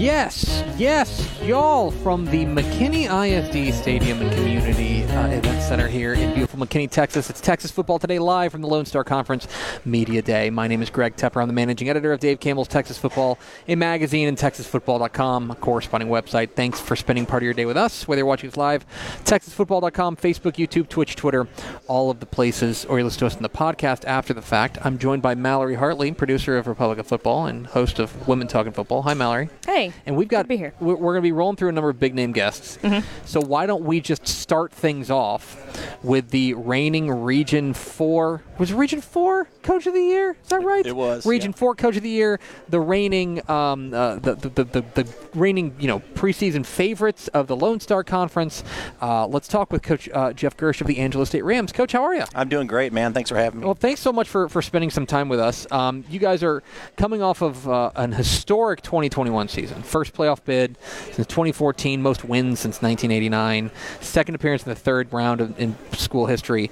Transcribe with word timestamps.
Yes, 0.00 0.64
yes, 0.78 1.28
y'all 1.42 1.90
from 1.90 2.24
the 2.24 2.46
McKinney 2.46 3.04
ISD 3.04 3.74
Stadium 3.74 4.22
and 4.22 4.32
Community 4.32 5.02
uh, 5.02 5.26
Event 5.26 5.60
Center 5.60 5.88
here 5.88 6.14
in 6.14 6.32
beautiful 6.32 6.58
McKinney, 6.58 6.90
Texas. 6.90 7.28
It's 7.28 7.38
Texas 7.38 7.70
Football 7.70 7.98
Today 7.98 8.18
live 8.18 8.50
from 8.50 8.62
the 8.62 8.66
Lone 8.66 8.86
Star 8.86 9.04
Conference 9.04 9.46
Media 9.84 10.22
Day. 10.22 10.48
My 10.48 10.68
name 10.68 10.80
is 10.80 10.88
Greg 10.88 11.16
Tepper. 11.16 11.42
I'm 11.42 11.48
the 11.48 11.52
managing 11.52 11.90
editor 11.90 12.14
of 12.14 12.20
Dave 12.20 12.40
Campbell's 12.40 12.68
Texas 12.68 12.96
Football, 12.96 13.38
a 13.68 13.74
magazine, 13.74 14.26
and 14.26 14.38
TexasFootball.com, 14.38 15.50
a 15.50 15.54
corresponding 15.56 16.08
website. 16.08 16.52
Thanks 16.54 16.80
for 16.80 16.96
spending 16.96 17.26
part 17.26 17.42
of 17.42 17.44
your 17.44 17.52
day 17.52 17.66
with 17.66 17.76
us, 17.76 18.08
whether 18.08 18.20
you're 18.20 18.26
watching 18.26 18.48
us 18.48 18.56
live, 18.56 18.86
TexasFootball.com, 19.24 20.16
Facebook, 20.16 20.52
YouTube, 20.52 20.88
Twitch, 20.88 21.14
Twitter, 21.14 21.46
all 21.88 22.10
of 22.10 22.20
the 22.20 22.26
places, 22.26 22.86
or 22.86 22.96
you 22.96 23.04
listen 23.04 23.20
to 23.20 23.26
us 23.26 23.36
in 23.36 23.42
the 23.42 23.50
podcast 23.50 24.06
after 24.06 24.32
the 24.32 24.40
fact. 24.40 24.78
I'm 24.82 24.96
joined 24.96 25.20
by 25.20 25.34
Mallory 25.34 25.74
Hartley, 25.74 26.12
producer 26.12 26.56
of 26.56 26.66
Republic 26.66 26.98
of 26.98 27.06
Football 27.06 27.44
and 27.44 27.66
host 27.66 27.98
of 27.98 28.26
Women 28.26 28.48
Talking 28.48 28.72
Football. 28.72 29.02
Hi, 29.02 29.12
Mallory. 29.12 29.50
Hey. 29.66 29.89
And 30.06 30.16
we've 30.16 30.28
got 30.28 30.40
Good 30.40 30.44
to 30.44 30.48
be 30.48 30.56
here. 30.56 30.74
We're, 30.80 30.94
we're 30.94 31.12
going 31.12 31.22
to 31.22 31.28
be 31.28 31.32
rolling 31.32 31.56
through 31.56 31.68
a 31.68 31.72
number 31.72 31.90
of 31.90 32.00
big 32.00 32.14
name 32.14 32.32
guests. 32.32 32.78
So 33.24 33.40
why 33.40 33.66
don't 33.66 33.84
we 33.84 34.00
just 34.00 34.26
start 34.26 34.72
things 34.72 35.10
off 35.10 35.56
with 36.02 36.30
the 36.30 36.54
reigning 36.54 37.10
Region 37.10 37.74
Four? 37.74 38.42
Was 38.58 38.72
Region 38.72 39.00
Four 39.00 39.46
Coach 39.62 39.86
of 39.86 39.94
the 39.94 40.00
Year? 40.00 40.36
Is 40.42 40.48
that 40.48 40.62
right? 40.62 40.84
It 40.84 40.96
was, 40.96 41.26
Region 41.26 41.50
yeah. 41.50 41.58
Four 41.58 41.74
Coach 41.74 41.96
of 41.96 42.02
the 42.02 42.08
Year. 42.08 42.40
The 42.68 42.80
reigning, 42.80 43.48
um, 43.50 43.92
uh, 43.92 44.16
the, 44.16 44.34
the, 44.34 44.48
the, 44.48 44.64
the, 44.64 44.84
the 44.94 45.14
reigning, 45.34 45.76
you 45.78 45.88
know, 45.88 46.00
preseason 46.14 46.64
favorites 46.64 47.28
of 47.28 47.46
the 47.46 47.56
Lone 47.56 47.80
Star 47.80 48.02
Conference. 48.02 48.64
Uh, 49.00 49.26
let's 49.26 49.48
talk 49.48 49.72
with 49.72 49.82
Coach 49.82 50.08
uh, 50.12 50.32
Jeff 50.32 50.56
Girsch 50.56 50.80
of 50.80 50.86
the 50.86 50.98
Angelo 50.98 51.24
State 51.24 51.44
Rams. 51.44 51.72
Coach, 51.72 51.92
how 51.92 52.02
are 52.02 52.14
you? 52.14 52.24
I'm 52.34 52.48
doing 52.48 52.66
great, 52.66 52.92
man. 52.92 53.12
Thanks 53.12 53.30
for 53.30 53.36
having 53.36 53.60
me. 53.60 53.66
Well, 53.66 53.74
thanks 53.74 54.00
so 54.00 54.12
much 54.12 54.28
for, 54.28 54.48
for 54.48 54.62
spending 54.62 54.90
some 54.90 55.06
time 55.06 55.28
with 55.28 55.40
us. 55.40 55.70
Um, 55.70 56.04
you 56.08 56.18
guys 56.18 56.42
are 56.42 56.62
coming 56.96 57.22
off 57.22 57.42
of 57.42 57.68
uh, 57.68 57.90
an 57.96 58.12
historic 58.12 58.82
2021 58.82 59.48
season. 59.48 59.79
First 59.82 60.14
playoff 60.14 60.44
bid 60.44 60.76
since 61.12 61.26
2014, 61.26 62.02
most 62.02 62.24
wins 62.24 62.60
since 62.60 62.82
1989, 62.82 63.70
second 64.00 64.34
appearance 64.34 64.64
in 64.64 64.70
the 64.70 64.76
third 64.76 65.12
round 65.12 65.40
of, 65.40 65.58
in 65.60 65.76
school 65.92 66.26
history. 66.26 66.70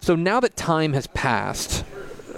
So 0.00 0.16
now 0.16 0.40
that 0.40 0.56
time 0.56 0.92
has 0.94 1.06
passed, 1.08 1.84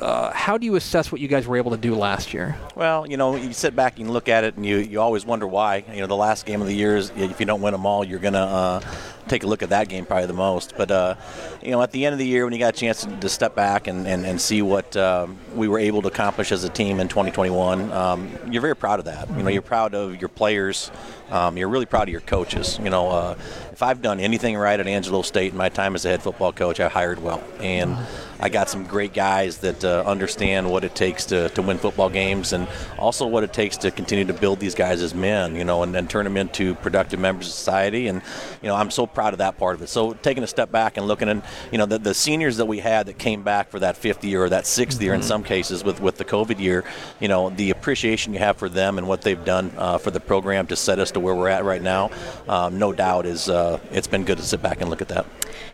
uh, 0.02 0.32
how 0.32 0.58
do 0.58 0.66
you 0.66 0.74
assess 0.74 1.12
what 1.12 1.20
you 1.20 1.28
guys 1.28 1.46
were 1.46 1.56
able 1.56 1.70
to 1.70 1.76
do 1.76 1.94
last 1.94 2.34
year? 2.34 2.56
Well, 2.74 3.08
you 3.08 3.16
know, 3.16 3.36
you 3.36 3.52
sit 3.52 3.76
back 3.76 3.98
and 3.98 4.10
look 4.10 4.28
at 4.28 4.44
it, 4.44 4.56
and 4.56 4.66
you, 4.66 4.78
you 4.78 5.00
always 5.00 5.24
wonder 5.24 5.46
why. 5.46 5.84
You 5.92 6.00
know, 6.00 6.06
the 6.06 6.16
last 6.16 6.44
game 6.44 6.60
of 6.60 6.66
the 6.66 6.74
year 6.74 6.96
is 6.96 7.10
if 7.16 7.40
you 7.40 7.46
don't 7.46 7.62
win 7.62 7.72
them 7.72 7.86
all, 7.86 8.04
you're 8.04 8.18
gonna 8.18 8.38
uh, 8.38 8.80
take 9.28 9.44
a 9.44 9.46
look 9.46 9.62
at 9.62 9.70
that 9.70 9.88
game 9.88 10.04
probably 10.04 10.26
the 10.26 10.32
most. 10.32 10.74
But 10.76 10.90
uh, 10.90 11.14
you 11.62 11.70
know, 11.70 11.82
at 11.82 11.92
the 11.92 12.04
end 12.04 12.12
of 12.12 12.18
the 12.18 12.26
year, 12.26 12.44
when 12.44 12.52
you 12.52 12.58
got 12.58 12.74
a 12.74 12.78
chance 12.78 13.02
to, 13.04 13.16
to 13.16 13.28
step 13.28 13.54
back 13.54 13.86
and, 13.86 14.06
and, 14.06 14.26
and 14.26 14.40
see 14.40 14.62
what 14.62 14.96
um, 14.96 15.38
we 15.54 15.68
were 15.68 15.78
able 15.78 16.02
to 16.02 16.08
accomplish 16.08 16.52
as 16.52 16.64
a 16.64 16.68
team 16.68 17.00
in 17.00 17.08
2021, 17.08 17.92
um, 17.92 18.30
you're 18.50 18.62
very 18.62 18.76
proud 18.76 18.98
of 18.98 19.04
that. 19.06 19.30
You 19.30 19.42
know, 19.42 19.50
you're 19.50 19.62
proud 19.62 19.94
of 19.94 20.20
your 20.20 20.28
players. 20.28 20.90
Um, 21.32 21.56
you're 21.56 21.68
really 21.68 21.86
proud 21.86 22.08
of 22.08 22.12
your 22.12 22.20
coaches. 22.20 22.78
You 22.82 22.90
know, 22.90 23.08
uh, 23.08 23.36
if 23.72 23.82
I've 23.82 24.02
done 24.02 24.20
anything 24.20 24.54
right 24.54 24.78
at 24.78 24.86
Angelo 24.86 25.22
State 25.22 25.52
in 25.52 25.58
my 25.58 25.70
time 25.70 25.94
as 25.94 26.04
a 26.04 26.10
head 26.10 26.22
football 26.22 26.52
coach, 26.52 26.78
I 26.78 26.90
hired 26.90 27.22
well, 27.22 27.42
and 27.58 27.96
I 28.38 28.50
got 28.50 28.68
some 28.68 28.84
great 28.84 29.14
guys 29.14 29.58
that 29.58 29.82
uh, 29.82 30.04
understand 30.06 30.70
what 30.70 30.84
it 30.84 30.94
takes 30.94 31.24
to, 31.26 31.48
to 31.50 31.62
win 31.62 31.78
football 31.78 32.10
games, 32.10 32.52
and 32.52 32.68
also 32.98 33.26
what 33.26 33.44
it 33.44 33.52
takes 33.54 33.78
to 33.78 33.90
continue 33.90 34.26
to 34.26 34.34
build 34.34 34.60
these 34.60 34.74
guys 34.74 35.00
as 35.00 35.14
men. 35.14 35.56
You 35.56 35.64
know, 35.64 35.82
and 35.82 35.94
then 35.94 36.06
turn 36.06 36.24
them 36.24 36.36
into 36.36 36.74
productive 36.74 37.18
members 37.18 37.46
of 37.46 37.54
society. 37.54 38.08
And 38.08 38.20
you 38.60 38.68
know, 38.68 38.74
I'm 38.74 38.90
so 38.90 39.06
proud 39.06 39.32
of 39.32 39.38
that 39.38 39.56
part 39.56 39.74
of 39.74 39.80
it. 39.80 39.88
So 39.88 40.12
taking 40.12 40.42
a 40.42 40.46
step 40.46 40.70
back 40.70 40.98
and 40.98 41.08
looking 41.08 41.30
at 41.30 41.42
you 41.72 41.78
know 41.78 41.86
the, 41.86 41.98
the 41.98 42.12
seniors 42.12 42.58
that 42.58 42.66
we 42.66 42.80
had 42.80 43.06
that 43.06 43.16
came 43.16 43.42
back 43.42 43.70
for 43.70 43.78
that 43.78 43.96
fifth 43.96 44.22
year 44.22 44.44
or 44.44 44.50
that 44.50 44.64
6th 44.64 45.00
year 45.00 45.14
in 45.14 45.22
some 45.22 45.44
cases 45.44 45.82
with 45.82 45.98
with 45.98 46.18
the 46.18 46.26
COVID 46.26 46.58
year, 46.58 46.84
you 47.20 47.28
know, 47.28 47.48
the 47.48 47.70
appreciation 47.70 48.34
you 48.34 48.38
have 48.40 48.58
for 48.58 48.68
them 48.68 48.98
and 48.98 49.08
what 49.08 49.22
they've 49.22 49.44
done 49.46 49.72
uh, 49.78 49.96
for 49.96 50.10
the 50.10 50.20
program 50.20 50.66
to 50.66 50.76
set 50.76 50.98
us 50.98 51.10
to 51.12 51.21
where 51.22 51.34
we're 51.34 51.48
at 51.48 51.64
right 51.64 51.82
now, 51.82 52.10
um, 52.48 52.78
no 52.78 52.92
doubt 52.92 53.26
is 53.26 53.48
uh, 53.48 53.78
it's 53.90 54.06
been 54.06 54.24
good 54.24 54.38
to 54.38 54.44
sit 54.44 54.62
back 54.62 54.80
and 54.80 54.90
look 54.90 55.00
at 55.00 55.08
that. 55.08 55.26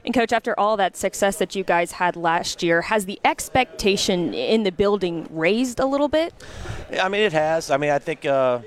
And 0.04 0.14
coach, 0.14 0.32
after 0.32 0.58
all 0.58 0.76
that 0.76 0.96
success 0.96 1.36
that 1.36 1.54
you 1.54 1.64
guys 1.64 1.92
had 1.92 2.16
last 2.16 2.62
year, 2.62 2.82
has 2.82 3.06
the 3.06 3.20
expectation 3.24 4.32
in 4.32 4.62
the 4.62 4.72
building 4.72 5.28
raised 5.30 5.80
a 5.80 5.86
little 5.86 6.08
bit? 6.08 6.32
I 7.00 7.08
mean, 7.08 7.22
it 7.22 7.32
has. 7.32 7.70
I 7.70 7.76
mean, 7.76 7.90
I 7.90 7.98
think 7.98 8.24
uh, 8.24 8.60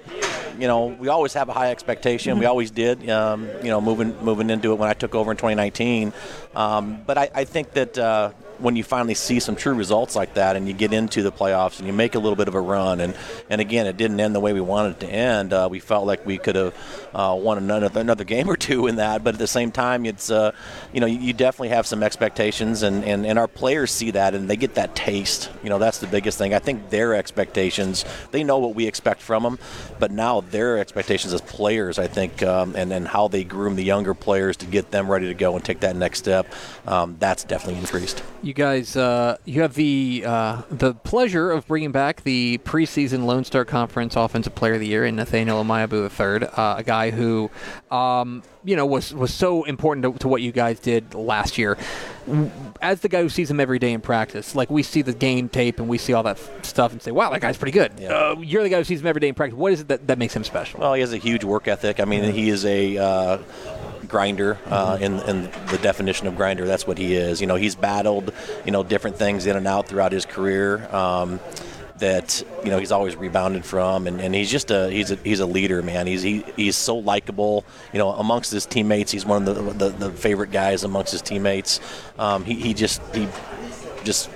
you 0.59 0.67
know 0.67 0.87
we 0.87 1.07
always 1.07 1.33
have 1.33 1.49
a 1.49 1.53
high 1.53 1.71
expectation. 1.71 2.37
We 2.37 2.45
always 2.45 2.71
did. 2.71 3.09
Um, 3.09 3.47
you 3.63 3.69
know, 3.69 3.81
moving 3.81 4.15
moving 4.23 4.49
into 4.49 4.71
it 4.71 4.75
when 4.75 4.89
I 4.89 4.93
took 4.93 5.15
over 5.15 5.31
in 5.31 5.37
2019. 5.37 6.13
Um, 6.55 7.01
but 7.05 7.17
I, 7.17 7.29
I 7.33 7.45
think 7.45 7.71
that. 7.73 7.97
Uh, 7.97 8.31
when 8.61 8.75
you 8.75 8.83
finally 8.83 9.13
see 9.13 9.39
some 9.39 9.55
true 9.55 9.73
results 9.73 10.15
like 10.15 10.35
that 10.35 10.55
and 10.55 10.67
you 10.67 10.73
get 10.73 10.93
into 10.93 11.23
the 11.23 11.31
playoffs 11.31 11.79
and 11.79 11.87
you 11.87 11.93
make 11.93 12.15
a 12.15 12.19
little 12.19 12.35
bit 12.35 12.47
of 12.47 12.55
a 12.55 12.61
run 12.61 12.99
and, 12.99 13.15
and 13.49 13.59
again 13.59 13.87
it 13.87 13.97
didn't 13.97 14.19
end 14.19 14.35
the 14.35 14.39
way 14.39 14.53
we 14.53 14.61
wanted 14.61 14.91
it 14.91 14.99
to 15.01 15.07
end. 15.07 15.53
Uh, 15.53 15.67
we 15.69 15.79
felt 15.79 16.05
like 16.05 16.25
we 16.25 16.37
could 16.37 16.55
have 16.55 16.75
uh, 17.13 17.37
won 17.39 17.57
another, 17.57 17.99
another 17.99 18.23
game 18.31 18.49
or 18.49 18.55
two 18.55 18.87
in 18.87 18.97
that 18.97 19.23
but 19.23 19.33
at 19.33 19.39
the 19.39 19.47
same 19.47 19.71
time 19.71 20.05
it's 20.05 20.29
uh, 20.29 20.51
you 20.93 20.99
know 20.99 21.07
you, 21.07 21.31
definitely 21.31 21.69
have 21.69 21.87
some 21.87 22.03
expectations 22.03 22.83
and, 22.83 23.03
and, 23.05 23.25
and 23.25 23.39
our 23.39 23.47
players 23.47 23.89
see 23.89 24.11
that 24.11 24.35
and 24.35 24.49
they 24.49 24.57
get 24.57 24.75
that 24.75 24.93
taste. 24.95 25.49
You 25.63 25.69
know 25.69 25.79
that's 25.79 25.99
the 25.99 26.07
biggest 26.07 26.37
thing. 26.37 26.53
I 26.53 26.59
think 26.59 26.89
their 26.89 27.15
expectations 27.15 28.05
they 28.31 28.43
know 28.43 28.59
what 28.59 28.75
we 28.75 28.85
expect 28.85 29.21
from 29.21 29.43
them 29.43 29.59
but 29.97 30.11
now 30.11 30.41
their 30.41 30.77
expectations 30.77 31.33
as 31.33 31.41
players 31.41 31.97
I 31.97 32.07
think 32.07 32.43
um, 32.43 32.75
and, 32.75 32.91
and 32.93 33.07
how 33.07 33.27
they 33.27 33.43
groom 33.43 33.75
the 33.75 33.83
younger 33.83 34.13
players 34.13 34.57
to 34.57 34.65
get 34.65 34.91
them 34.91 35.09
ready 35.09 35.27
to 35.27 35.33
go 35.33 35.55
and 35.55 35.63
take 35.63 35.79
that 35.79 35.95
next 35.95 36.19
step 36.19 36.45
um, 36.85 37.15
that's 37.19 37.43
definitely 37.43 37.79
increased. 37.79 38.23
You 38.41 38.50
guys, 38.53 38.95
uh, 38.95 39.37
you 39.45 39.61
have 39.61 39.75
the 39.75 40.23
uh, 40.25 40.61
the 40.69 40.93
pleasure 40.93 41.51
of 41.51 41.67
bringing 41.67 41.91
back 41.91 42.23
the 42.23 42.59
preseason 42.59 43.25
Lone 43.25 43.43
Star 43.43 43.65
Conference 43.65 44.15
Offensive 44.15 44.55
Player 44.55 44.75
of 44.75 44.79
the 44.79 44.87
Year 44.87 45.05
in 45.05 45.15
Nathaniel 45.15 45.63
Amayabu 45.63 46.09
III, 46.09 46.47
uh, 46.47 46.77
a 46.77 46.83
guy 46.83 47.11
who, 47.11 47.49
um, 47.89 48.43
you 48.63 48.75
know, 48.75 48.85
was 48.85 49.13
was 49.13 49.33
so 49.33 49.63
important 49.63 50.03
to, 50.03 50.19
to 50.19 50.27
what 50.27 50.41
you 50.41 50.51
guys 50.51 50.79
did 50.79 51.13
last 51.13 51.57
year. 51.57 51.77
As 52.81 53.01
the 53.01 53.09
guy 53.09 53.21
who 53.21 53.29
sees 53.29 53.49
him 53.49 53.59
every 53.59 53.79
day 53.79 53.91
in 53.91 54.01
practice, 54.01 54.55
like 54.55 54.69
we 54.69 54.83
see 54.83 55.01
the 55.01 55.13
game 55.13 55.49
tape 55.49 55.79
and 55.79 55.87
we 55.89 55.97
see 55.97 56.13
all 56.13 56.23
that 56.23 56.37
f- 56.37 56.65
stuff 56.65 56.91
and 56.91 57.01
say, 57.01 57.11
"Wow, 57.11 57.31
that 57.31 57.41
guy's 57.41 57.57
pretty 57.57 57.71
good." 57.71 57.93
Yeah. 57.99 58.09
Uh, 58.13 58.35
you're 58.39 58.63
the 58.63 58.69
guy 58.69 58.77
who 58.77 58.83
sees 58.83 59.01
him 59.01 59.07
every 59.07 59.19
day 59.19 59.27
in 59.27 59.35
practice. 59.35 59.57
What 59.57 59.73
is 59.73 59.81
it 59.81 59.87
that, 59.87 60.07
that 60.07 60.17
makes 60.17 60.35
him 60.35 60.43
special? 60.43 60.79
Well, 60.79 60.93
he 60.93 61.01
has 61.01 61.13
a 61.13 61.17
huge 61.17 61.43
work 61.43 61.67
ethic. 61.67 61.99
I 61.99 62.05
mean, 62.05 62.31
he 62.31 62.49
is 62.49 62.63
a 62.65 62.97
uh, 62.97 63.37
grinder 64.11 64.59
uh, 64.67 64.97
in, 65.01 65.19
in 65.21 65.49
the 65.71 65.79
definition 65.81 66.27
of 66.27 66.35
grinder. 66.35 66.67
That's 66.67 66.85
what 66.85 66.97
he 66.99 67.15
is. 67.15 67.41
You 67.41 67.47
know, 67.47 67.55
he's 67.55 67.75
battled, 67.75 68.31
you 68.65 68.71
know, 68.71 68.83
different 68.83 69.15
things 69.15 69.47
in 69.47 69.55
and 69.55 69.67
out 69.67 69.87
throughout 69.87 70.11
his 70.11 70.25
career. 70.25 70.87
Um, 70.93 71.39
that 72.01 72.43
you 72.63 72.71
know 72.71 72.79
he's 72.79 72.91
always 72.91 73.15
rebounded 73.15 73.63
from, 73.63 74.07
and, 74.07 74.19
and 74.19 74.33
he's 74.33 74.51
just 74.51 74.71
a 74.71 74.89
he's 74.89 75.11
a 75.11 75.15
he's 75.17 75.39
a 75.39 75.45
leader, 75.45 75.81
man. 75.83 76.07
He's 76.07 76.23
he, 76.23 76.43
he's 76.55 76.75
so 76.75 76.97
likable, 76.97 77.63
you 77.93 77.99
know, 77.99 78.09
amongst 78.09 78.51
his 78.51 78.65
teammates. 78.65 79.11
He's 79.11 79.25
one 79.25 79.47
of 79.47 79.55
the 79.55 79.89
the, 79.89 79.89
the 79.89 80.11
favorite 80.11 80.51
guys 80.51 80.83
amongst 80.83 81.11
his 81.11 81.21
teammates. 81.21 81.79
Um, 82.17 82.43
he, 82.43 82.55
he 82.55 82.73
just 82.73 83.01
he 83.15 83.27
just 84.03 84.29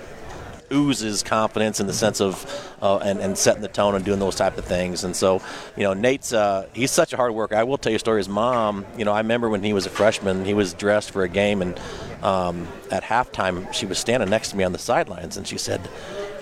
oozes 0.71 1.23
confidence 1.23 1.79
in 1.79 1.87
the 1.87 1.93
sense 1.93 2.21
of 2.21 2.45
uh, 2.81 2.97
and, 2.97 3.19
and 3.19 3.37
setting 3.37 3.61
the 3.61 3.67
tone 3.67 3.95
and 3.95 4.05
doing 4.05 4.19
those 4.19 4.35
type 4.35 4.57
of 4.57 4.65
things. 4.65 5.03
And 5.03 5.15
so, 5.15 5.41
you 5.75 5.83
know, 5.83 5.93
Nate's 5.93 6.33
uh, 6.33 6.67
he's 6.73 6.91
such 6.91 7.13
a 7.13 7.17
hard 7.17 7.33
worker. 7.33 7.55
I 7.55 7.63
will 7.63 7.77
tell 7.77 7.91
you 7.91 7.97
a 7.97 7.99
story. 7.99 8.19
His 8.19 8.29
mom, 8.29 8.85
you 8.97 9.05
know, 9.05 9.11
I 9.11 9.19
remember 9.19 9.49
when 9.49 9.63
he 9.63 9.73
was 9.73 9.85
a 9.85 9.89
freshman, 9.89 10.45
he 10.45 10.53
was 10.53 10.73
dressed 10.73 11.11
for 11.11 11.23
a 11.23 11.29
game, 11.29 11.61
and 11.61 11.79
um, 12.23 12.67
at 12.91 13.03
halftime, 13.03 13.71
she 13.73 13.85
was 13.85 13.99
standing 13.99 14.29
next 14.29 14.49
to 14.49 14.57
me 14.57 14.63
on 14.63 14.71
the 14.71 14.79
sidelines, 14.79 15.37
and 15.37 15.47
she 15.47 15.57
said, 15.57 15.87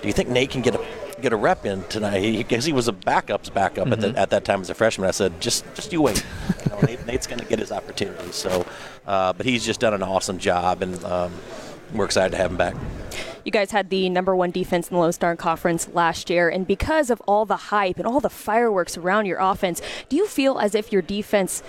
"Do 0.02 0.08
you 0.08 0.14
think 0.14 0.30
Nate 0.30 0.50
can 0.50 0.62
get 0.62 0.76
a 0.76 0.86
get 1.22 1.34
a 1.34 1.38
rep 1.38 1.66
in 1.66 1.84
tonight?" 1.84 2.38
Because 2.38 2.66
he, 2.66 2.74
was 2.74 2.88
a 2.88 2.94
backup's 2.94 3.50
backup 3.50 3.88
at, 3.92 4.00
the, 4.00 4.18
at 4.18 4.30
that 4.30 4.46
time 4.46 4.62
as 4.62 4.70
a 4.70 4.74
freshman. 4.74 5.08
I 5.08 5.12
said, 5.12 5.40
"Just 5.42 5.66
just 5.76 5.92
you 5.92 6.02
wait. 6.02 6.24
You 6.64 6.72
know, 6.72 6.80
Nate, 6.82 7.06
Nate's 7.06 7.28
going 7.28 7.40
to 7.40 7.46
get 7.46 7.60
his 7.60 7.72
opportunity." 7.72 8.32
So, 8.32 8.66
uh, 9.06 9.34
but 9.34 9.46
he's 9.46 9.66
just 9.66 9.80
done 9.80 9.94
an 9.94 10.04
awesome 10.04 10.38
job, 10.38 10.82
and 10.82 11.04
um, 11.04 11.34
we're 11.94 12.06
excited 12.06 12.32
to 12.32 12.38
have 12.38 12.52
him 12.52 12.58
back. 12.58 12.76
You 13.46 13.52
guys 13.52 13.72
had 13.72 13.90
the 13.90 14.10
number 14.10 14.36
one 14.36 14.52
defense 14.52 14.90
in 14.90 14.96
the 14.96 15.02
Lone 15.02 15.12
Star 15.12 15.36
Conference 15.36 15.90
last 15.94 16.30
year, 16.30 16.48
and 16.50 16.66
because 16.66 17.10
of 17.10 17.22
all 17.22 17.46
the 17.46 17.58
hype 17.58 17.98
and 17.98 18.08
all 18.08 18.20
the 18.20 18.30
fireworks 18.30 18.98
around 18.98 19.26
your 19.26 19.40
offense, 19.40 19.82
do 20.08 20.16
you 20.16 20.28
feel 20.28 20.60
as 20.60 20.76
if 20.76 20.92
your 20.94 21.02
defense 21.02 21.62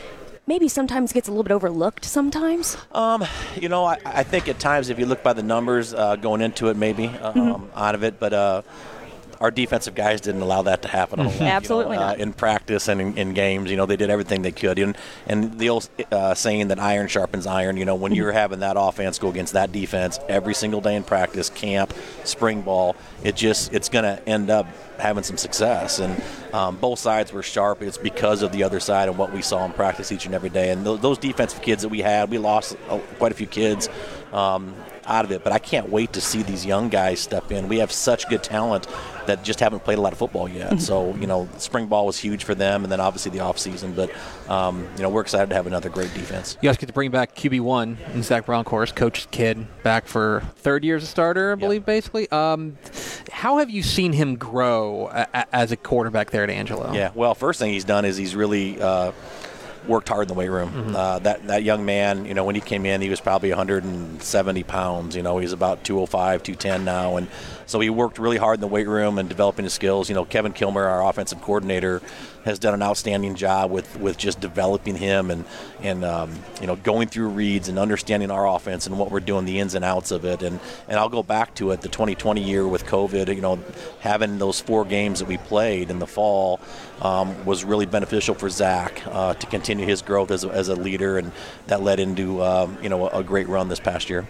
maybe 0.46 0.68
sometimes 0.68 1.12
gets 1.12 1.26
a 1.26 1.30
little 1.30 1.42
bit 1.42 1.52
overlooked 1.52 2.04
sometimes? 2.04 2.76
Um, 2.92 3.24
you 3.60 3.68
know, 3.68 3.84
I, 3.84 3.98
I 4.04 4.22
think 4.22 4.48
at 4.48 4.58
times 4.58 4.88
if 4.88 4.98
you 4.98 5.06
look 5.06 5.22
by 5.22 5.32
the 5.32 5.42
numbers 5.42 5.92
uh, 5.92 6.16
going 6.16 6.42
into 6.42 6.68
it, 6.68 6.76
maybe 6.76 7.08
um, 7.08 7.34
mm-hmm. 7.34 7.78
out 7.78 7.94
of 7.94 8.04
it, 8.04 8.18
but. 8.20 8.32
Uh, 8.32 8.62
our 9.44 9.50
defensive 9.50 9.94
guys 9.94 10.22
didn't 10.22 10.40
allow 10.40 10.62
that 10.62 10.80
to 10.80 10.88
happen. 10.88 11.22
Lot, 11.22 11.38
Absolutely 11.38 11.96
you 11.96 12.00
know, 12.00 12.06
uh, 12.06 12.10
not. 12.12 12.18
in 12.18 12.32
practice 12.32 12.88
and 12.88 12.98
in, 12.98 13.18
in, 13.18 13.34
games, 13.34 13.70
you 13.70 13.76
know, 13.76 13.84
they 13.84 13.96
did 13.96 14.08
everything 14.08 14.40
they 14.40 14.52
could. 14.52 14.78
And, 14.78 14.96
and 15.26 15.58
the 15.58 15.68
old 15.68 15.86
uh, 16.10 16.32
saying 16.32 16.68
that 16.68 16.80
iron 16.80 17.08
sharpens 17.08 17.46
iron, 17.46 17.76
you 17.76 17.84
know, 17.84 17.94
when 17.94 18.14
you're 18.14 18.32
having 18.32 18.60
that 18.60 18.76
offense 18.78 19.18
go 19.18 19.28
against 19.28 19.52
that 19.52 19.70
defense 19.70 20.18
every 20.30 20.54
single 20.54 20.80
day 20.80 20.94
in 20.94 21.04
practice, 21.04 21.50
camp, 21.50 21.92
spring 22.24 22.62
ball, 22.62 22.96
it 23.22 23.36
just 23.36 23.70
it's 23.74 23.90
going 23.90 24.04
to 24.04 24.26
end 24.26 24.48
up 24.48 24.66
having 24.98 25.24
some 25.24 25.36
success. 25.36 25.98
And 25.98 26.22
um, 26.54 26.76
both 26.76 27.00
sides 27.00 27.32
were 27.32 27.42
sharp. 27.42 27.82
It's 27.82 27.98
because 27.98 28.42
of 28.42 28.52
the 28.52 28.62
other 28.62 28.78
side 28.78 29.08
and 29.08 29.18
what 29.18 29.32
we 29.32 29.42
saw 29.42 29.64
in 29.64 29.72
practice 29.72 30.12
each 30.12 30.24
and 30.24 30.36
every 30.36 30.50
day. 30.50 30.70
And 30.70 30.84
th- 30.84 31.00
those 31.00 31.18
defensive 31.18 31.60
kids 31.60 31.82
that 31.82 31.88
we 31.88 31.98
had, 31.98 32.30
we 32.30 32.38
lost 32.38 32.76
uh, 32.88 32.98
quite 33.18 33.32
a 33.32 33.34
few 33.34 33.48
kids. 33.48 33.88
Um, 34.32 34.74
out 35.06 35.24
of 35.24 35.32
it, 35.32 35.44
but 35.44 35.52
I 35.52 35.58
can't 35.58 35.90
wait 35.90 36.12
to 36.14 36.20
see 36.20 36.42
these 36.42 36.64
young 36.64 36.88
guys 36.88 37.20
step 37.20 37.52
in. 37.52 37.68
We 37.68 37.78
have 37.78 37.92
such 37.92 38.28
good 38.28 38.42
talent 38.42 38.86
that 39.26 39.42
just 39.42 39.60
haven't 39.60 39.84
played 39.84 39.98
a 39.98 40.00
lot 40.00 40.12
of 40.12 40.18
football 40.18 40.48
yet. 40.48 40.70
Mm-hmm. 40.70 40.78
so 40.78 41.14
you 41.16 41.26
know, 41.26 41.48
spring 41.58 41.86
ball 41.86 42.06
was 42.06 42.18
huge 42.18 42.44
for 42.44 42.54
them, 42.54 42.82
and 42.84 42.92
then 42.92 43.00
obviously 43.00 43.30
the 43.30 43.40
off 43.40 43.58
season. 43.58 43.92
But 43.92 44.10
um, 44.48 44.86
you 44.96 45.02
know, 45.02 45.08
we're 45.08 45.22
excited 45.22 45.50
to 45.50 45.56
have 45.56 45.66
another 45.66 45.88
great 45.88 46.12
defense. 46.14 46.56
You 46.60 46.68
guys 46.68 46.76
get 46.76 46.86
to 46.86 46.92
bring 46.92 47.10
back 47.10 47.34
QB 47.34 47.60
one 47.60 47.98
and 48.12 48.24
Zach 48.24 48.46
Brown, 48.46 48.64
course, 48.64 48.92
coach 48.92 49.30
kid, 49.30 49.66
back 49.82 50.06
for 50.06 50.42
third 50.56 50.84
year 50.84 50.96
as 50.96 51.02
a 51.02 51.06
starter, 51.06 51.52
I 51.52 51.54
believe, 51.54 51.82
yep. 51.82 51.86
basically. 51.86 52.30
Um, 52.30 52.76
how 53.30 53.58
have 53.58 53.70
you 53.70 53.82
seen 53.82 54.12
him 54.12 54.36
grow 54.36 55.08
a- 55.12 55.54
as 55.54 55.72
a 55.72 55.76
quarterback 55.76 56.30
there 56.30 56.43
at 56.44 56.50
Angelo? 56.50 56.92
Yeah, 56.92 57.10
well, 57.14 57.34
first 57.34 57.58
thing 57.58 57.72
he's 57.72 57.84
done 57.84 58.04
is 58.04 58.16
he's 58.16 58.36
really. 58.36 58.80
Uh, 58.80 59.12
worked 59.86 60.08
hard 60.08 60.22
in 60.22 60.28
the 60.28 60.34
weight 60.34 60.50
room. 60.50 60.70
Mm-hmm. 60.70 60.96
Uh, 60.96 61.18
that 61.20 61.46
that 61.46 61.62
young 61.62 61.84
man, 61.84 62.24
you 62.24 62.34
know, 62.34 62.44
when 62.44 62.54
he 62.54 62.60
came 62.60 62.86
in, 62.86 63.00
he 63.00 63.08
was 63.08 63.20
probably 63.20 63.50
170 63.50 64.62
pounds. 64.64 65.16
You 65.16 65.22
know, 65.22 65.38
he's 65.38 65.52
about 65.52 65.84
205, 65.84 66.42
210 66.42 66.84
now, 66.84 67.16
and 67.16 67.28
so 67.66 67.80
he 67.80 67.90
worked 67.90 68.18
really 68.18 68.36
hard 68.36 68.56
in 68.56 68.60
the 68.60 68.66
weight 68.66 68.88
room 68.88 69.18
and 69.18 69.28
developing 69.28 69.64
his 69.64 69.72
skills. 69.72 70.08
You 70.08 70.14
know, 70.14 70.24
Kevin 70.24 70.52
Kilmer, 70.52 70.84
our 70.84 71.08
offensive 71.08 71.40
coordinator, 71.40 72.02
has 72.44 72.58
done 72.58 72.74
an 72.74 72.82
outstanding 72.82 73.34
job 73.34 73.70
with, 73.70 73.98
with 73.98 74.18
just 74.18 74.38
developing 74.38 74.96
him 74.96 75.30
and 75.30 75.44
and 75.80 76.04
um, 76.04 76.30
you 76.60 76.66
know 76.66 76.76
going 76.76 77.08
through 77.08 77.28
reads 77.28 77.68
and 77.68 77.78
understanding 77.78 78.30
our 78.30 78.46
offense 78.46 78.86
and 78.86 78.98
what 78.98 79.10
we're 79.10 79.20
doing, 79.20 79.44
the 79.44 79.58
ins 79.58 79.74
and 79.74 79.84
outs 79.84 80.10
of 80.10 80.24
it. 80.24 80.42
And 80.42 80.60
and 80.88 80.98
I'll 80.98 81.08
go 81.08 81.22
back 81.22 81.54
to 81.56 81.70
it, 81.70 81.80
the 81.80 81.88
2020 81.88 82.42
year 82.42 82.66
with 82.66 82.84
COVID. 82.84 83.34
You 83.34 83.40
know, 83.40 83.64
having 84.00 84.38
those 84.38 84.60
four 84.60 84.84
games 84.84 85.20
that 85.20 85.28
we 85.28 85.38
played 85.38 85.90
in 85.90 85.98
the 85.98 86.06
fall 86.06 86.60
um, 87.04 87.44
was 87.44 87.64
really 87.64 87.86
beneficial 87.86 88.34
for 88.34 88.48
Zach 88.48 89.02
uh, 89.06 89.34
to 89.34 89.46
continue 89.46 89.86
his 89.86 90.00
growth 90.00 90.30
as 90.30 90.42
a, 90.42 90.48
as 90.48 90.68
a 90.68 90.74
leader, 90.74 91.18
and 91.18 91.30
that 91.66 91.82
led 91.82 92.00
into 92.00 92.42
um, 92.42 92.78
you 92.82 92.88
know 92.88 93.08
a 93.08 93.22
great 93.22 93.46
run 93.46 93.68
this 93.68 93.80
past 93.80 94.08
year. 94.08 94.26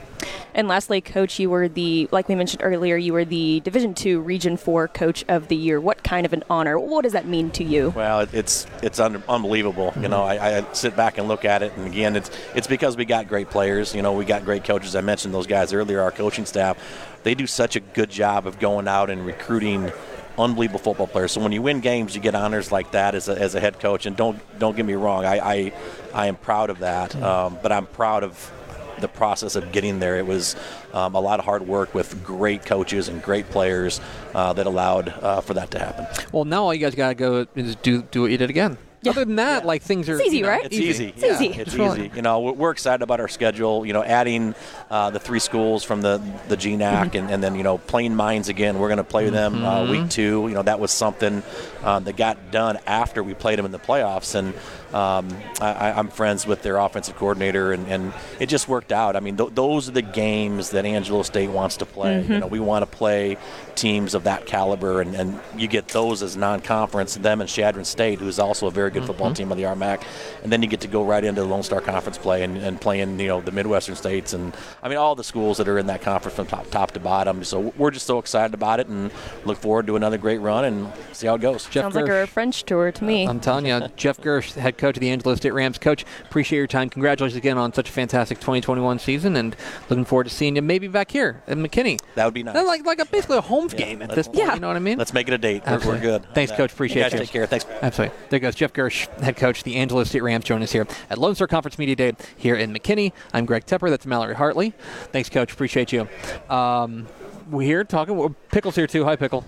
And 0.55 0.69
lastly, 0.69 1.00
coach, 1.00 1.38
you 1.38 1.50
were 1.50 1.69
the 1.69 2.09
like 2.11 2.29
we 2.29 2.35
mentioned 2.35 2.62
earlier, 2.62 2.97
you 2.97 3.12
were 3.12 3.25
the 3.25 3.61
Division 3.61 3.94
Two 3.94 4.21
Region 4.21 4.56
Four 4.56 4.88
Coach 4.88 5.25
of 5.29 5.49
the 5.49 5.56
Year. 5.56 5.81
What 5.81 6.03
kind 6.03 6.26
of 6.26 6.32
an 6.32 6.43
honor? 6.50 6.79
What 6.79 7.03
does 7.03 7.12
that 7.12 7.26
mean 7.26 7.50
to 7.53 7.65
you? 7.65 7.91
Well, 7.91 8.26
it's 8.32 8.67
it's 8.82 8.99
un- 8.99 9.23
unbelievable. 9.29 9.91
Mm-hmm. 9.93 10.03
You 10.03 10.09
know, 10.09 10.25
I, 10.25 10.59
I, 10.59 10.73
sit 10.73 10.97
back 10.97 11.19
and 11.19 11.29
look 11.29 11.44
at 11.44 11.62
it, 11.62 11.73
and 11.77 11.87
again, 11.87 12.17
it's 12.17 12.31
it's 12.55 12.67
because 12.67 12.97
we 12.97 13.05
got 13.05 13.29
great 13.29 13.50
players. 13.50 13.94
You 13.94 14.03
know, 14.03 14.12
we 14.12 14.25
got 14.25 14.44
great 14.44 14.65
coaches. 14.65 14.97
I 14.97 15.00
mentioned 15.00 15.32
those 15.32 15.47
guys 15.47 15.73
earlier. 15.73 16.00
Our 16.00 16.11
coaching 16.11 16.47
staff, 16.47 16.77
they 17.23 17.35
do 17.35 17.47
such 17.47 17.77
a 17.77 17.81
good 17.81 18.11
job 18.11 18.47
of 18.47 18.59
going 18.59 18.88
out 18.88 19.11
and 19.11 19.25
recruiting 19.25 19.93
unbelievable 20.38 20.81
football 20.81 21.06
players. 21.06 21.32
So 21.32 21.40
when 21.40 21.52
you 21.52 21.62
win 21.62 21.81
games, 21.81 22.14
you 22.14 22.20
get 22.20 22.34
honors 22.34 22.72
like 22.72 22.90
that 22.92 23.14
as 23.14 23.28
a, 23.28 23.40
as 23.40 23.54
a 23.54 23.60
head 23.60 23.81
coach. 23.81 24.06
And 24.06 24.16
don't 24.16 24.38
don't 24.58 24.76
get 24.76 24.86
me 24.86 24.94
wrong, 24.94 25.25
I 25.25 25.38
I, 25.38 25.72
I 26.12 26.26
am 26.26 26.36
proud 26.36 26.70
of 26.70 26.81
that. 26.81 27.14
Um, 27.16 27.58
but 27.62 27.72
I'm 27.72 27.86
proud 27.86 28.25
of 28.25 28.52
the 29.00 29.08
process 29.08 29.56
of 29.56 29.72
getting 29.72 29.98
there. 29.98 30.19
It 30.19 30.26
was 30.26 30.56
um, 30.92 31.14
a 31.14 31.20
lot 31.20 31.38
of 31.38 31.44
hard 31.44 31.66
work 31.66 31.94
with 31.94 32.25
great 32.25 32.64
coaches 32.64 33.08
and 33.08 33.22
great 33.22 33.50
players 33.50 34.00
uh, 34.34 34.52
that 34.52 34.66
allowed 34.66 35.08
uh, 35.08 35.40
for 35.40 35.54
that 35.54 35.70
to 35.72 35.78
happen. 35.78 36.06
Well, 36.32 36.44
now 36.44 36.64
all 36.64 36.75
you 36.75 36.81
guys 36.81 36.94
got 36.94 37.08
to 37.08 37.14
go 37.14 37.46
is 37.54 37.76
do 37.76 38.02
do 38.02 38.22
what 38.22 38.31
you 38.31 38.38
did 38.38 38.50
again. 38.50 38.78
Yeah. 39.05 39.11
Other 39.11 39.25
than 39.25 39.37
that, 39.37 39.62
yeah. 39.62 39.67
like 39.67 39.83
things 39.83 40.09
are 40.09 40.15
it's 40.15 40.27
easy, 40.27 40.39
you 40.39 40.43
know, 40.43 40.49
right? 40.49 40.65
It's 40.65 40.75
easy. 40.75 41.09
It's 41.09 41.23
yeah, 41.23 41.35
easy. 41.35 41.61
It's 41.61 41.75
easy. 41.75 42.11
You 42.15 42.23
know, 42.23 42.41
we're 42.41 42.71
excited 42.71 43.03
about 43.03 43.21
our 43.21 43.29
schedule. 43.29 43.85
You 43.85 43.93
know, 43.93 44.03
adding 44.03 44.55
uh, 44.91 45.11
the 45.11 45.21
three 45.21 45.41
schools 45.41 45.85
from 45.85 46.01
the 46.01 46.23
the 46.49 46.56
GNAC, 46.56 46.79
mm-hmm. 46.79 47.17
and, 47.17 47.31
and 47.31 47.43
then 47.43 47.55
you 47.55 47.62
know, 47.62 47.79
Plain 47.79 48.17
Mines 48.17 48.49
again. 48.49 48.79
We're 48.79 48.89
going 48.89 48.99
to 48.99 49.05
play 49.05 49.29
them 49.31 49.65
uh, 49.65 49.81
mm-hmm. 49.81 49.91
week 49.91 50.11
two. 50.11 50.47
You 50.49 50.55
know, 50.55 50.62
that 50.62 50.81
was 50.81 50.91
something 50.91 51.43
uh, 51.83 52.01
that 52.01 52.17
got 52.17 52.51
done 52.51 52.79
after 52.87 53.23
we 53.23 53.35
played 53.35 53.59
them 53.59 53.67
in 53.67 53.73
the 53.73 53.79
playoffs, 53.79 54.35
and 54.35 54.55
um, 54.94 55.29
I, 55.61 55.99
am 55.99 56.08
friends 56.08 56.46
with 56.46 56.62
their 56.62 56.76
offensive 56.76 57.17
coordinator, 57.17 57.73
and, 57.73 57.88
and 57.88 58.12
it 58.38 58.46
just 58.46 58.69
worked 58.69 58.93
out. 58.93 59.17
I 59.17 59.20
mean, 59.20 59.37
th- 59.37 59.50
those 59.52 59.88
are 59.88 59.93
the 59.93 60.02
games 60.02 60.70
that 60.70 60.87
Angelo 60.87 61.25
State 61.25 61.50
wants 61.50 61.79
to 61.79 61.87
play. 61.87 62.23
Mm-hmm. 62.23 62.32
You 62.32 62.38
know, 62.38 62.46
we 62.46 62.61
want 62.61 62.88
to 62.88 62.96
play 62.96 63.37
teams 63.75 64.14
of 64.14 64.23
that 64.25 64.46
caliber, 64.46 65.00
and, 65.00 65.17
and 65.17 65.41
you 65.56 65.67
get 65.67 65.88
those 65.88 66.23
as 66.23 66.37
non-conference. 66.37 67.17
Them 67.17 67.41
and 67.41 67.50
Chadron 67.50 67.85
State, 67.85 68.20
who's 68.20 68.38
also 68.38 68.69
a 68.69 68.70
very 68.70 68.91
good 68.91 68.99
mm-hmm. 68.99 69.08
football 69.08 69.35
team 69.35 69.50
of 69.50 69.58
the 69.58 69.64
RMAC, 69.64 70.05
and 70.44 70.52
then 70.52 70.62
you 70.62 70.69
get 70.69 70.82
to 70.82 70.88
go 70.88 71.05
right 71.05 71.25
into 71.25 71.41
the 71.41 71.49
Lone 71.49 71.64
Star 71.64 71.81
Conference 71.81 72.17
play 72.17 72.44
and, 72.44 72.56
and 72.58 72.81
playing, 72.81 73.19
you 73.19 73.26
know, 73.26 73.41
the 73.41 73.50
Midwestern 73.50 73.96
states, 73.96 74.32
and 74.32 74.56
I 74.81 74.88
mean 74.88 74.99
all 74.99 75.17
the 75.17 75.25
schools 75.25 75.58
that 75.58 75.67
are 75.67 75.79
in 75.79 75.87
that 75.87 76.02
conference 76.02 76.37
from 76.37 76.46
top 76.46 76.70
top 76.70 76.93
to 76.93 77.00
bottom. 77.00 77.43
So 77.43 77.73
we're 77.76 77.91
just 77.91 78.06
so 78.06 78.20
excited 78.20 78.55
about 78.55 78.79
it, 78.79 78.87
and 78.87 79.11
look 79.44 79.58
forward 79.58 79.88
to 79.88 79.96
another 79.96 80.19
great 80.19 80.38
run 80.38 80.64
and 80.64 80.93
see 81.12 81.26
how 81.26 81.35
it 81.35 81.41
goes. 81.41 81.64
Jeff 81.64 81.82
Sounds 81.82 81.96
Girsch. 81.96 82.02
like 82.02 82.11
a 82.11 82.26
French 82.29 82.62
tour 82.62 82.93
to 82.93 83.05
me. 83.05 83.26
Uh, 83.26 83.31
I'm 83.31 83.41
telling 83.41 83.67
you, 83.67 83.88
Jeff 83.96 84.20
Girsch, 84.20 84.52
head 84.55 84.79
coach 84.79 84.83
of 84.90 85.00
the 85.00 85.10
Angelo 85.10 85.34
State 85.34 85.52
Rams. 85.52 85.78
Coach, 85.78 86.04
appreciate 86.25 86.58
your 86.58 86.66
time. 86.66 86.88
Congratulations 86.90 87.36
again 87.36 87.58
on 87.58 87.72
such 87.72 87.88
a 87.88 87.92
fantastic 87.92 88.38
2021 88.38 88.98
season, 88.98 89.36
and 89.36 89.56
looking 89.88 90.04
forward 90.04 90.25
to 90.25 90.31
seeing 90.31 90.56
you 90.56 90.62
maybe 90.62 90.88
back 90.88 91.10
here 91.10 91.42
at 91.46 91.56
McKinney. 91.56 92.00
That 92.14 92.25
would 92.25 92.34
be 92.34 92.42
nice. 92.42 92.54
Like 92.54 92.84
like 92.84 92.98
a, 92.98 93.06
basically 93.06 93.38
a 93.38 93.42
home 93.42 93.69
yeah, 93.72 93.78
game 93.78 94.02
at 94.02 94.10
this 94.10 94.26
point. 94.26 94.38
Yeah. 94.38 94.54
You 94.54 94.60
know 94.60 94.69
what 94.69 94.76
I 94.76 94.81
mean? 94.81 94.98
Let's 94.98 95.12
make 95.12 95.28
it 95.28 95.34
a 95.34 95.38
date. 95.38 95.62
We're, 95.66 95.78
we're, 95.86 96.00
good. 96.00 96.26
Thanks, 96.34 96.52
Coach. 96.52 96.72
Appreciate 96.72 97.04
you. 97.04 97.10
Guys 97.10 97.20
Take 97.20 97.31
care. 97.31 97.46
Thanks. 97.46 97.66
Absolutely. 97.82 98.16
There 98.31 98.38
goes 98.38 98.54
Jeff 98.54 98.72
Girsch, 98.72 99.06
head 99.20 99.36
coach 99.36 99.58
of 99.58 99.64
the 99.64 99.76
Angelo 99.76 100.04
State 100.04 100.22
Rams, 100.22 100.44
joining 100.44 100.64
us 100.64 100.72
here 100.72 100.86
at 101.10 101.19
Lone 101.19 101.34
Star 101.34 101.46
Conference 101.46 101.78
Media 101.78 101.96
Day 101.96 102.12
here 102.36 102.56
in 102.56 102.72
McKinney. 102.72 103.12
I'm 103.32 103.46
Greg 103.46 103.66
Tepper. 103.66 103.90
That's 103.90 104.06
Mallory 104.06 104.34
Hartley. 104.34 104.70
Thanks, 105.12 105.28
Coach. 105.28 105.52
Appreciate 105.52 105.92
you. 105.92 106.08
Um, 106.48 107.06
we're 107.50 107.62
here 107.62 107.84
talking. 107.84 108.34
Pickle's 108.50 108.76
here 108.76 108.86
too. 108.86 109.04
Hi, 109.04 109.16
Pickle. 109.16 109.44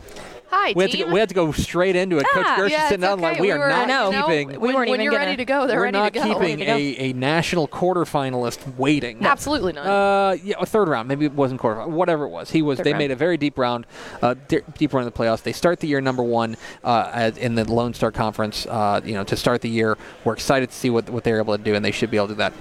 Hi, 0.50 0.72
we 0.76 0.84
had, 0.84 0.92
to, 0.92 1.04
we 1.06 1.18
had 1.18 1.28
to 1.28 1.34
go 1.34 1.50
straight 1.50 1.96
into 1.96 2.18
it. 2.18 2.26
Ah, 2.28 2.34
Coach 2.34 2.46
Girsch 2.46 2.70
yeah, 2.70 2.88
sitting 2.88 3.00
down 3.00 3.18
okay. 3.18 3.22
like 3.22 3.40
we, 3.40 3.48
we 3.48 3.52
are 3.52 3.58
were, 3.58 3.68
not 3.68 3.88
no, 3.88 4.10
keeping. 4.10 4.52
No, 4.52 4.58
when, 4.60 4.74
when, 4.74 4.90
when 4.90 5.00
you're 5.00 5.12
gonna, 5.12 5.24
ready 5.24 5.36
to 5.36 5.44
go, 5.44 5.66
they're 5.66 5.78
we're 5.78 5.84
ready 5.84 5.98
not 5.98 6.12
to 6.12 6.20
go. 6.20 6.38
keeping 6.38 6.60
a, 6.60 6.96
a 6.98 7.12
national 7.14 7.66
quarterfinalist 7.66 8.76
waiting. 8.76 9.20
No. 9.20 9.28
Absolutely 9.28 9.72
not. 9.72 9.86
Uh, 9.86 10.36
yeah, 10.44 10.54
a 10.60 10.66
third 10.66 10.88
round. 10.88 11.08
Maybe 11.08 11.26
it 11.26 11.32
wasn't 11.32 11.60
quarterfinal. 11.60 11.88
Whatever 11.88 12.24
it 12.24 12.28
was, 12.28 12.50
he 12.50 12.62
was. 12.62 12.78
Third 12.78 12.84
they 12.86 12.92
round. 12.92 12.98
made 12.98 13.10
a 13.10 13.16
very 13.16 13.36
deep 13.36 13.58
round, 13.58 13.86
uh, 14.22 14.34
deep 14.48 14.92
run 14.92 15.02
in 15.02 15.06
the 15.06 15.16
playoffs. 15.16 15.42
They 15.42 15.52
start 15.52 15.80
the 15.80 15.88
year 15.88 16.00
number 16.00 16.22
one 16.22 16.56
uh, 16.84 17.32
in 17.36 17.56
the 17.56 17.64
Lone 17.64 17.92
Star 17.92 18.12
Conference. 18.12 18.66
Uh, 18.66 19.00
you 19.04 19.14
know, 19.14 19.24
to 19.24 19.36
start 19.36 19.62
the 19.62 19.70
year, 19.70 19.98
we're 20.24 20.34
excited 20.34 20.70
to 20.70 20.76
see 20.76 20.90
what 20.90 21.10
what 21.10 21.24
they're 21.24 21.38
able 21.38 21.56
to 21.56 21.62
do, 21.62 21.74
and 21.74 21.84
they 21.84 21.90
should 21.90 22.10
be 22.10 22.18
able 22.18 22.28
to 22.28 22.34
do 22.34 22.38
that. 22.38 22.52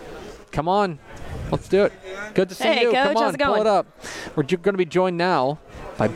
Come 0.52 0.68
on, 0.68 1.00
let's 1.52 1.68
do 1.68 1.84
it. 1.84 1.94
Good 2.34 2.50
to 2.50 2.56
see 2.56 2.64
hey, 2.64 2.82
you. 2.82 2.92
Coach, 2.94 3.14
Come 3.14 3.18
on, 3.18 3.36
it 3.36 3.42
pull 3.42 3.56
it 3.56 3.68
up. 3.68 3.86
We're 4.36 4.44
going 4.44 4.74
to 4.74 4.74
be 4.74 4.86
joined 4.86 5.18
now 5.18 5.60
by. 5.98 6.10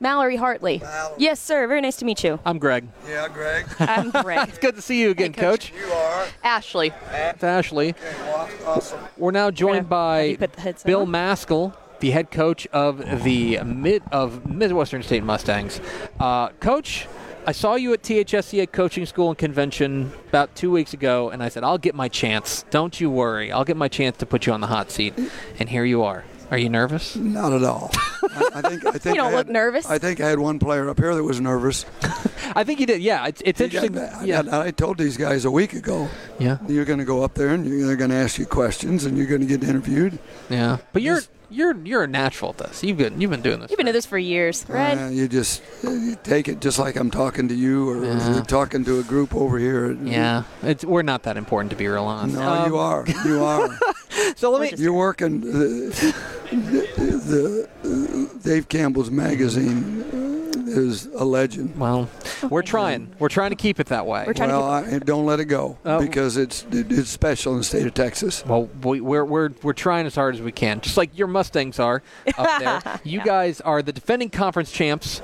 Mallory 0.00 0.36
Hartley. 0.36 0.78
Mallory. 0.78 1.16
Yes, 1.18 1.40
sir. 1.40 1.66
Very 1.66 1.80
nice 1.80 1.96
to 1.96 2.04
meet 2.04 2.22
you. 2.22 2.38
I'm 2.44 2.58
Greg. 2.58 2.86
Yeah, 3.08 3.28
Greg. 3.28 3.66
I'm 3.78 4.10
Greg. 4.10 4.48
it's 4.48 4.58
good 4.58 4.76
to 4.76 4.82
see 4.82 5.00
you 5.00 5.10
again, 5.10 5.32
hey, 5.32 5.40
coach. 5.40 5.72
coach. 5.72 5.80
You 5.80 5.92
are. 5.92 6.26
Ashley. 6.42 6.92
It's 7.12 7.42
Ashley. 7.42 7.90
Okay, 7.90 8.14
well, 8.20 8.48
awesome. 8.66 9.00
We're 9.16 9.30
now 9.30 9.50
joined 9.50 9.88
by 9.88 10.36
Bill 10.84 11.02
on. 11.02 11.08
Maskill, 11.08 11.74
the 12.00 12.10
head 12.10 12.30
coach 12.30 12.66
of 12.68 13.24
the 13.24 13.60
mid 13.62 14.02
of 14.12 14.46
Midwestern 14.46 15.02
State 15.02 15.24
Mustangs. 15.24 15.80
Uh, 16.20 16.48
coach, 16.60 17.06
I 17.46 17.52
saw 17.52 17.74
you 17.74 17.92
at 17.92 18.02
THSCA 18.02 18.70
Coaching 18.70 19.06
School 19.06 19.30
and 19.30 19.38
Convention 19.38 20.12
about 20.28 20.54
two 20.54 20.70
weeks 20.70 20.92
ago, 20.92 21.30
and 21.30 21.42
I 21.42 21.48
said, 21.48 21.64
I'll 21.64 21.78
get 21.78 21.94
my 21.94 22.08
chance. 22.08 22.64
Don't 22.70 23.00
you 23.00 23.10
worry. 23.10 23.52
I'll 23.52 23.64
get 23.64 23.76
my 23.76 23.88
chance 23.88 24.16
to 24.18 24.26
put 24.26 24.46
you 24.46 24.52
on 24.52 24.60
the 24.60 24.66
hot 24.68 24.90
seat. 24.90 25.14
And 25.58 25.68
here 25.68 25.84
you 25.84 26.02
are. 26.02 26.24
Are 26.50 26.58
you 26.58 26.68
nervous? 26.68 27.16
Not 27.16 27.52
at 27.52 27.62
all. 27.62 27.90
I, 28.22 28.50
I, 28.54 28.62
think. 28.62 28.86
I 28.86 28.92
think 28.98 29.04
you 29.04 29.14
don't 29.14 29.32
I 29.32 29.36
look 29.36 29.46
had, 29.46 29.48
nervous. 29.48 29.86
I 29.86 29.98
think 29.98 30.20
I 30.20 30.28
had 30.28 30.38
one 30.38 30.58
player 30.58 30.88
up 30.88 30.98
here 30.98 31.14
that 31.14 31.22
was 31.22 31.40
nervous. 31.40 31.84
I 32.54 32.64
think 32.64 32.80
you 32.80 32.86
did. 32.86 33.02
Yeah, 33.02 33.26
it's, 33.26 33.42
it's 33.44 33.60
interesting. 33.60 33.94
yeah, 34.24 34.42
I, 34.50 34.66
I, 34.66 34.70
told 34.70 34.98
these 34.98 35.16
guys 35.16 35.44
a 35.44 35.50
week 35.50 35.72
ago. 35.72 36.08
Yeah, 36.38 36.58
you're 36.68 36.84
going 36.84 36.98
to 36.98 37.04
go 37.04 37.22
up 37.22 37.34
there 37.34 37.48
and 37.48 37.66
you're, 37.66 37.86
they're 37.86 37.96
going 37.96 38.10
to 38.10 38.16
ask 38.16 38.38
you 38.38 38.46
questions 38.46 39.04
and 39.04 39.16
you're 39.16 39.26
going 39.26 39.40
to 39.40 39.46
get 39.46 39.64
interviewed. 39.64 40.18
Yeah, 40.50 40.78
but 40.92 41.02
you're 41.02 41.22
you're 41.54 41.76
you're 41.84 42.02
a 42.02 42.08
natural 42.08 42.50
at 42.50 42.58
this. 42.58 42.82
You've 42.82 42.98
been 42.98 43.20
you've 43.20 43.30
been 43.30 43.42
doing 43.42 43.60
this. 43.60 43.70
You've 43.70 43.78
been 43.78 43.86
doing 43.86 43.94
this 43.94 44.06
for 44.06 44.18
years, 44.18 44.64
right? 44.68 44.98
Uh, 44.98 45.08
you 45.08 45.28
just 45.28 45.62
you 45.82 46.16
take 46.22 46.48
it 46.48 46.60
just 46.60 46.78
like 46.78 46.96
I'm 46.96 47.10
talking 47.10 47.48
to 47.48 47.54
you 47.54 47.88
or 47.88 48.04
yeah. 48.04 48.42
talking 48.42 48.84
to 48.84 48.98
a 48.98 49.02
group 49.02 49.34
over 49.34 49.58
here. 49.58 49.92
Yeah, 49.92 50.44
it's, 50.62 50.84
we're 50.84 51.02
not 51.02 51.22
that 51.22 51.36
important 51.36 51.70
to 51.70 51.76
be 51.76 51.86
real 51.86 52.04
honest. 52.04 52.36
No, 52.36 52.48
um, 52.48 52.68
you 52.68 52.78
are. 52.78 53.04
You 53.24 53.44
are. 53.44 53.68
So 54.36 54.50
let 54.50 54.62
me. 54.62 54.72
You're 54.82 54.92
working 54.92 55.40
the, 55.40 56.14
the, 56.50 57.68
the 57.82 58.38
Dave 58.42 58.68
Campbell's 58.68 59.10
magazine 59.10 60.02
uh, 60.02 60.33
is 60.76 61.06
a 61.06 61.24
legend. 61.24 61.78
Well, 61.78 62.08
we're 62.50 62.62
trying. 62.62 63.14
We're 63.18 63.28
trying 63.28 63.50
to 63.50 63.56
keep 63.56 63.80
it 63.80 63.86
that 63.86 64.06
way. 64.06 64.24
We're 64.26 64.34
trying 64.34 64.50
to 64.50 64.56
Well, 64.56 64.64
I, 64.64 64.98
don't 64.98 65.26
let 65.26 65.40
it 65.40 65.46
go 65.46 65.78
Oh. 65.84 66.00
because 66.00 66.36
it's 66.36 66.64
it's 66.70 67.10
special 67.10 67.52
in 67.52 67.58
the 67.58 67.64
state 67.64 67.86
of 67.86 67.94
Texas. 67.94 68.44
Well, 68.46 68.68
we, 68.82 69.00
we're, 69.00 69.24
we're, 69.24 69.50
we're 69.62 69.72
trying 69.72 70.06
as 70.06 70.14
hard 70.14 70.34
as 70.34 70.42
we 70.42 70.52
can, 70.52 70.80
just 70.80 70.96
like 70.96 71.16
your 71.16 71.28
Mustangs 71.28 71.78
are 71.78 72.02
up 72.38 72.60
there. 72.60 73.00
you 73.04 73.20
guys 73.22 73.60
are 73.60 73.82
the 73.82 73.92
defending 73.92 74.30
conference 74.30 74.70
champs, 74.72 75.22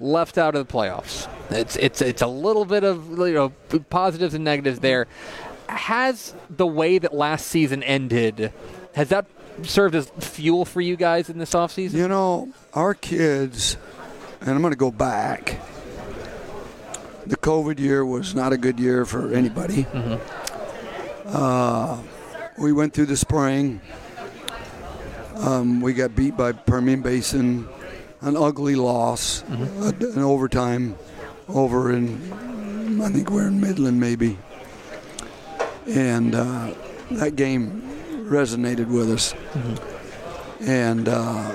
left 0.00 0.38
out 0.38 0.54
of 0.54 0.66
the 0.66 0.72
playoffs. 0.72 1.28
It's 1.50 1.76
it's 1.76 2.02
it's 2.02 2.22
a 2.22 2.26
little 2.26 2.64
bit 2.64 2.84
of 2.84 3.08
you 3.18 3.32
know 3.32 3.50
positives 3.90 4.34
and 4.34 4.44
negatives 4.44 4.80
there. 4.80 5.06
Has 5.68 6.34
the 6.50 6.66
way 6.66 6.98
that 6.98 7.14
last 7.14 7.46
season 7.46 7.82
ended, 7.82 8.52
has 8.94 9.08
that 9.10 9.26
served 9.62 9.94
as 9.94 10.08
fuel 10.20 10.64
for 10.64 10.80
you 10.80 10.96
guys 10.96 11.28
in 11.28 11.38
this 11.38 11.52
offseason? 11.52 11.94
You 11.94 12.08
know, 12.08 12.48
our 12.74 12.94
kids, 12.94 13.76
and 14.40 14.50
I'm 14.50 14.60
going 14.60 14.72
to 14.72 14.76
go 14.78 14.90
back. 14.90 15.60
The 17.26 17.36
COVID 17.36 17.78
year 17.78 18.04
was 18.04 18.34
not 18.34 18.52
a 18.52 18.56
good 18.56 18.78
year 18.80 19.04
for 19.04 19.32
anybody. 19.34 19.86
Uh, 21.26 21.98
we 22.58 22.72
went 22.72 22.94
through 22.94 23.06
the 23.06 23.16
spring. 23.16 23.80
Um, 25.36 25.80
we 25.80 25.92
got 25.92 26.16
beat 26.16 26.36
by 26.36 26.52
Permian 26.52 27.02
Basin, 27.02 27.68
an 28.22 28.36
ugly 28.36 28.74
loss, 28.74 29.42
a- 29.50 29.94
an 30.14 30.18
overtime 30.22 30.96
over 31.48 31.92
in, 31.92 33.00
I 33.02 33.08
think 33.10 33.30
we're 33.30 33.46
in 33.46 33.60
Midland 33.60 34.00
maybe. 34.00 34.36
And 35.86 36.34
uh, 36.34 36.74
that 37.12 37.36
game 37.36 37.82
resonated 38.28 38.88
with 38.88 39.10
us 39.10 39.34
and 40.60 41.08
uh, 41.08 41.54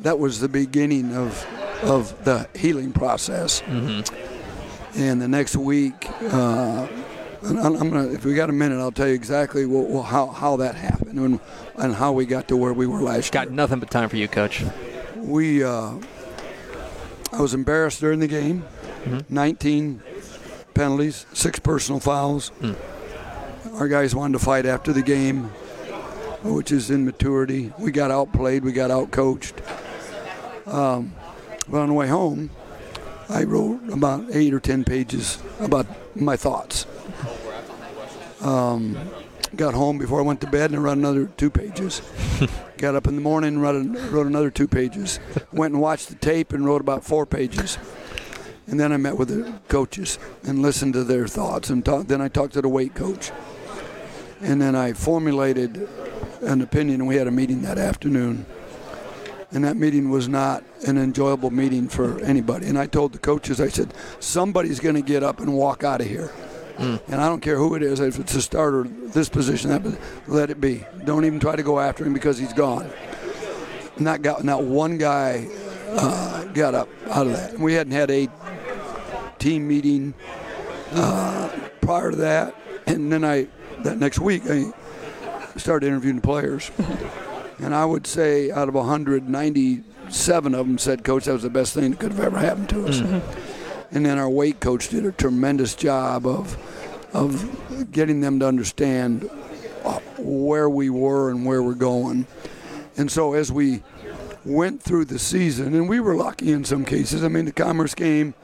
that 0.00 0.18
was 0.18 0.40
the 0.40 0.48
beginning 0.48 1.14
of 1.16 1.46
of 1.82 2.24
the 2.24 2.48
healing 2.54 2.92
process. 2.92 3.62
And 4.96 5.22
the 5.22 5.28
next 5.28 5.56
week, 5.56 5.94
uh, 6.32 6.86
gonna, 7.42 8.08
if 8.08 8.24
we 8.24 8.34
got 8.34 8.50
a 8.50 8.52
minute, 8.52 8.78
I'll 8.80 8.90
tell 8.92 9.06
you 9.08 9.14
exactly 9.14 9.64
what, 9.66 9.86
what- 9.88 10.02
how 10.06 10.26
how 10.26 10.56
that 10.56 10.74
happened 10.74 11.18
and 11.18 11.40
and 11.76 11.94
how 11.94 12.12
we 12.12 12.26
got 12.26 12.48
to 12.48 12.56
where 12.56 12.72
we 12.72 12.86
were 12.86 13.00
last 13.00 13.32
Got 13.32 13.46
year. 13.48 13.54
nothing 13.56 13.78
but 13.80 13.90
time 13.90 14.08
for 14.08 14.16
you, 14.16 14.26
Coach. 14.28 14.64
We, 15.16 15.62
uh, 15.62 15.92
I 17.32 17.40
was 17.40 17.54
embarrassed 17.54 18.00
during 18.00 18.18
the 18.20 18.26
game. 18.26 18.64
19 19.28 20.02
penalties, 20.74 21.24
six 21.32 21.58
personal 21.60 22.00
fouls. 22.00 22.50
Our 23.74 23.88
guys 23.88 24.14
wanted 24.14 24.34
to 24.38 24.44
fight 24.44 24.66
after 24.66 24.92
the 24.92 25.00
game, 25.02 25.44
which 26.42 26.70
is 26.72 26.90
immaturity. 26.90 27.72
We 27.78 27.92
got 27.92 28.10
outplayed, 28.10 28.64
we 28.64 28.72
got 28.72 28.90
outcoached. 28.90 29.52
Um, 30.66 31.12
but 31.68 31.80
on 31.80 31.88
the 31.88 31.94
way 31.94 32.08
home, 32.08 32.50
I 33.28 33.44
wrote 33.44 33.88
about 33.92 34.24
eight 34.32 34.52
or 34.52 34.60
ten 34.60 34.84
pages 34.84 35.38
about 35.60 35.86
my 36.16 36.36
thoughts. 36.36 36.86
Um, 38.40 38.96
got 39.56 39.74
home 39.74 39.98
before 39.98 40.20
I 40.20 40.22
went 40.22 40.40
to 40.40 40.46
bed 40.46 40.70
and 40.70 40.82
wrote 40.82 40.98
another 40.98 41.26
two 41.36 41.50
pages. 41.50 42.02
got 42.78 42.94
up 42.94 43.06
in 43.06 43.14
the 43.14 43.20
morning 43.20 43.54
and 43.54 43.62
wrote, 43.62 43.86
wrote 44.10 44.26
another 44.26 44.50
two 44.50 44.68
pages. 44.68 45.20
Went 45.52 45.74
and 45.74 45.82
watched 45.82 46.08
the 46.08 46.14
tape 46.16 46.52
and 46.52 46.64
wrote 46.64 46.80
about 46.80 47.04
four 47.04 47.26
pages. 47.26 47.78
And 48.66 48.78
then 48.78 48.92
I 48.92 48.96
met 48.96 49.16
with 49.16 49.28
the 49.28 49.52
coaches 49.68 50.18
and 50.44 50.62
listened 50.62 50.94
to 50.94 51.04
their 51.04 51.26
thoughts. 51.26 51.70
And 51.70 51.84
talk, 51.84 52.06
then 52.06 52.20
I 52.20 52.28
talked 52.28 52.54
to 52.54 52.62
the 52.62 52.68
weight 52.68 52.94
coach. 52.94 53.32
And 54.40 54.62
then 54.62 54.74
I 54.74 54.92
formulated 54.92 55.88
an 56.40 56.62
opinion. 56.62 57.00
And 57.00 57.08
we 57.08 57.16
had 57.16 57.26
a 57.26 57.32
meeting 57.32 57.62
that 57.62 57.78
afternoon. 57.78 58.46
And 59.52 59.64
that 59.64 59.76
meeting 59.76 60.10
was 60.10 60.28
not 60.28 60.62
an 60.86 60.96
enjoyable 60.96 61.50
meeting 61.50 61.88
for 61.88 62.20
anybody. 62.20 62.66
And 62.68 62.78
I 62.78 62.86
told 62.86 63.12
the 63.12 63.18
coaches, 63.18 63.60
I 63.60 63.68
said, 63.68 63.92
somebody's 64.20 64.78
going 64.78 64.94
to 64.94 65.02
get 65.02 65.22
up 65.22 65.40
and 65.40 65.54
walk 65.54 65.82
out 65.82 66.00
of 66.00 66.06
here. 66.06 66.30
And 66.80 67.16
I 67.16 67.28
don't 67.28 67.40
care 67.40 67.56
who 67.56 67.74
it 67.74 67.82
is, 67.82 68.00
if 68.00 68.18
it's 68.18 68.34
a 68.34 68.40
starter, 68.40 68.84
this 68.84 69.28
position, 69.28 69.70
that, 69.70 69.98
let 70.26 70.48
it 70.48 70.62
be. 70.62 70.86
Don't 71.04 71.26
even 71.26 71.38
try 71.38 71.54
to 71.54 71.62
go 71.62 71.78
after 71.78 72.06
him 72.06 72.14
because 72.14 72.38
he's 72.38 72.54
gone. 72.54 72.90
And 73.98 74.06
that 74.06 74.22
got, 74.22 74.44
not 74.44 74.64
one 74.64 74.96
guy 74.96 75.46
uh, 75.88 76.44
got 76.44 76.74
up 76.74 76.88
out 77.08 77.26
of 77.26 77.34
that. 77.34 77.58
We 77.58 77.74
hadn't 77.74 77.92
had 77.92 78.10
a 78.10 78.28
team 79.38 79.68
meeting 79.68 80.14
uh, 80.92 81.50
prior 81.82 82.12
to 82.12 82.16
that. 82.16 82.54
And 82.86 83.12
then 83.12 83.24
I, 83.24 83.48
that 83.80 83.98
next 83.98 84.18
week, 84.18 84.44
I 84.46 84.72
started 85.56 85.86
interviewing 85.86 86.16
the 86.16 86.22
players. 86.22 86.70
and 87.62 87.74
I 87.74 87.84
would 87.84 88.06
say 88.06 88.50
out 88.50 88.68
of 88.68 88.74
197 88.74 90.54
of 90.54 90.66
them 90.66 90.78
said, 90.78 91.04
Coach, 91.04 91.24
that 91.24 91.32
was 91.32 91.42
the 91.42 91.50
best 91.50 91.74
thing 91.74 91.90
that 91.90 92.00
could 92.00 92.12
have 92.12 92.20
ever 92.20 92.38
happened 92.38 92.68
to 92.70 92.86
us. 92.86 93.00
And 93.92 94.06
then 94.06 94.18
our 94.18 94.30
weight 94.30 94.60
coach 94.60 94.88
did 94.88 95.04
a 95.04 95.12
tremendous 95.12 95.74
job 95.74 96.26
of, 96.26 96.56
of 97.12 97.90
getting 97.90 98.20
them 98.20 98.38
to 98.40 98.46
understand 98.46 99.28
uh, 99.84 99.98
where 100.18 100.70
we 100.70 100.90
were 100.90 101.30
and 101.30 101.44
where 101.44 101.62
we're 101.62 101.74
going. 101.74 102.26
And 102.96 103.10
so 103.10 103.34
as 103.34 103.50
we 103.50 103.82
went 104.44 104.82
through 104.82 105.06
the 105.06 105.18
season, 105.18 105.74
and 105.74 105.88
we 105.88 106.00
were 106.00 106.14
lucky 106.14 106.52
in 106.52 106.64
some 106.64 106.84
cases. 106.84 107.24
I 107.24 107.28
mean, 107.28 107.44
the 107.44 107.52
Commerce 107.52 107.94
game, 107.94 108.34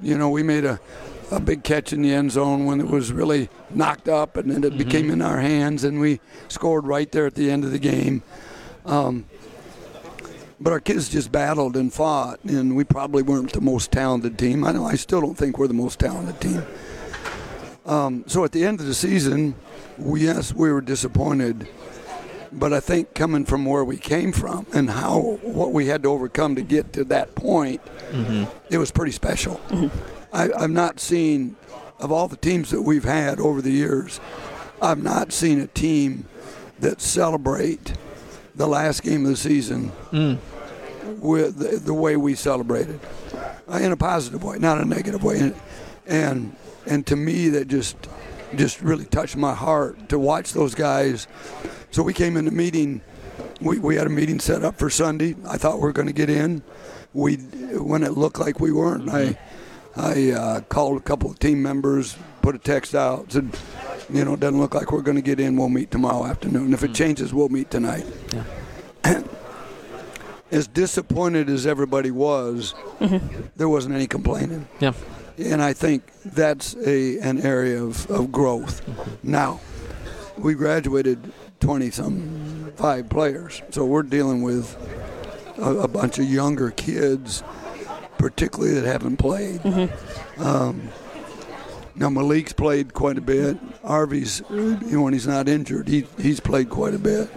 you 0.00 0.18
know, 0.18 0.28
we 0.28 0.42
made 0.42 0.64
a, 0.64 0.80
a 1.30 1.40
big 1.40 1.64
catch 1.64 1.92
in 1.92 2.02
the 2.02 2.12
end 2.12 2.32
zone 2.32 2.66
when 2.66 2.80
it 2.80 2.86
was 2.86 3.12
really 3.12 3.48
knocked 3.70 4.08
up, 4.08 4.36
and 4.36 4.50
then 4.50 4.64
it 4.64 4.78
became 4.78 5.10
in 5.10 5.20
our 5.20 5.40
hands, 5.40 5.84
and 5.84 6.00
we 6.00 6.20
scored 6.48 6.86
right 6.86 7.10
there 7.10 7.26
at 7.26 7.34
the 7.34 7.50
end 7.50 7.64
of 7.64 7.72
the 7.72 7.78
game. 7.78 8.22
Um, 8.84 9.26
but 10.60 10.72
our 10.72 10.80
kids 10.80 11.08
just 11.08 11.30
battled 11.32 11.76
and 11.76 11.92
fought, 11.92 12.42
and 12.44 12.76
we 12.76 12.84
probably 12.84 13.22
weren't 13.22 13.52
the 13.52 13.60
most 13.60 13.92
talented 13.92 14.38
team. 14.38 14.64
I 14.64 14.72
know 14.72 14.84
I 14.84 14.94
still 14.94 15.20
don't 15.20 15.36
think 15.36 15.58
we're 15.58 15.66
the 15.66 15.74
most 15.74 15.98
talented 15.98 16.40
team. 16.40 16.64
Um, 17.84 18.24
so 18.26 18.44
at 18.44 18.52
the 18.52 18.64
end 18.64 18.80
of 18.80 18.86
the 18.86 18.94
season, 18.94 19.54
we, 19.98 20.22
yes, 20.24 20.54
we 20.54 20.72
were 20.72 20.80
disappointed 20.80 21.68
but 22.52 22.72
I 22.72 22.80
think 22.80 23.12
coming 23.12 23.44
from 23.44 23.64
where 23.66 23.84
we 23.84 23.96
came 23.96 24.32
from 24.32 24.66
and 24.72 24.88
how 24.88 25.38
what 25.42 25.72
we 25.72 25.86
had 25.86 26.02
to 26.04 26.08
overcome 26.10 26.54
to 26.54 26.62
get 26.62 26.92
to 26.94 27.04
that 27.04 27.34
point, 27.34 27.80
it 28.70 28.78
was 28.78 28.90
pretty 28.90 29.12
special. 29.12 29.60
I, 30.36 30.50
I've 30.64 30.70
not 30.70 31.00
seen 31.00 31.56
of 31.98 32.12
all 32.12 32.28
the 32.28 32.36
teams 32.36 32.70
that 32.70 32.82
we've 32.82 33.04
had 33.04 33.40
over 33.40 33.62
the 33.62 33.70
years, 33.70 34.20
I've 34.82 35.02
not 35.02 35.32
seen 35.32 35.60
a 35.60 35.66
team 35.66 36.26
that 36.80 37.00
celebrate 37.00 37.94
the 38.54 38.66
last 38.66 39.02
game 39.02 39.24
of 39.24 39.30
the 39.30 39.36
season 39.36 39.92
with 41.20 41.56
the, 41.56 41.78
the 41.78 41.94
way 41.94 42.16
we 42.16 42.34
celebrated, 42.34 43.00
uh, 43.68 43.78
in 43.78 43.92
a 43.92 43.96
positive 43.96 44.44
way, 44.44 44.58
not 44.58 44.78
a 44.78 44.84
negative 44.84 45.22
way, 45.24 45.38
and 45.38 45.54
and, 46.06 46.56
and 46.86 47.06
to 47.06 47.16
me 47.16 47.48
that 47.48 47.68
just 47.68 47.96
just 48.54 48.80
really 48.82 49.06
touched 49.06 49.36
my 49.36 49.54
heart 49.54 50.08
to 50.10 50.18
watch 50.18 50.52
those 50.52 50.74
guys. 50.74 51.26
So 51.90 52.02
we 52.02 52.12
came 52.12 52.36
in 52.36 52.44
the 52.44 52.50
meeting. 52.50 53.00
We, 53.60 53.78
we 53.78 53.96
had 53.96 54.06
a 54.06 54.10
meeting 54.10 54.38
set 54.38 54.62
up 54.62 54.78
for 54.78 54.90
Sunday. 54.90 55.34
I 55.48 55.56
thought 55.56 55.76
we 55.76 55.82
were 55.82 55.92
going 55.92 56.08
to 56.08 56.12
get 56.12 56.28
in. 56.28 56.62
We 57.14 57.36
when 57.36 58.02
it 58.02 58.12
looked 58.12 58.38
like 58.38 58.60
we 58.60 58.70
weren't. 58.70 59.08
I 59.08 59.38
I 59.96 60.30
uh, 60.30 60.60
called 60.62 60.98
a 60.98 61.00
couple 61.00 61.30
of 61.30 61.38
team 61.38 61.62
members, 61.62 62.16
put 62.42 62.54
a 62.54 62.58
text 62.58 62.94
out, 62.94 63.32
said, 63.32 63.50
you 64.12 64.24
know, 64.24 64.34
it 64.34 64.40
doesn't 64.40 64.60
look 64.60 64.74
like 64.74 64.92
we're 64.92 65.02
going 65.02 65.16
to 65.16 65.22
get 65.22 65.40
in. 65.40 65.56
We'll 65.56 65.68
meet 65.68 65.90
tomorrow 65.90 66.26
afternoon. 66.26 66.74
If 66.74 66.82
it 66.82 66.88
hmm. 66.88 66.94
changes, 66.94 67.32
we'll 67.32 67.48
meet 67.48 67.70
tonight. 67.70 68.06
as 70.50 70.66
disappointed 70.68 71.48
as 71.48 71.66
everybody 71.66 72.10
was, 72.10 72.74
mm-hmm. 73.00 73.46
there 73.56 73.68
wasn't 73.68 73.94
any 73.94 74.06
complaining 74.06 74.66
Yeah. 74.80 74.92
and 75.38 75.62
I 75.62 75.72
think 75.72 76.10
that's 76.24 76.76
a 76.76 77.18
an 77.18 77.40
area 77.40 77.82
of, 77.82 78.08
of 78.10 78.30
growth. 78.30 78.86
Mm-hmm. 78.86 79.30
Now, 79.30 79.60
we 80.38 80.54
graduated 80.54 81.32
20 81.60 81.90
some 81.90 82.72
five 82.76 83.08
players, 83.08 83.62
so 83.70 83.84
we're 83.84 84.02
dealing 84.02 84.42
with 84.42 84.76
a, 85.58 85.74
a 85.80 85.88
bunch 85.88 86.18
of 86.18 86.26
younger 86.26 86.70
kids, 86.70 87.42
particularly 88.18 88.74
that 88.80 88.84
haven't 88.86 89.16
played. 89.18 89.60
Um, 90.38 90.88
now 91.94 92.08
Malik's 92.10 92.52
played 92.52 92.92
quite 92.94 93.16
a 93.18 93.22
bit. 93.22 93.56
Arvy's, 93.82 94.42
you 94.50 94.76
know, 94.82 95.02
when 95.02 95.12
he's 95.12 95.26
not 95.26 95.48
injured, 95.48 95.88
he 95.88 96.06
he's 96.18 96.40
played 96.40 96.68
quite 96.68 96.94
a 96.94 96.98
bit. 96.98 97.28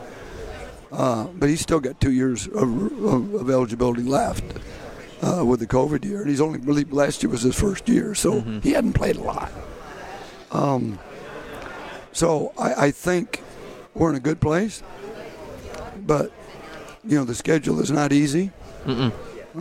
Uh, 0.92 1.26
but 1.36 1.48
he's 1.50 1.62
still 1.62 1.80
got 1.80 2.02
two 2.02 2.12
years 2.12 2.48
of, 2.48 3.04
of, 3.04 3.34
of 3.36 3.50
eligibility 3.50 4.02
left 4.02 4.44
uh, 5.22 5.46
with 5.46 5.60
the 5.60 5.68
COVID 5.68 6.04
year, 6.04 6.20
and 6.22 6.30
he's 6.30 6.42
only 6.42 6.58
really 6.60 6.84
last 6.86 7.22
year 7.22 7.30
was 7.30 7.44
his 7.44 7.56
first 7.56 7.88
year, 7.88 8.16
so 8.16 8.42
he 8.64 8.72
hadn't 8.72 8.94
played 8.94 9.16
a 9.16 9.22
lot. 9.22 9.52
Um, 10.52 10.98
so 12.12 12.54
I, 12.58 12.86
I 12.88 12.92
think 12.92 13.44
we're 13.94 14.10
in 14.10 14.16
a 14.16 14.20
good 14.20 14.42
place, 14.42 14.82
but 16.08 16.32
you 17.06 17.18
know 17.18 17.24
the 17.24 17.36
schedule 17.36 17.80
is 17.80 17.92
not 17.92 18.12
easy. 18.12 18.52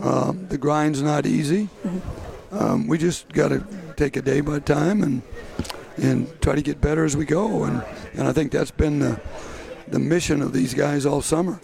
Um, 0.01 0.47
the 0.47 0.57
grind's 0.57 1.01
not 1.01 1.25
easy. 1.25 1.69
Um, 2.51 2.87
we 2.87 2.97
just 2.97 3.31
got 3.33 3.49
to 3.49 3.65
take 3.95 4.15
a 4.15 4.21
day 4.21 4.41
by 4.41 4.59
time 4.59 5.03
and 5.03 5.21
and 5.97 6.41
try 6.41 6.55
to 6.55 6.61
get 6.61 6.79
better 6.79 7.03
as 7.03 7.17
we 7.17 7.25
go, 7.25 7.63
and 7.65 7.83
and 8.13 8.27
I 8.27 8.33
think 8.33 8.51
that's 8.51 8.71
been 8.71 8.99
the 8.99 9.19
the 9.87 9.99
mission 9.99 10.41
of 10.41 10.53
these 10.53 10.73
guys 10.73 11.05
all 11.05 11.21
summer. 11.21 11.59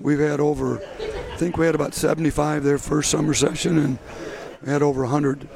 We've 0.00 0.18
had 0.18 0.40
over, 0.40 0.80
I 0.80 1.36
think 1.36 1.56
we 1.56 1.66
had 1.66 1.74
about 1.74 1.92
75 1.92 2.62
their 2.64 2.78
first 2.78 3.10
summer 3.10 3.34
session, 3.34 3.78
and 3.78 3.98
we 4.62 4.70
had 4.70 4.82
over 4.82 5.02
100 5.02 5.48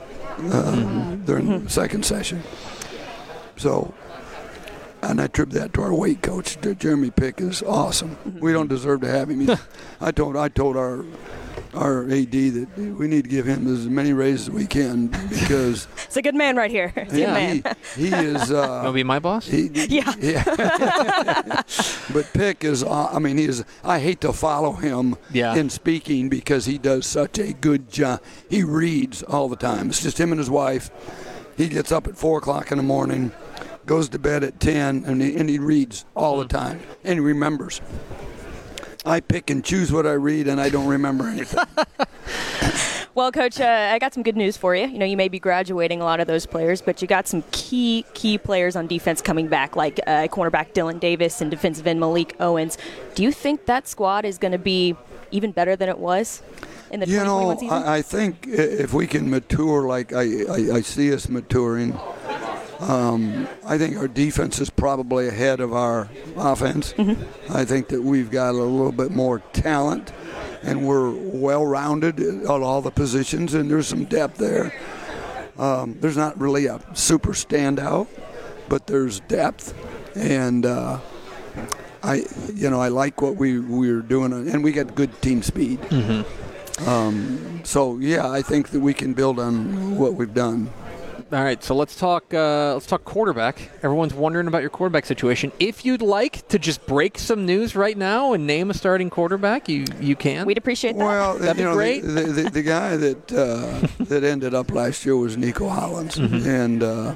uh, 0.50 1.14
during 1.24 1.64
the 1.64 1.70
second 1.70 2.04
session. 2.04 2.42
So, 3.56 3.94
and 5.00 5.20
I 5.20 5.24
attribute 5.24 5.60
that 5.60 5.74
to 5.74 5.82
our 5.82 5.94
weight 5.94 6.22
coach, 6.22 6.58
Jeremy 6.78 7.10
Pick, 7.10 7.40
is 7.40 7.62
awesome. 7.62 8.16
We 8.40 8.52
don't 8.52 8.68
deserve 8.68 9.02
to 9.02 9.08
have 9.08 9.30
him. 9.30 9.48
I 10.00 10.10
told 10.10 10.36
I 10.36 10.48
told 10.48 10.76
our 10.76 11.04
our 11.74 12.04
AD 12.04 12.30
that 12.32 12.68
we 12.76 13.08
need 13.08 13.24
to 13.24 13.30
give 13.30 13.46
him 13.46 13.66
as 13.72 13.86
many 13.88 14.12
raises 14.12 14.48
as 14.48 14.54
we 14.54 14.66
can 14.66 15.06
because 15.28 15.86
It's 16.04 16.16
a 16.16 16.22
good 16.22 16.34
man 16.34 16.56
right 16.56 16.70
here. 16.70 16.92
It's 16.94 17.12
a 17.12 17.16
good 17.16 17.26
man. 17.28 17.62
he, 17.96 18.08
he 18.08 18.14
is. 18.14 18.50
Uh, 18.52 18.80
Wanna 18.82 18.92
be 18.92 19.04
my 19.04 19.18
boss? 19.18 19.46
he, 19.46 19.68
Yeah. 19.88 20.12
yeah. 20.20 20.44
but 22.12 22.30
Pick 22.34 22.64
is, 22.64 22.82
uh, 22.84 23.06
I 23.12 23.18
mean, 23.18 23.38
he 23.38 23.44
is, 23.44 23.64
I 23.82 23.98
hate 24.00 24.20
to 24.22 24.32
follow 24.32 24.72
him 24.72 25.16
Yeah. 25.32 25.54
in 25.54 25.70
speaking 25.70 26.28
because 26.28 26.66
he 26.66 26.78
does 26.78 27.06
such 27.06 27.38
a 27.38 27.52
good 27.52 27.90
job. 27.90 28.20
He 28.50 28.62
reads 28.62 29.22
all 29.22 29.48
the 29.48 29.56
time. 29.56 29.88
It's 29.88 30.02
just 30.02 30.18
him 30.20 30.32
and 30.32 30.38
his 30.38 30.50
wife. 30.50 30.90
He 31.56 31.68
gets 31.68 31.92
up 31.92 32.06
at 32.06 32.16
4 32.16 32.38
o'clock 32.38 32.70
in 32.72 32.78
the 32.78 32.82
morning, 32.84 33.32
goes 33.86 34.08
to 34.10 34.18
bed 34.18 34.42
at 34.44 34.58
10, 34.60 35.04
and 35.06 35.20
he, 35.22 35.36
and 35.36 35.48
he 35.48 35.58
reads 35.58 36.04
all 36.14 36.38
the 36.38 36.46
time. 36.46 36.80
And 37.04 37.14
he 37.14 37.20
remembers. 37.20 37.80
I 39.04 39.20
pick 39.20 39.50
and 39.50 39.64
choose 39.64 39.92
what 39.92 40.06
I 40.06 40.12
read, 40.12 40.48
and 40.48 40.60
I 40.60 40.68
don't 40.68 40.86
remember 40.86 41.26
anything. 41.26 41.64
Well, 43.14 43.30
Coach, 43.30 43.60
uh, 43.60 43.90
I 43.92 43.98
got 43.98 44.14
some 44.14 44.22
good 44.22 44.38
news 44.38 44.56
for 44.56 44.74
you. 44.74 44.86
You 44.86 44.98
know, 44.98 45.04
you 45.04 45.18
may 45.18 45.28
be 45.28 45.38
graduating 45.38 46.00
a 46.00 46.04
lot 46.04 46.20
of 46.20 46.26
those 46.26 46.46
players, 46.46 46.80
but 46.80 47.02
you 47.02 47.08
got 47.08 47.28
some 47.28 47.44
key, 47.52 48.06
key 48.14 48.38
players 48.38 48.74
on 48.74 48.86
defense 48.86 49.20
coming 49.20 49.48
back, 49.48 49.76
like 49.76 50.00
uh, 50.06 50.28
cornerback 50.28 50.72
Dylan 50.72 50.98
Davis 50.98 51.42
and 51.42 51.50
defensive 51.50 51.86
end 51.86 52.00
Malik 52.00 52.34
Owens. 52.40 52.78
Do 53.14 53.22
you 53.22 53.30
think 53.30 53.66
that 53.66 53.86
squad 53.86 54.24
is 54.24 54.38
going 54.38 54.52
to 54.52 54.58
be 54.58 54.96
even 55.30 55.52
better 55.52 55.76
than 55.76 55.90
it 55.90 55.98
was 55.98 56.40
in 56.90 57.00
the 57.00 57.06
You 57.06 57.18
2021 57.18 57.54
know, 57.54 57.60
season? 57.60 57.76
I, 57.76 57.96
I 57.96 58.02
think 58.02 58.46
if 58.48 58.94
we 58.94 59.06
can 59.06 59.28
mature 59.28 59.86
like 59.86 60.14
I, 60.14 60.44
I, 60.44 60.76
I 60.76 60.80
see 60.80 61.12
us 61.12 61.28
maturing, 61.28 61.92
um, 62.82 63.46
I 63.64 63.78
think 63.78 63.96
our 63.96 64.08
defense 64.08 64.60
is 64.60 64.68
probably 64.70 65.28
ahead 65.28 65.60
of 65.60 65.72
our 65.72 66.08
offense. 66.36 66.94
I 67.50 67.64
think 67.64 67.88
that 67.88 68.02
we've 68.02 68.30
got 68.30 68.50
a 68.50 68.52
little 68.58 68.92
bit 68.92 69.10
more 69.12 69.38
talent 69.52 70.12
and 70.62 70.86
we're 70.86 71.10
well 71.10 71.64
rounded 71.64 72.20
at 72.20 72.46
all 72.46 72.80
the 72.82 72.90
positions, 72.90 73.54
and 73.54 73.70
there's 73.70 73.86
some 73.88 74.04
depth 74.04 74.38
there. 74.38 74.72
Um, 75.58 75.96
there's 76.00 76.16
not 76.16 76.38
really 76.40 76.66
a 76.66 76.80
super 76.94 77.32
standout, 77.32 78.06
but 78.68 78.86
there's 78.86 79.20
depth, 79.20 79.74
and 80.16 80.64
uh, 80.64 80.98
I, 82.02 82.24
you 82.54 82.70
know, 82.70 82.80
I 82.80 82.88
like 82.88 83.20
what 83.22 83.36
we 83.36 83.58
we're 83.58 84.02
doing, 84.02 84.32
and 84.32 84.62
we 84.64 84.72
got 84.72 84.94
good 84.94 85.20
team 85.20 85.42
speed. 85.42 85.78
Um, 86.86 87.60
so 87.64 87.98
yeah, 87.98 88.28
I 88.30 88.40
think 88.42 88.68
that 88.70 88.80
we 88.80 88.94
can 88.94 89.14
build 89.14 89.38
on 89.38 89.96
what 89.98 90.14
we've 90.14 90.32
done. 90.34 90.70
All 91.32 91.42
right, 91.42 91.64
so 91.64 91.74
let's 91.74 91.96
talk. 91.98 92.34
Uh, 92.34 92.74
let's 92.74 92.84
talk 92.86 93.04
quarterback. 93.04 93.70
Everyone's 93.82 94.12
wondering 94.12 94.48
about 94.48 94.60
your 94.60 94.68
quarterback 94.68 95.06
situation. 95.06 95.50
If 95.58 95.82
you'd 95.82 96.02
like 96.02 96.46
to 96.48 96.58
just 96.58 96.86
break 96.86 97.18
some 97.18 97.46
news 97.46 97.74
right 97.74 97.96
now 97.96 98.34
and 98.34 98.46
name 98.46 98.68
a 98.70 98.74
starting 98.74 99.08
quarterback, 99.08 99.66
you 99.66 99.86
you 99.98 100.14
can. 100.14 100.44
We'd 100.44 100.58
appreciate 100.58 100.92
that. 100.98 101.04
Well, 101.04 101.38
That'd 101.38 101.56
be 101.56 101.62
you 101.62 101.68
know, 101.70 101.74
great. 101.74 102.02
The, 102.02 102.08
the, 102.08 102.22
the, 102.42 102.50
the 102.50 102.62
guy 102.62 102.96
that 102.98 103.32
uh, 103.32 103.86
that 104.04 104.24
ended 104.24 104.52
up 104.54 104.70
last 104.72 105.06
year 105.06 105.16
was 105.16 105.38
Nico 105.38 105.68
Hollins, 105.70 106.16
Mm-hmm. 106.16 106.46
and 106.48 106.82
uh, 106.82 107.14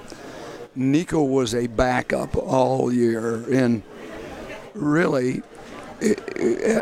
Nico 0.75 1.23
was 1.23 1.55
a 1.55 1.67
backup 1.67 2.35
all 2.37 2.91
year, 2.91 3.45
and 3.53 3.83
really. 4.73 5.43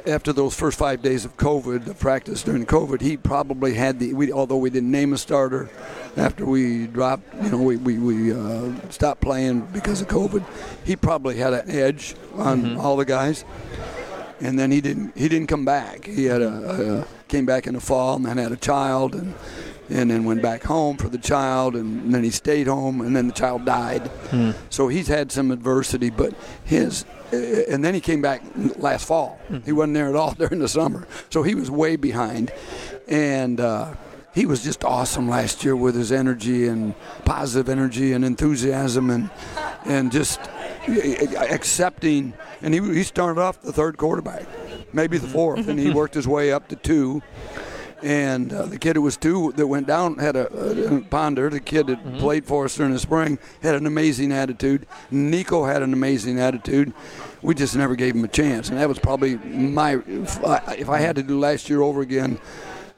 After 0.07 0.33
those 0.33 0.55
first 0.55 0.79
five 0.79 1.03
days 1.03 1.25
of 1.25 1.37
COVID, 1.37 1.85
the 1.85 1.95
practice 1.95 2.43
during 2.43 2.67
COVID, 2.67 3.01
he 3.01 3.17
probably 3.17 3.75
had 3.75 4.01
the. 4.01 4.13
We, 4.13 4.33
although 4.33 4.57
we 4.57 4.71
didn't 4.71 4.91
name 4.91 5.13
a 5.13 5.19
starter, 5.19 5.71
after 6.17 6.45
we 6.45 6.87
dropped, 6.87 7.23
you 7.43 7.51
know, 7.51 7.59
we 7.59 7.77
we, 7.77 7.99
we 7.99 8.33
uh, 8.33 8.73
stopped 8.91 9.21
playing 9.21 9.61
because 9.73 10.01
of 10.01 10.09
COVID, 10.09 10.45
he 10.85 10.97
probably 10.97 11.37
had 11.37 11.53
an 11.53 11.71
edge 11.71 12.17
on 12.35 12.77
all 12.77 12.97
the 12.97 13.05
guys 13.05 13.45
and 14.41 14.59
then 14.59 14.71
he 14.71 14.81
didn't 14.81 15.17
he 15.17 15.29
didn't 15.29 15.47
come 15.47 15.65
back. 15.65 16.05
He 16.05 16.25
had 16.25 16.43
a, 16.43 17.01
a 17.01 17.07
came 17.29 17.47
back 17.47 17.67
in 17.67 17.75
the 17.75 17.81
fall 17.81 18.17
and 18.17 18.27
then 18.27 18.37
had 18.37 18.53
a 18.53 18.57
child 18.57 19.15
and 19.15 19.35
and 19.91 20.11
then 20.11 20.25
went 20.25 20.43
back 20.43 20.63
home 20.63 20.97
for 20.97 21.09
the 21.09 21.19
child 21.19 21.77
and 21.77 22.15
then 22.15 22.25
he 22.25 22.31
stayed 22.31 22.67
home 22.67 23.01
and 23.01 23.15
then 23.15 23.27
the 23.27 23.33
child 23.33 23.65
died. 23.65 24.07
Hmm. 24.31 24.53
So 24.71 24.89
he's 24.89 25.09
had 25.09 25.31
some 25.31 25.51
adversity, 25.51 26.11
but 26.11 26.35
his 26.65 27.05
and 27.33 27.85
then 27.85 27.95
he 27.95 28.01
came 28.01 28.23
back 28.23 28.43
last 28.77 29.07
fall. 29.07 29.41
Hmm. 29.49 29.59
He 29.65 29.73
wasn't 29.73 29.95
there 29.95 30.09
at 30.09 30.17
all 30.17 30.33
during 30.39 30.61
the 30.61 30.69
summer, 30.69 31.07
so 31.31 31.43
he 31.43 31.55
was 31.55 31.71
way 31.71 31.97
behind, 31.97 32.53
and. 33.09 33.61
Uh, 33.61 33.95
he 34.35 34.47
was 34.47 34.65
just 34.65 34.85
awesome 34.85 35.29
last 35.29 35.65
year 35.65 35.77
with 35.77 35.95
his 35.95 36.11
energy 36.11 36.67
and 36.67 36.97
positive 37.25 37.69
energy 37.69 38.13
and 38.13 38.25
enthusiasm 38.25 39.09
and 39.09 39.31
and 39.85 40.11
just 40.11 40.41
accepting. 40.89 42.35
And 42.61 42.75
he, 42.75 42.81
he 42.81 43.05
started 43.05 43.41
off 43.41 43.61
the 43.63 43.73
third 43.73 43.97
quarterback, 43.97 44.45
maybe 44.93 45.19
the 45.19 45.29
hmm. 45.29 45.33
fourth, 45.33 45.69
and 45.69 45.79
he 45.79 45.91
worked 45.95 46.15
his 46.15 46.27
way 46.27 46.53
up 46.53 46.67
to 46.69 46.77
two. 46.77 47.23
And 48.03 48.53
uh, 48.53 48.67
the 48.67 48.79
kid 48.79 48.97
who 48.97 49.03
was 49.03 49.17
two 49.17 49.53
that 49.53 49.67
went 49.67 49.87
down 49.87 50.19
had 50.19 50.37
a, 50.37 50.97
a 50.97 51.01
ponder. 51.03 51.49
The 51.51 51.61
kid 51.61 51.87
that 51.87 51.99
mm-hmm. 51.99 52.19
played 52.19 52.45
for 52.45 52.65
us 52.65 52.77
during 52.77 52.93
the 52.93 52.99
spring 52.99 53.39
had 53.63 53.75
an 53.75 53.87
amazing 53.87 54.33
attitude. 54.33 54.87
Nico 55.11 55.65
had 55.65 55.83
an 55.83 55.93
amazing 55.93 56.39
attitude. 56.39 56.93
We 57.43 57.55
just 57.55 57.77
never 57.77 57.95
gave 57.97 58.15
him 58.15 58.25
a 58.25 58.29
chance, 58.29 58.69
and 58.71 58.79
that 58.79 58.89
was 58.89 58.99
probably 58.99 59.37
my. 59.37 60.03
If 60.07 60.45
I, 60.45 60.77
if 60.79 60.89
I 60.89 60.99
had 60.99 61.17
to 61.17 61.23
do 61.23 61.39
last 61.39 61.69
year 61.69 61.83
over 61.83 62.01
again, 62.01 62.41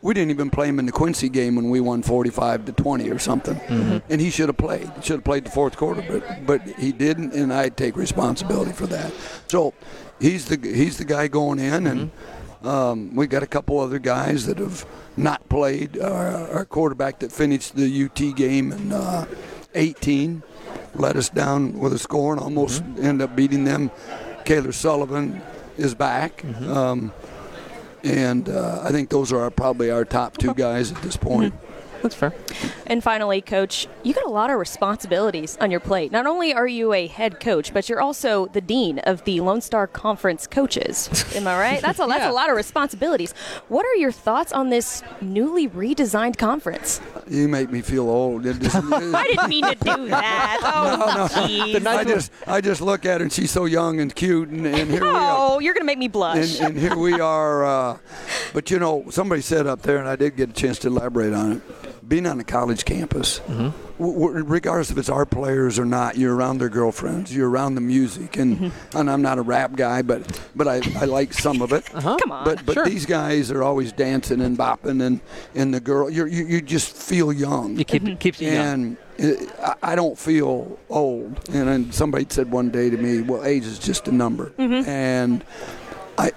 we 0.02 0.14
didn't 0.14 0.30
even 0.30 0.50
play 0.50 0.68
him 0.68 0.78
in 0.78 0.86
the 0.86 0.92
Quincy 0.92 1.28
game 1.28 1.56
when 1.56 1.68
we 1.68 1.80
won 1.80 2.02
45 2.02 2.66
to 2.66 2.72
20 2.72 3.10
or 3.10 3.18
something. 3.18 3.56
Mm-hmm. 3.56 4.12
And 4.12 4.20
he 4.20 4.30
should 4.30 4.48
have 4.48 4.56
played. 4.56 4.88
He 4.96 5.02
should 5.02 5.16
have 5.16 5.24
played 5.24 5.44
the 5.44 5.50
fourth 5.50 5.76
quarter, 5.76 6.04
but 6.08 6.46
but 6.46 6.62
he 6.78 6.92
didn't, 6.92 7.32
and 7.32 7.52
I 7.52 7.70
take 7.70 7.96
responsibility 7.96 8.72
for 8.72 8.86
that. 8.86 9.12
So 9.48 9.74
he's 10.20 10.46
the 10.46 10.58
he's 10.62 10.98
the 10.98 11.04
guy 11.04 11.28
going 11.28 11.58
in, 11.58 11.86
and 11.86 12.10
mm-hmm. 12.10 12.35
Um, 12.66 13.14
we 13.14 13.26
got 13.26 13.42
a 13.42 13.46
couple 13.46 13.78
other 13.78 13.98
guys 13.98 14.46
that 14.46 14.58
have 14.58 14.84
not 15.16 15.48
played. 15.48 15.98
Our, 15.98 16.50
our 16.50 16.64
quarterback 16.64 17.20
that 17.20 17.32
finished 17.32 17.76
the 17.76 18.04
UT 18.04 18.36
game 18.36 18.72
in 18.72 18.92
uh, 18.92 19.26
18 19.74 20.42
let 20.98 21.16
us 21.16 21.28
down 21.28 21.78
with 21.78 21.92
a 21.92 21.98
score 21.98 22.32
and 22.32 22.40
almost 22.40 22.82
end 23.00 23.22
up 23.22 23.36
beating 23.36 23.64
them. 23.64 23.90
Kaylor 24.44 24.72
Sullivan 24.72 25.42
is 25.76 25.94
back. 25.94 26.44
Um, 26.44 27.12
and 28.02 28.48
uh, 28.48 28.80
I 28.82 28.92
think 28.92 29.10
those 29.10 29.32
are 29.32 29.40
our, 29.40 29.50
probably 29.50 29.90
our 29.90 30.04
top 30.04 30.38
two 30.38 30.54
guys 30.54 30.92
at 30.92 31.02
this 31.02 31.16
point. 31.16 31.54
That's 32.06 32.14
fair. 32.14 32.32
And 32.86 33.02
finally, 33.02 33.40
Coach, 33.40 33.88
you 34.04 34.14
got 34.14 34.26
a 34.26 34.30
lot 34.30 34.48
of 34.48 34.58
responsibilities 34.60 35.58
on 35.60 35.72
your 35.72 35.80
plate. 35.80 36.12
Not 36.12 36.24
only 36.26 36.54
are 36.54 36.68
you 36.68 36.92
a 36.92 37.08
head 37.08 37.40
coach, 37.40 37.74
but 37.74 37.88
you're 37.88 38.00
also 38.00 38.46
the 38.46 38.60
dean 38.60 39.00
of 39.00 39.24
the 39.24 39.40
Lone 39.40 39.60
Star 39.60 39.88
Conference 39.88 40.46
coaches. 40.46 41.08
Am 41.34 41.48
I 41.48 41.58
right? 41.58 41.82
That's 41.82 41.98
a 41.98 42.06
that's 42.06 42.20
Yeah. 42.20 42.30
a 42.30 42.32
lot 42.32 42.48
of 42.48 42.54
responsibilities. 42.56 43.32
What 43.68 43.84
are 43.84 43.96
your 43.96 44.12
thoughts 44.12 44.52
on 44.52 44.70
this 44.70 45.02
newly 45.20 45.68
redesigned 45.68 46.38
conference? 46.38 47.00
You 47.28 47.48
make 47.48 47.70
me 47.72 47.82
feel 47.82 48.08
old. 48.08 48.46
It 48.46 48.60
just- 48.60 48.76
I 48.92 49.24
didn't 49.26 49.48
mean 49.48 49.64
to 49.64 49.74
do 49.74 50.08
that. 50.08 50.60
Oh, 50.62 51.28
jeez. 51.32 51.84
I 51.86 52.04
just 52.04 52.30
I 52.46 52.60
just 52.60 52.80
look 52.80 53.04
at 53.04 53.20
her 53.20 53.24
and 53.24 53.32
she's 53.32 53.50
so 53.50 53.64
young 53.64 53.98
and 53.98 54.14
cute, 54.14 54.48
and, 54.48 54.64
and 54.64 54.88
here 54.88 55.02
we 55.02 55.08
are. 55.08 55.36
Oh, 55.54 55.58
you're 55.58 55.74
gonna 55.74 55.84
make 55.84 55.98
me 55.98 56.06
blush. 56.06 56.60
And, 56.60 56.68
and 56.68 56.78
here 56.78 56.96
we 56.96 57.14
are. 57.20 57.64
Uh, 57.64 57.98
but 58.54 58.70
you 58.70 58.78
know, 58.78 59.06
somebody 59.10 59.40
said 59.42 59.66
up 59.66 59.82
there, 59.82 59.98
and 59.98 60.06
I 60.08 60.14
did 60.14 60.36
get 60.36 60.50
a 60.50 60.52
chance 60.52 60.78
to 60.80 60.86
elaborate 60.88 61.32
on 61.34 61.52
it. 61.54 61.62
Being 62.08 62.26
on 62.26 62.38
a 62.38 62.44
college 62.44 62.84
campus, 62.84 63.38
w- 63.48 63.72
w- 63.98 64.44
regardless 64.44 64.90
if 64.92 64.98
it's 64.98 65.08
our 65.08 65.26
players 65.26 65.76
or 65.78 65.84
not, 65.84 66.16
you're 66.16 66.36
around 66.36 66.58
their 66.58 66.68
girlfriends, 66.68 67.34
you're 67.34 67.50
around 67.50 67.74
the 67.74 67.80
music, 67.80 68.36
and 68.36 68.56
mm-hmm. 68.58 68.96
and 68.98 69.10
I'm 69.10 69.22
not 69.22 69.38
a 69.38 69.42
rap 69.42 69.74
guy, 69.74 70.02
but 70.02 70.40
but 70.54 70.68
I, 70.68 70.82
I 71.00 71.06
like 71.06 71.32
some 71.32 71.60
of 71.62 71.72
it. 71.72 71.92
Uh-huh. 71.92 72.16
Come 72.22 72.30
on. 72.30 72.44
But 72.44 72.64
but 72.64 72.74
Sure. 72.74 72.84
these 72.84 73.06
guys 73.06 73.50
are 73.50 73.62
always 73.64 73.90
dancing 73.90 74.40
and 74.40 74.56
bopping, 74.56 75.02
and 75.02 75.20
and 75.56 75.74
the 75.74 75.80
girl, 75.80 76.08
you're, 76.08 76.28
you 76.28 76.44
you 76.46 76.60
just 76.60 76.94
feel 76.96 77.32
young. 77.32 77.76
You 77.76 77.84
keep 77.84 78.06
it 78.06 78.20
keeps 78.20 78.40
you 78.40 78.50
young. 78.52 78.66
And 78.66 78.96
it, 79.18 79.50
I- 79.60 79.74
I 79.82 79.94
don't 79.96 80.16
feel 80.16 80.78
old. 80.88 81.40
And 81.52 81.92
somebody 81.92 82.26
said 82.28 82.52
one 82.52 82.70
day 82.70 82.88
to 82.88 82.96
me, 82.96 83.22
"Well, 83.22 83.42
age 83.44 83.64
is 83.64 83.80
just 83.80 84.06
a 84.06 84.12
number." 84.12 84.50
Mm-hmm. 84.58 84.88
And 84.88 85.44
I, 86.18 86.30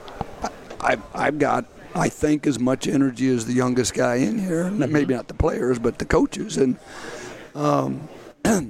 I, 0.82 0.98
I've 1.14 1.38
got, 1.38 1.66
I 1.95 2.10
think, 2.10 2.45
as 2.47 2.60
much 2.60 2.88
energy 2.88 3.30
as 3.30 3.45
the 3.45 3.54
youngest 3.54 3.93
guy 3.93 4.15
in 4.15 4.38
here. 4.39 4.69
Maybe 4.69 5.13
not 5.13 5.28
the 5.28 5.34
players, 5.34 5.80
but 5.80 5.97
the 5.99 6.06
coaches. 6.06 6.58
And 6.58 6.78
um, 7.56 8.08
that's 8.43 8.69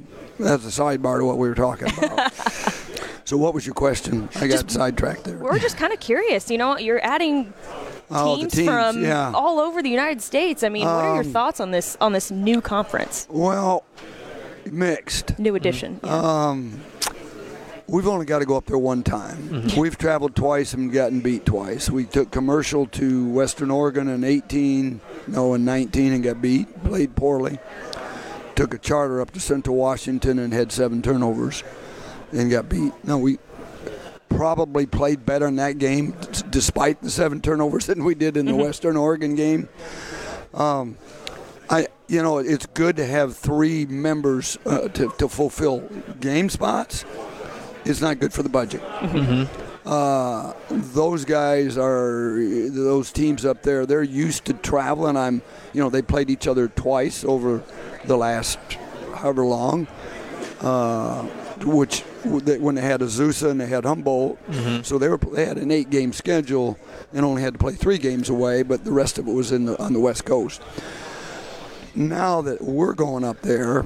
a 0.65 0.81
sidebar 0.81 1.19
to 1.19 1.25
what 1.25 1.37
we 1.37 1.47
were 1.49 1.55
talking 1.55 1.89
about. 1.97 2.33
so, 3.25 3.37
what 3.37 3.53
was 3.53 3.65
your 3.65 3.75
question? 3.75 4.29
I 4.35 4.47
got 4.47 4.71
sidetracked 4.71 5.25
there. 5.25 5.37
We're 5.37 5.59
just 5.59 5.77
kind 5.77 5.91
of 5.93 5.99
curious. 5.99 6.49
You 6.49 6.57
know, 6.57 6.77
you're 6.77 7.03
adding 7.03 7.53
Oh, 8.11 8.37
teams, 8.37 8.53
teams, 8.53 8.67
from 8.67 9.03
yeah. 9.03 9.31
all 9.35 9.59
over 9.59 9.83
the 9.83 9.89
United 9.89 10.21
States. 10.21 10.63
I 10.63 10.69
mean, 10.69 10.85
what 10.85 11.05
are 11.05 11.15
your 11.15 11.25
Um, 11.25 11.31
thoughts 11.31 11.59
on 11.59 11.69
this 11.71 11.95
on 12.01 12.11
this 12.13 12.31
new 12.31 12.59
conference, 12.61 13.27
Well, 13.29 13.83
mixed. 14.71 15.37
new 15.37 15.53
edition? 15.55 15.99
Um, 16.03 16.79
we've 17.89 18.07
only 18.07 18.25
got 18.25 18.39
to 18.39 18.45
go 18.45 18.55
up 18.55 18.65
there 18.65 18.77
one 18.77 19.03
time. 19.03 19.67
We've 19.77 19.97
traveled 19.97 20.35
twice 20.35 20.73
and 20.73 20.91
gotten 20.91 21.21
beat 21.21 21.45
twice. 21.45 21.89
We 21.89 22.05
took 22.05 22.31
commercial 22.31 22.85
to 22.87 23.27
Western 23.29 23.71
Oregon 23.71 24.07
in 24.07 24.23
18, 24.23 25.01
no, 25.27 25.53
in 25.53 25.65
19 25.65 26.13
and 26.13 26.23
got 26.23 26.41
beat, 26.41 26.83
played 26.83 27.15
poorly. 27.15 27.59
Took 28.55 28.73
a 28.73 28.77
charter 28.77 29.21
up 29.21 29.31
to 29.31 29.39
Central 29.39 29.75
Washington 29.75 30.39
and 30.39 30.53
had 30.53 30.71
seven 30.71 31.01
turnovers 31.01 31.63
and 32.31 32.51
got 32.51 32.69
beat. 32.69 32.93
No, 33.03 33.17
we 33.17 33.39
probably 34.29 34.85
played 34.85 35.25
better 35.25 35.47
in 35.47 35.55
that 35.55 35.77
game 35.77 36.15
despite 36.49 37.01
the 37.01 37.09
seven 37.09 37.41
turnovers 37.41 37.85
than 37.87 38.03
we 38.03 38.15
did 38.15 38.37
in 38.37 38.45
the 38.45 38.55
Western 38.55 38.97
Oregon 38.97 39.35
game. 39.35 39.67
Um, 40.53 40.97
I, 41.69 41.87
you 42.07 42.23
know, 42.23 42.39
it's 42.39 42.65
good 42.65 42.95
to 42.97 43.05
have 43.05 43.37
three 43.37 43.85
members 43.85 44.57
uh, 44.65 44.87
to, 44.89 45.13
to 45.19 45.27
fulfill 45.27 45.81
game 46.19 46.49
spots. 46.49 47.05
It's 47.85 48.01
not 48.01 48.19
good 48.19 48.33
for 48.33 48.43
the 48.43 48.49
budget. 48.49 48.81
Uh, 49.85 50.53
those 50.69 51.25
guys 51.25 51.77
are 51.77 52.35
those 52.69 53.11
teams 53.11 53.45
up 53.45 53.63
there. 53.63 53.85
They're 53.85 54.03
used 54.03 54.45
to 54.45 54.53
traveling. 54.53 55.17
I'm, 55.17 55.41
you 55.73 55.81
know, 55.81 55.89
they 55.89 56.01
played 56.01 56.29
each 56.29 56.47
other 56.47 56.67
twice 56.67 57.23
over 57.23 57.63
the 58.05 58.17
last 58.17 58.59
however 59.15 59.45
long. 59.45 59.87
Uh, 60.61 61.23
which 61.63 62.01
when 62.25 62.75
they 62.75 62.81
had 62.81 62.99
Azusa 62.99 63.49
and 63.49 63.59
they 63.61 63.67
had 63.67 63.85
Humboldt, 63.85 64.37
so 64.83 64.97
they 64.97 65.07
were 65.07 65.17
they 65.17 65.45
had 65.45 65.57
an 65.57 65.71
eight 65.71 65.89
game 65.89 66.11
schedule 66.13 66.77
and 67.13 67.25
only 67.25 67.41
had 67.41 67.53
to 67.53 67.59
play 67.59 67.73
three 67.73 67.97
games 67.97 68.29
away, 68.29 68.61
but 68.63 68.83
the 68.83 68.91
rest 68.91 69.17
of 69.17 69.27
it 69.27 69.31
was 69.33 69.51
in 69.53 69.65
the 69.65 69.81
on 69.81 69.93
the 69.93 69.99
West 69.99 70.25
Coast. 70.25 70.61
Now 71.95 72.41
that 72.41 72.61
we're 72.61 72.93
going 72.93 73.23
up 73.23 73.41
there, 73.41 73.85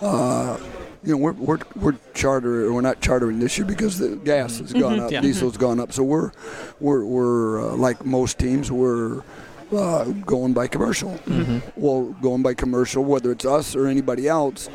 uh, 0.00 0.58
you 1.08 1.14
know, 1.14 1.18
we're, 1.22 1.32
we're, 1.32 1.58
we're 1.74 1.96
charter, 2.12 2.70
we're 2.70 2.82
not 2.82 3.00
chartering 3.00 3.38
this 3.38 3.56
year 3.56 3.66
because 3.66 3.98
the 3.98 4.16
gas 4.16 4.58
has 4.58 4.74
gone 4.74 5.00
up, 5.00 5.10
Yeah. 5.10 5.22
diesel's 5.22 5.56
gone 5.56 5.80
up. 5.80 5.90
So 5.90 6.02
we're, 6.02 6.32
we're, 6.80 7.02
we're 7.02 7.70
uh, 7.70 7.76
like 7.76 8.04
most 8.04 8.38
teams, 8.38 8.70
we're 8.70 9.22
uh, 9.72 10.04
going 10.04 10.52
by 10.52 10.66
commercial. 10.66 11.18
Well, 11.76 12.14
going 12.20 12.42
by 12.42 12.52
commercial, 12.52 13.02
whether 13.04 13.32
it's 13.32 13.46
us 13.46 13.74
or 13.74 13.86
anybody 13.86 14.28
else, 14.28 14.68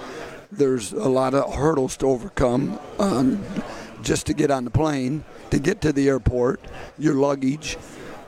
there's 0.52 0.92
a 0.92 1.08
lot 1.08 1.36
of 1.36 1.54
hurdles 1.54 1.98
to 1.98 2.08
overcome 2.08 2.80
um, 2.98 3.44
just 4.02 4.26
to 4.26 4.34
get 4.34 4.50
on 4.50 4.66
the 4.66 4.72
plane, 4.72 5.24
to 5.52 5.60
get 5.60 5.82
to 5.82 5.94
the 5.94 6.10
airport, 6.10 6.62
your 6.98 7.14
luggage, 7.14 7.78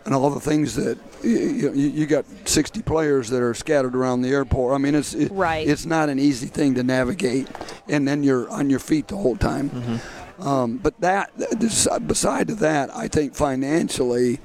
and 0.06 0.14
all 0.14 0.30
the 0.30 0.40
things 0.40 0.76
that 0.76 0.98
you, 1.24 1.74
you, 1.74 1.90
you 1.90 2.06
got 2.06 2.26
60 2.48 2.82
players 2.84 3.30
that 3.30 3.42
are 3.42 3.54
scattered 3.54 3.96
around 3.96 4.22
the 4.22 4.30
airport. 4.30 4.76
I 4.76 4.78
mean, 4.78 4.96
it's 4.96 5.14
it, 5.14 5.32
Right. 5.32 5.68
It's 5.68 5.86
not 5.86 6.10
an 6.10 6.20
easy 6.20 6.48
thing 6.48 6.76
to 6.76 6.84
navigate, 6.84 7.48
and 7.90 8.08
then 8.08 8.24
you're 8.24 8.50
on 8.50 8.70
your 8.70 8.80
feet 8.80 9.08
the 9.08 9.18
whole 9.18 9.36
time. 9.36 9.70
Mm-hmm. 9.70 10.48
Um, 10.48 10.78
but 10.78 11.00
that, 11.02 11.32
this- 11.36 11.88
uh, 11.88 12.00
beside 12.00 12.48
that, 12.48 12.96
I 12.96 13.08
think 13.08 13.36
financially, 13.36 14.40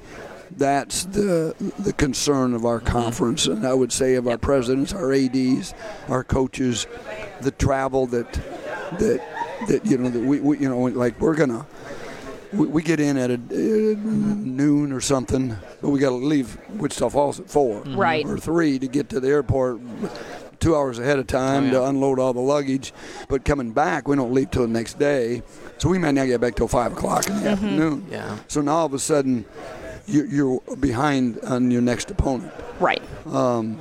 that's 0.57 1.05
the 1.05 1.55
the 1.79 1.93
concern 1.93 2.53
of 2.53 2.65
our 2.65 2.79
mm-hmm. 2.79 2.87
conference, 2.87 3.45
and 3.45 3.65
I 3.65 3.73
would 3.73 3.93
say 3.93 4.15
of 4.15 4.27
our 4.27 4.37
presidents, 4.37 4.91
our 4.91 5.13
ads, 5.13 5.73
our 6.09 6.25
coaches, 6.25 6.87
the 7.39 7.51
travel 7.51 8.05
that 8.07 8.33
that 8.99 9.21
that 9.69 9.85
you 9.85 9.97
know 9.97 10.09
that 10.09 10.19
we, 10.19 10.41
we 10.41 10.57
you 10.57 10.67
know 10.67 10.79
like 10.79 11.19
we're 11.21 11.35
gonna 11.35 11.65
we, 12.53 12.67
we 12.67 12.83
get 12.83 12.99
in 12.99 13.17
at 13.17 13.29
a, 13.29 13.35
uh, 13.35 13.95
noon 13.97 14.91
or 14.91 15.01
something, 15.01 15.55
but 15.81 15.89
we 15.89 15.99
got 15.99 16.09
to 16.09 16.15
leave 16.15 16.57
Wichita 16.71 17.09
Falls 17.09 17.39
at 17.39 17.49
4 17.49 17.81
mm-hmm. 17.81 17.95
Right. 17.95 18.25
or 18.25 18.37
three 18.37 18.79
to 18.79 18.87
get 18.87 19.09
to 19.09 19.19
the 19.19 19.27
airport 19.29 19.79
two 20.61 20.75
hours 20.75 20.99
ahead 20.99 21.19
of 21.19 21.27
time 21.27 21.63
Oh, 21.63 21.65
yeah. 21.65 21.71
to 21.71 21.85
unload 21.85 22.19
all 22.19 22.33
the 22.33 22.39
luggage. 22.39 22.93
But 23.27 23.43
coming 23.43 23.71
back, 23.71 24.07
we 24.07 24.15
don't 24.15 24.33
leave 24.33 24.51
till 24.51 24.61
the 24.61 24.67
next 24.67 24.99
day, 24.99 25.41
so 25.77 25.89
we 25.89 25.97
might 25.97 26.11
not 26.11 26.27
get 26.27 26.39
back 26.39 26.55
till 26.55 26.67
five 26.67 26.93
o'clock 26.93 27.27
in 27.27 27.35
the 27.35 27.41
mm-hmm. 27.41 27.49
afternoon. 27.49 28.07
Yeah. 28.09 28.37
So 28.47 28.61
now 28.61 28.73
all 28.73 28.85
of 28.85 28.93
a 28.93 28.99
sudden, 28.99 29.45
you're, 30.05 30.25
you're 30.25 30.61
behind 30.79 31.39
on 31.39 31.71
your 31.71 31.81
next 31.81 32.11
opponent. 32.11 32.53
Right. 32.79 33.01
Um, 33.25 33.79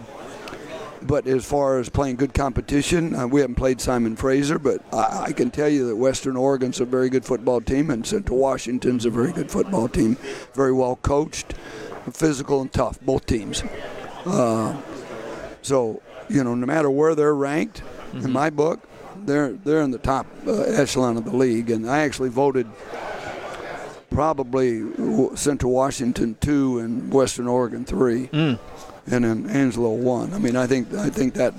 But 1.02 1.26
as 1.26 1.44
far 1.44 1.78
as 1.78 1.88
playing 1.88 2.16
good 2.16 2.34
competition, 2.34 3.14
uh, 3.14 3.26
we 3.26 3.40
haven't 3.40 3.56
played 3.56 3.80
Simon 3.80 4.16
Fraser, 4.16 4.58
but 4.58 4.82
I, 4.92 5.24
I 5.28 5.32
can 5.32 5.50
tell 5.50 5.68
you 5.68 5.86
that 5.88 5.96
Western 5.96 6.36
Oregon's 6.36 6.80
a 6.80 6.84
very 6.84 7.08
good 7.08 7.24
football 7.24 7.60
team, 7.60 7.90
and 7.90 8.06
Central 8.06 8.38
Washington's 8.38 9.06
a 9.06 9.10
very 9.10 9.32
good 9.32 9.50
football 9.50 9.88
team. 9.88 10.16
Very 10.52 10.72
well 10.72 10.96
coached, 10.96 11.54
physical 12.12 12.60
and 12.60 12.72
tough, 12.72 13.00
both 13.00 13.24
teams. 13.26 13.62
Uh, 14.26 14.76
so 15.62 16.02
you 16.28 16.44
know, 16.44 16.54
no 16.54 16.66
matter 16.66 16.90
where 16.90 17.14
they're 17.14 17.34
ranked, 17.34 17.82
in 18.12 18.30
my 18.30 18.50
book, 18.50 18.80
they're 19.24 19.52
they're 19.52 19.80
in 19.82 19.92
the 19.92 19.98
top 19.98 20.26
uh, 20.46 20.62
echelon 20.62 21.16
of 21.16 21.24
the 21.24 21.34
league, 21.36 21.70
and 21.70 21.88
I 21.88 22.00
actually 22.00 22.28
voted 22.28 22.66
probably 24.10 24.82
Central 25.36 25.72
Washington 25.72 26.36
two 26.40 26.78
and 26.80 27.12
Western 27.12 27.46
Oregon 27.46 27.84
three, 27.84 28.28
and 29.10 29.24
then 29.24 29.46
Angelo 29.50 29.90
won. 29.90 30.32
I 30.34 30.38
mean, 30.38 30.56
I 30.56 30.66
think 30.66 30.92
I 30.94 31.08
think 31.10 31.34
that 31.34 31.54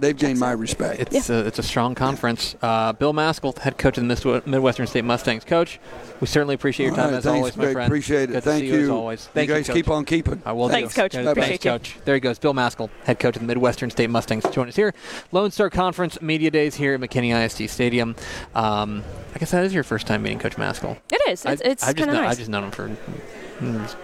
they've 0.00 0.16
gained 0.16 0.38
my 0.38 0.52
respect. 0.52 1.12
It's 1.12 1.30
a, 1.30 1.46
it's 1.46 1.58
a 1.58 1.62
strong 1.62 1.94
conference. 1.94 2.56
Uh, 2.62 2.92
Bill 2.92 3.12
Maskill, 3.12 3.56
head 3.58 3.78
coach 3.78 3.98
of 3.98 4.06
the 4.06 4.42
Midwestern 4.46 4.86
State 4.86 5.04
Mustangs. 5.04 5.44
Coach, 5.44 5.78
we 6.20 6.26
certainly 6.26 6.54
appreciate 6.54 6.86
your 6.86 6.94
time 6.96 7.10
right, 7.10 7.14
as 7.18 7.24
thanks, 7.24 7.36
always, 7.38 7.56
my 7.56 7.72
friend. 7.72 7.86
Appreciate 7.86 8.24
it. 8.24 8.26
Good 8.28 8.34
to 8.34 8.40
Thank 8.42 8.60
see 8.62 8.66
you. 8.68 8.74
you 8.76 8.82
as 8.84 8.90
always. 8.90 9.26
Thank 9.26 9.48
you 9.48 9.54
guys 9.54 9.66
Coach. 9.66 9.76
keep 9.76 9.88
on 9.90 10.04
keeping. 10.04 10.42
I 10.44 10.52
will 10.52 10.68
Thanks, 10.68 10.94
do. 10.94 11.00
Coach. 11.02 11.12
Good. 11.12 11.26
Appreciate 11.26 11.60
Thanks, 11.62 11.64
you. 11.64 11.70
Coach. 11.70 12.04
There 12.04 12.14
he 12.14 12.20
goes. 12.20 12.38
Bill 12.38 12.54
Maskill, 12.54 12.90
head 13.04 13.18
coach 13.18 13.36
of 13.36 13.42
the 13.42 13.46
Midwestern 13.48 13.90
State 13.90 14.10
Mustangs, 14.10 14.44
to 14.44 14.50
join 14.50 14.68
us 14.68 14.76
here. 14.76 14.94
Lone 15.32 15.50
Star 15.50 15.70
Conference 15.70 16.20
Media 16.22 16.50
Days 16.50 16.74
here 16.76 16.94
at 16.94 17.00
McKinney 17.00 17.34
ISD 17.44 17.68
Stadium. 17.70 18.16
Um, 18.54 19.02
I 19.34 19.38
guess 19.38 19.50
that 19.50 19.64
is 19.64 19.74
your 19.74 19.82
first 19.84 20.06
time 20.06 20.22
meeting 20.22 20.38
Coach 20.38 20.56
Maskill. 20.56 20.96
It 21.10 21.20
is. 21.28 21.44
It's, 21.44 21.62
I- 21.62 21.64
it's 21.64 21.82
I've 21.84 21.96
just 21.96 21.98
kind 21.98 22.10
of 22.10 22.14
known, 22.14 22.22
nice. 22.24 22.32
I've 22.32 22.38
just 22.38 22.50
known 22.50 22.64
him 22.64 22.70
for 22.70 22.88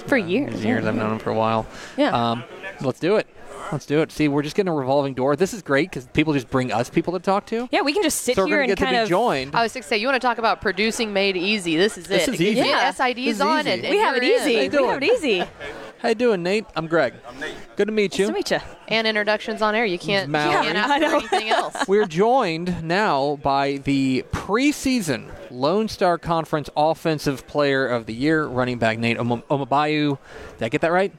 For 0.06 0.16
uh, 0.16 0.18
years, 0.18 0.64
Years. 0.64 0.82
yeah. 0.82 0.88
I've 0.88 0.94
known 0.96 1.12
him 1.12 1.18
for 1.18 1.30
a 1.30 1.34
while. 1.34 1.66
Yeah. 1.96 2.30
Um, 2.32 2.44
let's 2.80 3.00
do 3.00 3.16
it. 3.16 3.26
Let's 3.70 3.86
do 3.86 4.00
it. 4.02 4.12
See, 4.12 4.28
we're 4.28 4.42
just 4.42 4.54
getting 4.54 4.68
a 4.70 4.74
revolving 4.74 5.14
door. 5.14 5.34
This 5.34 5.54
is 5.54 5.62
great 5.62 5.88
because 5.88 6.06
people 6.08 6.34
just 6.34 6.50
bring 6.50 6.70
us 6.72 6.90
people 6.90 7.14
to 7.14 7.18
talk 7.18 7.46
to. 7.46 7.68
yeah, 7.72 7.80
we 7.80 7.94
can 7.94 8.02
just 8.02 8.20
sit 8.22 8.34
So 8.36 8.44
here 8.44 8.60
and 8.60 8.68
get 8.68 8.76
to 8.78 8.84
kind 8.84 8.96
be 8.96 9.00
of. 9.00 9.08
joined. 9.08 9.54
I 9.54 9.62
was 9.62 9.72
going 9.72 9.82
to 9.82 9.88
say, 9.88 9.96
you 9.96 10.06
want 10.06 10.20
to 10.20 10.26
talk 10.26 10.36
about 10.38 10.60
producing 10.60 11.12
made 11.14 11.36
easy? 11.38 11.76
This 11.78 11.96
is 11.96 12.04
it. 12.04 12.08
This 12.08 12.28
it. 12.28 12.34
is 12.34 12.40
You 12.40 12.48
easy. 12.48 12.58
Yeah. 12.60 12.84
your 12.84 12.92
SIDs 12.92 13.26
is 13.26 13.40
on, 13.40 13.60
easy. 13.60 13.70
and, 13.70 13.84
and 13.84 13.90
we 13.90 13.98
have 13.98 14.16
it 14.16 14.24
easy. 14.24 14.56
We 14.56 14.68
doing? 14.68 14.90
have 14.90 15.02
it 15.02 15.04
easy. 15.10 15.44
Nice 16.02 16.08
How 16.08 16.08
you 16.08 16.14
doing, 16.16 16.42
Nate? 16.42 16.66
I'm 16.74 16.88
Greg. 16.88 17.14
I'm 17.28 17.38
Nate. 17.38 17.54
Good 17.76 17.86
to 17.86 17.92
meet 17.92 18.18
you. 18.18 18.26
Good 18.26 18.32
to 18.32 18.36
meet 18.38 18.50
you. 18.50 18.58
And 18.88 19.06
introductions 19.06 19.62
on 19.62 19.74
air. 19.76 19.84
You 19.86 19.98
can't, 19.98 20.26
you 20.26 20.32
Mallory. 20.32 20.66
can't 20.72 20.76
I 20.76 20.96
ask 20.96 21.00
know. 21.00 21.08
for 21.10 21.16
anything 21.34 21.48
else. 21.50 21.76
We're 21.88 22.06
joined 22.06 22.82
now 22.82 23.36
by 23.42 23.76
the 23.78 24.24
preseason 24.32 25.30
Lone 25.50 25.88
Star 25.88 26.18
Conference 26.18 26.68
Offensive 26.76 27.46
Player 27.46 27.86
of 27.86 28.06
the 28.06 28.14
Year, 28.14 28.46
running 28.46 28.78
back 28.78 28.98
Nate 28.98 29.18
Om- 29.18 29.42
Omabayu. 29.50 30.18
Did 30.58 30.64
I 30.64 30.68
get 30.70 30.80
that 30.80 30.90
right? 30.92 31.12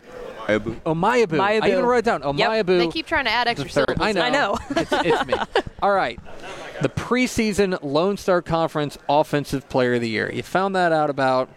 Omayebu. 0.47 1.39
I 1.39 1.59
Mayabu. 1.59 1.63
I 1.63 1.71
even 1.71 1.85
wrote 1.85 1.99
it 1.99 2.05
down. 2.05 2.21
Omayebu. 2.21 2.79
They 2.79 2.87
keep 2.87 3.07
trying 3.07 3.25
to 3.25 3.31
add 3.31 3.47
extra 3.47 3.67
the 3.67 3.73
syllables. 3.73 3.99
I 4.01 4.11
know. 4.11 4.21
I 4.21 4.29
know. 4.29 4.57
it's, 4.69 4.91
it's 4.91 5.25
me. 5.25 5.33
All 5.81 5.93
right. 5.93 6.19
The 6.81 6.89
preseason 6.89 7.77
Lone 7.81 8.17
Star 8.17 8.41
Conference 8.41 8.97
Offensive 9.07 9.67
Player 9.69 9.95
of 9.95 10.01
the 10.01 10.09
Year. 10.09 10.31
You 10.31 10.43
found 10.43 10.75
that 10.75 10.91
out 10.91 11.09
about, 11.09 11.49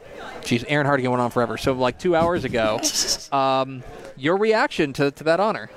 geez, 0.45 0.65
Aaron 0.65 0.87
Hardy 0.87 1.07
went 1.09 1.21
on 1.21 1.31
forever. 1.31 1.57
So 1.57 1.73
like 1.73 1.99
two 1.99 2.15
hours 2.15 2.45
ago. 2.45 2.81
um, 3.33 3.83
your 4.17 4.37
reaction 4.37 4.93
to, 4.95 5.11
to 5.11 5.25
that 5.25 5.41
honor? 5.41 5.69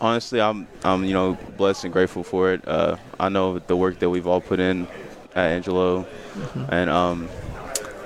honestly, 0.00 0.40
I'm 0.40 0.66
I'm 0.82 1.04
you 1.04 1.12
know 1.12 1.36
blessed 1.56 1.84
and 1.84 1.92
grateful 1.92 2.24
for 2.24 2.52
it. 2.52 2.66
Uh, 2.66 2.96
I 3.18 3.28
know 3.28 3.58
the 3.58 3.76
work 3.76 3.98
that 3.98 4.10
we've 4.10 4.26
all 4.26 4.40
put 4.40 4.60
in 4.60 4.88
at 5.34 5.50
Angelo, 5.50 6.06
and 6.68 6.90
um, 6.90 7.28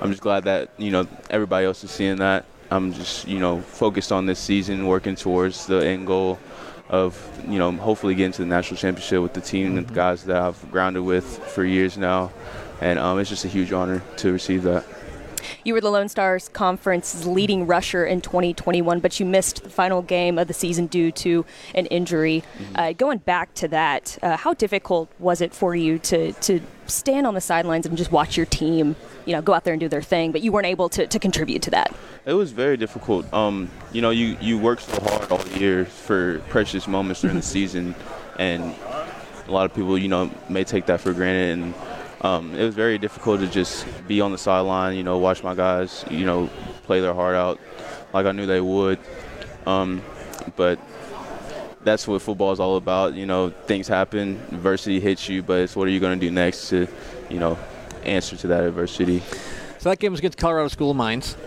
I'm 0.01 0.11
just 0.11 0.21
glad 0.21 0.43
that 0.45 0.71
you 0.77 0.91
know 0.91 1.07
everybody 1.29 1.65
else 1.65 1.83
is 1.83 1.91
seeing 1.91 2.17
that. 2.17 2.45
I'm 2.71 2.93
just 2.93 3.27
you 3.27 3.39
know 3.39 3.61
focused 3.61 4.11
on 4.11 4.25
this 4.25 4.39
season, 4.39 4.87
working 4.87 5.15
towards 5.15 5.67
the 5.67 5.85
end 5.85 6.07
goal 6.07 6.39
of 6.89 7.17
you 7.47 7.57
know 7.57 7.71
hopefully 7.71 8.15
getting 8.15 8.31
to 8.33 8.41
the 8.41 8.47
national 8.47 8.77
championship 8.77 9.21
with 9.21 9.33
the 9.33 9.41
team 9.41 9.77
and 9.77 9.87
the 9.87 9.93
guys 9.93 10.23
that 10.25 10.37
I've 10.37 10.71
grounded 10.71 11.03
with 11.03 11.25
for 11.47 11.63
years 11.63 11.97
now, 11.97 12.31
and 12.81 12.99
um, 12.99 13.19
it's 13.19 13.29
just 13.29 13.45
a 13.45 13.49
huge 13.49 13.71
honor 13.71 14.01
to 14.17 14.31
receive 14.31 14.63
that. 14.63 14.85
You 15.63 15.73
were 15.73 15.81
the 15.81 15.91
Lone 15.91 16.09
Stars 16.09 16.47
Conference's 16.49 17.25
leading 17.25 17.67
rusher 17.67 18.05
in 18.05 18.21
2021, 18.21 18.99
but 18.99 19.19
you 19.19 19.25
missed 19.25 19.63
the 19.63 19.69
final 19.69 20.01
game 20.01 20.37
of 20.37 20.47
the 20.47 20.53
season 20.53 20.87
due 20.87 21.11
to 21.13 21.45
an 21.73 21.85
injury. 21.87 22.43
Uh, 22.75 22.93
going 22.93 23.19
back 23.19 23.53
to 23.55 23.67
that, 23.69 24.17
uh, 24.21 24.37
how 24.37 24.53
difficult 24.53 25.09
was 25.19 25.41
it 25.41 25.53
for 25.53 25.75
you 25.75 25.99
to 25.99 26.33
to 26.33 26.61
stand 26.87 27.25
on 27.27 27.33
the 27.33 27.41
sidelines 27.41 27.85
and 27.85 27.97
just 27.97 28.11
watch 28.11 28.37
your 28.37 28.45
team, 28.45 28.95
you 29.25 29.33
know, 29.33 29.41
go 29.41 29.53
out 29.53 29.63
there 29.63 29.73
and 29.73 29.79
do 29.79 29.87
their 29.87 30.01
thing, 30.01 30.31
but 30.31 30.41
you 30.41 30.51
weren't 30.51 30.67
able 30.67 30.89
to, 30.89 31.07
to 31.07 31.19
contribute 31.19 31.61
to 31.63 31.71
that? 31.71 31.93
It 32.25 32.33
was 32.33 32.51
very 32.51 32.77
difficult. 32.77 33.31
Um, 33.33 33.69
you 33.91 34.01
know, 34.01 34.09
you, 34.09 34.37
you 34.41 34.57
work 34.57 34.79
so 34.79 34.99
hard 35.01 35.31
all 35.31 35.47
year 35.59 35.85
for 35.85 36.39
precious 36.49 36.87
moments 36.87 37.21
during 37.21 37.35
the 37.35 37.41
season, 37.57 37.95
and 38.37 38.75
a 39.47 39.51
lot 39.51 39.65
of 39.65 39.73
people, 39.73 39.97
you 39.97 40.07
know, 40.07 40.31
may 40.49 40.63
take 40.63 40.85
that 40.87 41.01
for 41.01 41.13
granted. 41.13 41.59
And 41.59 41.73
um, 42.21 42.55
it 42.55 42.63
was 42.63 42.75
very 42.75 42.97
difficult 42.97 43.39
to 43.41 43.47
just 43.47 43.85
be 44.07 44.21
on 44.21 44.31
the 44.31 44.37
sideline, 44.37 44.97
you 44.97 45.03
know, 45.03 45.17
watch 45.17 45.43
my 45.43 45.55
guys, 45.55 46.03
you 46.09 46.25
know, 46.25 46.49
play 46.83 46.99
their 46.99 47.13
heart 47.13 47.35
out 47.35 47.59
like 48.13 48.25
I 48.25 48.31
knew 48.31 48.45
they 48.45 48.61
would. 48.61 48.99
Um, 49.65 50.01
but 50.55 50.79
that's 51.85 52.07
what 52.07 52.21
football 52.21 52.51
is 52.51 52.59
all 52.59 52.75
about. 52.75 53.13
You 53.13 53.25
know, 53.25 53.51
things 53.51 53.87
happen, 53.87 54.41
adversity 54.51 54.99
hits 54.99 55.29
you, 55.29 55.41
but 55.43 55.59
it's 55.59 55.75
what 55.75 55.87
are 55.87 55.91
you 55.91 55.99
going 55.99 56.19
to 56.19 56.25
do 56.25 56.31
next 56.31 56.69
to, 56.69 56.87
you 57.29 57.39
know, 57.39 57.57
answer 58.03 58.35
to 58.35 58.47
that 58.47 58.63
adversity. 58.63 59.21
So 59.79 59.89
that 59.89 59.99
game 59.99 60.11
was 60.11 60.19
against 60.19 60.37
Colorado 60.37 60.67
School 60.67 60.91
of 60.91 60.97
Mines. 60.97 61.37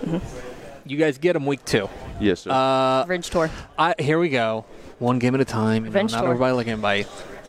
You 0.86 0.96
guys 0.96 1.18
get 1.18 1.34
them 1.34 1.44
week 1.44 1.64
two. 1.64 1.90
Yes, 2.20 2.40
sir. 2.40 2.50
Uh, 2.50 3.02
Revenge 3.02 3.28
tour. 3.28 3.50
I, 3.78 3.94
here 3.98 4.18
we 4.18 4.28
go. 4.30 4.64
One 4.98 5.18
game 5.18 5.34
at 5.34 5.40
a 5.40 5.44
time. 5.44 5.74
You 5.74 5.80
know, 5.80 5.86
Revenge 5.86 6.12
not 6.12 6.20
tour. 6.20 6.30
everybody 6.30 6.54
looking 6.54 6.72
at 6.72 6.80
by. 6.80 7.06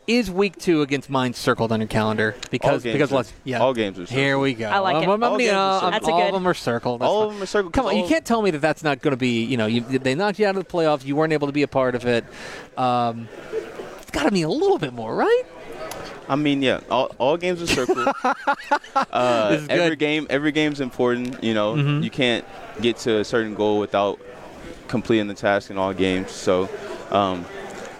Is 0.10 0.32
week 0.32 0.58
two 0.58 0.82
against 0.82 1.08
Mines 1.08 1.38
circled 1.38 1.72
on 1.72 1.80
your 1.82 1.88
calendar? 1.88 2.36
Because 2.50 2.82
games 2.82 2.93
because 2.93 3.12
are- 3.12 3.17
let's 3.17 3.34
yeah. 3.43 3.60
all 3.60 3.76
games 3.76 4.00
are 4.00 4.06
Here 4.06 4.39
we 4.39 4.56
go. 4.56 4.65
I 4.67 4.80
like 4.80 4.95
it. 5.04 5.08
I'm- 5.08 5.12
I'm- 5.12 5.24
All 5.24 5.34
you 5.34 5.38
games 5.50 5.52
know, 5.54 5.60
are 5.60 5.84
I'm- 5.84 5.93
circled. 5.93 6.10
A 6.10 6.12
all 6.13 6.19
good- 6.22 6.28
of 6.30 6.34
them 6.34 6.48
are 6.48 6.54
circled. 6.56 7.02
That's 7.02 7.08
all 7.10 7.19
fine. 7.22 7.28
of 7.28 7.34
them 7.36 7.43
are 7.43 7.45
circled. 7.45 7.74
Come 7.74 7.86
'cause 7.86 7.93
on, 7.93 8.00
you 8.00 8.08
can't 8.08 8.26
tell 8.26 8.41
me 8.41 8.50
that 8.50 8.60
that's 8.60 8.84
not 8.84 9.02
going 9.04 9.12
to 9.12 9.17
be. 9.17 9.43
You 9.43 9.58
know, 9.58 9.67
you, 9.67 9.82
they 9.82 10.15
knocked 10.15 10.39
you 10.39 10.48
out 10.48 10.58
of 10.58 10.63
the 10.65 10.69
playoffs. 10.72 11.06
You 11.06 11.15
weren't 11.15 11.32
able 11.34 11.45
to 11.45 11.54
be 11.54 11.62
a 11.62 11.67
part 11.67 11.93
of 11.93 12.08
it. 12.08 12.26
Um, 12.76 13.28
it's 14.02 14.10
got 14.10 14.24
to 14.24 14.32
be 14.32 14.41
a 14.41 14.50
little 14.50 14.80
bit 14.80 14.93
more, 14.93 15.15
right? 15.15 15.43
I 16.28 16.36
mean, 16.36 16.63
yeah, 16.63 16.80
all, 16.89 17.12
all 17.19 17.38
games 17.38 17.62
are 17.62 17.67
circled. 17.67 18.08
uh, 18.95 19.50
This 19.52 19.67
every 19.69 19.95
game, 19.95 20.26
every 20.32 20.52
game's 20.52 20.82
important. 20.82 21.43
You 21.43 21.54
know, 21.54 21.76
Mhm. 21.76 22.04
you 22.04 22.10
can't 22.10 22.45
get 22.82 22.98
to 23.00 23.19
a 23.19 23.24
certain 23.24 23.54
goal 23.54 23.78
without 23.78 24.19
completing 24.88 25.28
the 25.28 25.36
task 25.36 25.69
in 25.69 25.78
all 25.78 25.93
games. 25.93 26.32
So, 26.32 26.67
um, 27.12 27.45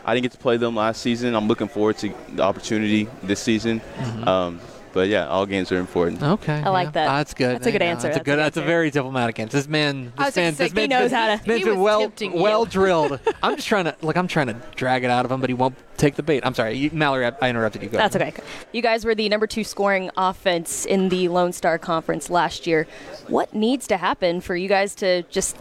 I 0.10 0.15
didn't 0.15 0.24
get 0.24 0.32
to 0.32 0.38
play 0.39 0.58
them 0.58 0.76
last 0.76 1.02
season. 1.02 1.36
I'm 1.36 1.48
looking 1.48 1.67
forward 1.67 1.98
to 2.00 2.12
the 2.34 2.41
opportunity 2.41 3.08
this 3.22 3.39
season. 3.39 3.80
Mm-hmm. 3.80 4.28
Um, 4.28 4.60
but 4.91 5.08
yeah, 5.08 5.28
all 5.28 5.45
games 5.45 5.72
are 5.72 5.78
important. 5.78 6.24
Okay, 6.24 6.63
I 6.65 6.69
like 6.69 6.88
yeah. 6.88 6.91
that. 6.93 7.06
That's 7.06 7.34
good. 7.36 7.56
That's 7.58 7.67
a 7.67 7.72
good 7.72 7.82
Yeah, 7.82 7.89
answer. 7.91 8.08
That's 8.08 8.15
a 8.15 8.19
That's 8.19 8.22
a 8.22 8.24
good. 8.24 8.32
good 8.32 8.39
That's 8.39 8.58
a 8.58 8.62
very 8.63 8.89
diplomatic 8.89 9.39
answer. 9.39 9.58
This 9.58 9.67
man. 9.67 10.12
This 10.17 10.36
man. 10.36 10.56
This 10.56 10.72
he 10.72 10.76
man's 10.76 10.89
knows 10.89 11.12
how 11.12 11.36
to- 11.38 11.48
man's 11.48 11.60
he 11.60 11.63
been 11.63 11.80
was 11.80 11.84
well 11.84 12.12
well 12.34 12.65
drilled. 12.65 13.19
I'm 13.43 13.56
just 13.56 13.67
trying 13.67 13.86
to 13.86 13.95
like 14.02 14.17
I'm 14.17 14.28
trying 14.28 14.48
to 14.48 14.56
drag 14.76 15.04
it 15.04 15.12
out 15.12 15.26
of 15.26 15.32
him, 15.32 15.41
but 15.41 15.50
he 15.52 15.54
won't 15.54 15.76
take 15.98 16.15
the 16.15 16.24
bait. 16.24 16.43
I'm 16.43 16.56
sorry, 16.56 16.74
you, 16.76 16.89
Mallory. 16.91 17.28
I, 17.28 17.34
I 17.39 17.50
interrupted 17.52 17.84
you. 17.84 17.89
Go 17.89 17.98
That's 17.98 18.15
ahead. 18.15 18.34
okay. 18.34 18.43
You 18.72 18.82
guys 18.82 19.06
were 19.06 19.13
the 19.13 19.30
number 19.30 19.45
two 19.45 19.63
scoring 19.63 20.10
offense 20.17 20.86
in 20.86 21.10
the 21.10 21.28
Lone 21.28 21.54
Star 21.54 21.78
Conference 21.78 22.32
last 22.32 22.65
year. 22.65 22.88
What 23.28 23.54
needs 23.54 23.86
to 23.88 23.98
happen 23.98 24.41
for 24.41 24.56
you 24.56 24.67
guys 24.67 24.95
to 24.95 25.22
just 25.24 25.56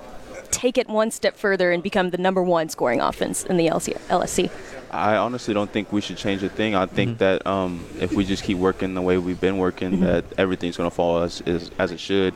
take 0.50 0.78
it 0.78 0.88
one 0.88 1.11
step 1.11 1.37
further 1.37 1.72
and 1.72 1.82
become 1.82 2.11
the 2.11 2.18
number 2.18 2.42
one 2.42 2.68
scoring 2.68 3.00
offense 3.00 3.44
in 3.44 3.56
the 3.56 3.68
LC- 3.68 3.98
LSC? 4.08 4.50
I 4.90 5.16
honestly 5.16 5.52
don't 5.52 5.70
think 5.70 5.92
we 5.92 6.00
should 6.00 6.16
change 6.16 6.42
a 6.42 6.48
thing. 6.48 6.74
I 6.74 6.87
think 6.87 7.18
that 7.18 7.46
um, 7.46 7.84
if 8.00 8.12
we 8.12 8.24
just 8.24 8.42
keep 8.42 8.56
working 8.56 8.94
the 8.94 9.02
way 9.02 9.18
we've 9.18 9.40
been 9.40 9.58
working, 9.58 10.00
that 10.00 10.24
everything's 10.38 10.76
going 10.76 10.88
to 10.88 10.94
fall 10.94 11.22
as, 11.22 11.42
as 11.42 11.70
as 11.78 11.92
it 11.92 12.00
should. 12.00 12.32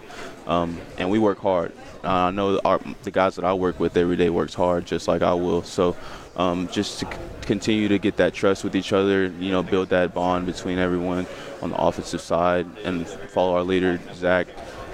Um, 0.47 0.79
and 0.99 1.11
we 1.11 1.19
work 1.19 1.39
hard. 1.39 1.73
Uh, 2.05 2.09
I 2.09 2.31
know 2.31 2.61
our, 2.65 2.81
the 3.05 3.11
guys 3.11 3.37
that 3.37 3.45
I 3.45 3.55
work 3.55 3.81
with 3.81 3.97
every 3.97 4.17
day 4.17 4.29
works 4.29 4.55
hard, 4.55 4.85
just 4.85 5.09
like 5.09 5.23
I 5.23 5.33
will. 5.33 5.63
So 5.63 5.97
um, 6.37 6.69
just 6.69 7.01
to 7.01 7.07
c- 7.07 7.13
continue 7.43 7.89
to 7.89 7.99
get 7.99 8.17
that 8.17 8.35
trust 8.35 8.65
with 8.65 8.75
each 8.77 8.93
other, 8.93 9.27
you 9.39 9.51
know, 9.51 9.63
build 9.63 9.89
that 9.91 10.13
bond 10.13 10.45
between 10.47 10.79
everyone 10.79 11.27
on 11.63 11.71
the 11.71 11.77
offensive 11.77 12.21
side, 12.21 12.67
and 12.85 13.07
follow 13.07 13.55
our 13.55 13.63
leader 13.63 13.99
Zach 14.15 14.49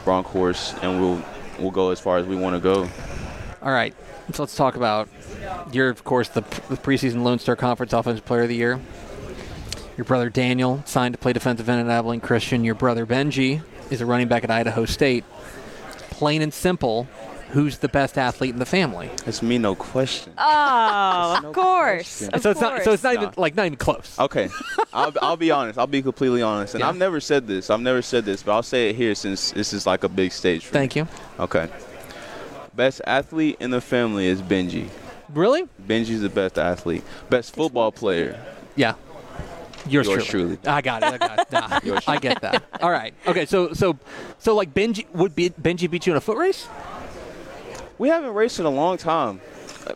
Bronkhorst, 0.05 0.83
and 0.83 1.01
we'll 1.01 1.25
we'll 1.59 1.71
go 1.71 1.91
as 1.91 2.01
far 2.01 2.19
as 2.19 2.27
we 2.27 2.37
want 2.37 2.57
to 2.57 2.61
go. 2.61 2.89
All 3.63 3.73
right. 3.73 3.95
So 4.33 4.43
let's 4.43 4.57
talk 4.57 4.77
about 4.77 5.09
you're 5.73 5.89
of 5.89 6.05
course 6.05 6.29
the, 6.29 6.43
the 6.69 6.77
preseason 6.77 7.23
Lone 7.23 7.39
Star 7.39 7.57
Conference 7.57 7.93
Offensive 7.93 8.25
Player 8.25 8.43
of 8.43 8.49
the 8.49 8.57
Year. 8.57 8.81
Your 9.97 10.05
brother 10.05 10.31
Daniel 10.31 10.83
signed 10.87 11.15
to 11.15 11.19
play 11.19 11.33
defensive 11.33 11.69
end 11.69 11.81
at 11.81 11.93
Abilene 11.93 12.21
Christian. 12.21 12.63
Your 12.63 12.77
brother 12.77 13.05
Benji 13.05 13.63
is 13.91 14.01
a 14.01 14.07
running 14.07 14.29
back 14.29 14.45
at 14.45 14.51
Idaho 14.51 14.85
State. 14.85 15.25
Plain 16.11 16.43
and 16.43 16.55
simple, 16.55 17.09
who's 17.51 17.79
the 17.79 17.89
best 17.89 18.19
athlete 18.19 18.51
in 18.53 18.59
the 18.59 18.67
family? 18.67 19.11
It's 19.27 19.43
me, 19.43 19.59
no 19.59 19.75
question. 19.75 20.33
Oh, 20.39 21.39
No 21.43 21.49
of 21.49 21.55
course. 21.55 22.23
Of 22.29 22.43
so 22.43 22.51
it's 22.51 22.61
not. 22.61 22.83
So 22.83 22.93
it's 22.93 23.03
not 23.03 23.15
even 23.15 23.31
like 23.37 23.55
not 23.55 23.67
even 23.67 23.77
close. 23.79 24.19
Okay, 24.19 24.49
I'll, 24.93 25.13
I'll 25.23 25.37
be 25.37 25.51
honest. 25.51 25.79
I'll 25.79 25.87
be 25.87 26.03
completely 26.03 26.43
honest, 26.43 26.75
and 26.75 26.81
Yeah. 26.81 26.89
I've 26.89 26.97
never 26.97 27.21
said 27.21 27.47
this. 27.47 27.71
I've 27.71 27.81
never 27.81 28.03
said 28.03 28.25
this, 28.25 28.43
but 28.43 28.53
I'll 28.53 28.63
say 28.63 28.91
it 28.91 28.97
here 28.97 29.15
since 29.15 29.53
this 29.53 29.73
is 29.73 29.87
like 29.87 30.05
a 30.05 30.09
big 30.09 30.33
stage. 30.33 30.67
For 30.67 30.73
Thank 30.73 30.95
me. 30.97 31.03
you. 31.03 31.09
Okay. 31.41 31.69
Best 32.75 33.01
athlete 33.07 33.57
in 33.61 33.71
the 33.71 33.81
family 33.81 34.27
is 34.27 34.41
Benji. 34.41 34.89
Really? 35.31 35.65
Benji's 35.87 36.21
the 36.21 36.29
best 36.29 36.59
athlete. 36.59 37.03
Best 37.29 37.55
football 37.55 37.91
player. 37.93 38.41
Yeah. 38.77 38.95
Yours, 39.89 40.07
Yours 40.07 40.27
truly. 40.27 40.57
truly. 40.57 40.59
I 40.67 40.81
got 40.83 41.03
it. 41.03 41.07
I 41.15 41.19
got 41.19 41.39
it. 41.41 41.53
Nah, 41.85 42.01
I 42.07 42.19
get 42.19 42.41
that. 42.43 42.63
All 42.83 42.91
right. 42.91 43.15
Okay. 43.27 43.47
So 43.47 43.73
so 43.73 43.99
so 44.39 44.55
like 44.55 44.75
Benji 44.75 45.09
would 45.15 45.35
be 45.35 45.51
Benji 45.51 45.91
beat 45.91 46.07
you 46.07 46.13
in 46.13 46.17
a 46.17 46.21
foot 46.21 46.37
race? 46.37 46.69
We 47.99 48.09
haven't 48.09 48.35
raced 48.35 48.61
in 48.61 48.67
a 48.67 48.71
long 48.71 48.97
time, 48.97 49.41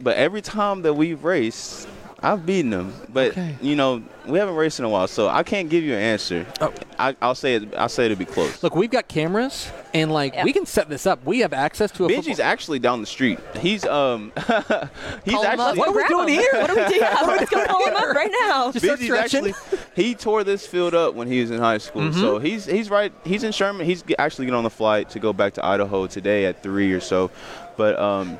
but 0.00 0.16
every 0.16 0.42
time 0.42 0.82
that 0.82 0.94
we've 0.94 1.22
raced, 1.22 1.88
I've 2.24 2.46
beaten 2.46 2.72
him. 2.72 2.92
But 3.12 3.32
Okay. 3.32 3.56
you 3.60 3.74
know, 3.76 4.02
we 4.26 4.38
haven't 4.38 4.54
raced 4.54 4.78
in 4.78 4.84
a 4.84 4.88
while, 4.88 5.08
so 5.08 5.28
I 5.28 5.42
can't 5.42 5.68
give 5.68 5.82
you 5.82 5.92
an 5.94 6.00
answer. 6.00 6.46
Oh. 6.60 6.72
I, 6.98 7.16
I'll 7.20 7.34
say 7.34 7.56
it. 7.56 7.74
I'll 7.74 7.88
say 7.88 8.04
it'll 8.04 8.16
be 8.16 8.24
close. 8.24 8.62
Look, 8.62 8.76
we've 8.76 8.90
got 8.90 9.08
cameras 9.08 9.72
and 9.92 10.12
like 10.12 10.34
Yeah. 10.34 10.44
we 10.44 10.52
can 10.52 10.64
set 10.66 10.88
this 10.88 11.04
up. 11.04 11.24
We 11.24 11.40
have 11.40 11.52
access 11.52 11.90
to 11.92 12.04
a 12.04 12.08
Benji's 12.08 12.26
football- 12.26 12.44
actually 12.46 12.78
down 12.78 13.00
the 13.00 13.06
street. 13.08 13.40
He's 13.58 13.84
um, 13.84 14.30
he's 14.36 15.34
Call 15.34 15.44
actually. 15.44 15.78
What 15.80 15.88
are 15.88 15.92
we 15.96 16.06
doing 16.06 16.28
him. 16.28 16.34
here? 16.40 16.48
What 16.52 16.70
are 16.70 16.76
we 16.76 16.88
doing? 16.88 17.00
Let's 17.26 17.50
go 17.50 17.66
call 17.66 17.84
him 17.88 17.96
up 17.96 18.14
right 18.14 18.30
now. 18.42 18.70
Just 18.70 18.84
Benji's 18.84 19.10
actually 19.10 19.52
he 19.96 20.14
tore 20.14 20.44
this 20.44 20.64
field 20.64 20.94
up 20.94 21.14
when 21.14 21.26
he 21.26 21.40
was 21.40 21.50
in 21.50 21.58
high 21.58 21.78
school. 21.78 22.02
Mm-hmm. 22.02 22.20
So 22.20 22.38
he's 22.38 22.66
he's 22.66 22.88
right. 22.88 23.12
He's 23.24 23.42
in 23.42 23.50
Sherman. 23.50 23.84
He's 23.84 24.02
g- 24.02 24.14
actually 24.16 24.44
getting 24.46 24.58
on 24.58 24.64
the 24.64 24.70
flight 24.70 25.10
to 25.10 25.18
go 25.18 25.32
back 25.32 25.54
to 25.54 25.66
Idaho 25.66 26.06
today 26.06 26.44
at 26.46 26.62
three 26.62 26.92
or 26.92 27.00
so. 27.00 27.32
But 27.76 27.98
um, 27.98 28.38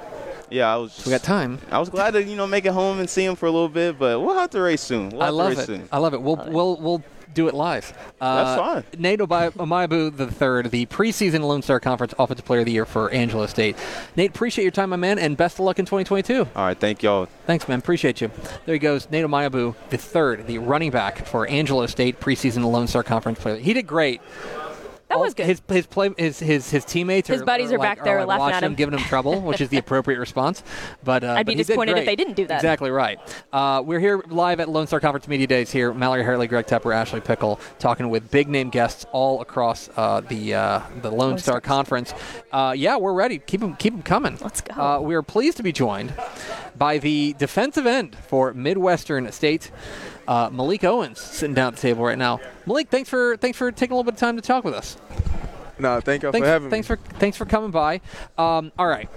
yeah, 0.51 0.73
I 0.73 0.77
was. 0.77 0.95
Just, 0.95 1.07
we 1.07 1.11
got 1.11 1.23
time. 1.23 1.59
I 1.71 1.79
was 1.79 1.89
glad 1.89 2.13
to 2.13 2.23
you 2.23 2.37
know 2.37 2.47
make 2.47 2.65
it 2.67 2.73
home 2.73 2.99
and 3.01 3.09
see 3.09 3.25
him 3.25 3.37
for 3.37 3.47
a 3.47 3.51
little 3.51 3.69
bit. 3.69 3.99
But 3.99 4.21
we'll 4.21 4.39
have 4.39 4.51
to 4.51 4.61
race 4.61 4.83
soon. 4.83 5.11
We'll 5.11 5.23
I 5.23 5.31
love 5.31 5.51
race 5.51 5.61
it. 5.61 5.67
Soon. 5.67 5.89
I 5.91 5.99
love 5.99 6.15
it. 6.15 6.23
We'll 6.23 6.37
we'll 6.49 6.77
we'll 6.77 7.03
do 7.35 7.49
it 7.49 7.55
live. 7.55 7.93
Uh, 8.21 8.45
That's 8.45 8.61
fine. 8.61 9.01
Nate 9.01 9.21
Obi- 9.21 9.57
Omayebu 9.57 10.17
the 10.17 10.27
third, 10.31 10.71
the 10.71 10.87
preseason 10.87 11.41
Lone 11.41 11.63
Star 11.63 11.81
Conference 11.81 12.15
Offensive 12.19 12.45
Player 12.45 12.61
of 12.61 12.67
the 12.67 12.73
Year 12.73 12.85
for 12.85 13.11
Angelo 13.11 13.47
State. 13.47 13.77
Nate, 14.17 14.31
appreciate 14.31 14.65
your 14.65 14.71
time, 14.71 14.91
my 14.91 14.97
man, 14.97 15.19
and 15.19 15.37
best 15.37 15.55
of 15.59 15.61
luck 15.65 15.79
in 15.79 15.87
2022. 15.87 16.41
All 16.55 16.65
right, 16.65 16.79
thank 16.79 17.03
y'all. 17.03 17.27
Thanks, 17.47 17.67
man. 17.69 17.79
Appreciate 17.79 18.21
you. 18.21 18.31
There 18.67 18.75
he 18.75 18.79
goes, 18.79 19.09
Nate 19.11 19.25
Omayebu 19.25 19.75
the 19.91 19.99
third, 19.99 20.47
the 20.47 20.59
running 20.59 20.91
back 20.91 21.25
for 21.27 21.47
Angelo 21.47 21.87
State 21.87 22.21
preseason 22.21 22.71
Lone 22.71 22.87
Star 22.87 23.03
Conference 23.03 23.39
Player. 23.39 23.57
He 23.57 23.73
did 23.73 23.87
great. 23.87 24.21
That 25.13 25.21
was 25.21 25.35
good. 25.35 25.47
His 25.47 25.63
his 25.69 25.87
play 25.87 26.11
his 26.17 26.39
his 26.39 26.71
his 26.71 26.85
teammates 26.85 27.29
His 27.29 27.43
are, 27.43 27.45
buddies 27.45 27.71
are 27.73 27.79
like- 27.79 27.99
back 27.99 28.05
there 28.05 28.25
like 28.25 28.41
laughing 28.41 28.55
at 28.55 28.63
him. 28.65 28.75
giving 28.75 28.99
him 28.99 29.05
trouble, 29.05 29.41
which 29.41 29.61
is 29.61 29.69
the 29.69 29.77
appropriate 29.85 30.19
response. 30.19 30.63
But 31.05 31.25
uh, 31.25 31.35
I'd 31.37 31.47
be 31.47 31.55
disappointed 31.55 31.99
if 31.99 32.05
they 32.07 32.17
didn't 32.17 32.35
do 32.35 32.47
that. 32.47 32.57
Exactly 32.57 32.91
right. 32.91 33.19
Uh, 33.53 33.83
we're 33.85 34.01
here 34.01 34.23
live 34.29 34.61
at 34.61 34.69
Lone 34.69 34.87
Star 34.87 35.01
Conference 35.01 35.29
Media 35.29 35.47
Days 35.47 35.71
here. 35.71 35.93
Mallory 35.93 36.25
Hartley, 36.25 36.47
Greg 36.47 36.67
Tepper, 36.67 36.95
Ashley 36.95 37.21
Pickle, 37.21 37.61
talking 37.79 38.09
with 38.11 38.31
big 38.31 38.49
name 38.49 38.71
guests 38.71 39.05
all 39.13 39.41
across 39.41 39.89
uh, 39.97 40.21
the 40.23 40.55
uh, 40.55 40.81
the 41.03 41.11
Lone 41.11 41.39
Star 41.39 41.61
Stars. 41.61 41.63
Conference. 41.65 42.15
Uh, 42.51 42.75
yeah, 42.77 42.97
we're 42.97 43.13
ready. 43.13 43.39
Keep 43.39 43.61
them 43.61 43.77
keep 43.77 43.93
'em 43.95 44.03
coming. 44.03 44.39
Let's 44.41 44.61
go. 44.61 44.75
Uh, 44.81 45.01
we 45.01 45.15
are 45.15 45.23
pleased 45.23 45.57
to 45.59 45.63
be 45.63 45.73
joined 45.73 46.13
by 46.77 46.99
the 46.99 47.35
defensive 47.39 47.87
end 47.87 48.17
for 48.29 48.53
Midwestern 48.55 49.31
State. 49.33 49.71
Uh, 50.27 50.51
Malik 50.53 50.85
Owens 50.85 51.21
sitting 51.21 51.55
down 51.55 51.69
at 51.69 51.77
the 51.77 51.83
table 51.83 52.05
right 52.05 52.19
now. 52.19 52.41
Malik, 52.67 52.89
thanks 52.89 53.09
for 53.09 53.37
thanks 53.37 53.59
for 53.59 53.71
taking 53.73 53.93
a 53.93 53.97
little 53.97 54.11
bit 54.11 54.15
of 54.15 54.21
time 54.21 54.37
to 54.37 54.43
talk 54.43 54.65
with 54.65 54.75
us. 54.75 54.97
No, 55.79 56.01
thank 56.01 56.23
thanks, 56.23 56.39
for 56.39 56.45
having 56.45 56.71
thanks 56.71 56.89
me. 56.89 56.97
for 56.97 57.03
thanks 57.15 57.37
for 57.37 57.45
coming 57.45 57.71
by. 57.71 58.01
Um, 58.39 58.73
all 58.79 58.87
right, 58.87 59.09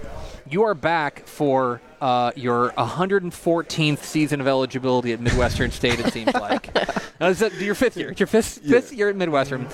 you 0.48 0.64
are 0.64 0.74
back 0.74 1.26
for 1.26 1.80
uh, 2.00 2.32
your 2.34 2.70
114th 2.72 3.98
season 3.98 4.40
of 4.40 4.48
eligibility 4.48 5.12
at 5.12 5.20
Midwestern 5.20 5.70
State. 5.70 6.00
It 6.00 6.12
seems 6.12 6.34
like 6.34 6.76
uh, 7.20 7.26
is 7.26 7.38
that 7.38 7.54
your 7.54 7.74
fifth 7.74 7.96
year. 7.96 8.12
Your 8.16 8.26
fifth 8.26 8.58
fifth 8.66 8.92
year 8.92 9.08
at 9.08 9.16
Midwestern. 9.16 9.68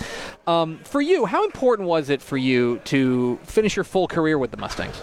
Um, 0.46 0.78
for 0.84 1.00
you, 1.00 1.24
how 1.24 1.44
important 1.44 1.88
was 1.88 2.10
it 2.10 2.20
for 2.20 2.36
you 2.36 2.80
to 2.84 3.38
finish 3.44 3.74
your 3.76 3.84
full 3.84 4.06
career 4.06 4.38
with 4.38 4.50
the 4.50 4.56
Mustangs? 4.56 5.00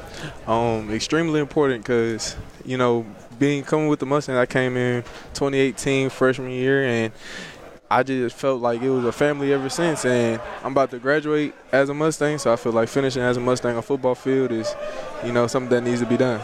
Um, 0.47 0.91
extremely 0.91 1.39
important 1.39 1.83
because 1.83 2.35
you 2.65 2.77
know 2.77 3.05
being 3.39 3.63
coming 3.63 3.87
with 3.87 3.99
the 3.99 4.05
Mustangs, 4.05 4.37
I 4.37 4.45
came 4.45 4.77
in 4.77 5.03
2018 5.33 6.09
freshman 6.09 6.51
year 6.51 6.85
and. 6.85 7.13
I 7.91 8.03
just 8.03 8.35
felt 8.35 8.61
like 8.61 8.83
it 8.83 8.89
was 8.91 9.03
a 9.03 9.11
family 9.11 9.51
ever 9.51 9.67
since, 9.67 10.05
and 10.05 10.39
I'm 10.63 10.73
about 10.73 10.91
to 10.91 10.99
graduate 10.99 11.55
as 11.71 11.89
a 11.89 11.93
Mustang, 11.95 12.37
so 12.37 12.53
I 12.53 12.55
feel 12.55 12.71
like 12.71 12.87
finishing 12.87 13.23
as 13.23 13.35
a 13.35 13.39
Mustang 13.39 13.77
on 13.77 13.81
football 13.81 14.13
field 14.13 14.51
is, 14.51 14.75
you 15.25 15.31
know, 15.31 15.47
something 15.47 15.71
that 15.71 15.81
needs 15.81 15.99
to 16.01 16.05
be 16.05 16.15
done. 16.15 16.39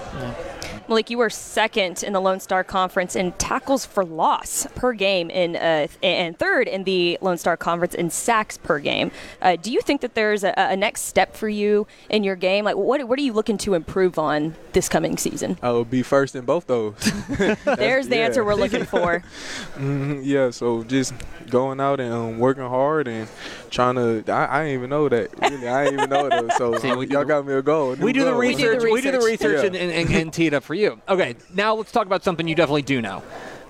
Malik, 0.88 1.10
you 1.10 1.18
were 1.18 1.30
second 1.30 2.04
in 2.04 2.14
the 2.14 2.20
Lone 2.22 2.40
Star 2.40 2.64
Conference 2.64 3.16
in 3.16 3.32
tackles 3.34 3.86
for 3.86 4.06
loss 4.06 4.68
per 4.76 4.94
game, 4.94 5.30
in 5.30 5.56
uh, 5.56 5.88
and 6.04 6.38
third 6.38 6.68
in 6.68 6.84
the 6.84 7.18
Lone 7.22 7.38
Star 7.38 7.58
Conference 7.58 7.96
in 7.96 8.10
sacks 8.10 8.58
per 8.58 8.80
game. 8.80 9.12
Uh, 9.42 9.56
do 9.56 9.72
you 9.72 9.82
think 9.82 10.02
that 10.02 10.14
there's 10.16 10.44
a, 10.44 10.54
a 10.56 10.76
next 10.76 11.02
step 11.02 11.36
for 11.36 11.50
you 11.50 11.88
in 12.10 12.24
your 12.24 12.36
game? 12.36 12.66
Like, 12.66 12.76
what 12.76 13.08
what 13.08 13.18
are 13.18 13.24
you 13.24 13.34
looking 13.34 13.58
to 13.60 13.74
improve 13.74 14.20
on 14.20 14.56
this 14.74 14.88
coming 14.88 15.18
season? 15.18 15.58
I 15.62 15.72
would 15.72 15.90
be 15.90 16.04
first 16.04 16.36
in 16.36 16.46
both 16.46 16.68
those. 16.68 16.94
There's 17.66 18.08
the 18.08 18.18
yeah. 18.18 18.26
answer 18.26 18.44
we're 18.44 18.56
looking 18.56 18.86
for. 18.86 19.24
Mhm, 19.76 20.22
yeah, 20.24 20.52
so 20.52 20.84
just 20.84 21.14
going 21.50 21.80
out 21.82 22.00
and 22.00 22.14
um, 22.14 22.40
working 22.40 22.64
hard 22.64 23.08
and 23.08 23.28
trying 23.70 23.96
to. 23.96 24.24
I, 24.32 24.60
I 24.60 24.64
didn't 24.64 24.74
even 24.76 24.90
know 24.90 25.10
that. 25.10 25.30
Really, 25.42 25.68
I 25.68 25.84
didn't 25.86 26.00
even 26.00 26.10
know 26.10 26.30
that. 26.30 26.58
So 26.58 26.76
See, 26.80 26.94
we 26.96 27.08
y'all 27.08 27.26
got 27.26 27.46
me 27.46 27.54
a 27.54 27.62
goal. 27.62 27.94
a 27.94 27.96
new 27.98 28.06
We 28.06 28.14
do 28.14 28.24
the 28.24 28.34
research. 28.34 28.84
We 28.84 29.02
do 29.02 29.12
the 29.12 29.18
research. 29.20 29.42
research 29.64 29.74
Yeah. 29.74 29.82
and, 29.82 29.92
and, 29.92 30.10
and 30.12 30.34
tee 30.34 30.48
it 30.48 30.54
up 30.54 30.64
for 30.64 30.75
you. 30.76 31.02
Okay, 31.10 31.36
now 31.54 31.76
let's 31.76 31.92
talk 31.92 32.06
about 32.06 32.24
something 32.24 32.48
you 32.48 32.56
definitely 32.56 32.82
do 32.84 33.02
know, 33.02 33.20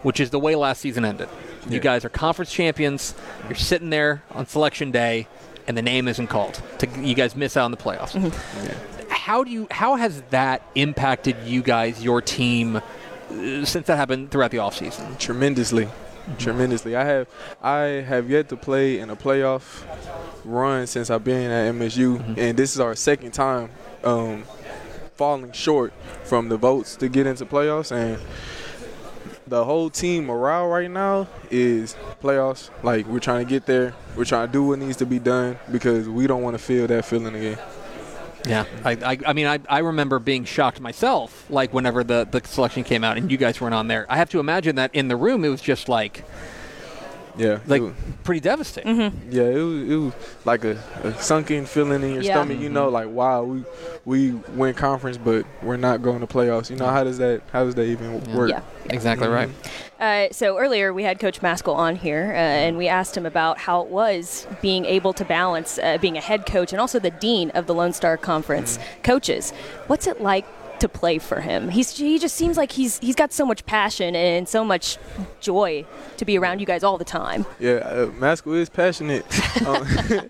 which 0.04 0.20
is 0.20 0.30
the 0.30 0.40
way 0.40 0.56
last 0.56 0.82
season 0.82 1.06
ended. 1.06 1.30
You 1.68 1.76
Yeah. 1.78 1.80
guys 1.80 2.06
are 2.06 2.10
conference 2.10 2.52
champions. 2.52 3.16
You're 3.48 3.56
sitting 3.56 3.90
there 3.90 4.24
on 4.32 4.46
selection 4.48 4.92
day. 4.92 5.28
and 5.68 5.76
the 5.76 5.82
name 5.82 6.08
isn't 6.08 6.28
called. 6.28 6.62
To, 6.78 6.88
you 7.00 7.16
guys 7.16 7.36
miss 7.36 7.58
out 7.58 7.66
on 7.66 7.72
the 7.72 7.78
playoffs. 7.78 8.14
How 9.10 9.44
do 9.44 9.50
you? 9.50 9.66
How 9.72 9.96
has 9.96 10.22
that 10.30 10.62
impacted 10.76 11.36
you 11.44 11.64
guys, 11.64 12.04
your 12.04 12.22
team, 12.22 12.76
uh, 12.76 12.82
since 13.66 13.88
that 13.88 13.96
happened 13.98 14.30
throughout 14.30 14.52
the 14.52 14.58
offseason? 14.58 15.18
tremendously, 15.18 15.88
tremendously. 16.38 16.96
I 16.96 17.04
have 17.06 17.28
I 17.64 17.78
have 18.08 18.30
yet 18.30 18.48
to 18.50 18.56
play 18.58 19.00
in 19.00 19.10
a 19.10 19.16
playoff 19.16 19.84
run 20.44 20.86
since 20.86 21.10
I've 21.10 21.24
been 21.24 21.50
at 21.50 21.74
MSU, 21.74 22.38
and 22.38 22.56
this 22.56 22.76
is 22.76 22.80
our 22.80 22.94
second 22.96 23.32
time 23.32 23.70
um, 24.04 24.44
falling 25.16 25.52
short 25.52 25.94
from 26.24 26.50
the 26.50 26.58
votes 26.58 26.96
to 26.98 27.10
get 27.10 27.28
into 27.28 27.46
playoffs, 27.46 27.92
and 27.92 28.22
the 29.48 29.64
whole 29.64 29.90
team 29.90 30.26
morale 30.26 30.68
right 30.68 30.90
now 30.90 31.28
is 31.52 31.96
playoffs. 32.22 32.70
Like 32.84 33.06
we're 33.08 33.20
trying 33.20 33.46
to 33.46 33.50
get 33.50 33.66
there. 33.66 33.94
We're 34.16 34.26
trying 34.26 34.48
to 34.48 34.54
do 34.54 34.64
what 34.64 34.80
needs 34.80 34.98
to 34.98 35.06
be 35.06 35.20
done 35.20 35.58
because 35.72 36.10
we 36.10 36.28
don't 36.28 36.42
want 36.42 36.58
to 36.58 36.64
feel 36.64 36.88
that 36.88 37.06
feeling 37.06 37.36
again. 37.36 37.60
Yeah, 38.48 38.66
I, 38.84 38.92
I, 38.92 39.18
I 39.26 39.34
mean, 39.34 39.48
I, 39.48 39.60
I 39.68 39.80
remember 39.80 40.20
being 40.20 40.46
shocked 40.46 40.80
myself, 40.80 41.50
like 41.50 41.74
whenever 41.74 42.04
the, 42.04 42.28
the 42.30 42.42
selection 42.46 42.84
came 42.84 43.04
out 43.04 43.18
and 43.18 43.32
you 43.32 43.38
guys 43.38 43.60
weren't 43.60 43.74
on 43.74 43.88
there. 43.88 44.06
I 44.08 44.18
have 44.18 44.30
to 44.32 44.40
imagine 44.40 44.76
that 44.76 44.94
in 44.94 45.08
the 45.08 45.16
room 45.16 45.44
it 45.44 45.50
was 45.50 45.62
just 45.62 45.90
like, 45.90 46.24
Yeah, 47.38 47.60
like 47.68 47.82
it 47.82 47.86
was- 47.86 47.94
pretty 48.24 48.40
devastating. 48.42 48.98
Yeah, 49.30 49.44
it 49.44 49.62
was, 49.62 49.90
it 49.90 49.96
was 49.96 50.14
like 50.46 50.64
a, 50.64 50.78
a 51.04 51.14
sunken 51.22 51.66
feeling 51.66 52.02
in 52.04 52.14
your 52.14 52.24
Yeah. 52.24 52.34
stomach. 52.34 52.60
You 52.60 52.70
know, 52.70 52.90
like 52.90 53.08
wow, 53.10 53.44
we 53.44 53.64
we 54.06 54.32
win 54.32 54.74
conference, 54.74 55.18
but 55.18 55.46
we're 55.62 55.78
not 55.78 56.02
going 56.02 56.22
to 56.22 56.28
playoffs. 56.28 56.70
You 56.70 56.76
know, 56.78 56.88
how 56.88 57.04
does 57.04 57.18
that 57.20 57.42
how 57.52 57.64
does 57.66 57.76
that 57.76 57.86
even 57.86 58.24
work? 58.36 58.50
Yeah. 58.50 58.62
Exactly 58.90 59.28
right. 59.28 59.50
Uh, 60.00 60.28
so 60.32 60.58
earlier 60.58 60.94
we 60.94 61.04
had 61.04 61.20
Coach 61.20 61.40
Maskill 61.42 61.76
on 61.76 61.96
here, 61.96 62.32
uh, 62.34 62.38
and 62.38 62.78
we 62.78 62.88
asked 62.88 63.16
him 63.16 63.26
about 63.26 63.58
how 63.60 63.82
it 63.82 63.88
was 63.88 64.46
being 64.62 64.86
able 64.86 65.14
to 65.14 65.24
balance 65.26 65.78
uh, 65.80 65.98
being 66.00 66.18
a 66.18 66.22
head 66.22 66.46
coach 66.46 66.72
and 66.74 66.82
also 66.82 67.00
the 67.00 67.12
dean 67.12 67.50
of 67.52 67.66
the 67.66 67.74
Lone 67.74 67.94
Star 67.94 68.18
Conference 68.18 68.78
coaches. 69.04 69.52
What's 69.88 70.06
it 70.08 70.22
like 70.22 70.46
to 70.80 70.90
play 70.90 71.18
for 71.18 71.42
him? 71.42 71.70
He's 71.70 71.98
he 71.98 72.20
just 72.20 72.36
seems 72.36 72.58
like 72.58 72.72
he's 72.72 73.00
he's 73.00 73.16
got 73.16 73.34
so 73.34 73.46
much 73.46 73.66
passion 73.66 74.16
and 74.16 74.48
so 74.48 74.64
much 74.64 74.98
joy 75.40 75.86
to 76.18 76.26
be 76.26 76.38
around 76.38 76.60
you 76.60 76.66
guys 76.66 76.84
all 76.84 76.98
the 76.98 77.06
time. 77.06 77.46
Yeah, 77.60 77.74
uh, 77.74 78.06
Maskill 78.08 78.56
is 78.58 78.70
passionate. 78.70 79.26
um, 79.68 79.86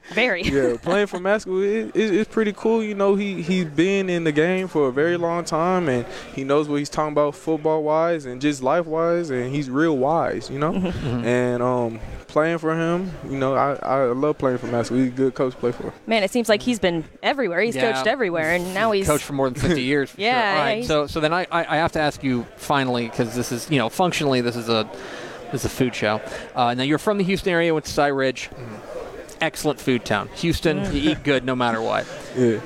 Very. 0.14 0.44
yeah, 0.44 0.76
playing 0.82 1.08
for 1.08 1.20
Maskill 1.20 1.64
is 1.64 1.90
it, 1.96 2.16
it's 2.16 2.32
pretty 2.32 2.54
cool. 2.54 2.84
You 2.84 2.96
know, 2.96 3.16
he 3.16 3.42
he's 3.42 3.66
been 3.66 4.10
in 4.10 4.24
the 4.24 4.32
game 4.32 4.68
for 4.68 4.88
a 4.88 4.92
very 4.92 5.18
long 5.18 5.44
time, 5.44 5.90
and 5.90 6.06
he 6.34 6.44
knows 6.44 6.68
what 6.68 6.78
he's 6.78 6.90
talking 6.90 7.14
about 7.14 7.36
football 7.36 7.84
wise 7.84 8.26
and 8.26 8.42
just 8.42 8.62
life 8.62 8.86
wise, 8.86 9.30
and 9.30 9.54
he's 9.54 9.70
real 9.70 9.98
wise. 9.98 10.50
You 10.50 10.60
know, 10.60 10.74
and 10.74 11.62
um, 11.62 12.00
playing 12.36 12.58
for 12.58 12.76
him, 12.76 13.10
you 13.30 13.38
know, 13.38 13.56
I, 13.56 13.76
I 13.76 14.04
love 14.08 14.38
playing 14.38 14.58
for 14.58 14.68
Maskill. 14.68 14.98
He's 14.98 15.08
a 15.08 15.12
good 15.16 15.34
coach 15.36 15.54
to 15.54 15.58
play 15.58 15.72
for. 15.72 15.94
Man, 16.06 16.22
it 16.22 16.32
seems 16.32 16.50
like 16.50 16.62
he's 16.62 16.80
been 16.80 17.06
everywhere. 17.24 17.62
He's 17.62 17.78
Yeah. 17.78 17.94
coached 17.94 18.08
everywhere, 18.08 18.52
and 18.52 18.74
now 18.74 18.92
he's 18.92 19.08
coached 19.08 19.24
for 19.24 19.32
more 19.32 19.50
than 19.50 19.58
50 19.58 19.82
years. 19.94 20.12
for 20.12 20.20
Yeah, 20.20 20.54
sure. 20.54 20.62
All 20.62 20.76
yeah, 20.80 20.84
So, 20.86 21.08
so 21.08 21.22
then 21.22 21.32
I, 21.32 21.48
I, 21.50 21.62
I 21.64 21.78
have 21.78 21.94
to 21.94 22.00
ask 22.02 22.26
you 22.26 22.46
finally 22.58 23.08
because 23.08 23.36
this 23.38 23.54
is, 23.54 23.72
you 23.72 23.78
know, 23.78 23.88
functionally 23.88 24.42
this 24.42 24.58
is 24.58 24.68
a, 24.68 24.86
this 25.54 25.62
is 25.62 25.66
a 25.66 25.70
food 25.70 25.96
show. 25.96 26.20
Uh, 26.54 26.74
now 26.74 26.84
you're 26.84 26.98
from 26.98 27.18
the 27.20 27.24
Houston 27.24 27.54
area, 27.54 27.74
went 27.74 27.86
to 27.86 27.92
Cy 27.94 28.08
Ridge. 28.08 28.50
Excellent 29.40 29.80
food 29.80 30.04
town. 30.04 30.28
Houston, 30.36 30.94
you 30.94 31.12
eat 31.12 31.24
good 31.24 31.46
no 31.46 31.56
matter 31.56 31.82
what. 31.82 32.06
Yeah. 32.38 32.60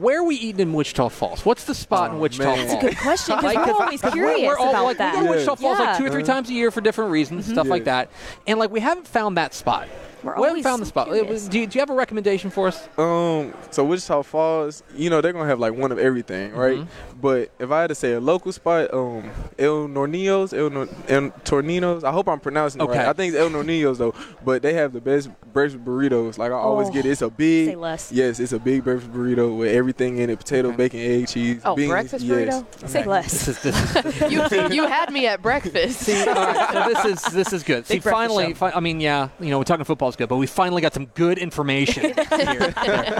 Where 0.00 0.20
are 0.20 0.24
we 0.24 0.36
eating 0.36 0.60
in 0.60 0.72
Wichita 0.72 1.08
Falls? 1.10 1.44
What's 1.44 1.64
the 1.64 1.74
spot 1.74 2.10
in 2.12 2.16
Oh, 2.16 2.20
Wichita 2.20 2.44
man. 2.44 2.56
Falls? 2.56 2.70
That's 2.70 2.84
a 2.84 2.86
Good 2.88 2.96
question 2.98 3.36
because 3.36 3.44
Like, 3.54 3.56
we're 3.66 3.72
'cause- 3.72 3.80
always 3.82 4.00
'cause 4.00 4.14
we're- 4.14 4.46
we're 4.46 4.56
all, 4.56 4.70
about 4.70 4.84
like, 4.84 4.96
that. 4.98 5.14
We 5.16 5.20
go 5.20 5.26
to 5.26 5.30
Wichita 5.32 5.54
Falls 5.56 5.78
like 5.78 5.98
two 5.98 6.06
or 6.06 6.10
three 6.10 6.22
times 6.22 6.48
a 6.48 6.54
year 6.54 6.70
for 6.70 6.80
different 6.80 7.10
reasons, 7.10 7.44
mm-hmm. 7.44 7.52
stuff 7.52 7.66
like 7.66 7.84
that. 7.84 8.08
And 8.46 8.58
like 8.58 8.70
we 8.70 8.80
haven't 8.80 9.06
found 9.06 9.36
that 9.36 9.52
spot. 9.52 9.88
We're 10.22 10.34
we 10.36 10.42
haven't 10.42 10.48
always 10.50 10.64
found 10.64 10.82
the 10.82 10.86
spot. 10.86 11.06
curious. 11.08 11.48
Do 11.48 11.58
you, 11.58 11.66
do 11.66 11.78
you 11.78 11.80
have 11.80 11.90
a 11.90 11.94
recommendation 11.94 12.50
for 12.50 12.68
us? 12.68 12.88
Um, 12.98 13.54
so 13.70 13.84
Wichita 13.84 14.22
Falls, 14.22 14.82
you 14.96 15.10
know, 15.10 15.20
they're 15.20 15.32
gonna 15.32 15.46
have 15.46 15.60
like 15.60 15.74
one 15.74 15.92
of 15.92 15.98
everything, 15.98 16.52
right? 16.52 16.78
Mm-hmm. 16.78 17.20
But 17.20 17.50
if 17.58 17.70
I 17.70 17.82
had 17.82 17.86
to 17.88 17.94
say 17.94 18.12
a 18.14 18.20
local 18.20 18.52
spot, 18.52 18.92
um, 18.94 19.30
El 19.58 19.88
Norninos, 19.88 20.56
El, 20.56 20.70
Nor- 20.70 20.88
El 21.08 21.30
Torninos. 21.44 22.04
I 22.04 22.12
hope 22.12 22.28
I'm 22.28 22.40
pronouncing 22.40 22.80
it 22.80 22.84
right. 22.84 23.00
I 23.08 23.12
think 23.12 23.34
it's 23.34 23.40
El 23.42 23.50
Norninos 23.50 23.98
though, 23.98 24.14
but 24.44 24.62
they 24.62 24.72
have 24.74 24.92
the 24.92 25.00
best 25.00 25.28
breakfast 25.52 25.84
burritos. 25.84 26.38
Like 26.38 26.50
I 26.52 26.54
always 26.54 26.88
Oh, 26.88 26.92
get 26.92 27.04
it. 27.06 27.10
It's 27.10 27.22
a 27.22 27.28
big, 27.30 27.68
say 27.68 27.76
less. 27.76 28.10
yes, 28.12 28.40
it's 28.40 28.52
a 28.52 28.58
big 28.58 28.84
breakfast 28.84 29.12
burrito 29.12 29.56
with 29.56 29.68
everything 29.74 30.18
in 30.18 30.30
it: 30.30 30.38
potato, 30.38 30.68
Okay. 30.68 30.76
bacon, 30.76 31.00
egg, 31.00 31.28
cheese, 31.28 31.60
Oh, 31.64 31.74
beans. 31.76 31.90
breakfast 31.90 32.24
yes. 32.24 32.62
burrito? 32.62 32.88
Say 32.88 33.04
less. 33.04 33.30
This 33.46 33.48
is 33.48 33.62
this 33.62 34.22
is 34.22 34.32
you, 34.32 34.68
you 34.70 34.86
had 34.86 35.12
me 35.12 35.26
at 35.26 35.42
breakfast. 35.42 36.00
See, 36.00 36.18
all 36.26 36.34
right, 36.34 36.72
so 36.72 36.88
this 36.88 37.04
is 37.26 37.32
this 37.32 37.52
is 37.52 37.62
good. 37.62 37.86
See, 37.86 37.94
Big 37.94 38.02
breakfast 38.02 38.28
finally, 38.34 38.54
fi- 38.54 38.72
I 38.72 38.80
mean, 38.80 39.00
yeah, 39.00 39.28
you 39.40 39.50
know, 39.50 39.58
we're 39.58 39.64
talking 39.64 39.84
football's 40.10 40.16
good, 40.16 40.28
but 40.28 40.36
we 40.36 40.46
finally 40.46 40.82
got 40.82 40.94
some 40.94 41.06
good 41.06 41.38
information 41.38 42.14
here. 42.36 42.74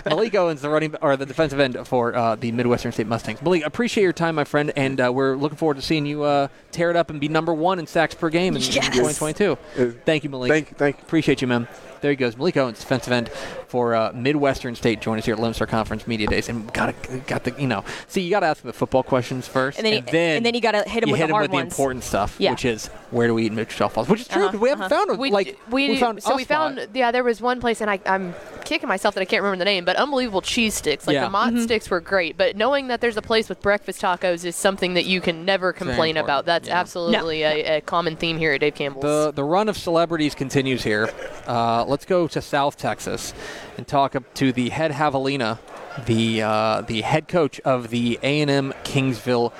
Malik 0.07 0.35
Owens, 0.35 0.62
the 0.62 0.68
running 0.68 0.94
or 0.96 1.16
the 1.16 1.26
defensive 1.26 1.61
end 1.61 1.76
for 1.87 2.14
uh, 2.14 2.37
the 2.37 2.53
Midwestern 2.53 2.92
State 2.92 3.07
Mustangs. 3.07 3.42
Malik, 3.42 3.64
appreciate 3.64 4.03
your 4.05 4.12
time, 4.12 4.35
my 4.35 4.44
friend, 4.44 4.72
and 4.76 5.00
uh, 5.00 5.12
we're 5.12 5.37
looking 5.37 5.57
forward 5.59 5.76
to 5.76 5.83
seeing 5.83 6.07
you 6.07 6.22
uh, 6.22 6.48
tear 6.72 6.90
it 6.90 6.96
up 6.96 7.11
and 7.11 7.20
be 7.20 7.29
number 7.29 7.55
one 7.55 7.79
in 7.79 7.87
sacks 7.87 8.14
per 8.14 8.31
game 8.31 8.57
in, 8.57 8.62
in 8.62 8.68
2022. 8.68 9.53
Uh, 9.53 9.90
Thank 10.05 10.24
you, 10.24 10.31
Malik. 10.31 10.50
Thank 10.50 10.76
thank 10.76 10.96
you. 10.96 11.03
Appreciate 11.03 11.40
you, 11.40 11.46
man. 11.48 11.68
There 12.01 12.11
he 12.11 12.17
goes, 12.17 12.37
Malik 12.37 12.57
Owens, 12.57 12.79
defensive 12.81 13.13
end 13.13 13.29
for 13.69 13.95
uh, 13.95 14.13
Midwestern 14.15 14.75
State. 14.75 15.01
Join 15.01 15.19
us 15.19 15.25
here 15.27 15.35
at 15.35 15.41
Lone 15.41 15.55
Star 15.55 15.67
Conference 15.67 16.07
Media 16.07 16.27
Days, 16.27 16.49
and 16.49 16.73
got 16.73 16.95
got 17.27 17.45
the 17.45 17.55
you 17.59 17.67
know, 17.67 17.85
see, 18.09 18.23
you 18.23 18.31
got 18.31 18.41
to 18.41 18.47
ask 18.47 18.63
the 18.63 18.73
football 18.73 19.03
questions 19.03 19.47
first, 19.47 19.79
And 19.79 19.87
then, 19.87 19.93
you, 19.93 20.19
and 20.19 20.45
then 20.47 20.55
you 20.55 20.61
got 20.61 20.73
to 20.73 20.83
hit 20.89 21.03
him 21.03 21.09
you 21.09 21.13
with 21.13 21.21
hit 21.21 21.27
the 21.27 21.31
him 21.31 21.35
hard 21.35 21.43
with 21.45 21.51
the 21.51 21.57
ones. 21.57 21.73
important 21.73 22.05
stuff, 22.05 22.37
Yeah. 22.39 22.53
which 22.53 22.65
is 22.65 22.89
where 23.11 23.27
do 23.27 23.35
we 23.35 23.47
eat 23.47 23.53
Mitchell 23.53 23.89
Falls, 23.89 24.09
which 24.09 24.21
is 24.23 24.29
true 24.29 24.47
Uh-huh, 24.47 24.59
we 24.59 24.69
haven't 24.69 24.85
uh-huh. 24.93 24.97
found 25.07 25.11
a, 25.11 25.15
We, 25.15 25.31
like 25.31 25.59
we, 25.71 25.99
found 25.99 26.23
so 26.23 26.33
a 26.33 26.37
we 26.37 26.45
spot. 26.45 26.77
found 26.77 26.89
yeah 26.95 27.11
there 27.11 27.25
was 27.25 27.41
one 27.41 27.61
place 27.61 27.81
and 27.81 27.91
I, 27.91 27.99
I'm 28.07 28.35
kicking 28.65 28.89
myself 28.89 29.15
that 29.15 29.21
I 29.21 29.25
can't 29.25 29.43
remember 29.43 29.59
the 29.59 29.65
name 29.69 29.85
but 29.85 29.97
unbelievable 29.97 30.41
cheese 30.43 30.75
sticks 30.75 31.07
like 31.07 31.15
Yeah. 31.15 31.25
the 31.25 31.31
mott 31.31 31.53
Mm-hmm. 31.53 31.63
sticks 31.65 31.91
were 31.91 32.01
great 32.01 32.37
but 32.37 32.57
knowing 32.57 32.87
that 32.89 33.01
there's 33.01 33.17
a 33.17 33.23
place 33.23 33.49
with 33.49 33.61
breakfast 33.61 34.01
tacos 34.01 34.45
is 34.45 34.55
something 34.55 34.95
that 34.95 35.07
you 35.07 35.21
can 35.21 35.45
never 35.45 35.73
complain 35.73 36.17
about 36.17 36.47
that's 36.47 36.69
yeah. 36.69 36.79
absolutely 36.79 37.43
a, 37.43 37.79
a 37.79 37.81
common 37.81 38.15
theme 38.17 38.39
here 38.39 38.53
at 38.53 38.61
Dave 38.61 38.75
Campbell's 38.77 39.03
The 39.03 39.33
the 39.33 39.45
run 39.45 39.69
of 39.69 39.77
celebrities 39.77 40.35
continues 40.37 40.85
here. 40.85 41.11
Uh, 41.47 41.85
let's 41.90 42.05
go 42.05 42.29
to 42.29 42.40
South 42.40 42.76
Texas 42.76 43.35
and 43.76 43.87
talk 43.87 44.16
to 44.35 44.53
the 44.53 44.68
head 44.68 44.92
javelina, 44.92 45.59
the 46.07 46.40
uh, 46.40 46.81
the 46.83 47.03
head 47.03 47.29
coach 47.29 47.61
of 47.61 47.90
the 47.90 48.18
A 48.22 48.40
and 48.40 48.50
M 48.50 48.72
Kingsville 48.85 49.53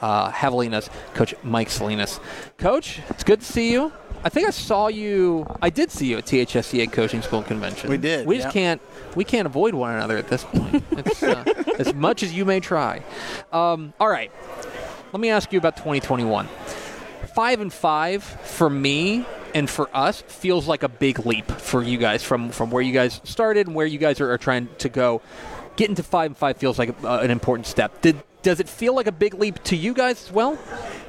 uh, 0.00 0.30
Javelinas, 0.30 0.90
Coach 1.14 1.34
Mike 1.42 1.70
Salinas. 1.70 2.20
Coach, 2.58 3.00
it's 3.08 3.24
good 3.24 3.40
to 3.40 3.46
see 3.46 3.72
you. 3.72 3.90
I 4.22 4.28
think 4.28 4.46
I 4.46 4.50
saw 4.50 4.88
you. 4.88 5.46
I 5.62 5.70
did 5.70 5.90
see 5.90 6.08
you 6.08 6.18
at 6.18 6.26
THSCA 6.26 6.92
Coaching 6.92 7.22
School 7.22 7.42
Convention. 7.42 7.88
We 7.88 7.96
did, 7.96 8.26
We 8.26 8.36
just 8.36 8.48
yeah. 8.48 8.52
can't. 8.52 8.82
We 9.16 9.24
can't 9.24 9.46
avoid 9.46 9.74
one 9.74 9.94
another 9.94 10.18
at 10.18 10.28
this 10.28 10.44
point. 10.44 10.84
It's, 10.98 11.22
uh, 11.22 11.44
as 11.78 11.94
much 11.94 12.22
as 12.22 12.34
you 12.34 12.44
may 12.44 12.60
try. 12.60 13.02
Um, 13.52 13.94
all 13.98 14.08
right. 14.08 14.30
Let 15.12 15.20
me 15.20 15.30
ask 15.30 15.52
you 15.52 15.58
about 15.58 15.76
2021 15.76 16.48
five 17.38 17.60
and 17.60 17.72
five 17.72 18.24
for 18.24 18.68
me 18.68 19.24
and 19.54 19.70
for 19.70 19.88
us 19.94 20.22
feels 20.22 20.66
like 20.66 20.82
a 20.82 20.88
big 20.88 21.24
leap 21.24 21.48
for 21.48 21.84
you 21.84 21.96
guys 21.96 22.20
from 22.20 22.50
from 22.50 22.68
where 22.68 22.82
you 22.82 22.92
guys 22.92 23.20
started 23.22 23.68
and 23.68 23.76
where 23.76 23.86
you 23.86 23.96
guys 23.96 24.20
are, 24.20 24.32
are 24.32 24.38
trying 24.38 24.68
to 24.76 24.88
go. 24.88 25.22
Getting 25.76 25.94
to 25.94 26.02
five 26.02 26.30
and 26.30 26.36
five 26.36 26.56
feels 26.56 26.80
like 26.80 26.96
uh, 27.04 27.20
an 27.20 27.30
important 27.30 27.68
step. 27.68 28.00
Did 28.00 28.20
does 28.42 28.58
it 28.58 28.68
feel 28.68 28.92
like 28.92 29.06
a 29.06 29.12
big 29.12 29.34
leap 29.34 29.62
to 29.64 29.76
you 29.76 29.94
guys 29.94 30.24
as 30.24 30.32
well? 30.32 30.58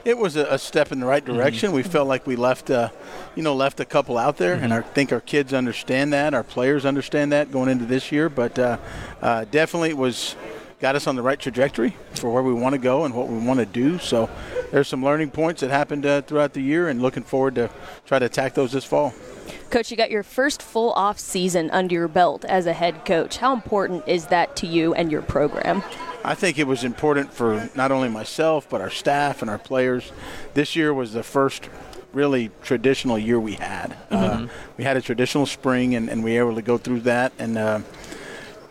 It 0.05 0.19
was 0.19 0.35
a, 0.35 0.45
a 0.53 0.59
step 0.59 0.91
in 0.91 0.99
the 0.99 1.07
right 1.07 1.25
direction. 1.25 1.71
We 1.71 1.81
felt 1.81 2.07
like 2.07 2.27
we 2.27 2.35
left, 2.35 2.69
uh, 2.69 2.89
you 3.35 3.41
know, 3.41 3.55
left 3.55 3.79
a 3.79 3.85
couple 3.85 4.15
out 4.15 4.37
there, 4.37 4.53
and 4.53 4.71
I 4.71 4.81
think 4.81 5.11
our 5.11 5.21
kids 5.21 5.51
understand 5.51 6.13
that. 6.13 6.35
Our 6.35 6.43
players 6.43 6.85
understand 6.85 7.31
that 7.31 7.51
going 7.51 7.69
into 7.69 7.85
this 7.85 8.11
year. 8.11 8.29
But 8.29 8.59
uh, 8.59 8.77
uh, 9.19 9.45
definitely, 9.45 9.89
it 9.89 9.97
was 9.97 10.35
got 10.79 10.95
us 10.95 11.07
on 11.07 11.15
the 11.15 11.21
right 11.21 11.39
trajectory 11.39 11.95
for 12.13 12.31
where 12.31 12.43
we 12.43 12.53
want 12.53 12.73
to 12.73 12.79
go 12.79 13.05
and 13.05 13.13
what 13.13 13.27
we 13.27 13.37
want 13.37 13.59
to 13.59 13.65
do. 13.65 13.97
So 13.97 14.29
there's 14.71 14.87
some 14.87 15.03
learning 15.03 15.31
points 15.31 15.61
that 15.61 15.69
happened 15.69 16.05
uh, 16.05 16.21
throughout 16.21 16.53
the 16.53 16.61
year, 16.61 16.87
and 16.87 17.01
looking 17.01 17.23
forward 17.23 17.55
to 17.55 17.69
try 18.05 18.19
to 18.19 18.25
attack 18.25 18.53
those 18.53 18.71
this 18.71 18.85
fall. 18.85 19.13
Coach, 19.69 19.91
you 19.91 19.97
got 19.97 20.11
your 20.11 20.23
first 20.23 20.61
full 20.61 20.91
off 20.93 21.19
season 21.19 21.69
under 21.71 21.93
your 21.93 22.07
belt 22.07 22.45
as 22.45 22.65
a 22.65 22.73
head 22.73 23.05
coach. 23.05 23.37
How 23.37 23.53
important 23.53 24.07
is 24.07 24.27
that 24.27 24.55
to 24.57 24.67
you 24.67 24.93
and 24.93 25.11
your 25.11 25.21
program? 25.21 25.83
I 26.23 26.35
think 26.35 26.59
it 26.59 26.67
was 26.67 26.83
important 26.83 27.33
for 27.33 27.69
not 27.75 27.91
only 27.91 28.09
myself 28.09 28.67
but 28.69 28.81
our 28.81 28.89
staff 28.89 29.41
and 29.41 29.49
our 29.49 29.57
players. 29.57 30.11
This 30.53 30.75
year 30.75 30.93
was 30.93 31.13
the 31.13 31.23
first 31.23 31.69
really 32.13 32.49
traditional 32.63 33.17
year 33.17 33.39
we 33.39 33.53
had. 33.53 33.95
Uh, 34.09 34.47
we 34.77 34.83
had 34.83 34.97
a 34.97 35.01
traditional 35.01 35.45
spring, 35.45 35.93
and, 35.95 36.09
and 36.09 36.23
we 36.23 36.33
were 36.33 36.39
able 36.47 36.55
to 36.55 36.61
go 36.61 36.77
through 36.77 37.01
that 37.01 37.31
and 37.37 37.57
uh, 37.57 37.79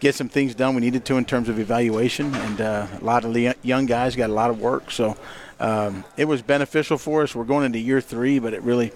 get 0.01 0.15
some 0.15 0.29
things 0.29 0.55
done 0.55 0.75
we 0.75 0.81
needed 0.81 1.05
to 1.07 1.17
in 1.17 1.25
terms 1.25 1.49
of 1.49 1.59
evaluation. 1.59 2.35
And 2.35 2.61
uh, 2.61 2.87
a 3.01 3.05
lot 3.05 3.25
of 3.25 3.35
the 3.35 3.55
young 3.63 3.87
guys 3.87 4.17
got 4.17 4.31
a 4.31 4.33
lot 4.33 4.51
of 4.51 4.61
work, 4.61 4.91
so 4.91 5.17
um, 5.61 6.05
it 6.17 6.27
was 6.27 6.43
beneficial 6.43 6.99
for 6.99 7.23
us. 7.23 7.35
We're 7.35 7.45
going 7.45 7.65
into 7.67 7.79
year 7.79 8.01
three, 8.01 8.39
but 8.39 8.55
it 8.55 8.63
really 8.63 8.93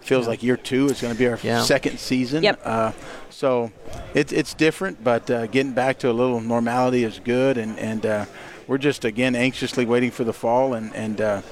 feels 0.00 0.28
like 0.28 0.42
year 0.42 0.56
two. 0.56 0.88
It's 0.88 1.00
going 1.00 1.12
to 1.14 1.18
be 1.18 1.26
our 1.26 1.38
Yeah. 1.42 1.62
second 1.62 1.98
season. 1.98 2.42
Yep. 2.44 2.60
Uh, 2.64 2.92
so 3.30 3.72
it's 4.14 4.32
it's 4.32 4.54
different, 4.54 5.02
but 5.02 5.28
uh, 5.30 5.46
getting 5.48 5.72
back 5.72 5.98
to 6.00 6.10
a 6.10 6.12
little 6.12 6.40
normality 6.40 7.02
is 7.04 7.20
good, 7.24 7.58
and 7.58 7.78
and 7.78 8.06
uh, 8.06 8.24
we're 8.68 8.78
just 8.78 9.04
again 9.04 9.34
anxiously 9.34 9.84
waiting 9.86 10.10
for 10.12 10.22
the 10.24 10.32
fall, 10.32 10.74
and 10.74 10.94
and 10.94 11.20
uh, 11.20 11.42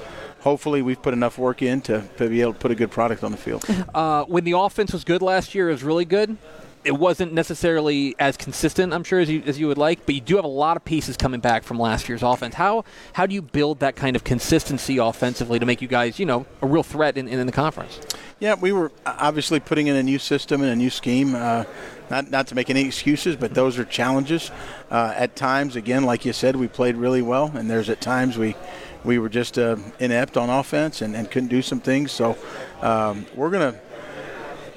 hopefully 0.41 0.81
we've 0.81 1.01
put 1.01 1.13
enough 1.13 1.37
work 1.37 1.61
in 1.61 1.81
to, 1.81 2.03
to 2.17 2.29
be 2.29 2.41
able 2.41 2.53
to 2.53 2.59
put 2.59 2.71
a 2.71 2.75
good 2.75 2.91
product 2.91 3.23
on 3.23 3.31
the 3.31 3.37
field. 3.37 3.65
Uh, 3.93 4.23
when 4.25 4.43
the 4.43 4.51
offense 4.57 4.93
was 4.93 5.03
good 5.03 5.21
last 5.21 5.53
year, 5.55 5.69
it 5.69 5.73
was 5.73 5.83
really 5.83 6.05
good. 6.05 6.37
It 6.83 6.91
wasn't 6.91 7.33
necessarily 7.33 8.15
as 8.19 8.37
consistent, 8.37 8.93
I'm 8.93 9.03
sure, 9.03 9.19
as 9.19 9.29
you 9.29 9.43
as 9.45 9.59
you 9.59 9.67
would 9.67 9.77
like. 9.77 10.05
But 10.05 10.15
you 10.15 10.21
do 10.21 10.35
have 10.35 10.45
a 10.45 10.49
lot 10.49 10.77
of 10.77 10.85
pieces 10.85 11.17
coming 11.17 11.39
back 11.39 11.63
from 11.63 11.79
last 11.79 12.09
year's 12.09 12.23
offense. 12.23 12.55
How 12.55 12.85
how 13.13 13.25
do 13.25 13.33
you 13.33 13.41
build 13.41 13.79
that 13.79 13.95
kind 13.95 14.15
of 14.15 14.23
consistency 14.23 14.97
offensively 14.97 15.59
to 15.59 15.65
make 15.65 15.81
you 15.81 15.87
guys, 15.87 16.19
you 16.19 16.25
know, 16.25 16.45
a 16.61 16.67
real 16.67 16.83
threat 16.83 17.17
in, 17.17 17.27
in 17.27 17.45
the 17.45 17.51
conference? 17.51 17.99
Yeah, 18.39 18.55
we 18.55 18.71
were 18.71 18.91
obviously 19.05 19.59
putting 19.59 19.87
in 19.87 19.95
a 19.95 20.03
new 20.03 20.19
system 20.19 20.61
and 20.61 20.69
a 20.71 20.75
new 20.75 20.89
scheme. 20.89 21.35
Uh, 21.35 21.63
not, 22.09 22.29
not 22.29 22.47
to 22.47 22.55
make 22.55 22.69
any 22.69 22.85
excuses, 22.85 23.35
but 23.35 23.53
those 23.53 23.79
are 23.79 23.85
challenges. 23.85 24.51
Uh, 24.91 25.13
at 25.15 25.35
times, 25.35 25.75
again, 25.75 26.03
like 26.03 26.25
you 26.25 26.33
said, 26.33 26.55
we 26.55 26.67
played 26.67 26.95
really 26.95 27.21
well, 27.21 27.51
and 27.55 27.69
there's 27.69 27.89
at 27.89 28.01
times 28.01 28.37
we 28.37 28.55
we 29.03 29.19
were 29.19 29.29
just 29.29 29.57
uh, 29.57 29.75
inept 29.99 30.37
on 30.37 30.49
offense 30.49 31.01
and, 31.01 31.15
and 31.15 31.29
couldn't 31.29 31.49
do 31.49 31.61
some 31.61 31.79
things. 31.79 32.11
So 32.11 32.37
um, 32.81 33.25
we're 33.35 33.49
going 33.49 33.73
to 33.73 33.79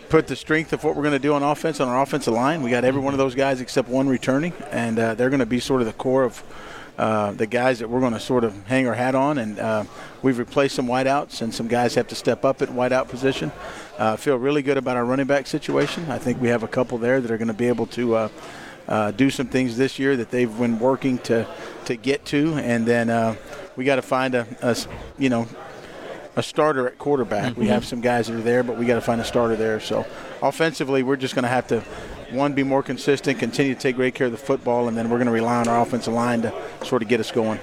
put 0.09 0.27
the 0.27 0.37
strength 0.37 0.73
of 0.73 0.85
what 0.85 0.95
we're 0.95 1.03
going 1.03 1.13
to 1.13 1.19
do 1.19 1.35
on 1.35 1.43
offense 1.43 1.81
on 1.81 1.89
our 1.89 2.03
offensive 2.03 2.35
line. 2.35 2.63
We 2.63 2.71
got 2.71 2.85
every 2.85 3.01
one 3.01 3.15
of 3.15 3.19
those 3.19 3.35
guys 3.35 3.61
except 3.61 3.89
one 3.89 4.09
returning, 4.09 4.53
and 4.71 4.99
uh, 4.99 5.15
they're 5.15 5.31
going 5.31 5.41
to 5.41 5.47
be 5.47 5.61
sort 5.61 5.81
of 5.81 5.87
the 5.87 5.93
core 5.93 6.25
of 6.25 6.43
uh, 6.99 7.33
the 7.33 7.47
guys 7.47 7.81
that 7.81 7.91
we're 7.91 8.01
going 8.01 8.13
to 8.13 8.21
sort 8.21 8.45
of 8.45 8.67
hang 8.67 8.87
our 8.87 8.95
hat 8.95 9.15
on. 9.15 9.39
And 9.39 9.59
uh, 9.59 9.85
we've 10.23 10.39
replaced 10.39 10.77
some 10.77 10.87
wideouts, 10.87 11.43
and 11.43 11.53
some 11.53 11.69
guys 11.69 11.95
have 11.97 12.09
to 12.09 12.15
step 12.15 12.45
up 12.45 12.63
at 12.63 12.69
wideout 12.69 13.09
position. 13.09 13.53
Uh, 13.99 14.17
feel 14.17 14.37
really 14.37 14.63
good 14.63 14.77
about 14.77 14.97
our 14.97 15.05
running 15.05 15.27
back 15.27 15.47
situation. 15.47 16.11
I 16.11 16.19
think 16.19 16.41
we 16.41 16.49
have 16.49 16.63
a 16.63 16.69
couple 16.69 16.99
there 16.99 17.21
that 17.21 17.31
are 17.31 17.39
going 17.39 17.49
to 17.49 17.55
be 17.55 17.69
able 17.69 17.87
to. 17.89 18.15
Uh, 18.15 18.29
uh, 18.89 19.11
do 19.11 19.31
some 19.31 19.49
things 19.49 19.77
this 19.77 19.99
year 19.99 20.17
that 20.17 20.31
they've 20.31 20.59
been 20.59 20.79
working 20.79 21.19
to 21.19 21.45
to 21.87 21.97
get 21.97 22.25
to, 22.25 22.55
and 22.55 22.87
then 22.87 23.11
uh, 23.11 23.35
we 23.75 23.85
got 23.85 23.97
to 23.97 24.03
find 24.03 24.37
a, 24.37 24.47
a, 24.63 24.77
you 25.19 25.29
know 25.29 25.49
a 26.37 26.43
starter 26.43 26.87
at 26.87 26.99
quarterback. 26.99 27.53
Mm-hmm. 27.53 27.61
We 27.62 27.68
have 27.68 27.84
some 27.84 28.01
guys 28.01 28.28
that 28.28 28.37
are 28.37 28.43
there, 28.43 28.62
but 28.62 28.76
we 28.76 28.87
got 28.87 28.97
to 28.97 29.01
find 29.01 29.20
a 29.20 29.24
starter 29.24 29.57
there. 29.57 29.80
So 29.80 30.07
offensively, 30.43 31.03
we're 31.03 31.16
just 31.16 31.34
going 31.34 31.45
to 31.45 31.49
have 31.49 31.66
to 31.68 31.80
one 32.30 32.53
be 32.53 32.62
more 32.62 32.82
consistent, 32.82 33.39
continue 33.39 33.74
to 33.74 33.80
take 33.80 33.97
great 33.97 34.14
care 34.14 34.26
of 34.26 34.32
the 34.32 34.39
football, 34.39 34.89
and 34.89 34.97
then 34.97 35.09
we're 35.09 35.16
going 35.16 35.26
to 35.26 35.32
rely 35.32 35.57
on 35.57 35.68
our 35.68 35.80
offensive 35.80 36.12
line 36.12 36.43
to 36.43 36.53
sort 36.84 37.03
of 37.03 37.09
get 37.09 37.20
us 37.20 37.30
going. 37.30 37.59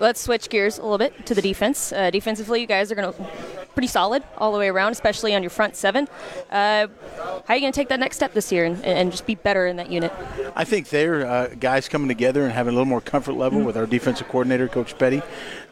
Let's 0.00 0.20
switch 0.20 0.48
gears 0.48 0.78
a 0.78 0.82
little 0.82 0.96
bit 0.96 1.26
to 1.26 1.34
the 1.34 1.42
defense. 1.42 1.92
Uh, 1.92 2.10
defensively, 2.10 2.62
you 2.62 2.66
guys 2.66 2.90
are 2.90 2.94
going 2.94 3.12
to 3.12 3.26
pretty 3.74 3.86
solid 3.86 4.22
all 4.38 4.50
the 4.50 4.58
way 4.58 4.68
around, 4.68 4.92
especially 4.92 5.34
on 5.34 5.42
your 5.42 5.50
front 5.50 5.76
seven. 5.76 6.08
Uh, 6.50 6.86
how 7.18 7.42
are 7.48 7.54
you 7.54 7.60
going 7.60 7.72
to 7.72 7.76
take 7.76 7.88
that 7.88 8.00
next 8.00 8.16
step 8.16 8.32
this 8.32 8.50
year 8.50 8.64
and, 8.64 8.82
and, 8.82 9.10
just 9.10 9.26
be 9.26 9.34
better 9.34 9.66
in 9.66 9.76
that 9.76 9.90
unit? 9.90 10.10
I 10.56 10.64
think 10.64 10.88
they're 10.88 11.26
uh, 11.26 11.48
guys 11.48 11.88
coming 11.88 12.08
together 12.08 12.42
and 12.42 12.52
having 12.52 12.72
a 12.72 12.76
little 12.76 12.88
more 12.88 13.02
comfort 13.02 13.34
level 13.34 13.58
mm-hmm. 13.58 13.66
with 13.66 13.76
our 13.76 13.86
defensive 13.86 14.28
coordinator, 14.28 14.68
Coach 14.68 14.98
Petty, 14.98 15.22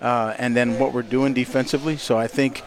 uh, 0.02 0.34
and 0.38 0.54
then 0.54 0.78
what 0.78 0.92
we're 0.92 1.02
doing 1.02 1.32
defensively. 1.32 1.96
So 1.96 2.18
I 2.18 2.26
think 2.26 2.62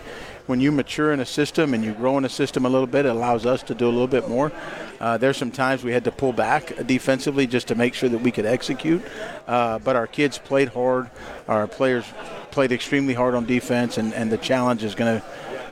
when 0.51 0.59
you 0.59 0.69
mature 0.69 1.13
in 1.13 1.21
a 1.21 1.25
system 1.25 1.73
and 1.73 1.81
you 1.81 1.93
grow 1.93 2.17
in 2.17 2.25
a 2.25 2.29
system 2.29 2.65
a 2.65 2.69
little 2.69 2.85
bit, 2.85 3.05
it 3.05 3.09
allows 3.09 3.45
us 3.45 3.63
to 3.63 3.73
do 3.73 3.85
a 3.87 3.93
little 3.97 4.05
bit 4.05 4.27
more. 4.27 4.51
Uh, 4.99 5.17
there's 5.17 5.37
some 5.37 5.49
times 5.49 5.81
we 5.81 5.93
had 5.93 6.03
to 6.03 6.11
pull 6.11 6.33
back 6.33 6.73
defensively 6.85 7.47
just 7.47 7.69
to 7.69 7.75
make 7.75 7.93
sure 7.93 8.09
that 8.09 8.17
we 8.17 8.31
could 8.31 8.45
execute. 8.45 9.01
Uh, 9.47 9.79
but 9.79 9.95
our 9.95 10.07
kids 10.07 10.37
played 10.37 10.67
hard. 10.67 11.09
Our 11.47 11.67
players 11.67 12.03
played 12.51 12.73
extremely 12.73 13.13
hard 13.13 13.33
on 13.33 13.45
defense, 13.45 13.97
and, 13.97 14.13
and 14.13 14.29
the 14.29 14.37
challenge 14.37 14.83
is 14.83 14.93
going 14.93 15.21
to 15.21 15.25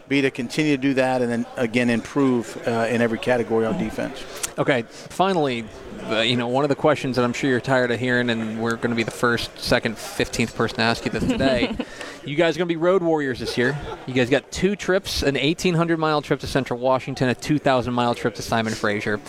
be 0.10 0.22
to 0.22 0.32
continue 0.32 0.76
to 0.76 0.82
do 0.82 0.96
that 0.96 1.22
and 1.22 1.32
then 1.32 1.46
again 1.56 1.90
improve 1.90 2.62
uh, 2.68 2.88
in 2.90 3.02
every 3.02 3.20
category 3.20 3.66
on 3.66 3.78
defense. 3.78 4.24
Okay, 4.58 4.82
finally, 4.82 5.64
uh, 6.10 6.20
you 6.20 6.36
know, 6.36 6.48
one 6.48 6.66
of 6.66 6.70
the 6.70 6.76
questions 6.76 7.16
that 7.16 7.24
I'm 7.24 7.34
sure 7.34 7.50
you're 7.50 7.62
tired 7.62 7.92
of 7.92 8.00
hearing, 8.00 8.30
and 8.30 8.62
we're 8.62 8.76
going 8.76 8.90
to 8.90 8.96
be 8.96 9.04
the 9.04 9.12
first, 9.12 9.58
second, 9.60 9.96
15th 9.96 10.56
person 10.56 10.78
to 10.78 10.84
ask 10.84 11.06
you 11.06 11.12
this 11.12 11.24
today. 11.24 11.76
you 12.26 12.36
guys 12.36 12.56
are 12.56 12.60
going 12.60 12.68
to 12.68 12.74
be 12.74 12.78
road 12.78 13.04
warriors 13.04 13.40
this 13.40 13.58
year. 13.58 13.78
You 14.08 14.14
guys 14.14 14.30
got 14.30 14.52
two 14.52 14.76
trips 14.76 15.22
an 15.22 15.36
1,800 15.36 15.98
mile 15.98 16.22
trip 16.22 16.40
to 16.42 16.48
Central 16.48 16.80
Washington, 16.80 17.30
a 17.30 17.36
2,000 17.36 17.94
mile 17.94 18.16
trip 18.16 18.36
to 18.36 18.42
Simon 18.42 18.74
Fraser. 18.74 19.20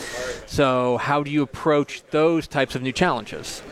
So, 0.47 0.97
how 0.97 1.23
do 1.23 1.31
you 1.31 1.43
approach 1.43 2.03
those 2.11 2.47
types 2.47 2.75
of 2.75 2.83
new 2.83 2.93
challenges? 2.93 3.63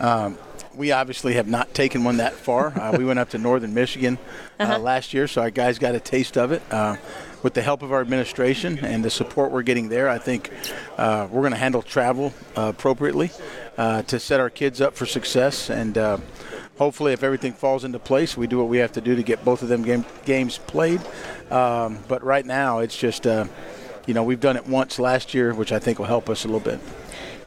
Um, 0.00 0.38
we 0.78 0.92
obviously 0.92 1.34
have 1.34 1.48
not 1.48 1.74
taken 1.74 2.04
one 2.04 2.18
that 2.18 2.34
far. 2.34 2.68
Uh, 2.78 2.96
we 2.96 3.04
went 3.04 3.18
up 3.18 3.30
to 3.30 3.38
northern 3.38 3.74
Michigan 3.74 4.16
uh, 4.58 4.62
uh-huh. 4.62 4.78
last 4.78 5.12
year, 5.12 5.26
so 5.26 5.42
our 5.42 5.50
guys 5.50 5.78
got 5.78 5.96
a 5.96 6.00
taste 6.00 6.38
of 6.38 6.52
it. 6.52 6.62
Uh, 6.70 6.96
with 7.42 7.54
the 7.54 7.62
help 7.62 7.82
of 7.82 7.92
our 7.92 8.00
administration 8.00 8.84
and 8.84 9.04
the 9.04 9.10
support 9.10 9.50
we're 9.52 9.62
getting 9.62 9.88
there, 9.88 10.08
I 10.08 10.18
think 10.18 10.50
uh, 10.96 11.28
we're 11.30 11.42
going 11.42 11.52
to 11.52 11.58
handle 11.58 11.82
travel 11.82 12.32
uh, 12.56 12.72
appropriately 12.74 13.30
uh, 13.76 14.02
to 14.02 14.18
set 14.18 14.40
our 14.40 14.50
kids 14.50 14.80
up 14.80 14.94
for 14.94 15.06
success. 15.06 15.70
And 15.70 15.98
uh, 15.98 16.18
hopefully, 16.78 17.12
if 17.12 17.22
everything 17.22 17.52
falls 17.52 17.84
into 17.84 17.98
place, 17.98 18.36
we 18.36 18.46
do 18.46 18.58
what 18.58 18.68
we 18.68 18.78
have 18.78 18.92
to 18.92 19.00
do 19.00 19.14
to 19.14 19.22
get 19.22 19.44
both 19.44 19.62
of 19.62 19.68
them 19.68 19.82
game, 19.82 20.04
games 20.24 20.58
played. 20.58 21.00
Um, 21.50 21.98
but 22.08 22.24
right 22.24 22.44
now, 22.46 22.80
it's 22.80 22.96
just, 22.96 23.26
uh, 23.26 23.46
you 24.06 24.14
know, 24.14 24.22
we've 24.22 24.40
done 24.40 24.56
it 24.56 24.66
once 24.66 24.98
last 24.98 25.34
year, 25.34 25.54
which 25.54 25.72
I 25.72 25.78
think 25.78 25.98
will 25.98 26.06
help 26.06 26.28
us 26.28 26.44
a 26.44 26.48
little 26.48 26.60
bit. 26.60 26.80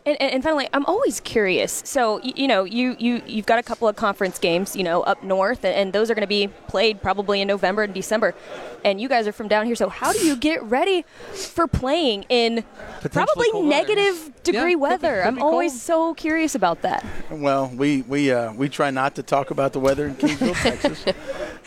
And, 0.04 0.20
and, 0.20 0.44
finally, 0.44 0.68
I'm 0.74 0.86
always 0.86 1.20
curious. 1.20 1.84
So 1.86 2.20
you, 2.24 2.34
you, 2.36 2.48
know, 2.48 2.64
you 2.64 2.96
you 2.98 3.22
you've 3.28 3.46
got 3.46 3.60
a 3.60 3.64
couple 3.64 3.88
of 3.88 3.96
conference 3.96 4.40
games, 4.40 4.76
you 4.76 4.84
know, 4.84 5.02
up 5.04 5.22
north, 5.22 5.64
and 5.64 5.94
those 5.94 6.10
are 6.10 6.16
going 6.16 6.22
to 6.24 6.28
be 6.28 6.48
played 6.68 7.04
probably 7.04 7.40
in 7.40 7.48
November 7.48 7.84
and 7.84 7.94
December. 7.94 8.34
And 8.84 9.00
you 9.00 9.08
guys 9.08 9.28
are 9.28 9.32
from 9.32 9.48
down 9.48 9.68
here, 9.68 9.76
so 9.76 9.90
how 9.90 10.12
do 10.12 10.26
you 10.26 10.36
get 10.36 10.64
ready 10.64 11.06
for 11.34 11.68
playing 11.68 12.26
in 12.30 12.64
probably 13.12 13.52
negative 13.62 14.24
weather. 14.24 14.34
degree 14.44 14.72
yeah, 14.72 14.76
weather? 14.76 15.22
Could 15.22 15.36
be, 15.36 15.36
could 15.36 15.44
I'm 15.44 15.44
always 15.44 15.80
so 15.80 16.16
curious 16.16 16.56
about 16.56 16.82
that. 16.82 17.06
Well, 17.30 17.68
we 17.68 18.02
we 18.02 18.32
uh, 18.32 18.54
we 18.54 18.70
try 18.70 18.90
not 18.90 19.14
to 19.16 19.24
talk 19.24 19.52
about 19.52 19.72
the 19.72 19.80
weather 19.80 20.08
in 20.08 20.16
Kingsville, 20.16 20.60
Texas. 20.64 21.06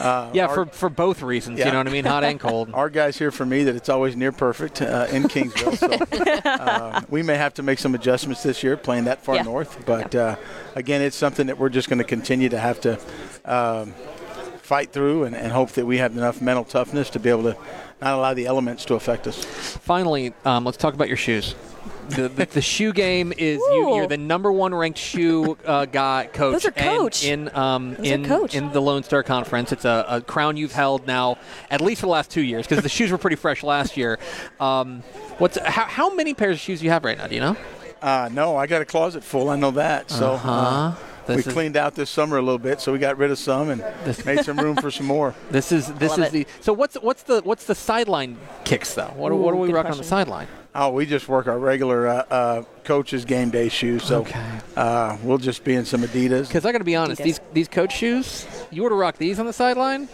Uh, 0.00 0.30
yeah, 0.34 0.46
our, 0.46 0.54
for 0.54 0.66
for 0.66 0.88
both 0.88 1.22
reasons. 1.22 1.60
Yeah. 1.60 1.66
You 1.66 1.72
know 1.72 1.78
what 1.78 1.86
I 1.86 1.92
mean, 1.92 2.04
hot 2.04 2.24
and 2.24 2.40
cold. 2.40 2.70
Our 2.74 2.90
guys 2.90 3.16
hear 3.16 3.30
from 3.30 3.50
me 3.50 3.62
that 3.62 3.76
it's 3.76 3.88
always 3.88 4.16
near 4.16 4.32
perfect 4.32 4.82
uh, 4.82 5.06
in 5.12 5.22
Kingsville, 5.22 5.76
so 5.78 6.48
uh, 6.50 7.00
we 7.08 7.22
may 7.22 7.36
have 7.36 7.54
to 7.54 7.62
make 7.62 7.78
some 7.78 7.94
adjustments 7.94 8.23
adjustments 8.24 8.42
this 8.42 8.62
year 8.62 8.76
playing 8.76 9.04
that 9.04 9.22
far 9.22 9.36
yeah. 9.36 9.42
north. 9.42 9.84
But 9.84 10.14
yeah. 10.14 10.20
uh, 10.20 10.36
again, 10.74 11.02
it's 11.02 11.16
something 11.16 11.46
that 11.48 11.58
we're 11.58 11.68
just 11.68 11.88
going 11.88 11.98
to 11.98 12.04
continue 12.04 12.48
to 12.48 12.58
have 12.58 12.80
to 12.82 12.98
um, 13.44 13.92
fight 14.58 14.92
through 14.92 15.24
and, 15.24 15.36
and, 15.36 15.52
hope 15.52 15.72
that 15.72 15.84
we 15.84 15.98
have 15.98 16.16
enough 16.16 16.40
mental 16.40 16.64
toughness 16.64 17.10
to 17.10 17.20
be 17.20 17.28
able 17.28 17.42
to 17.42 17.56
not 18.00 18.14
allow 18.14 18.32
the 18.32 18.46
elements 18.46 18.86
to 18.86 18.94
affect 18.94 19.26
us. 19.26 19.44
Finally, 19.44 20.32
um, 20.46 20.64
let's 20.64 20.78
talk 20.78 20.94
about 20.94 21.08
your 21.08 21.18
shoes. 21.18 21.54
The, 22.10 22.28
the, 22.28 22.44
the, 22.46 22.60
shoe 22.60 22.92
game 22.92 23.32
is 23.36 23.58
you, 23.58 23.88
are 23.94 24.06
the 24.06 24.18
number 24.18 24.52
one 24.52 24.74
ranked 24.74 24.98
shoe 24.98 25.56
uh, 25.64 25.86
guy 25.86 26.28
coach. 26.32 26.52
Those 26.52 26.66
are 26.66 26.70
coach. 26.70 27.24
in 27.24 27.54
um, 27.56 27.96
in 27.96 28.26
coach. 28.26 28.54
in 28.54 28.72
the 28.72 28.80
Lone 28.80 29.02
Star 29.02 29.22
Conference. 29.22 29.72
It's 29.72 29.86
a, 29.86 30.04
a, 30.08 30.20
crown 30.20 30.58
you've 30.58 30.72
held 30.72 31.06
now 31.06 31.38
at 31.70 31.80
least 31.80 32.02
for 32.02 32.06
the 32.06 32.12
last 32.12 32.30
two 32.30 32.42
years 32.42 32.66
because 32.66 32.82
the 32.82 32.90
shoes 32.90 33.10
were 33.10 33.16
pretty 33.16 33.36
fresh 33.36 33.62
last 33.62 33.96
year. 33.96 34.18
Um, 34.60 35.02
what's 35.38 35.56
how, 35.58 35.84
how 35.84 36.14
many 36.14 36.34
pairs 36.34 36.56
of 36.56 36.60
shoes 36.60 36.80
do 36.80 36.84
you 36.84 36.90
have 36.90 37.04
right 37.04 37.16
now? 37.16 37.26
Do 37.26 37.34
you 37.34 37.40
know? 37.40 37.56
Uh, 38.02 38.28
no, 38.32 38.56
I 38.56 38.66
got 38.66 38.82
a 38.82 38.84
closet 38.84 39.24
full. 39.24 39.48
I 39.48 39.56
know 39.56 39.70
that. 39.72 40.10
So 40.10 40.32
uh-huh. 40.32 40.50
uh, 40.50 40.94
we 41.28 41.42
cleaned 41.42 41.76
out 41.76 41.94
this 41.94 42.10
summer 42.10 42.36
a 42.36 42.42
little 42.42 42.58
bit, 42.58 42.80
so 42.80 42.92
we 42.92 42.98
got 42.98 43.16
rid 43.16 43.30
of 43.30 43.38
some 43.38 43.70
and 43.70 43.82
made 44.26 44.44
some 44.44 44.58
room 44.58 44.76
for 44.76 44.90
some 44.90 45.06
more. 45.06 45.34
This 45.50 45.72
is 45.72 45.92
this 45.94 46.12
is 46.18 46.26
it. 46.26 46.32
the 46.32 46.46
so 46.60 46.72
what's 46.72 46.96
what's 46.96 47.22
the 47.22 47.40
what's 47.42 47.64
the 47.66 47.74
sideline 47.74 48.36
kicks 48.64 48.94
though? 48.94 49.12
What, 49.14 49.30
Ooh, 49.30 49.36
what 49.36 49.52
do 49.52 49.58
we 49.58 49.72
rock 49.72 49.86
question. 49.86 49.92
on 49.92 49.98
the 49.98 50.04
sideline? 50.04 50.48
Oh, 50.74 50.90
we 50.90 51.06
just 51.06 51.28
work 51.28 51.46
our 51.46 51.58
regular 51.58 52.08
uh, 52.08 52.12
uh, 52.30 52.62
coach's 52.82 53.24
game 53.24 53.50
day 53.50 53.68
shoes. 53.68 54.02
So 54.02 54.22
okay. 54.22 54.44
uh, 54.76 55.16
we'll 55.22 55.38
just 55.38 55.62
be 55.62 55.74
in 55.74 55.84
some 55.84 56.02
Adidas. 56.02 56.48
Because 56.48 56.66
I 56.66 56.72
got 56.72 56.78
to 56.78 56.84
be 56.84 56.96
honest, 56.96 57.20
Adidas. 57.20 57.24
these 57.24 57.40
these 57.52 57.68
coach 57.68 57.96
shoes, 57.96 58.46
you 58.70 58.82
were 58.82 58.88
to 58.88 58.96
rock 58.96 59.16
these 59.16 59.38
on 59.38 59.46
the 59.46 59.52
sideline. 59.52 60.08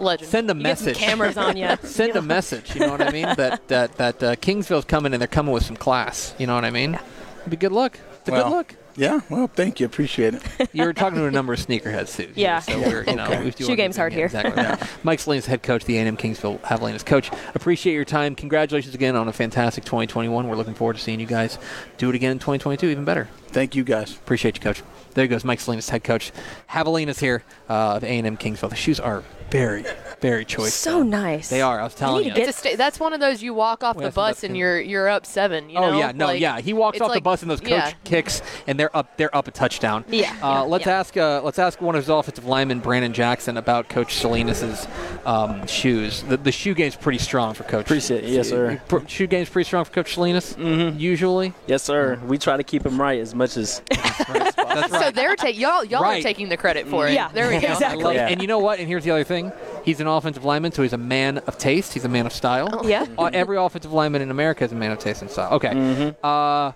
Legend. 0.00 0.30
Send 0.30 0.50
a 0.50 0.54
you 0.54 0.62
message. 0.62 0.96
cameras 0.96 1.36
on 1.36 1.56
you. 1.56 1.76
Send 1.82 2.16
a 2.16 2.22
message. 2.22 2.74
You 2.74 2.82
know 2.82 2.92
what 2.92 3.02
I 3.02 3.10
mean? 3.10 3.22
that 3.36 3.68
that 3.68 3.96
that 3.96 4.22
uh, 4.22 4.36
Kingsville's 4.36 4.84
coming 4.84 5.12
and 5.12 5.20
they're 5.20 5.26
coming 5.26 5.52
with 5.52 5.64
some 5.64 5.76
class. 5.76 6.34
You 6.38 6.46
know 6.46 6.54
what 6.54 6.64
I 6.64 6.70
mean? 6.70 6.94
Yeah. 6.94 7.02
It'd 7.48 7.58
be 7.58 7.66
good 7.66 7.72
luck. 7.72 7.98
It's 8.20 8.28
a 8.28 8.32
well, 8.32 8.44
good 8.44 8.56
look. 8.56 8.76
Yeah, 8.94 9.20
well, 9.30 9.46
thank 9.46 9.80
you. 9.80 9.86
Appreciate 9.86 10.34
it. 10.34 10.42
you 10.74 10.84
were 10.84 10.92
talking 10.92 11.18
to 11.18 11.24
a 11.24 11.30
number 11.30 11.54
of 11.54 11.58
sneakerheads 11.60 12.14
too. 12.14 12.30
Yeah. 12.34 12.58
So 12.58 12.78
we're, 12.78 13.04
you 13.04 13.16
know, 13.16 13.24
okay. 13.24 13.50
Shoe 13.52 13.74
game's 13.74 13.96
hard 13.96 14.12
here. 14.12 14.26
Exactly. 14.26 14.52
yeah. 14.62 14.86
Mike 15.02 15.18
Salinas, 15.20 15.46
head 15.46 15.62
coach 15.62 15.86
the 15.86 15.96
A&M 15.96 16.18
Kingsville 16.18 16.60
Javelinas. 16.60 17.06
Coach, 17.06 17.30
appreciate 17.54 17.94
your 17.94 18.04
time. 18.04 18.34
Congratulations 18.34 18.94
again 18.94 19.16
on 19.16 19.28
a 19.28 19.32
fantastic 19.32 19.84
2021. 19.84 20.46
We're 20.46 20.56
looking 20.56 20.74
forward 20.74 20.96
to 20.96 21.02
seeing 21.02 21.20
you 21.20 21.26
guys 21.26 21.58
do 21.96 22.10
it 22.10 22.14
again 22.16 22.32
in 22.32 22.38
2022, 22.38 22.88
even 22.88 23.06
better. 23.06 23.28
Thank 23.46 23.74
you, 23.74 23.82
guys. 23.82 24.12
Appreciate 24.14 24.56
you, 24.56 24.60
Coach. 24.60 24.82
There 25.14 25.26
goes 25.26 25.42
Mike 25.42 25.60
Salinas, 25.60 25.88
head 25.88 26.04
coach. 26.04 26.32
Javelinas 26.68 27.20
here 27.20 27.44
uh, 27.70 27.94
of 27.96 28.04
A&M 28.04 28.36
Kingsville. 28.36 28.68
The 28.68 28.76
shoes 28.76 29.00
are 29.00 29.24
very, 29.50 29.84
very 30.20 30.44
choice. 30.44 30.74
So 30.74 31.02
nice. 31.02 31.48
They 31.48 31.60
are. 31.60 31.80
I 31.80 31.84
was 31.84 31.94
telling 31.94 32.24
you. 32.24 32.52
Sta- 32.52 32.76
that's 32.76 33.00
one 33.00 33.12
of 33.12 33.20
those 33.20 33.42
you 33.42 33.54
walk 33.54 33.82
off 33.82 33.96
the 33.96 34.10
bus 34.10 34.44
and 34.44 34.56
you're 34.56 34.80
you're 34.80 35.08
up 35.08 35.26
seven. 35.26 35.70
You 35.70 35.78
oh 35.78 35.98
yeah, 35.98 36.12
no, 36.12 36.26
like, 36.26 36.40
yeah. 36.40 36.60
He 36.60 36.72
walks 36.72 37.00
off 37.00 37.08
like, 37.08 37.18
the 37.18 37.22
bus 37.22 37.42
and 37.42 37.50
those 37.50 37.60
coach 37.60 37.70
yeah. 37.70 37.92
kicks, 38.04 38.42
and 38.66 38.78
they're 38.78 38.94
up. 38.96 39.16
They're 39.16 39.34
up 39.34 39.48
a 39.48 39.50
touchdown. 39.50 40.04
Yeah. 40.08 40.30
Uh, 40.30 40.32
yeah 40.32 40.60
let's 40.62 40.86
yeah. 40.86 40.98
ask. 40.98 41.16
Uh, 41.16 41.42
let's 41.42 41.58
ask 41.58 41.80
one 41.80 41.94
of 41.94 42.02
his 42.02 42.08
offensive 42.08 42.44
linemen, 42.44 42.80
Brandon 42.80 43.12
Jackson, 43.12 43.56
about 43.56 43.88
Coach 43.88 44.14
Salinas's 44.14 44.86
um, 45.24 45.66
shoes. 45.66 46.22
The, 46.22 46.36
the 46.36 46.52
shoe 46.52 46.74
game's 46.74 46.96
pretty 46.96 47.18
strong 47.18 47.54
for 47.54 47.64
Coach. 47.64 47.86
Appreciate 47.86 48.24
it. 48.24 48.30
Yes, 48.30 48.48
sir. 48.48 48.80
Shoe 49.06 49.26
game's 49.26 49.48
pretty 49.48 49.66
strong 49.66 49.84
for 49.84 49.92
Coach 49.92 50.14
Salinas. 50.14 50.54
Mm-hmm. 50.54 50.98
Usually. 50.98 51.52
Yes, 51.66 51.82
sir. 51.82 52.20
We 52.26 52.38
try 52.38 52.56
to 52.56 52.64
keep 52.64 52.84
him 52.84 53.00
right 53.00 53.20
as 53.20 53.34
much 53.34 53.56
as. 53.56 53.82
That's 53.90 54.92
right. 54.92 55.02
So 55.04 55.10
they're 55.10 55.36
taking 55.36 55.60
y'all. 55.60 55.84
Y'all 55.84 56.02
right. 56.02 56.20
are 56.20 56.22
taking 56.22 56.48
the 56.48 56.56
credit 56.56 56.86
for 56.86 57.08
it. 57.08 57.14
Yeah. 57.14 57.28
There 57.32 57.48
we 57.48 57.60
go. 57.60 57.68
exactly. 57.72 58.18
And 58.18 58.40
you 58.40 58.48
know 58.48 58.58
what? 58.58 58.78
And 58.78 58.88
here's 58.88 59.04
the 59.04 59.10
other 59.10 59.24
thing 59.24 59.37
He's 59.84 60.00
an 60.00 60.06
offensive 60.06 60.44
lineman, 60.44 60.72
so 60.72 60.82
he's 60.82 60.92
a 60.92 60.98
man 60.98 61.38
of 61.38 61.58
taste. 61.58 61.94
He's 61.94 62.04
a 62.04 62.08
man 62.08 62.26
of 62.26 62.32
style. 62.32 62.82
Yeah. 62.84 63.06
Uh, 63.16 63.30
every 63.32 63.56
offensive 63.56 63.92
lineman 63.92 64.22
in 64.22 64.30
America 64.30 64.64
is 64.64 64.72
a 64.72 64.74
man 64.74 64.92
of 64.92 64.98
taste 64.98 65.22
and 65.22 65.30
style. 65.30 65.52
Okay. 65.54 66.14
Uh, 66.22 66.72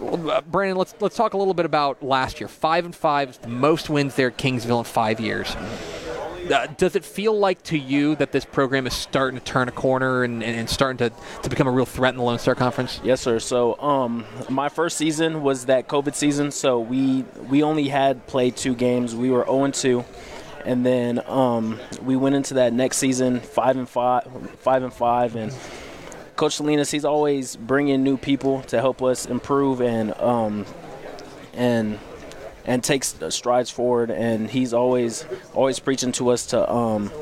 well, 0.00 0.30
uh, 0.30 0.40
Brandon, 0.42 0.76
let's 0.76 0.94
let's 1.00 1.16
talk 1.16 1.34
a 1.34 1.36
little 1.36 1.54
bit 1.54 1.66
about 1.66 2.02
last 2.02 2.40
year. 2.40 2.48
Five 2.48 2.84
and 2.84 2.94
five 2.94 3.30
is 3.30 3.38
the 3.38 3.48
most 3.48 3.88
wins 3.88 4.14
there 4.16 4.28
at 4.28 4.38
Kingsville 4.38 4.78
in 4.78 4.84
five 4.84 5.20
years. 5.20 5.56
Uh, 6.52 6.66
does 6.76 6.94
it 6.94 7.04
feel 7.04 7.38
like 7.38 7.62
to 7.62 7.78
you 7.78 8.16
that 8.16 8.30
this 8.32 8.44
program 8.44 8.86
is 8.86 8.92
starting 8.92 9.38
to 9.38 9.44
turn 9.44 9.66
a 9.66 9.72
corner 9.72 10.24
and, 10.24 10.42
and, 10.42 10.56
and 10.58 10.68
starting 10.68 10.98
to, 10.98 11.10
to 11.42 11.48
become 11.48 11.66
a 11.66 11.70
real 11.70 11.86
threat 11.86 12.12
in 12.12 12.18
the 12.18 12.22
Lone 12.22 12.38
Star 12.38 12.54
Conference? 12.54 13.00
Yes, 13.02 13.22
sir. 13.22 13.38
So, 13.38 13.80
um, 13.80 14.26
my 14.50 14.68
first 14.68 14.98
season 14.98 15.42
was 15.42 15.66
that 15.66 15.88
COVID 15.88 16.14
season. 16.14 16.50
So 16.50 16.80
we 16.80 17.22
we 17.48 17.62
only 17.62 17.88
had 17.88 18.26
played 18.26 18.56
two 18.56 18.74
games. 18.74 19.14
We 19.14 19.30
were 19.30 19.44
0 19.46 19.70
2, 19.70 20.04
and 20.64 20.84
then 20.84 21.22
um, 21.26 21.78
we 22.02 22.16
went 22.16 22.34
into 22.34 22.54
that 22.54 22.72
next 22.72 22.98
season 22.98 23.40
five 23.40 23.76
and 23.76 23.88
five, 23.88 24.26
five 24.58 24.82
and 24.82 24.92
five, 24.92 25.36
and 25.36 25.52
Coach 26.36 26.56
Salinas, 26.56 26.90
he's 26.90 27.04
always 27.04 27.54
bringing 27.54 28.02
new 28.02 28.16
people 28.16 28.62
to 28.62 28.80
help 28.80 29.02
us 29.02 29.26
improve 29.26 29.80
and 29.80 30.12
um, 30.14 30.66
and 31.52 31.98
and 32.64 32.82
takes 32.82 33.14
strides 33.28 33.70
forward. 33.70 34.10
And 34.10 34.50
he's 34.50 34.74
always 34.74 35.26
always 35.52 35.78
preaching 35.78 36.12
to 36.12 36.30
us 36.30 36.46
to 36.46 36.70
um, 36.70 37.12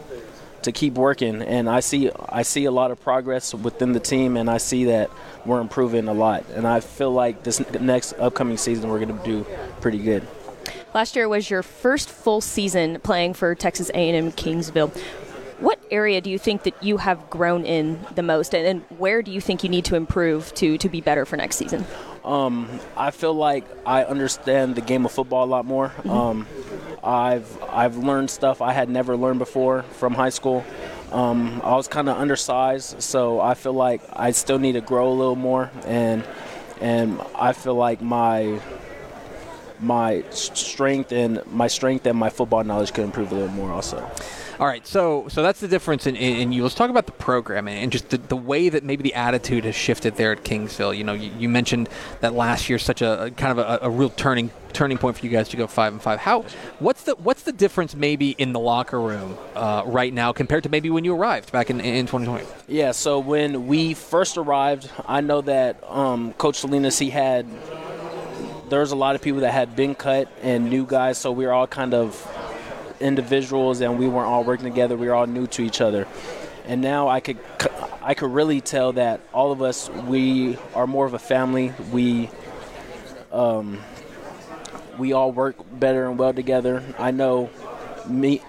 to 0.63 0.73
keep 0.73 0.95
working. 0.95 1.43
And 1.43 1.69
I 1.69 1.81
see 1.81 2.11
I 2.29 2.43
see 2.43 2.65
a 2.65 2.71
lot 2.71 2.91
of 2.91 3.01
progress 3.01 3.53
within 3.53 3.93
the 3.93 4.01
team, 4.01 4.37
and 4.39 4.49
I 4.49 4.57
see 4.57 4.87
that 4.87 5.11
we're 5.45 5.61
improving 5.61 6.09
a 6.09 6.15
lot. 6.15 6.47
And 6.55 6.67
I 6.67 6.81
feel 6.81 7.13
like 7.13 7.43
this 7.43 7.61
next 7.81 8.15
upcoming 8.15 8.57
season 8.57 8.89
we're 8.89 9.05
going 9.05 9.19
to 9.19 9.25
do 9.25 9.47
pretty 9.83 9.99
good. 9.99 10.27
Last 10.95 11.17
year 11.17 11.27
was 11.27 11.49
your 11.49 11.63
first 11.63 12.11
full 12.11 12.43
season 12.43 13.01
playing 13.01 13.35
for 13.35 13.55
Texas 13.55 13.91
A&M 13.95 14.31
Kingsville. 14.33 14.95
What 15.59 15.83
area 15.91 16.21
do 16.21 16.29
you 16.29 16.39
think 16.39 16.65
that 16.65 16.83
you 16.83 16.99
have 16.99 17.31
grown 17.31 17.65
in 17.65 18.05
the 18.15 18.23
most, 18.23 18.53
and, 18.55 18.67
and 18.67 18.99
where 18.99 19.23
do 19.23 19.31
you 19.31 19.41
think 19.41 19.63
you 19.63 19.71
need 19.71 19.85
to 19.87 19.95
improve 19.95 20.53
to 20.55 20.77
to 20.77 20.89
be 20.89 21.01
better 21.01 21.25
for 21.25 21.37
next 21.37 21.57
season? 21.57 21.87
Um, 22.25 22.69
I 22.97 23.11
feel 23.11 23.33
like 23.33 23.65
I 23.87 24.05
understand 24.05 24.75
the 24.75 24.81
game 24.81 25.07
of 25.07 25.13
football 25.13 25.45
a 25.45 25.47
lot 25.47 25.65
more. 25.65 25.93
Um, 26.09 26.47
I've 27.03 27.63
I've 27.63 27.97
learned 27.97 28.29
stuff 28.31 28.61
I 28.61 28.73
had 28.73 28.89
never 28.89 29.17
learned 29.17 29.39
before 29.39 29.83
from 29.83 30.15
high 30.15 30.31
school. 30.31 30.65
Um, 31.13 31.61
I 31.63 31.77
was 31.77 31.89
kind 31.89 32.09
of 32.09 32.19
undersized, 32.19 33.01
so 33.01 33.41
I 33.41 33.55
feel 33.55 33.75
like 33.75 34.03
I 34.13 34.33
still 34.33 34.59
need 34.59 34.73
to 34.73 34.81
grow 34.81 35.11
a 35.11 35.15
little 35.15 35.37
more, 35.37 35.71
and 35.87 36.25
and 36.81 37.21
I 37.37 37.53
feel 37.53 37.77
like 37.77 38.03
my 38.03 38.61
my 39.83 40.25
strength 40.31 41.13
and 41.13 41.45
my 41.47 41.67
strength 41.67 42.07
and 42.07 42.19
my 42.19 42.31
football 42.31 42.65
knowledge 42.65 42.93
could 42.93 43.05
improve 43.05 43.33
a 43.33 43.35
little 43.35 43.51
more 43.51 43.73
also. 43.73 44.09
All 44.61 44.67
right, 44.67 44.87
so 44.87 45.27
so 45.29 45.43
that's 45.43 45.61
the 45.61 45.67
difference 45.67 46.07
in, 46.07 46.15
in, 46.15 46.37
in 46.37 46.53
you. 46.53 46.63
Let's 46.63 46.75
talk 46.75 46.91
about 46.91 47.07
the 47.07 47.13
program 47.13 47.67
and, 47.67 47.79
and 47.79 47.91
just 47.91 48.11
the, 48.11 48.19
the 48.19 48.37
way 48.37 48.69
that 48.69 48.85
maybe 48.85 49.03
the 49.03 49.15
attitude 49.15 49.65
has 49.65 49.75
shifted 49.75 50.17
there 50.17 50.31
at 50.31 50.45
Kingsville. 50.45 50.97
You 50.97 51.05
know, 51.05 51.15
you, 51.15 51.33
you 51.37 51.49
mentioned 51.49 51.89
that 52.21 52.35
last 52.35 52.69
year 52.69 52.79
such 52.79 53.03
a, 53.03 53.25
a 53.25 53.31
kind 53.33 53.59
of 53.59 53.67
a, 53.67 53.87
a 53.87 53.91
real 53.91 54.11
turning 54.11 54.51
turning 54.73 54.99
point 54.99 55.19
for 55.19 55.27
you 55.27 55.33
guys 55.33 55.49
to 55.49 55.57
go 55.57 55.67
five 55.67 55.93
and 55.93 56.01
five. 56.01 56.21
How 56.21 56.45
what's 56.79 57.03
the 57.05 57.17
what's 57.17 57.43
the 57.43 57.53
difference 57.53 57.95
maybe 57.95 58.31
in 58.33 58.53
the 58.53 58.61
locker 58.61 59.01
room 59.01 59.37
uh, 59.55 59.83
right 59.87 60.13
now 60.13 60.33
compared 60.33 60.63
to 60.63 60.69
maybe 60.69 60.91
when 60.91 61.05
you 61.05 61.15
arrived 61.15 61.51
back 61.51 61.71
in, 61.71 61.81
in 61.81 62.07
2020? 62.07 62.47
Yeah, 62.69 62.93
so 62.93 63.19
when 63.19 63.67
we 63.67 63.95
first 63.95 64.37
arrived, 64.37 64.91
I 65.07 65.23
know 65.23 65.41
that 65.43 65.83
um, 65.89 66.35
Coach 66.35 66.61
Salinas, 66.61 66.99
he 66.99 67.11
had, 67.11 67.47
there 68.73 68.81
was 68.81 68.91
a 68.91 68.97
lot 68.97 69.15
of 69.15 69.21
people 69.21 69.43
that 69.43 69.53
had 69.53 69.77
been 69.77 69.95
cut 69.95 70.29
and 70.41 70.71
new 70.71 70.87
guys, 70.87 71.19
so 71.19 71.31
we 71.31 71.45
were 71.45 71.53
all 71.53 71.67
kind 71.67 71.93
of 71.93 72.17
individuals 73.01 73.83
and 73.83 73.99
we 73.99 74.09
weren't 74.09 74.29
all 74.29 74.45
working 74.45 74.65
together. 74.65 74.97
We 74.97 75.09
were 75.09 75.15
all 75.15 75.27
new 75.27 75.47
to 75.49 75.63
each 75.63 75.83
other. 75.83 76.09
And 76.65 76.81
now 76.81 77.07
I 77.09 77.21
could, 77.21 77.37
I 78.01 78.15
could 78.15 78.33
really 78.33 78.63
tell 78.63 78.95
that 78.95 79.21
all 79.35 79.53
of 79.53 79.61
us, 79.61 79.91
we 79.91 80.57
are 80.75 80.87
more 80.87 81.05
of 81.05 81.13
a 81.13 81.19
family. 81.19 81.75
We, 81.93 82.31
um, 83.31 83.79
we 84.97 85.13
all 85.13 85.33
work 85.33 85.57
better 85.79 86.09
and 86.09 86.19
well 86.19 86.33
together. 86.33 86.83
I 86.99 87.11
know 87.11 87.51
me 88.09 88.41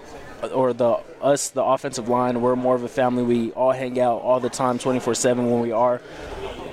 or 0.54 0.72
the 0.72 1.00
us 1.20 1.50
the 1.50 1.62
offensive 1.62 2.08
line 2.08 2.42
we're 2.42 2.54
more 2.54 2.74
of 2.74 2.82
a 2.82 2.88
family 2.88 3.22
we 3.22 3.50
all 3.52 3.72
hang 3.72 3.98
out 3.98 4.20
all 4.20 4.40
the 4.40 4.50
time 4.50 4.78
24-7 4.78 5.36
when 5.36 5.60
we 5.60 5.72
are 5.72 6.02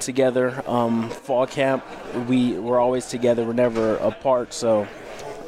together 0.02 0.64
um, 0.68 1.10
fall 1.10 1.46
camp 1.48 1.84
we 2.28 2.54
we're 2.60 2.80
always 2.80 3.06
together 3.08 3.44
we're 3.46 3.54
never 3.54 3.96
apart 3.98 4.54
so 4.54 4.88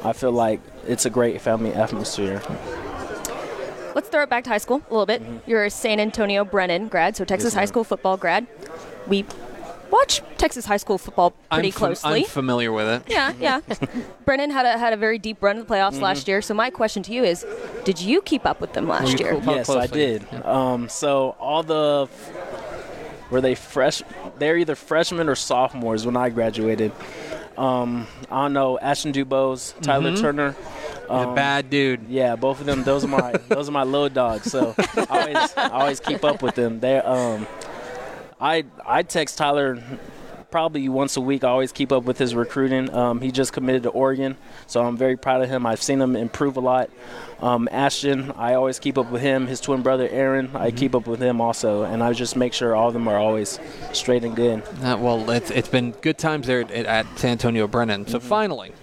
i 0.04 0.12
feel 0.12 0.32
like 0.32 0.60
it's 0.86 1.04
a 1.06 1.10
great 1.10 1.40
family 1.40 1.72
atmosphere 1.74 2.40
Let's 3.94 4.08
throw 4.08 4.22
it 4.24 4.28
back 4.28 4.42
to 4.44 4.50
high 4.50 4.58
school 4.58 4.82
a 4.90 4.92
little 4.92 5.06
bit. 5.06 5.22
You're 5.46 5.64
a 5.66 5.70
San 5.70 6.00
Antonio 6.00 6.44
Brennan 6.44 6.88
grad, 6.88 7.14
so 7.14 7.24
Texas 7.24 7.52
Yes, 7.52 7.60
high 7.60 7.64
school 7.66 7.84
football 7.84 8.16
grad. 8.16 8.44
We 9.06 9.24
watch 9.88 10.20
Texas 10.36 10.64
high 10.66 10.78
school 10.78 10.98
football 10.98 11.30
pretty 11.52 11.68
I'm 11.68 11.72
fam- 11.72 11.78
closely. 11.78 12.20
I'm 12.22 12.26
familiar 12.26 12.72
with 12.72 12.88
it. 12.88 13.02
yeah, 13.08 13.32
yeah. 13.38 13.60
Brennan 14.24 14.50
had 14.50 14.66
a 14.66 14.78
had 14.78 14.92
a 14.94 14.96
very 14.96 15.20
deep 15.20 15.40
run 15.40 15.58
in 15.58 15.62
the 15.64 15.68
playoffs 15.72 15.92
Mm-hmm. 15.92 16.02
last 16.02 16.26
year. 16.26 16.42
So 16.42 16.54
my 16.54 16.70
question 16.70 17.04
to 17.04 17.12
you 17.12 17.22
is, 17.22 17.46
did 17.84 18.00
you 18.00 18.20
keep 18.20 18.44
up 18.46 18.60
with 18.60 18.72
them 18.72 18.88
last 18.88 19.20
year? 19.20 19.30
cool? 19.30 19.40
How 19.42 19.54
yes 19.54 19.70
i 19.70 19.86
closely? 19.86 19.96
did 20.18 20.44
um, 20.44 20.88
so 20.88 21.36
all 21.38 21.62
the 21.62 22.08
were 23.34 23.40
they 23.40 23.54
fresh 23.56 24.00
they're 24.38 24.56
either 24.56 24.76
freshmen 24.76 25.28
or 25.28 25.34
sophomores 25.34 26.06
when 26.06 26.16
i 26.16 26.28
graduated 26.30 26.92
um, 27.58 28.06
i 28.30 28.42
don't 28.42 28.52
know 28.52 28.78
ashton 28.78 29.12
dubose 29.12 29.74
tyler 29.82 30.12
Mm-hmm. 30.12 30.22
turner 30.22 30.56
um, 31.10 31.34
bad 31.34 31.68
dude. 31.68 32.08
Yeah, 32.08 32.34
both 32.34 32.60
of 32.60 32.66
them. 32.66 32.82
Those 32.82 33.04
are 33.04 33.08
my 33.08 33.32
those 33.48 33.68
are 33.68 33.72
my 33.72 33.82
little 33.84 34.08
dogs. 34.08 34.50
So 34.50 34.74
I 34.78 35.06
always 35.10 35.54
I 35.56 35.68
always 35.68 36.00
keep 36.00 36.24
up 36.24 36.40
with 36.40 36.54
them. 36.54 36.80
They 36.80 36.96
um, 36.96 37.46
I 38.40 38.64
I 38.86 39.02
text 39.02 39.36
Tyler 39.36 39.82
probably 40.54 40.88
once 40.88 41.16
a 41.16 41.20
week. 41.20 41.42
I 41.42 41.48
always 41.48 41.72
keep 41.72 41.90
up 41.90 42.04
with 42.04 42.16
his 42.16 42.32
recruiting. 42.32 42.88
Um, 42.94 43.20
he 43.20 43.32
just 43.32 43.52
committed 43.52 43.82
to 43.82 43.88
Oregon, 43.88 44.36
so 44.68 44.84
I'm 44.84 44.96
very 44.96 45.16
proud 45.16 45.42
of 45.42 45.48
him. 45.48 45.66
I've 45.66 45.82
seen 45.82 46.00
him 46.00 46.14
improve 46.14 46.56
a 46.56 46.60
lot. 46.60 46.90
Um, 47.40 47.68
Ashton, 47.72 48.30
I 48.36 48.54
always 48.54 48.78
keep 48.78 48.96
up 48.96 49.10
with 49.10 49.20
him. 49.20 49.48
His 49.48 49.60
twin 49.60 49.82
brother 49.82 50.08
Aaron, 50.08 50.52
I 50.54 50.70
keep 50.70 50.94
up 50.94 51.08
with 51.08 51.20
him 51.20 51.40
also, 51.40 51.82
and 51.82 52.04
I 52.04 52.12
just 52.12 52.36
make 52.36 52.52
sure 52.52 52.76
all 52.76 52.86
of 52.86 52.94
them 52.94 53.08
are 53.08 53.18
always 53.18 53.58
straight 53.92 54.22
and 54.22 54.36
good. 54.36 54.62
Uh, 54.80 54.96
well, 54.96 55.28
it's, 55.28 55.50
it's 55.50 55.66
been 55.66 55.90
good 55.90 56.18
times 56.18 56.46
there 56.46 56.60
at, 56.60 56.70
at 56.70 57.18
San 57.18 57.32
Antonio 57.32 57.66
Brennan. 57.66 58.06
So 58.06 58.20
finally, 58.20 58.74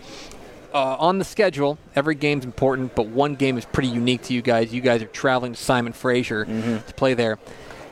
uh, 0.73 0.97
on 0.99 1.19
the 1.19 1.25
schedule, 1.25 1.77
every 1.95 2.15
game's 2.15 2.43
important, 2.43 2.95
but 2.95 3.07
one 3.07 3.35
game 3.35 3.57
is 3.57 3.63
pretty 3.63 3.87
unique 3.87 4.23
to 4.23 4.33
you 4.33 4.41
guys. 4.41 4.73
You 4.73 4.81
guys 4.81 5.01
are 5.03 5.07
traveling 5.07 5.53
to 5.53 5.57
Simon 5.57 5.93
Fraser 5.93 6.43
to 6.43 6.93
play 6.97 7.13
there. 7.13 7.39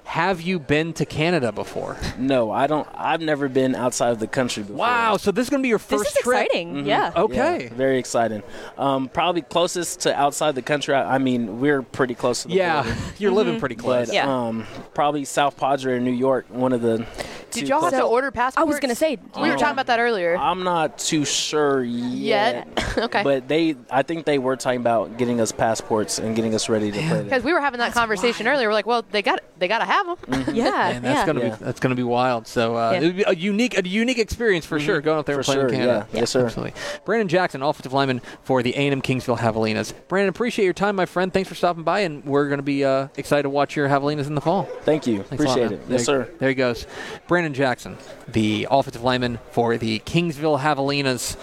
Have 0.09 0.41
you 0.41 0.57
been 0.57 0.93
to 0.93 1.05
Canada 1.05 1.51
before? 1.51 1.95
No, 2.17 2.49
I 2.51 2.65
don't. 2.65 2.87
I've 2.95 3.21
never 3.21 3.47
been 3.47 3.75
outside 3.75 4.09
of 4.09 4.17
the 4.19 4.25
country 4.25 4.63
before. 4.63 4.77
Wow! 4.77 5.17
So 5.17 5.31
this 5.31 5.43
is 5.43 5.49
going 5.51 5.61
to 5.61 5.63
be 5.63 5.69
your 5.69 5.77
first 5.77 6.03
This 6.05 6.07
first 6.13 6.17
is 6.17 6.23
trip. 6.23 6.45
exciting. 6.47 6.85
Yeah. 6.87 7.11
Okay. 7.15 7.65
Yeah, 7.65 7.73
very 7.75 7.99
exciting. 7.99 8.41
Um, 8.79 9.07
probably 9.09 9.43
closest 9.43 9.99
to 10.01 10.19
outside 10.19 10.55
the 10.55 10.63
country. 10.63 10.95
I, 10.95 11.15
I 11.15 11.17
mean, 11.19 11.59
we're 11.59 11.83
pretty 11.83 12.15
close 12.15 12.41
to 12.41 12.47
the 12.47 12.55
Yeah, 12.55 12.81
border. 12.81 12.97
you're 13.19 13.31
living 13.31 13.59
pretty 13.59 13.75
close. 13.75 14.07
But 14.07 14.15
Yeah. 14.15 14.27
um, 14.47 14.65
probably 14.95 15.25
South 15.25 15.55
Padre 15.57 15.93
or 15.93 15.99
New 15.99 16.09
York, 16.11 16.47
one 16.49 16.73
of 16.73 16.81
the. 16.81 17.05
Did 17.51 17.61
two 17.61 17.65
y'all 17.67 17.81
have 17.81 17.91
to 17.93 18.01
order 18.03 18.29
passports? 18.31 18.57
I 18.61 18.63
was 18.63 18.79
gonna 18.79 18.93
say 18.95 19.17
we 19.39 19.49
were 19.49 19.57
talking 19.57 19.73
about 19.73 19.87
that 19.87 19.99
earlier. 19.99 20.35
I'm 20.37 20.63
not 20.63 20.97
too 20.97 21.23
sure 21.23 21.83
yet. 21.83 22.67
Yet? 22.67 22.85
Okay. 22.99 23.23
But 23.23 23.47
they, 23.47 23.75
I 23.89 24.01
think 24.03 24.25
they 24.25 24.39
were 24.39 24.57
talking 24.57 24.81
about 24.81 25.17
getting 25.17 25.39
us 25.39 25.53
passports 25.53 26.19
and 26.19 26.35
getting 26.35 26.53
us 26.53 26.67
ready 26.67 26.91
to 26.91 26.99
play. 26.99 27.23
Because 27.23 27.43
we 27.43 27.53
were 27.53 27.61
having 27.61 27.77
that 27.79 27.93
conversation 27.93 28.45
earlier. 28.45 28.67
We're 28.67 28.73
like, 28.73 28.85
well, 28.87 29.05
they 29.11 29.21
got 29.21 29.39
they 29.57 29.69
got 29.69 29.79
to 29.79 29.85
have 29.85 29.98
them. 30.05 30.45
Yeah. 30.55 30.63
Man, 30.71 31.01
that's 31.03 31.19
yeah. 31.19 31.25
gonna 31.25 31.39
Yeah. 31.41 31.55
be 31.55 31.63
that's 31.65 31.79
gonna 31.79 31.95
be 31.95 32.03
wild. 32.03 32.47
So 32.47 32.75
uh, 32.75 32.91
Yeah. 32.91 32.99
it 32.99 33.03
would 33.05 33.15
be 33.17 33.23
a 33.27 33.35
unique 33.35 33.77
a 33.77 33.87
unique 33.87 34.17
experience 34.19 34.65
for 34.65 34.79
sure 34.79 35.01
going 35.01 35.19
up 35.19 35.25
there 35.25 35.35
For 35.35 35.39
and 35.39 35.45
playing 35.45 35.59
in 35.61 35.67
sure, 35.69 35.77
Canada. 35.77 36.07
yeah. 36.13 36.19
Yes, 36.21 36.29
sir. 36.31 36.45
Absolutely. 36.45 36.73
Brandon 37.05 37.27
Jackson, 37.27 37.61
offensive 37.61 37.93
lineman 37.93 38.21
for 38.43 38.63
the 38.63 38.73
A&M 38.75 39.01
Kingsville 39.01 39.37
Javelinas. 39.37 39.93
Brandon, 40.07 40.29
appreciate 40.29 40.65
your 40.65 40.73
time, 40.73 40.95
my 40.95 41.05
friend. 41.05 41.31
Thanks 41.33 41.49
for 41.49 41.55
stopping 41.55 41.83
by, 41.83 42.01
and 42.01 42.23
we're 42.25 42.49
gonna 42.49 42.61
be 42.61 42.83
uh, 42.85 43.07
excited 43.17 43.43
to 43.43 43.49
watch 43.49 43.75
your 43.75 43.87
Javelinas 43.87 44.27
in 44.27 44.35
the 44.35 44.41
fall. 44.41 44.63
Thank 44.83 45.07
you. 45.07 45.23
Thanks 45.23 45.43
a 45.43 45.47
lot, 45.47 45.57
Appreciate 45.59 45.71
man. 45.71 45.73
it. 45.73 45.91
Yes, 45.91 46.05
there, 46.05 46.25
sir. 46.25 46.31
There 46.39 46.49
he 46.49 46.55
goes. 46.55 46.85
Brandon 47.27 47.53
Jackson, 47.53 47.97
the 48.27 48.67
offensive 48.69 49.03
lineman 49.03 49.39
for 49.51 49.77
the 49.77 49.99
Kingsville 49.99 50.59
Javelinas, 50.59 51.35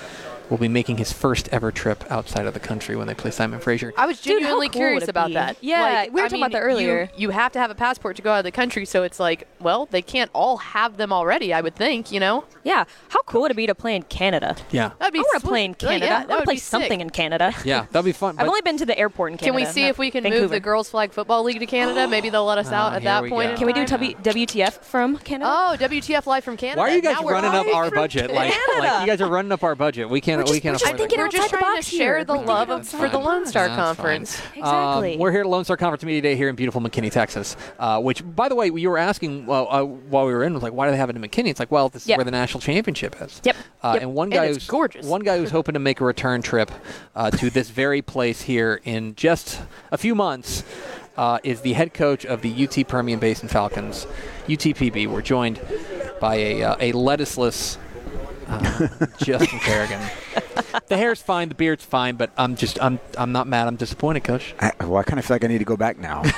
will 0.51 0.59
be 0.59 0.69
making 0.69 0.97
his 0.99 1.13
first 1.13 1.49
ever 1.53 1.73
trip 1.73 2.05
outside 2.11 2.47
of 2.47 2.55
the 2.55 2.61
country 2.61 2.97
when 2.97 3.07
they 3.07 3.15
play 3.15 3.31
Simon 3.31 3.61
Fraser. 3.61 3.93
I 3.97 4.07
was 4.07 4.21
Dude, 4.21 4.41
genuinely 4.41 4.69
cool 4.69 4.81
curious 4.81 5.09
about 5.09 5.29
be? 5.29 5.35
that. 5.35 5.57
Yeah, 5.61 5.83
Like, 5.83 6.13
we 6.13 6.21
were 6.21 6.27
I 6.27 6.29
talking 6.29 6.43
about 6.43 6.53
that 6.53 6.61
earlier. 6.63 7.11
You, 7.17 7.29
you 7.29 7.31
have 7.31 7.53
to 7.53 7.59
have 7.59 7.71
a 7.71 7.75
passport 7.75 8.17
to 8.17 8.23
go 8.23 8.33
out 8.33 8.39
of 8.39 8.45
the 8.45 8.53
country, 8.53 8.85
so 8.85 9.03
it's 9.03 9.19
like, 9.21 9.49
well, 9.61 9.87
they 9.91 10.03
can't 10.03 10.31
all 10.33 10.59
have 10.59 10.97
them 10.97 11.13
already. 11.13 11.53
I 11.53 11.61
would 11.61 11.75
think, 11.75 12.13
you 12.13 12.21
know. 12.21 12.45
Yeah. 12.65 12.85
How 13.09 13.23
cool 13.23 13.43
would 13.43 13.51
it 13.51 13.57
be 13.57 13.67
to 13.67 13.75
play 13.75 13.97
in 13.97 14.03
Canada? 14.05 14.57
Yeah. 14.71 14.93
That'd 14.99 15.13
be 15.13 15.19
I 15.19 15.23
want 15.23 15.41
to 15.43 15.47
play 15.49 15.65
in 15.65 15.75
Canada. 15.75 16.07
yeah, 16.07 16.17
I 16.17 16.21
that 16.21 16.29
want 16.29 16.31
would 16.31 16.39
to 16.41 16.45
play 16.47 16.55
be 16.55 16.59
sick. 16.61 16.71
something 16.71 17.01
in 17.01 17.11
Canada. 17.11 17.53
Yeah, 17.65 17.87
that'd 17.91 18.05
be 18.05 18.13
fun. 18.13 18.37
I've 18.39 18.47
only 18.49 18.63
been 18.63 18.77
to 18.79 18.87
the 18.87 18.97
airport 18.99 19.33
in 19.33 19.39
Canada. 19.39 19.59
Can 19.59 19.67
we 19.67 19.73
see 19.73 19.85
if 19.87 19.99
we 19.99 20.11
can 20.11 20.23
Vancouver. 20.23 20.43
move 20.43 20.51
the 20.51 20.61
girls' 20.61 20.91
flag 20.91 21.13
football 21.13 21.43
league 21.43 21.59
to 21.61 21.67
Canada? 21.67 22.07
Maybe 22.11 22.31
they'll 22.31 22.45
let 22.45 22.59
us 22.59 22.69
out 22.73 22.93
Ah, 22.93 22.97
at 22.97 23.03
that 23.05 23.25
point. 23.29 23.57
Can 23.57 23.67
we 23.67 23.73
do 23.73 23.85
w- 23.85 24.15
WTF 24.17 24.83
from 24.85 25.17
Canada? 25.19 25.51
Oh, 25.53 25.77
WTF 25.79 26.27
live 26.27 26.45
from 26.45 26.57
Canada. 26.57 26.81
Why 26.81 26.91
are 26.91 26.95
you 26.95 27.03
guys 27.03 27.17
we're 27.23 27.33
running 27.33 27.51
up 27.51 27.67
our 27.75 27.91
budget? 27.91 28.31
Like, 28.31 28.53
like 28.79 29.01
you 29.01 29.07
guys 29.07 29.21
are 29.21 29.29
running 29.29 29.53
up 29.53 29.63
our 29.65 29.75
budget. 29.75 30.09
We 30.09 30.21
can't 30.21 30.36
can't. 30.37 30.49
We're 30.49 30.53
we 30.53 30.61
just- 30.61 30.63
can't 30.63 30.73
we're 30.75 30.79
just 30.79 30.85
afford 30.85 30.99
thinking. 30.99 31.19
We're 31.19 31.29
just 31.29 31.51
the 31.51 31.57
trying 31.59 31.73
to 31.73 31.77
box 31.77 31.89
share 31.89 32.17
here. 32.17 32.25
the 32.25 32.37
We're 32.39 32.45
love 32.45 32.71
of, 32.71 32.89
for 32.89 33.09
the 33.09 33.19
Lone 33.19 33.47
Star 33.47 33.69
That's 33.69 33.77
fine. 33.77 33.87
Conference. 33.97 34.41
Exactly. 34.55 35.13
Um, 35.15 35.19
we're 35.21 35.33
here 35.33 35.41
at 35.41 35.47
Lone 35.47 35.65
Star 35.65 35.77
Conference 35.77 36.05
Media 36.05 36.21
Day 36.23 36.37
here 36.37 36.49
in 36.49 36.57
beautiful 36.57 36.81
McKinney, 36.81 37.11
Texas. 37.11 37.57
Uh, 37.79 38.01
which, 38.01 38.23
by 38.35 38.49
the 38.49 38.55
way, 38.55 38.67
you 38.71 38.91
were 38.91 38.99
asking 38.99 39.47
well, 39.47 39.67
uh, 39.71 39.83
while 39.85 40.27
we 40.27 40.33
were 40.33 40.45
in, 40.45 40.55
was 40.55 40.63
like, 40.63 40.73
why 40.73 40.87
do 40.87 40.91
they 40.93 40.97
have 40.99 41.11
it 41.11 41.17
in 41.17 41.23
McKinney? 41.23 41.49
It's 41.49 41.61
like, 41.61 41.71
well, 41.71 41.89
this 41.89 42.03
is 42.03 42.09
Yep. 42.09 42.19
where 42.19 42.25
the 42.25 42.31
national 42.31 42.61
championship 42.61 43.17
is. 43.21 43.41
Yep. 43.45 43.57
Uh, 43.83 43.91
Yep. 43.95 44.03
And 44.03 44.15
one 44.15 44.31
guy 44.31 44.47
it's 44.47 44.57
who's 44.57 44.67
gorgeous. 44.67 45.07
One 45.07 45.23
guy 45.23 45.39
who's 45.39 45.51
hoping 45.51 45.75
to 45.75 45.79
make 45.79 46.01
a 46.01 46.05
return 46.05 46.43
trip 46.43 46.71
uh, 47.15 47.31
to 47.31 47.51
this 47.51 47.71
very 47.71 48.03
place 48.03 48.43
here 48.43 48.81
in 48.85 49.15
just 49.15 49.61
a 49.93 49.99
few 49.99 50.15
months. 50.15 50.65
Uh, 51.17 51.39
is 51.43 51.63
the 51.63 51.73
head 51.73 51.95
coach 51.95 52.27
of 52.27 52.43
the 52.43 52.65
UT 52.65 52.87
Permian 52.89 53.19
Basin 53.19 53.49
Falcons, 53.49 54.07
UTPB. 54.49 55.07
We're 55.07 55.23
joined 55.23 55.59
by 56.21 56.35
a, 56.35 56.63
uh, 56.63 56.77
a 56.79 56.93
lettuceless 56.93 57.79
uh, 58.49 58.89
Justin 59.19 59.59
Carrigan. 59.61 60.01
the 60.89 60.97
hair's 60.97 61.21
fine, 61.21 61.49
the 61.49 61.55
beard's 61.55 61.85
fine, 61.85 62.17
but 62.17 62.31
I'm 62.37 62.55
just 62.57 62.81
I'm 62.83 63.01
I'm 63.19 63.33
not 63.33 63.47
mad. 63.47 63.67
I'm 63.67 63.77
disappointed, 63.77 64.25
Coach. 64.25 64.55
I, 64.61 64.73
well, 64.81 64.97
I 64.97 65.03
kind 65.03 65.19
of 65.19 65.25
feel 65.25 65.35
like 65.35 65.45
I 65.45 65.49
need 65.49 65.59
to 65.59 65.65
go 65.65 65.77
back 65.77 65.99
now. 65.99 66.23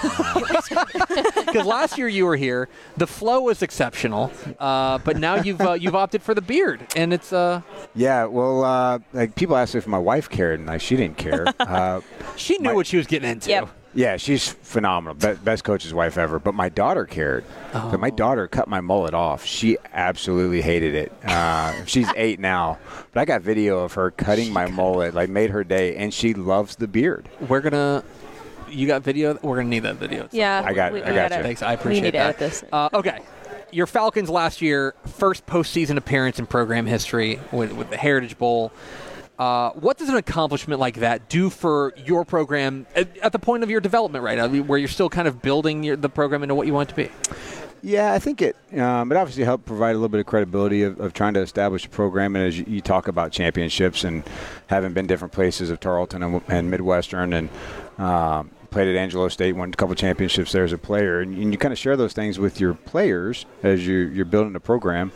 Because 1.49 1.65
last 1.67 1.97
year 1.97 2.09
you 2.09 2.27
were 2.27 2.37
here, 2.37 2.69
the 2.99 3.07
flow 3.07 3.41
was 3.41 3.63
exceptional, 3.63 4.31
uh, 4.59 4.99
but 4.99 5.17
now 5.17 5.37
you've 5.37 5.61
uh, 5.63 5.73
you've 5.73 5.95
opted 5.95 6.23
for 6.23 6.35
the 6.35 6.43
beard, 6.43 6.87
and 6.95 7.11
it's 7.13 7.33
uh, 7.33 7.63
yeah, 7.95 8.27
well, 8.27 8.65
uh, 8.65 8.99
like 9.15 9.35
people 9.35 9.57
asked 9.57 9.75
if 9.75 9.87
my 9.87 9.99
wife 9.99 10.29
cared, 10.29 10.59
and 10.61 10.69
like 10.69 10.83
she 10.83 10.95
didn't 10.97 11.17
care. 11.17 11.47
Uh, 11.59 12.01
she 12.37 12.59
knew 12.59 12.69
My- 12.71 12.75
what 12.75 12.87
she 12.87 12.99
was 12.99 13.07
getting 13.07 13.31
into. 13.31 13.49
Yep. 13.49 13.69
Yeah, 13.95 14.17
she's 14.17 14.49
phenomenal, 14.49 15.15
Be- 15.15 15.41
best 15.43 15.65
coach's 15.65 15.93
wife 15.95 16.19
ever. 16.19 16.39
But 16.39 16.55
my 16.55 16.69
daughter 16.69 17.05
cared. 17.05 17.45
But 17.73 17.99
my 18.01 18.11
daughter 18.11 18.47
cut 18.49 18.69
my 18.69 18.81
mullet 18.81 19.15
off. 19.15 19.45
She 19.45 19.77
absolutely 19.93 20.63
hated 20.63 20.95
it. 20.95 21.13
Uh, 21.25 21.85
she's 21.87 22.09
eight 22.17 22.39
now, 22.41 22.79
but 23.13 23.21
I 23.21 23.25
got 23.25 23.43
video 23.43 23.81
of 23.81 23.95
her 23.95 24.11
cutting 24.11 24.53
my 24.53 24.67
mullet, 24.69 25.15
like 25.15 25.29
made 25.31 25.51
her 25.51 25.65
day, 25.65 25.97
and 25.97 26.13
she 26.13 26.35
loves 26.35 26.77
the 26.77 26.89
beard. 26.89 27.29
We're 27.49 27.61
gonna. 27.61 28.05
You 28.71 28.87
got 28.87 29.03
video? 29.03 29.39
We're 29.43 29.57
gonna 29.57 29.69
need 29.69 29.81
that 29.85 29.97
video. 29.97 30.29
Yeah. 30.31 30.63
I 30.65 30.75
got- 30.75 30.93
we- 30.93 31.03
I 31.03 31.09
we 31.11 31.15
got 31.17 31.31
gotta- 31.31 31.37
you. 31.37 31.43
Thanks, 31.43 31.63
I 31.63 31.71
We 31.71 31.75
appreciate 31.77 32.03
need 32.03 32.11
to 32.13 32.19
that. 32.19 32.27
edit 32.37 32.39
this. 32.39 32.65
Uh, 32.71 32.89
okay, 32.93 33.21
your 33.71 33.87
Falcons 33.87 34.29
last 34.29 34.61
year, 34.61 34.95
first 35.07 35.47
postseason 35.47 35.97
appearance 35.97 36.39
in 36.39 36.45
program 36.47 36.85
history 36.87 37.41
with, 37.53 37.73
with 37.73 37.89
the 37.91 37.97
Heritage 37.97 38.37
Bowl. 38.39 38.71
Uh, 39.39 39.71
what 39.73 39.97
does 39.97 40.09
an 40.09 40.17
accomplishment 40.17 40.81
like 40.81 40.97
that 40.97 41.29
do 41.29 41.49
for 41.49 41.95
your 41.97 42.25
program 42.25 42.87
at, 42.97 43.17
at 43.19 43.33
the 43.33 43.39
point 43.39 43.63
of 43.63 43.71
your 43.71 43.81
development 43.81 44.25
right 44.25 44.37
now, 44.37 44.49
where 44.63 44.79
you're 44.79 44.89
still 44.89 45.09
kind 45.09 45.29
of 45.29 45.41
building 45.41 45.85
your, 45.85 45.97
the 45.97 46.09
program 46.09 46.43
into 46.43 46.55
what 46.55 46.67
you 46.67 46.75
want 46.75 46.89
it 46.89 46.93
to 46.93 46.97
be? 46.97 47.11
Yeah, 47.81 48.13
I 48.13 48.19
think 48.19 48.43
it. 48.43 48.57
Um, 48.77 49.13
it 49.13 49.17
obviously 49.17 49.45
helped 49.45 49.65
provide 49.65 49.91
a 49.91 49.95
little 49.95 50.09
bit 50.09 50.19
of 50.19 50.27
credibility 50.27 50.83
of, 50.83 50.99
of 50.99 51.13
trying 51.13 51.35
to 51.35 51.41
establish 51.41 51.87
a 51.87 51.89
program. 51.89 52.35
And 52.35 52.45
as 52.45 52.59
you, 52.59 52.65
you 52.67 52.81
talk 52.81 53.07
about 53.07 53.31
championships 53.31 54.03
and 54.03 54.25
having 54.67 54.93
been 54.93 55.07
different 55.07 55.33
places 55.33 55.71
of 55.71 55.79
Tarleton 55.79 56.25
and, 56.25 56.43
and 56.49 56.71
Midwestern, 56.71 57.33
and 57.33 57.49
um, 57.99 58.51
played 58.71 58.89
at 58.89 58.97
Angelo 58.97 59.29
State, 59.29 59.55
won 59.55 59.69
a 59.69 59.73
couple 59.77 59.95
championships 59.95 60.51
there 60.51 60.65
as 60.65 60.73
a 60.73 60.79
player, 60.79 61.21
and, 61.21 61.37
and 61.37 61.53
you 61.53 61.59
kind 61.59 61.73
of 61.73 61.79
share 61.79 61.97
those 61.97 62.13
things 62.13 62.39
with 62.39 62.61
your 62.61 62.75
players 62.75 63.47
as 63.63 63.87
you, 63.87 63.95
you're 63.95 64.25
building 64.25 64.57
a 64.57 64.61
program. 64.61 65.13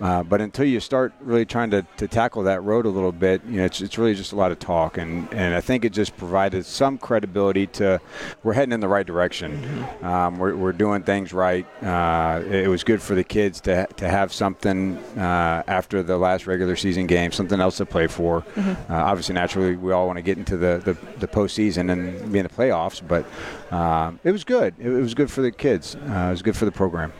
Uh, 0.00 0.22
but 0.22 0.40
until 0.40 0.64
you 0.64 0.80
start 0.80 1.12
really 1.20 1.44
trying 1.44 1.70
to, 1.70 1.84
to 1.96 2.08
tackle 2.08 2.42
that 2.44 2.62
road 2.62 2.86
a 2.86 2.88
little 2.88 3.12
bit, 3.12 3.42
you 3.44 3.58
know, 3.58 3.64
it's, 3.64 3.80
it's 3.80 3.98
really 3.98 4.14
just 4.14 4.32
a 4.32 4.36
lot 4.36 4.50
of 4.50 4.58
talk. 4.58 4.98
And, 4.98 5.32
and 5.32 5.54
I 5.54 5.60
think 5.60 5.84
it 5.84 5.92
just 5.92 6.16
provided 6.16 6.64
some 6.64 6.98
credibility 6.98 7.66
to 7.68 8.00
we're 8.42 8.54
heading 8.54 8.72
in 8.72 8.80
the 8.80 8.88
right 8.88 9.06
direction. 9.06 9.84
Um, 10.02 10.38
we're, 10.38 10.56
we're 10.56 10.72
doing 10.72 11.02
things 11.02 11.32
right. 11.32 11.66
Uh, 11.82 12.42
it 12.48 12.68
was 12.68 12.84
good 12.84 13.02
for 13.02 13.14
the 13.14 13.24
kids 13.24 13.60
to, 13.62 13.86
to 13.96 14.08
have 14.08 14.32
something 14.32 14.96
uh, 15.16 15.62
after 15.66 16.02
the 16.02 16.16
last 16.16 16.46
regular 16.46 16.76
season 16.76 17.06
game, 17.06 17.32
something 17.32 17.60
else 17.60 17.76
to 17.78 17.86
play 17.86 18.06
for. 18.06 18.44
Uh, 18.56 18.74
obviously, 18.88 19.34
naturally, 19.34 19.76
we 19.76 19.92
all 19.92 20.06
want 20.06 20.16
to 20.16 20.22
get 20.22 20.38
into 20.38 20.56
the, 20.56 20.80
the, 20.84 20.94
the 21.18 21.28
postseason 21.28 21.90
and 21.92 22.32
be 22.32 22.38
in 22.38 22.46
the 22.46 22.52
playoffs, 22.52 23.02
but 23.06 23.26
um, 23.70 24.20
it 24.24 24.32
was 24.32 24.44
good. 24.44 24.74
It, 24.78 24.86
it 24.86 25.00
was 25.00 25.14
good 25.14 25.30
for 25.30 25.42
the 25.42 25.50
kids. 25.50 25.94
Uh, 25.94 26.26
it 26.28 26.30
was 26.30 26.42
good 26.42 26.56
for 26.56 26.64
the 26.64 26.72
program. 26.72 27.12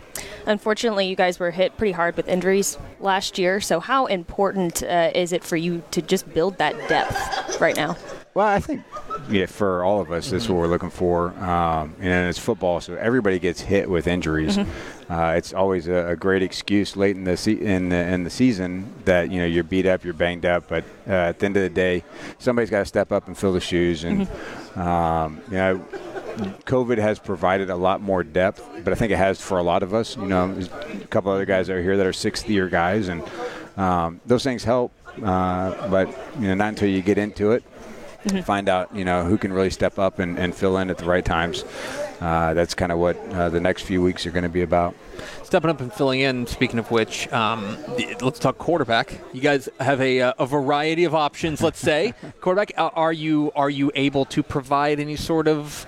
Unfortunately, 0.47 1.07
you 1.07 1.17
guys 1.17 1.39
were 1.39 1.51
hit 1.51 1.77
pretty 1.77 1.93
hard 1.93 2.17
with 2.17 2.29
injuries 2.29 2.79
last 2.99 3.39
year. 3.39 3.61
So, 3.61 3.81
how 3.81 4.07
important 4.07 4.83
uh, 4.83 5.11
is 5.15 5.33
it 5.33 5.45
for 5.45 5.57
you 5.57 5.83
to 5.93 6.03
just 6.03 6.33
build 6.35 6.59
that 6.59 6.77
depth 6.89 7.61
right 7.61 7.77
now? 7.77 7.97
Well, 8.35 8.47
I 8.47 8.61
think 8.61 8.83
yeah, 9.29 9.47
for 9.47 9.85
all 9.85 10.01
of 10.01 10.11
us, 10.13 10.31
that's 10.31 10.49
what 10.49 10.57
we're 10.57 10.69
looking 10.69 10.91
for. 10.91 11.31
Um, 11.43 11.95
and 12.01 12.29
it's 12.29 12.39
football, 12.39 12.81
so 12.81 12.95
everybody 12.95 13.39
gets 13.39 13.61
hit 13.61 13.89
with 13.91 14.07
injuries. 14.07 14.59
Uh, 15.11 15.35
it's 15.37 15.53
always 15.53 15.89
a, 15.89 16.11
a 16.11 16.17
great 16.17 16.43
excuse 16.43 16.97
late 16.97 17.17
in 17.17 17.25
the 17.25 17.37
se- 17.37 17.61
in 17.61 17.89
the 17.89 17.97
in 17.97 18.23
the 18.23 18.31
season 18.31 18.93
that 19.05 19.31
you 19.31 19.41
know 19.41 19.47
you're 19.47 19.65
beat 19.65 19.85
up, 19.85 20.05
you're 20.05 20.15
banged 20.15 20.47
up, 20.47 20.69
but 20.69 20.85
uh, 21.09 21.11
at 21.11 21.39
the 21.41 21.47
end 21.47 21.57
of 21.57 21.65
the 21.65 21.69
day, 21.69 22.05
somebody's 22.39 22.71
got 22.71 22.79
to 22.79 22.85
step 22.85 23.11
up 23.11 23.27
and 23.27 23.37
fill 23.37 23.53
the 23.53 23.61
shoes. 23.61 24.05
And 24.05 24.29
um, 24.77 25.41
you 25.49 25.57
know, 25.57 25.85
COVID 26.65 26.99
has 26.99 27.19
provided 27.19 27.71
a 27.71 27.77
lot 27.77 28.01
more 28.01 28.23
depth, 28.23 28.69
but 28.85 28.93
I 28.93 28.97
think 28.97 29.13
it 29.13 29.17
has 29.17 29.41
for 29.41 29.59
a 29.59 29.63
lot 29.63 29.83
of 29.83 29.95
us. 29.95 30.17
You 30.17 30.27
know, 30.27 30.53
there's 30.53 30.69
a 30.69 31.07
couple 31.07 31.33
other 31.33 31.45
guys 31.45 31.67
that 31.67 31.77
are 31.77 31.83
here 31.83 31.97
that 31.97 32.07
are 32.07 32.13
sixth 32.13 32.49
year 32.49 32.69
guys, 32.69 33.09
and 33.09 33.23
um, 33.77 34.21
those 34.27 34.45
things 34.45 34.65
help. 34.65 34.93
Uh, 35.23 35.89
but 35.89 36.09
you 36.39 36.49
know, 36.49 36.55
not 36.55 36.69
until 36.69 36.89
you 36.89 37.03
get 37.03 37.19
into 37.19 37.53
it, 37.53 37.65
find 38.45 38.69
out 38.69 38.95
you 38.95 39.05
know 39.05 39.25
who 39.25 39.39
can 39.39 39.53
really 39.53 39.71
step 39.71 39.99
up 39.99 40.19
and, 40.19 40.39
and 40.39 40.55
fill 40.55 40.77
in 40.79 40.91
at 40.91 40.99
the 40.99 41.05
right 41.05 41.25
times. 41.25 41.65
Uh, 42.21 42.53
that's 42.53 42.75
kind 42.75 42.93
of 42.93 42.99
what 42.99 43.17
uh, 43.31 43.49
the 43.49 43.61
next 43.61 43.83
few 43.83 44.03
weeks 44.03 44.27
are 44.27 44.31
going 44.31 44.43
to 44.43 44.51
be 44.51 44.61
about. 44.61 44.95
Stepping 45.43 45.71
up 45.71 45.81
and 45.81 45.93
filling 45.93 46.21
in. 46.21 46.47
Speaking 46.47 46.79
of 46.79 46.91
which, 46.91 47.31
um, 47.33 47.79
let's 48.21 48.39
talk 48.39 48.59
quarterback. 48.59 49.19
You 49.33 49.41
guys 49.41 49.69
have 49.81 50.01
a, 50.01 50.21
uh, 50.21 50.33
a 50.39 50.47
variety 50.47 51.05
of 51.05 51.15
options. 51.15 51.63
Let's 51.63 51.81
say 51.81 52.15
quarterback. 52.41 52.73
Are 52.77 53.13
you 53.13 53.53
are 53.57 53.71
you 53.71 53.91
able 53.95 54.27
to 54.27 54.43
provide 54.43 55.01
any 55.01 55.17
sort 55.17 55.49
of, 55.49 55.87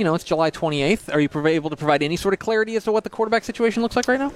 you 0.00 0.04
know, 0.04 0.14
it's 0.14 0.24
July 0.24 0.50
28th. 0.50 1.12
Are 1.14 1.20
you 1.20 1.28
able 1.46 1.68
to 1.68 1.76
provide 1.76 2.02
any 2.02 2.16
sort 2.16 2.32
of 2.32 2.40
clarity 2.40 2.74
as 2.74 2.84
to 2.84 2.92
what 2.92 3.04
the 3.04 3.10
quarterback 3.10 3.44
situation 3.44 3.82
looks 3.82 3.96
like 3.96 4.08
right 4.08 4.18
now? 4.18 4.32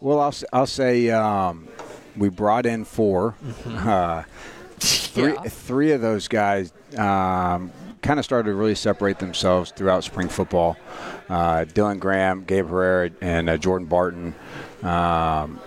Well, 0.00 0.20
I'll, 0.20 0.34
I'll 0.52 0.66
say 0.66 1.08
um, 1.08 1.66
we 2.14 2.28
brought 2.28 2.66
in 2.66 2.84
4 2.84 3.34
Uh, 3.66 4.22
three, 4.78 5.32
Yeah. 5.32 5.40
three 5.44 5.92
of 5.92 6.02
those 6.02 6.28
guys 6.28 6.74
um, 6.98 7.72
kind 8.02 8.18
of 8.18 8.24
started 8.26 8.50
to 8.50 8.54
really 8.54 8.74
separate 8.74 9.18
themselves 9.18 9.72
throughout 9.74 10.04
spring 10.04 10.28
football. 10.28 10.76
Uh, 11.30 11.64
Dylan 11.64 11.98
Graham, 11.98 12.44
Gabe 12.44 12.68
Herrera, 12.68 13.10
and 13.22 13.48
uh, 13.48 13.56
Jordan 13.56 13.88
Barton 13.88 14.34
um, 14.82 15.58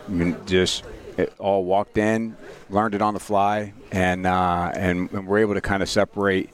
just 0.45 0.83
it 1.17 1.33
all 1.39 1.65
walked 1.65 1.97
in, 1.97 2.37
learned 2.69 2.93
it 2.93 3.01
on 3.01 3.15
the 3.15 3.19
fly, 3.19 3.73
and 3.91 4.27
uh, 4.27 4.71
and, 4.75 5.11
and 5.11 5.25
we're 5.27 5.39
able 5.39 5.55
to 5.55 5.61
kind 5.61 5.81
of 5.83 5.89
separate 5.89 6.49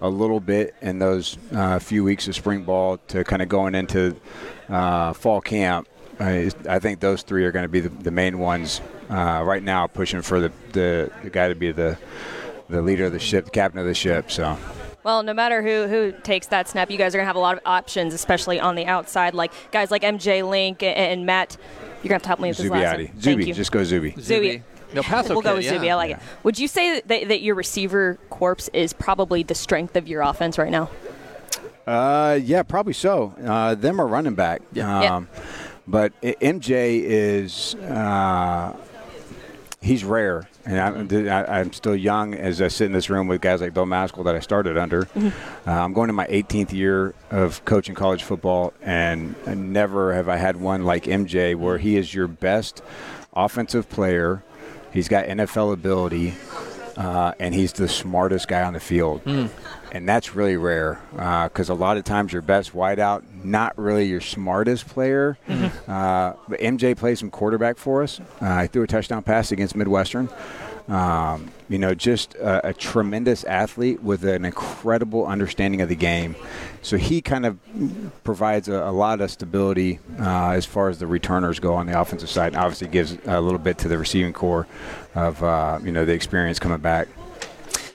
a 0.00 0.08
little 0.08 0.40
bit 0.40 0.74
in 0.82 0.98
those 0.98 1.38
uh, 1.52 1.78
few 1.78 2.04
weeks 2.04 2.28
of 2.28 2.34
spring 2.34 2.64
ball 2.64 2.98
to 3.08 3.24
kind 3.24 3.42
of 3.42 3.48
going 3.48 3.74
into 3.74 4.16
uh, 4.68 5.12
fall 5.12 5.40
camp. 5.40 5.88
I, 6.18 6.50
I 6.68 6.78
think 6.78 7.00
those 7.00 7.22
three 7.22 7.44
are 7.44 7.52
going 7.52 7.64
to 7.64 7.68
be 7.68 7.80
the, 7.80 7.88
the 7.88 8.10
main 8.10 8.38
ones 8.38 8.80
uh, 9.10 9.42
right 9.44 9.62
now, 9.62 9.86
pushing 9.86 10.22
for 10.22 10.40
the, 10.40 10.52
the, 10.72 11.10
the 11.22 11.30
guy 11.30 11.48
to 11.48 11.54
be 11.54 11.72
the 11.72 11.98
the 12.68 12.82
leader 12.82 13.04
of 13.04 13.12
the 13.12 13.18
ship, 13.18 13.44
the 13.44 13.50
captain 13.50 13.78
of 13.78 13.86
the 13.86 13.94
ship. 13.94 14.30
So. 14.30 14.58
Well, 15.04 15.22
no 15.22 15.32
matter 15.32 15.62
who 15.62 15.86
who 15.86 16.12
takes 16.22 16.48
that 16.48 16.68
snap, 16.68 16.90
you 16.90 16.98
guys 16.98 17.14
are 17.14 17.18
gonna 17.18 17.26
have 17.26 17.36
a 17.36 17.40
lot 17.40 17.56
of 17.56 17.62
options, 17.64 18.12
especially 18.12 18.58
on 18.58 18.74
the 18.74 18.86
outside, 18.86 19.34
like 19.34 19.52
guys 19.70 19.90
like 19.90 20.02
MJ 20.02 20.48
Link 20.48 20.82
and, 20.82 20.96
and 20.96 21.26
Matt. 21.26 21.56
You're 22.02 22.08
gonna 22.08 22.14
have 22.14 22.22
to 22.22 22.28
help 22.28 22.40
me 22.40 22.48
with 22.48 22.58
this 22.58 22.68
last 22.68 22.96
Zubiati. 22.96 23.08
one. 23.12 23.20
Thank 23.20 23.40
Zubi, 23.42 23.54
just 23.54 23.72
go 23.72 23.80
Zubi. 23.80 24.14
Zubi. 24.16 24.62
No, 24.94 25.02
pass 25.02 25.28
we'll 25.28 25.42
go 25.42 25.56
with 25.56 25.64
yeah. 25.64 25.74
Zubi. 25.74 25.90
I 25.90 25.94
like 25.94 26.10
it. 26.12 26.18
Would 26.42 26.58
you 26.58 26.68
say 26.68 27.00
that, 27.00 27.28
that 27.28 27.42
your 27.42 27.54
receiver 27.54 28.18
corpse 28.30 28.68
is 28.72 28.92
probably 28.92 29.42
the 29.42 29.54
strength 29.54 29.96
of 29.96 30.06
your 30.08 30.22
offense 30.22 30.58
right 30.58 30.70
now? 30.70 30.90
Uh, 31.86 32.38
yeah, 32.42 32.62
probably 32.62 32.92
so. 32.92 33.34
Uh, 33.44 33.74
them 33.74 34.00
are 34.00 34.06
running 34.06 34.34
back. 34.34 34.62
Yeah. 34.72 35.16
Um, 35.16 35.28
But 35.88 36.20
MJ 36.20 37.00
is 37.04 37.76
uh, 37.76 38.76
he's 39.80 40.02
rare, 40.02 40.48
and 40.64 40.80
I'm, 40.80 41.28
I- 41.28 41.60
I'm 41.60 41.72
still 41.72 41.94
young 41.94 42.34
as 42.34 42.60
I 42.60 42.66
sit 42.66 42.86
in 42.86 42.92
this 42.92 43.08
room 43.08 43.28
with 43.28 43.40
guys 43.40 43.60
like 43.60 43.72
Bill 43.72 43.84
Maskill 43.86 44.24
that 44.24 44.34
I 44.34 44.40
started 44.40 44.76
under. 44.76 45.06
Uh, 45.16 45.30
I'm 45.70 45.92
going 45.92 46.08
to 46.08 46.12
my 46.12 46.26
18th 46.26 46.72
year 46.72 47.14
of 47.30 47.64
coaching 47.64 47.94
college 47.94 48.24
football, 48.24 48.72
and 48.82 49.36
never 49.72 50.12
have 50.12 50.28
I 50.28 50.38
had 50.38 50.56
one 50.56 50.82
like 50.84 51.04
MJ 51.04 51.54
where 51.54 51.78
he 51.78 51.96
is 51.96 52.12
your 52.12 52.26
best 52.26 52.82
offensive 53.32 53.88
player. 53.88 54.42
He's 54.96 55.08
got 55.08 55.26
NFL 55.26 55.72
ability, 55.74 56.34
uh, 56.96 57.32
and 57.38 57.54
he's 57.54 57.72
the 57.74 57.86
smartest 57.88 58.48
guy 58.48 58.62
on 58.62 58.72
the 58.72 58.80
field. 58.80 59.20
And 59.92 60.08
that's 60.08 60.34
really 60.34 60.56
rare 60.56 60.98
because 61.12 61.68
a 61.68 61.74
lot 61.74 61.96
of 61.96 62.04
times 62.04 62.32
your 62.32 62.42
best 62.42 62.72
wideout, 62.72 63.22
not 63.44 63.78
really 63.78 64.06
your 64.06 64.20
smartest 64.20 64.88
player. 64.88 65.38
Uh, 65.48 66.32
but 66.48 66.58
MJ 66.60 66.96
played 66.96 67.18
some 67.18 67.30
quarterback 67.30 67.76
for 67.78 68.02
us. 68.02 68.20
Uh, 68.42 68.46
I 68.48 68.66
threw 68.66 68.82
a 68.82 68.86
touchdown 68.86 69.22
pass 69.22 69.52
against 69.52 69.76
Midwestern. 69.76 70.28
Um, 70.88 71.50
you 71.68 71.78
know, 71.78 71.94
just 71.94 72.34
a, 72.36 72.68
a 72.68 72.72
tremendous 72.72 73.42
athlete 73.44 74.02
with 74.02 74.24
an 74.24 74.44
incredible 74.44 75.26
understanding 75.26 75.80
of 75.80 75.88
the 75.88 75.96
game. 75.96 76.36
So 76.82 76.96
he 76.96 77.20
kind 77.20 77.44
of 77.44 77.58
provides 78.22 78.68
a, 78.68 78.74
a 78.74 78.92
lot 78.92 79.20
of 79.20 79.30
stability 79.30 79.98
uh, 80.20 80.50
as 80.50 80.64
far 80.64 80.88
as 80.88 81.00
the 81.00 81.06
returners 81.08 81.58
go 81.58 81.74
on 81.74 81.86
the 81.86 82.00
offensive 82.00 82.30
side. 82.30 82.48
And 82.48 82.56
obviously, 82.56 82.86
gives 82.86 83.18
a 83.26 83.40
little 83.40 83.58
bit 83.58 83.78
to 83.78 83.88
the 83.88 83.98
receiving 83.98 84.32
corps 84.32 84.68
of 85.14 85.42
uh, 85.42 85.80
you 85.82 85.90
know 85.90 86.04
the 86.04 86.12
experience 86.12 86.58
coming 86.58 86.78
back. 86.78 87.08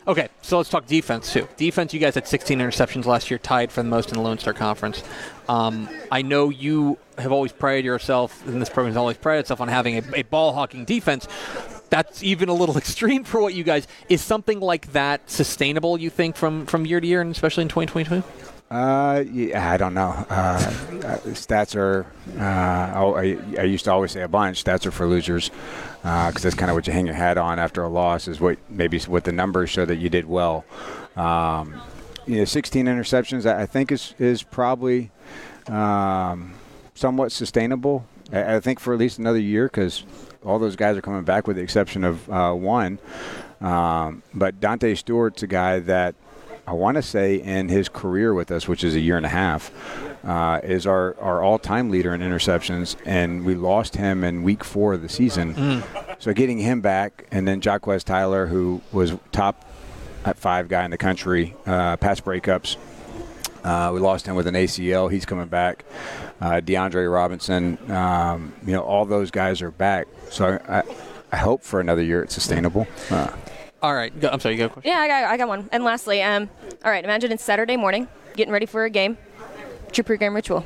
Okay, 0.08 0.30
so 0.42 0.58
let's 0.58 0.70
talk 0.70 0.88
defense 0.88 1.32
too. 1.32 1.48
Defense, 1.58 1.94
you 1.94 2.00
guys 2.00 2.16
had 2.16 2.28
16 2.28 2.58
interceptions 2.58 3.06
last 3.06 3.30
year, 3.30 3.38
tied 3.38 3.72
for 3.72 3.84
the 3.84 3.90
most 3.90 4.10
in 4.10 4.16
the 4.16 4.22
Lone 4.22 4.40
Star 4.40 4.54
Conference. 4.54 5.04
Um, 5.48 5.88
I 6.12 6.24
know 6.24 6.50
you 6.50 6.98
have 7.20 7.32
always 7.32 7.52
prided 7.52 7.86
yourself, 7.86 8.46
and 8.48 8.60
this 8.60 8.68
program 8.68 8.88
has 8.88 8.98
always 8.98 9.18
prided 9.18 9.42
itself 9.42 9.62
on 9.62 9.68
having 9.68 9.98
a, 9.98 10.04
a 10.16 10.24
ball 10.24 10.54
hawking 10.54 10.86
defense. 10.86 11.28
That's 11.92 12.24
even 12.24 12.50
a 12.50 12.54
little 12.54 12.78
extreme 12.84 13.24
for 13.24 13.40
what 13.40 13.54
you 13.54 13.64
guys. 13.64 13.88
Is 14.10 14.22
something 14.22 14.60
like 14.60 14.94
that 14.94 15.30
sustainable? 15.30 16.00
You 16.00 16.10
think 16.10 16.36
from 16.36 16.66
from 16.66 16.88
year 16.88 17.00
to 17.00 17.06
year, 17.06 17.22
and 17.22 17.30
especially 17.30 17.62
in 17.62 17.68
2022? 17.68 18.24
Uh, 18.72 19.26
yeah, 19.30 19.70
I 19.70 19.76
don't 19.76 19.94
know. 19.94 20.12
Uh, 20.30 20.58
stats 21.34 21.76
are. 21.76 22.06
Uh, 22.40 22.42
I, 22.42 23.38
I, 23.60 23.64
used 23.64 23.84
to 23.84 23.92
always 23.92 24.14
say 24.14 24.22
a 24.22 24.30
bunch. 24.30 24.64
Stats 24.64 24.86
are 24.86 24.92
for 24.92 25.06
losers, 25.06 25.50
because 25.50 26.38
uh, 26.38 26.40
that's 26.40 26.56
kind 26.56 26.72
of 26.72 26.76
what 26.76 26.88
you 26.88 26.94
hang 26.94 27.06
your 27.06 27.16
hat 27.16 27.38
on 27.38 27.60
after 27.60 27.84
a 27.84 27.90
loss. 27.90 28.30
Is 28.30 28.40
what 28.40 28.58
maybe 28.70 28.98
what 29.00 29.26
the 29.26 29.34
numbers 29.34 29.70
show 29.70 29.84
that 29.84 29.98
you 29.98 30.10
did 30.10 30.26
well. 30.26 30.64
Um, 31.18 31.82
you 32.26 32.38
know, 32.38 32.46
16 32.46 32.86
interceptions. 32.86 33.46
I 33.46 33.66
think 33.66 33.92
is 33.92 34.16
is 34.18 34.42
probably 34.42 35.12
um, 35.68 36.54
somewhat 36.94 37.34
sustainable. 37.34 38.06
I, 38.32 38.56
I, 38.56 38.60
think 38.62 38.80
for 38.80 38.94
at 38.94 39.00
least 39.00 39.20
another 39.20 39.40
year, 39.40 39.66
because 39.66 40.06
all 40.46 40.60
those 40.60 40.76
guys 40.76 40.98
are 40.98 41.02
coming 41.02 41.24
back, 41.24 41.48
with 41.48 41.58
the 41.58 41.64
exception 41.64 42.04
of 42.04 42.30
uh, 42.30 42.54
one. 42.54 43.00
Um, 43.60 44.24
but 44.34 44.60
Dante 44.60 44.96
Stewart's 44.96 45.44
a 45.44 45.48
guy 45.48 45.80
that 45.80 46.16
I 46.66 46.74
want 46.74 46.96
to 46.96 47.02
say 47.02 47.36
in 47.36 47.70
his 47.70 47.90
career 47.90 48.34
with 48.34 48.52
us, 48.52 48.68
which 48.68 48.84
is 48.84 48.96
a 48.96 49.00
year 49.00 49.18
and 49.18 49.26
a 49.26 49.30
half, 49.30 49.72
uh, 50.24 50.62
is 50.64 50.86
our, 50.86 51.16
our 51.20 51.44
all 51.44 51.60
time 51.60 51.90
leader 51.90 52.14
in 52.14 52.22
interceptions, 52.22 52.96
and 53.06 53.46
we 53.46 53.56
lost 53.56 53.96
him 53.96 54.24
in 54.24 54.44
week 54.44 54.64
four 54.64 54.94
of 54.94 55.02
the 55.02 55.10
season. 55.10 55.56
Mm. 55.56 56.22
So 56.22 56.34
getting 56.34 56.60
him 56.60 56.82
back, 56.82 57.28
and 57.32 57.48
then 57.48 57.62
Jaquez 57.62 58.04
Tyler, 58.04 58.48
who 58.48 58.82
was 58.92 59.14
top 59.32 59.66
at 60.24 60.38
five 60.38 60.70
guy 60.70 60.86
in 60.86 60.92
the 60.92 60.98
country, 60.98 61.56
uh, 61.66 61.98
pass 61.98 62.22
breakups. 62.22 62.78
Uh, 63.64 63.92
we 63.94 64.00
lost 64.00 64.26
him 64.26 64.36
with 64.36 64.48
an 64.48 64.56
ACL. 64.56 65.12
He's 65.12 65.26
coming 65.26 65.48
back. 65.48 65.86
Uh, 66.40 66.54
DeAndre 66.62 67.12
Robinson, 67.12 67.78
um, 67.92 68.54
you 68.66 68.74
know, 68.74 68.82
all 68.82 69.06
those 69.06 69.30
guys 69.32 69.62
are 69.62 69.72
back. 69.72 70.08
So 70.30 70.60
I, 70.68 70.80
I, 70.80 70.84
I 71.32 71.38
hope 71.38 71.64
for 71.64 71.80
another 71.80 72.02
year 72.02 72.24
it's 72.24 72.34
sustainable. 72.34 72.88
Uh, 73.10 73.32
all 73.82 73.94
right. 73.94 74.18
Go, 74.20 74.30
I'm 74.30 74.40
sorry, 74.40 74.56
you 74.56 74.60
got 74.60 74.66
a 74.66 74.70
question? 74.70 74.92
Yeah, 74.92 75.00
I 75.00 75.08
got, 75.08 75.24
I 75.26 75.38
got 75.38 75.48
one. 75.48 75.70
And 75.72 75.84
lastly, 75.84 76.22
um, 76.24 76.50
all 76.84 76.92
right, 76.92 77.04
imagine 77.04 77.32
it's 77.32 77.44
Saturday 77.44 77.78
morning, 77.78 78.08
getting 78.36 78.52
ready 78.54 78.66
for 78.66 78.86
a 78.86 78.90
game. 78.90 79.18
What's 79.84 79.98
your 79.98 80.06
pregame 80.06 80.34
ritual? 80.34 80.66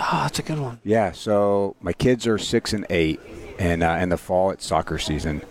Oh, 0.00 0.20
that's 0.22 0.38
a 0.38 0.42
good 0.42 0.58
one. 0.58 0.80
Yeah, 0.84 1.12
so 1.12 1.76
my 1.80 1.92
kids 1.92 2.26
are 2.26 2.38
six 2.38 2.72
and 2.72 2.86
eight, 2.90 3.20
and 3.58 3.82
uh, 3.82 3.98
in 4.00 4.08
the 4.08 4.16
fall 4.16 4.50
it's 4.50 4.66
soccer 4.66 4.98
season. 4.98 5.42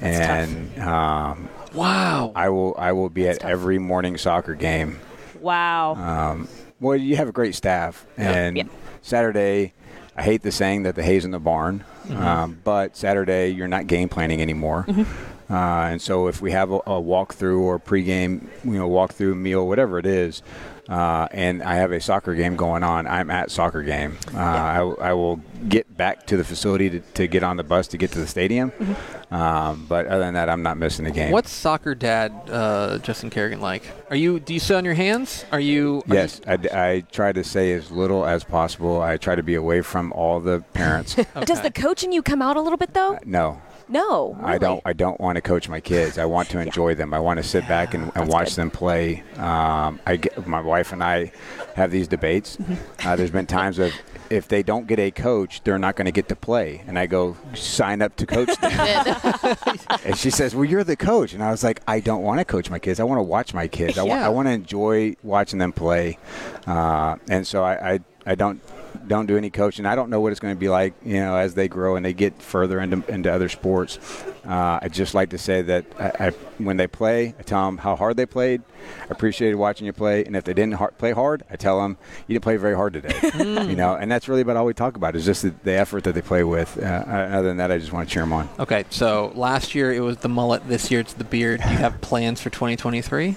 and 0.00 0.76
um, 0.80 1.48
wow, 1.72 2.32
I 2.34 2.48
will 2.48 2.74
I 2.78 2.92
will 2.92 3.08
be 3.10 3.24
that's 3.24 3.38
at 3.38 3.42
tough. 3.42 3.50
every 3.50 3.78
morning 3.78 4.16
soccer 4.18 4.54
game. 4.54 4.98
Wow. 5.44 5.94
Um, 5.94 6.48
well, 6.80 6.96
you 6.96 7.16
have 7.16 7.28
a 7.28 7.32
great 7.32 7.54
staff, 7.54 8.06
and 8.16 8.56
yeah. 8.56 8.64
Saturday, 9.02 9.74
I 10.16 10.22
hate 10.22 10.42
the 10.42 10.50
saying 10.50 10.84
that 10.84 10.94
the 10.94 11.02
hay's 11.02 11.24
in 11.24 11.30
the 11.30 11.38
barn, 11.38 11.84
mm-hmm. 12.04 12.22
um, 12.22 12.58
but 12.64 12.96
Saturday 12.96 13.50
you're 13.50 13.68
not 13.68 13.86
game 13.86 14.08
planning 14.08 14.40
anymore. 14.40 14.84
Mm-hmm. 14.88 15.52
Uh, 15.52 15.88
and 15.88 16.00
so 16.00 16.26
if 16.26 16.40
we 16.40 16.52
have 16.52 16.70
a, 16.70 16.76
a 16.76 17.00
walkthrough 17.00 17.60
or 17.60 17.78
pregame, 17.78 18.48
you 18.64 18.78
know, 18.78 18.88
walkthrough 18.88 19.36
meal, 19.36 19.66
whatever 19.66 19.98
it 19.98 20.06
is, 20.06 20.42
uh, 20.88 21.26
and 21.30 21.62
I 21.62 21.76
have 21.76 21.92
a 21.92 22.00
soccer 22.00 22.34
game 22.34 22.56
going 22.56 22.82
on, 22.82 23.06
I'm 23.06 23.30
at 23.30 23.50
soccer 23.50 23.82
game. 23.82 24.18
Uh, 24.28 24.32
yeah. 24.32 24.82
I, 24.82 25.08
I, 25.08 25.12
will 25.14 25.36
get 25.66 25.96
back 25.96 26.26
to 26.26 26.36
the 26.36 26.44
facility 26.44 26.90
to, 26.90 27.00
to, 27.00 27.26
get 27.26 27.42
on 27.42 27.56
the 27.56 27.62
bus 27.62 27.88
to 27.88 27.96
get 27.96 28.12
to 28.12 28.18
the 28.18 28.26
stadium. 28.26 28.70
Mm-hmm. 28.70 29.34
Um, 29.34 29.86
but 29.88 30.06
other 30.06 30.24
than 30.24 30.34
that, 30.34 30.50
I'm 30.50 30.62
not 30.62 30.76
missing 30.76 31.06
a 31.06 31.10
game. 31.10 31.32
What's 31.32 31.50
soccer 31.50 31.94
dad 31.94 32.32
uh, 32.50 32.98
Justin 32.98 33.30
Carrigan 33.30 33.62
like? 33.62 33.82
Are 34.10 34.16
you 34.16 34.38
do 34.38 34.52
you 34.52 34.60
sit 34.60 34.76
on 34.76 34.84
your 34.84 34.94
hands? 34.94 35.46
Are 35.50 35.60
you? 35.60 36.02
Are 36.08 36.14
yes, 36.14 36.40
you... 36.46 36.52
I, 36.52 36.92
I, 36.92 37.00
try 37.00 37.32
to 37.32 37.42
say 37.42 37.72
as 37.72 37.90
little 37.90 38.26
as 38.26 38.44
possible. 38.44 39.00
I 39.00 39.16
try 39.16 39.34
to 39.34 39.42
be 39.42 39.54
away 39.54 39.80
from 39.80 40.12
all 40.12 40.38
the 40.38 40.62
parents. 40.74 41.18
okay. 41.18 41.44
Does 41.46 41.62
the 41.62 41.70
coach 41.70 41.93
in 42.02 42.12
you 42.12 42.22
come 42.22 42.42
out 42.42 42.56
a 42.56 42.60
little 42.60 42.78
bit 42.78 42.94
though? 42.94 43.14
Uh, 43.14 43.20
no. 43.24 43.62
No, 43.86 44.32
really? 44.34 44.54
I 44.54 44.58
don't. 44.58 44.82
I 44.86 44.92
don't 44.94 45.20
want 45.20 45.36
to 45.36 45.42
coach 45.42 45.68
my 45.68 45.78
kids. 45.78 46.16
I 46.16 46.24
want 46.24 46.48
to 46.50 46.58
enjoy 46.58 46.90
yeah. 46.90 46.94
them. 46.94 47.12
I 47.12 47.18
want 47.18 47.36
to 47.36 47.42
sit 47.42 47.64
yeah, 47.64 47.68
back 47.68 47.92
and, 47.92 48.10
and 48.14 48.28
watch 48.28 48.48
good. 48.48 48.56
them 48.56 48.70
play. 48.70 49.22
Um, 49.36 50.00
I 50.06 50.16
get, 50.16 50.46
my 50.46 50.62
wife 50.62 50.92
and 50.92 51.04
I 51.04 51.32
have 51.76 51.90
these 51.90 52.08
debates. 52.08 52.56
Mm-hmm. 52.56 53.06
Uh, 53.06 53.16
there's 53.16 53.30
been 53.30 53.46
times 53.46 53.78
of 53.78 53.92
if 54.30 54.48
they 54.48 54.62
don't 54.62 54.86
get 54.86 54.98
a 54.98 55.10
coach, 55.10 55.62
they're 55.64 55.78
not 55.78 55.96
going 55.96 56.06
to 56.06 56.12
get 56.12 56.28
to 56.28 56.36
play. 56.36 56.82
And 56.86 56.98
I 56.98 57.06
go, 57.06 57.36
sign 57.54 58.02
up 58.02 58.16
to 58.16 58.26
coach 58.26 58.56
them. 58.58 58.72
and 60.04 60.16
she 60.16 60.30
says, 60.30 60.54
well, 60.54 60.64
you're 60.64 60.84
the 60.84 60.96
coach. 60.96 61.34
And 61.34 61.42
I 61.42 61.50
was 61.50 61.62
like, 61.62 61.80
I 61.86 62.00
don't 62.00 62.22
want 62.22 62.40
to 62.40 62.44
coach 62.44 62.70
my 62.70 62.78
kids. 62.78 63.00
I 63.00 63.04
want 63.04 63.18
to 63.18 63.22
watch 63.22 63.54
my 63.54 63.68
kids. 63.68 63.98
I, 63.98 64.06
I 64.06 64.28
want 64.28 64.48
to 64.48 64.52
enjoy 64.52 65.16
watching 65.22 65.58
them 65.58 65.72
play. 65.72 66.18
Uh, 66.66 67.16
and 67.28 67.46
so 67.46 67.62
I, 67.62 67.94
I, 67.94 68.00
I 68.26 68.34
don't 68.34 68.60
don't 69.06 69.26
do 69.26 69.36
any 69.36 69.50
coaching. 69.50 69.86
I 69.86 69.94
don't 69.94 70.10
know 70.10 70.20
what 70.20 70.32
it's 70.32 70.40
going 70.40 70.54
to 70.54 70.58
be 70.58 70.68
like, 70.68 70.94
you 71.04 71.14
know, 71.14 71.36
as 71.36 71.54
they 71.54 71.68
grow 71.68 71.96
and 71.96 72.04
they 72.04 72.12
get 72.12 72.40
further 72.40 72.80
into, 72.80 73.02
into 73.12 73.32
other 73.32 73.48
sports. 73.48 73.98
Uh, 74.46 74.78
I 74.82 74.88
just 74.88 75.14
like 75.14 75.30
to 75.30 75.38
say 75.38 75.62
that 75.62 75.84
I, 75.98 76.26
I, 76.26 76.30
when 76.58 76.76
they 76.76 76.86
play, 76.86 77.34
I 77.38 77.42
tell 77.42 77.64
them 77.64 77.78
how 77.78 77.96
hard 77.96 78.16
they 78.16 78.26
played. 78.26 78.62
I 79.02 79.06
appreciated 79.08 79.56
watching 79.56 79.86
you 79.86 79.92
play, 79.92 80.24
and 80.24 80.36
if 80.36 80.44
they 80.44 80.52
didn't 80.52 80.74
ha- 80.74 80.88
play 80.88 81.12
hard, 81.12 81.44
I 81.50 81.56
tell 81.56 81.80
them 81.80 81.96
you 82.26 82.34
didn't 82.34 82.44
play 82.44 82.56
very 82.56 82.74
hard 82.74 82.92
today. 82.92 83.18
you 83.38 83.76
know, 83.76 83.94
and 83.94 84.12
that's 84.12 84.28
really 84.28 84.42
about 84.42 84.56
all 84.56 84.66
we 84.66 84.74
talk 84.74 84.96
about 84.96 85.16
is 85.16 85.24
just 85.24 85.42
the, 85.42 85.54
the 85.64 85.72
effort 85.72 86.04
that 86.04 86.14
they 86.14 86.20
play 86.22 86.44
with. 86.44 86.76
Uh, 86.78 87.04
other 87.06 87.48
than 87.48 87.56
that, 87.56 87.70
I 87.70 87.78
just 87.78 87.92
want 87.92 88.08
to 88.08 88.12
cheer 88.12 88.22
them 88.22 88.34
on. 88.34 88.48
Okay, 88.58 88.84
so 88.90 89.32
last 89.34 89.74
year 89.74 89.92
it 89.92 90.00
was 90.00 90.18
the 90.18 90.28
mullet. 90.28 90.68
This 90.68 90.90
year 90.90 91.00
it's 91.00 91.14
the 91.14 91.24
beard. 91.24 91.62
Do 91.62 91.70
you 91.70 91.78
have 91.78 92.00
plans 92.02 92.40
for 92.40 92.50
2023? 92.50 93.36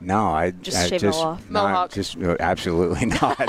No, 0.00 0.28
I 0.28 0.50
just 0.50 0.76
I 0.76 0.88
shave 0.88 1.00
just, 1.00 1.18
it 1.18 1.24
off. 1.24 1.50
Mohawk. 1.50 1.92
Just 1.92 2.16
no, 2.16 2.36
absolutely 2.38 3.06
not. 3.20 3.40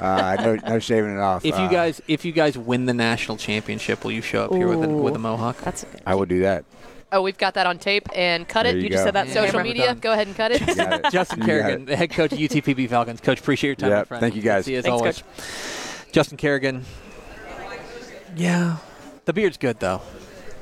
uh, 0.00 0.36
no, 0.40 0.54
no 0.54 0.78
shaving 0.78 1.14
it 1.14 1.20
off. 1.20 1.44
If 1.44 1.58
you 1.58 1.64
uh, 1.64 1.70
guys, 1.70 2.00
if 2.08 2.24
you 2.24 2.32
guys 2.32 2.56
win 2.56 2.86
the 2.86 2.94
national 2.94 3.36
championship, 3.36 4.04
will 4.04 4.12
you 4.12 4.22
show 4.22 4.44
up 4.44 4.52
Ooh, 4.52 4.56
here 4.56 4.68
with 4.68 4.88
a, 4.88 4.88
with 4.88 5.14
a 5.14 5.18
mohawk? 5.18 5.58
That's 5.58 5.82
a 5.82 5.86
good. 5.86 6.02
I 6.06 6.14
will 6.14 6.26
do 6.26 6.40
that. 6.40 6.64
Oh, 7.10 7.22
we've 7.22 7.38
got 7.38 7.54
that 7.54 7.66
on 7.66 7.78
tape 7.78 8.06
and 8.14 8.46
cut 8.46 8.64
there 8.64 8.72
it. 8.72 8.76
You, 8.76 8.82
you 8.84 8.88
just 8.90 9.04
said 9.04 9.14
that 9.14 9.28
yeah. 9.28 9.34
social 9.34 9.60
media. 9.60 9.94
Go 9.94 10.12
ahead 10.12 10.26
and 10.26 10.36
cut 10.36 10.52
it. 10.52 10.62
it. 10.62 11.06
Justin 11.10 11.42
Carrigan, 11.42 11.86
the 11.86 11.96
head 11.96 12.10
coach 12.10 12.32
of 12.32 12.38
UTPB 12.38 12.88
Falcons. 12.88 13.20
Coach, 13.20 13.40
appreciate 13.40 13.68
your 13.68 13.76
time, 13.76 13.90
yep. 13.90 13.98
my 13.98 14.04
friend. 14.04 14.20
Thank 14.20 14.36
you 14.36 14.42
guys. 14.42 14.66
See 14.66 14.72
you 14.72 14.78
as 14.78 14.84
Thanks, 14.84 14.98
always. 14.98 15.22
Coach. 15.22 16.12
Justin 16.12 16.36
Carrigan. 16.36 16.84
Yeah, 18.36 18.76
the 19.24 19.32
beard's 19.32 19.56
good 19.56 19.80
though. 19.80 20.02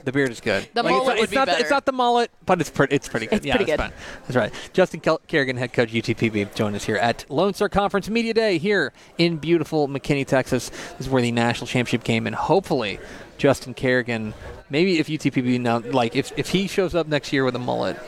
The 0.07 0.13
beard 0.13 0.31
is 0.31 0.41
good. 0.41 0.69
The 0.73 0.85
like, 0.85 0.93
mullet 0.93 1.09
it's, 1.09 1.19
would 1.19 1.25
it's 1.25 1.31
be 1.31 1.37
not 1.37 1.47
better. 1.47 1.57
The, 1.59 1.63
it's 1.63 1.71
not 1.71 1.85
the 1.85 1.91
mullet, 1.91 2.31
but 2.47 2.61
it's 2.61 2.71
pretty. 2.71 2.95
It's 2.95 3.09
pretty 3.09 3.27
good. 3.27 3.39
It's 3.39 3.47
yeah, 3.47 3.57
pretty 3.57 3.73
that's 3.73 3.83
good. 3.83 3.91
fine. 3.91 4.21
That's 4.29 4.37
right. 4.37 4.71
Justin 4.73 5.01
Kel- 5.01 5.21
Carrigan, 5.27 5.57
head 5.57 5.73
coach 5.73 5.91
UTPB, 5.91 6.55
join 6.55 6.77
us 6.77 6.85
here 6.85 6.95
at 6.95 7.29
Lone 7.29 7.55
Star 7.55 7.69
Conference 7.69 8.09
Media 8.09 8.33
Day 8.33 8.59
here 8.59 8.93
in 9.19 9.39
beautiful 9.39 9.89
McKinney, 9.89 10.25
Texas. 10.25 10.69
This 10.69 11.01
is 11.01 11.09
where 11.09 11.21
the 11.21 11.33
national 11.33 11.67
championship 11.67 12.05
game, 12.05 12.29
and 12.29 12.37
hopefully, 12.37 13.01
Justin 13.37 13.75
Carrigan. 13.75 14.33
Maybe 14.71 15.01
if 15.01 15.09
UTPB 15.09 15.59
now, 15.59 15.81
like 15.81 16.15
if 16.15 16.31
if 16.39 16.51
he 16.51 16.69
shows 16.69 16.95
up 16.95 17.09
next 17.09 17.33
year 17.33 17.45
with 17.45 17.57
a 17.57 17.59
mullet, 17.59 17.99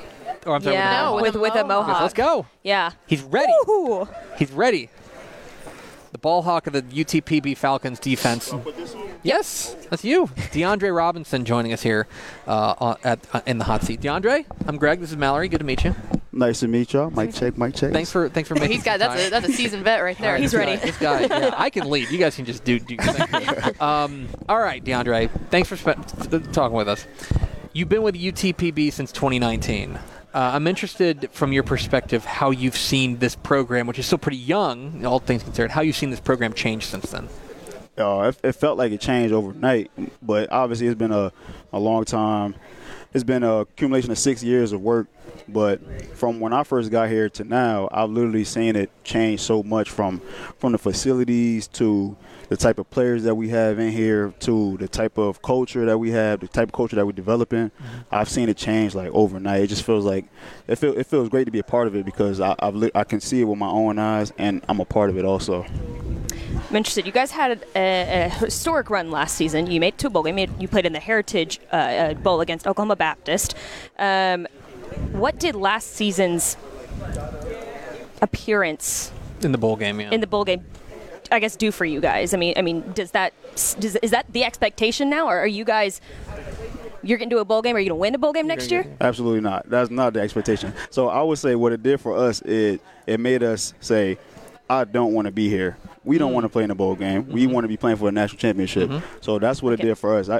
or 0.46 0.54
I'm 0.54 0.62
sorry, 0.62 0.76
yeah, 0.76 1.10
with, 1.10 1.34
a 1.34 1.40
with, 1.40 1.52
with 1.52 1.60
a 1.60 1.66
mohawk. 1.66 2.00
Let's 2.00 2.14
go. 2.14 2.46
Yeah. 2.62 2.92
He's 3.08 3.22
ready. 3.22 3.52
Ooh. 3.68 4.08
He's 4.38 4.52
ready. 4.52 4.88
The 6.12 6.18
ball 6.18 6.42
hawk 6.42 6.66
of 6.66 6.72
the 6.72 6.82
UTPB 6.82 7.56
Falcons 7.56 7.98
defense. 7.98 8.54
Yes, 9.22 9.76
that's 9.90 10.04
you, 10.04 10.26
DeAndre 10.26 10.94
Robinson, 10.96 11.44
joining 11.44 11.72
us 11.72 11.82
here 11.82 12.06
uh, 12.46 12.94
at 13.04 13.18
uh, 13.32 13.40
in 13.46 13.58
the 13.58 13.64
hot 13.64 13.82
seat. 13.82 14.00
DeAndre, 14.00 14.46
I'm 14.66 14.78
Greg. 14.78 15.00
This 15.00 15.10
is 15.10 15.16
Mallory. 15.16 15.48
Good 15.48 15.58
to 15.58 15.64
meet 15.64 15.84
you. 15.84 15.94
Nice 16.32 16.60
to 16.60 16.68
meet 16.68 16.92
y'all. 16.92 17.10
Mike 17.10 17.34
check, 17.34 17.58
Mike 17.58 17.74
check. 17.74 17.92
Thanks 17.92 18.10
for 18.12 18.28
thanks 18.28 18.48
for 18.48 18.54
making. 18.54 18.72
He's 18.72 18.84
got 18.84 19.00
that's 19.00 19.26
a, 19.26 19.30
that's 19.30 19.48
a 19.48 19.52
seasoned 19.52 19.84
vet 19.84 20.02
right 20.02 20.16
there. 20.18 20.32
Right, 20.32 20.40
He's 20.40 20.52
this 20.52 20.58
ready. 20.58 20.76
Guy, 20.76 20.86
this 20.86 20.98
guy, 20.98 21.20
yeah, 21.22 21.54
I 21.56 21.68
can 21.68 21.90
lead. 21.90 22.10
You 22.10 22.18
guys 22.18 22.36
can 22.36 22.44
just 22.44 22.64
do 22.64 22.78
do. 22.78 22.96
um, 23.80 24.28
all 24.48 24.60
right, 24.60 24.82
DeAndre. 24.82 25.30
Thanks 25.50 25.68
for 25.68 25.76
spe- 25.76 26.52
talking 26.52 26.76
with 26.76 26.88
us. 26.88 27.06
You've 27.72 27.88
been 27.88 28.02
with 28.02 28.14
UTPB 28.14 28.92
since 28.92 29.12
2019. 29.12 29.98
Uh, 30.38 30.52
I'm 30.54 30.68
interested 30.68 31.30
from 31.32 31.52
your 31.52 31.64
perspective 31.64 32.24
how 32.24 32.52
you've 32.52 32.76
seen 32.76 33.18
this 33.18 33.34
program, 33.34 33.88
which 33.88 33.98
is 33.98 34.06
still 34.06 34.18
pretty 34.18 34.36
young, 34.36 35.04
all 35.04 35.18
things 35.18 35.42
considered. 35.42 35.72
How 35.72 35.80
you've 35.80 35.96
seen 35.96 36.10
this 36.10 36.20
program 36.20 36.52
change 36.52 36.86
since 36.86 37.10
then. 37.10 37.28
Uh, 37.98 38.28
it, 38.28 38.38
it 38.44 38.52
felt 38.52 38.78
like 38.78 38.92
it 38.92 39.00
changed 39.00 39.34
overnight, 39.34 39.90
but 40.22 40.52
obviously 40.52 40.86
it's 40.86 40.96
been 40.96 41.10
a, 41.10 41.32
a 41.72 41.80
long 41.80 42.04
time 42.04 42.54
it's 43.14 43.24
been 43.24 43.42
a 43.42 43.60
accumulation 43.60 44.10
of 44.10 44.18
six 44.18 44.42
years 44.42 44.72
of 44.72 44.80
work. 44.80 45.06
But 45.46 45.80
from 46.16 46.40
when 46.40 46.52
I 46.52 46.62
first 46.62 46.90
got 46.90 47.08
here 47.08 47.28
to 47.30 47.44
now, 47.44 47.88
I've 47.90 48.10
literally 48.10 48.44
seen 48.44 48.76
it 48.76 48.90
change 49.04 49.40
so 49.40 49.62
much 49.62 49.90
from 49.90 50.20
from 50.58 50.72
the 50.72 50.78
facilities 50.78 51.68
to 51.68 52.16
the 52.48 52.56
type 52.56 52.78
of 52.78 52.88
players 52.90 53.24
that 53.24 53.34
we 53.34 53.50
have 53.50 53.78
in 53.78 53.92
here 53.92 54.32
to 54.40 54.76
the 54.78 54.88
type 54.88 55.18
of 55.18 55.42
culture 55.42 55.84
that 55.84 55.98
we 55.98 56.10
have, 56.10 56.40
the 56.40 56.48
type 56.48 56.68
of 56.68 56.72
culture 56.72 56.96
that 56.96 57.04
we're 57.04 57.12
developing. 57.12 57.70
Mm-hmm. 57.70 57.98
I've 58.10 58.28
seen 58.28 58.48
it 58.48 58.56
change 58.56 58.94
like 58.94 59.10
overnight. 59.12 59.62
It 59.62 59.66
just 59.68 59.84
feels 59.84 60.04
like 60.04 60.26
it 60.66 60.76
feel, 60.76 60.96
it 60.96 61.06
feels 61.06 61.28
great 61.28 61.44
to 61.44 61.50
be 61.50 61.58
a 61.58 61.64
part 61.64 61.86
of 61.86 61.94
it 61.94 62.04
because 62.04 62.40
I 62.40 62.54
I've 62.58 62.74
li- 62.74 62.92
I 62.94 63.04
can 63.04 63.20
see 63.20 63.40
it 63.40 63.44
with 63.44 63.58
my 63.58 63.68
own 63.68 63.98
eyes 63.98 64.32
and 64.38 64.62
I'm 64.68 64.80
a 64.80 64.84
part 64.84 65.10
of 65.10 65.18
it 65.18 65.24
also. 65.24 65.66
I'm 66.68 66.76
interested. 66.76 67.06
You 67.06 67.12
guys 67.12 67.30
had 67.30 67.64
a, 67.74 68.26
a 68.26 68.28
historic 68.28 68.90
run 68.90 69.10
last 69.10 69.36
season. 69.36 69.70
You 69.70 69.80
made 69.80 69.94
it 69.94 69.98
to 69.98 70.08
a 70.08 70.10
bowl 70.10 70.22
game. 70.22 70.36
You, 70.36 70.48
you 70.58 70.68
played 70.68 70.84
in 70.84 70.92
the 70.92 71.00
Heritage 71.00 71.60
uh, 71.72 71.76
uh, 71.76 72.14
Bowl 72.14 72.42
against 72.42 72.66
Oklahoma 72.66 72.96
Baptist. 72.96 73.54
Um, 73.98 74.46
what 75.12 75.38
did 75.38 75.54
last 75.54 75.94
season's 75.94 76.58
appearance 78.20 79.12
in 79.42 79.52
the 79.52 79.58
bowl 79.58 79.76
game, 79.76 80.00
yeah. 80.00 80.10
in 80.10 80.20
the 80.20 80.26
bowl 80.26 80.44
game, 80.44 80.64
I 81.32 81.38
guess, 81.38 81.56
do 81.56 81.70
for 81.70 81.86
you 81.86 82.00
guys? 82.00 82.34
I 82.34 82.36
mean, 82.36 82.54
I 82.56 82.62
mean, 82.62 82.92
does 82.92 83.12
that 83.12 83.32
does, 83.54 83.96
is 83.96 84.10
that 84.10 84.26
the 84.32 84.44
expectation 84.44 85.08
now, 85.08 85.26
or 85.26 85.38
are 85.38 85.46
you 85.46 85.64
guys? 85.64 86.00
You're 87.02 87.16
going 87.16 87.30
to 87.30 87.36
do 87.36 87.40
a 87.40 87.44
bowl 87.44 87.62
game. 87.62 87.76
Are 87.76 87.78
you 87.78 87.88
going 87.88 87.96
to 87.96 88.00
win 88.00 88.14
a 88.14 88.18
bowl 88.18 88.32
game 88.32 88.48
next 88.48 88.72
year? 88.72 88.84
Absolutely 89.00 89.40
not. 89.40 89.70
That's 89.70 89.88
not 89.88 90.14
the 90.14 90.20
expectation. 90.20 90.74
So 90.90 91.08
I 91.08 91.22
would 91.22 91.38
say 91.38 91.54
what 91.54 91.72
it 91.72 91.82
did 91.82 92.00
for 92.00 92.16
us 92.16 92.42
is 92.42 92.80
it 93.06 93.20
made 93.20 93.44
us 93.44 93.72
say, 93.80 94.18
I 94.68 94.82
don't 94.82 95.14
want 95.14 95.26
to 95.26 95.30
be 95.30 95.48
here. 95.48 95.76
We 96.08 96.16
don't 96.16 96.28
mm-hmm. 96.28 96.34
want 96.36 96.44
to 96.44 96.48
play 96.48 96.64
in 96.64 96.70
a 96.70 96.74
bowl 96.74 96.94
game. 96.94 97.28
We 97.28 97.44
mm-hmm. 97.44 97.52
want 97.52 97.64
to 97.64 97.68
be 97.68 97.76
playing 97.76 97.98
for 97.98 98.08
a 98.08 98.12
national 98.12 98.38
championship. 98.38 98.88
Mm-hmm. 98.88 99.06
So 99.20 99.38
that's 99.38 99.62
what 99.62 99.74
it 99.74 99.82
did 99.82 99.96
for 99.98 100.16
us. 100.16 100.30
I, 100.30 100.38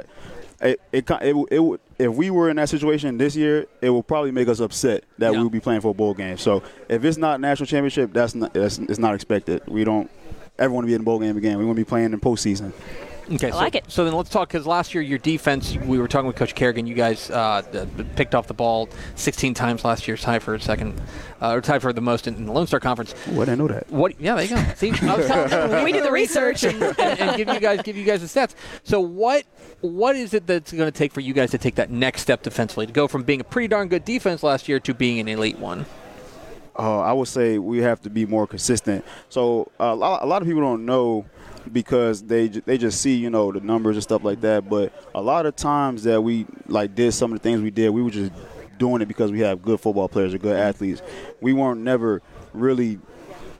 it, 0.61 0.81
it, 0.91 1.09
it, 1.09 1.47
it, 1.51 1.59
would- 1.59 1.79
if 1.99 2.11
we 2.11 2.31
were 2.31 2.49
in 2.49 2.55
that 2.55 2.69
situation 2.69 3.19
this 3.19 3.35
year, 3.35 3.67
it 3.79 3.91
will 3.91 4.01
probably 4.01 4.31
make 4.31 4.47
us 4.47 4.59
upset 4.59 5.03
that 5.19 5.31
we 5.31 5.43
would 5.43 5.51
be 5.51 5.59
playing 5.59 5.81
for 5.81 5.91
a 5.91 5.93
bowl 5.93 6.15
game. 6.15 6.37
So 6.37 6.63
if 6.87 7.05
it's 7.05 7.17
not 7.17 7.39
national 7.39 7.67
championship, 7.67 8.13
that's 8.13 8.33
not 8.33 8.53
that's, 8.53 8.79
it's 8.79 8.97
not 8.97 9.13
expected. 9.13 9.61
We 9.67 9.83
don't 9.83 10.09
ever 10.57 10.73
want 10.73 10.85
to 10.85 10.87
be 10.87 10.95
in 10.95 11.01
a 11.01 11.03
bowl 11.03 11.19
game 11.19 11.37
again. 11.37 11.59
We 11.59 11.65
want 11.65 11.77
to 11.77 11.85
be 11.85 11.87
playing 11.87 12.13
in 12.13 12.19
postseason. 12.19 12.73
Okay, 13.31 13.47
I 13.47 13.51
so, 13.51 13.57
like 13.57 13.75
it. 13.75 13.85
So 13.87 14.05
then 14.05 14.13
let's 14.13 14.29
talk 14.29 14.47
because 14.47 14.65
last 14.65 14.93
year 14.93 15.03
your 15.03 15.19
defense, 15.19 15.75
we 15.75 15.99
were 15.99 16.07
talking 16.07 16.27
with 16.27 16.35
Coach 16.35 16.55
Carrigan. 16.55 16.87
You 16.87 16.95
guys 16.95 17.29
uh, 17.29 17.61
picked 18.15 18.33
off 18.33 18.47
the 18.47 18.53
ball 18.53 18.89
16 19.15 19.53
times 19.53 19.85
last 19.85 20.07
year, 20.07 20.17
tied 20.17 20.41
for 20.41 20.57
second, 20.57 20.99
uh, 21.41 21.53
or 21.53 21.61
tied 21.61 21.81
for 21.81 21.93
the 21.93 22.01
most 22.01 22.27
in, 22.27 22.35
in 22.35 22.45
the 22.45 22.51
Lone 22.51 22.65
Star 22.65 22.79
Conference. 22.79 23.13
What 23.27 23.47
I 23.47 23.55
know 23.55 23.67
that. 23.67 23.89
What? 23.91 24.19
Yeah, 24.19 24.35
there 24.35 24.45
you 24.45 24.55
go. 24.55 24.73
See, 24.75 24.91
I 25.07 25.15
was 25.15 25.27
telling 25.27 25.71
you, 25.71 25.83
We 25.85 25.91
did 25.91 26.03
the 26.03 26.11
research. 26.11 26.63
and, 26.63 26.81
and, 26.81 26.99
and 26.99 27.37
give 27.37 27.47
you 27.47 27.59
guys 27.59 27.81
give 27.83 27.95
you 27.95 28.05
guys 28.05 28.21
the 28.21 28.39
stats. 28.39 28.55
So 28.83 28.99
what 28.99 29.45
what 29.81 30.15
is 30.15 30.33
it 30.33 30.47
that's 30.47 30.71
going 30.71 30.91
to 30.91 30.97
take 30.97 31.11
for 31.11 31.21
you 31.21 31.33
guys 31.33 31.51
to 31.51 31.57
take 31.57 31.75
that 31.75 31.91
next 31.91 32.21
step 32.21 32.41
defensively 32.41 32.87
to 32.87 32.93
go 32.93 33.07
from 33.07 33.23
being 33.23 33.41
a 33.41 33.43
pretty 33.45 33.67
darn 33.67 33.87
good 33.89 34.05
defense 34.05 34.43
last 34.43 34.67
year 34.67 34.79
to 34.81 34.93
being 34.93 35.19
an 35.19 35.27
elite 35.27 35.59
one? 35.59 35.85
uh, 36.79 37.01
I 37.01 37.11
would 37.11 37.27
say 37.27 37.57
we 37.57 37.79
have 37.79 38.01
to 38.03 38.09
be 38.09 38.25
more 38.25 38.47
consistent. 38.47 39.03
So 39.27 39.69
uh, 39.79 39.85
a, 39.85 39.95
lot, 39.95 40.23
a 40.23 40.25
lot 40.25 40.41
of 40.41 40.47
people 40.47 40.61
don't 40.61 40.85
know 40.85 41.25
because 41.71 42.23
they 42.23 42.47
they 42.47 42.77
just 42.77 43.01
see 43.01 43.15
you 43.15 43.29
know 43.29 43.51
the 43.51 43.59
numbers 43.59 43.95
and 43.95 44.03
stuff 44.03 44.23
like 44.23 44.41
that. 44.41 44.69
But 44.69 44.93
a 45.13 45.21
lot 45.21 45.45
of 45.45 45.55
times 45.55 46.03
that 46.03 46.21
we 46.21 46.45
like 46.67 46.95
did 46.95 47.13
some 47.13 47.31
of 47.31 47.39
the 47.39 47.43
things 47.43 47.61
we 47.61 47.71
did, 47.71 47.89
we 47.89 48.01
were 48.01 48.09
just 48.09 48.31
doing 48.77 49.01
it 49.01 49.07
because 49.07 49.31
we 49.31 49.41
have 49.41 49.61
good 49.61 49.79
football 49.79 50.07
players 50.07 50.33
or 50.33 50.37
good 50.37 50.57
athletes. 50.57 51.01
We 51.41 51.53
weren't 51.53 51.81
never 51.81 52.21
really 52.53 52.99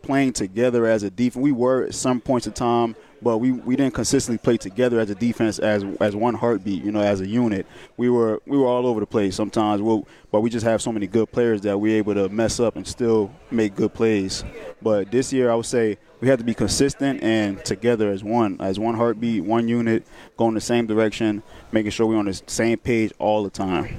playing 0.01 0.33
together 0.33 0.85
as 0.85 1.03
a 1.03 1.09
defense. 1.09 1.43
We 1.43 1.51
were 1.51 1.85
at 1.85 1.93
some 1.93 2.21
points 2.21 2.47
in 2.47 2.53
time, 2.53 2.95
but 3.21 3.37
we, 3.39 3.51
we 3.51 3.75
didn't 3.75 3.93
consistently 3.93 4.37
play 4.37 4.57
together 4.57 4.99
as 4.99 5.09
a 5.09 5.15
defense 5.15 5.59
as 5.59 5.83
as 5.99 6.15
one 6.15 6.35
heartbeat. 6.35 6.83
You 6.83 6.91
know, 6.91 7.01
as 7.01 7.21
a 7.21 7.27
unit. 7.27 7.65
We 7.97 8.09
were 8.09 8.41
we 8.45 8.57
were 8.57 8.67
all 8.67 8.85
over 8.87 8.99
the 8.99 9.05
place 9.05 9.35
sometimes. 9.35 9.81
We'll, 9.81 10.07
but 10.31 10.41
we 10.41 10.49
just 10.49 10.65
have 10.65 10.81
so 10.81 10.91
many 10.91 11.07
good 11.07 11.31
players 11.31 11.61
that 11.61 11.77
we're 11.79 11.97
able 11.97 12.13
to 12.13 12.29
mess 12.29 12.59
up 12.59 12.75
and 12.75 12.87
still 12.87 13.31
make 13.51 13.75
good 13.75 13.93
plays. 13.93 14.43
But 14.81 15.11
this 15.11 15.33
year, 15.33 15.49
I 15.51 15.55
would 15.55 15.65
say 15.65 15.97
we 16.21 16.27
have 16.27 16.39
to 16.39 16.45
be 16.45 16.53
consistent 16.53 17.23
and 17.23 17.63
together 17.65 18.11
as 18.11 18.23
one, 18.23 18.57
as 18.59 18.77
one 18.79 18.95
heartbeat, 18.95 19.43
one 19.43 19.67
unit, 19.67 20.05
going 20.37 20.53
the 20.53 20.61
same 20.61 20.85
direction, 20.85 21.43
making 21.71 21.91
sure 21.91 22.05
we're 22.07 22.17
on 22.17 22.25
the 22.25 22.41
same 22.47 22.77
page 22.77 23.11
all 23.19 23.43
the 23.43 23.49
time. 23.49 23.97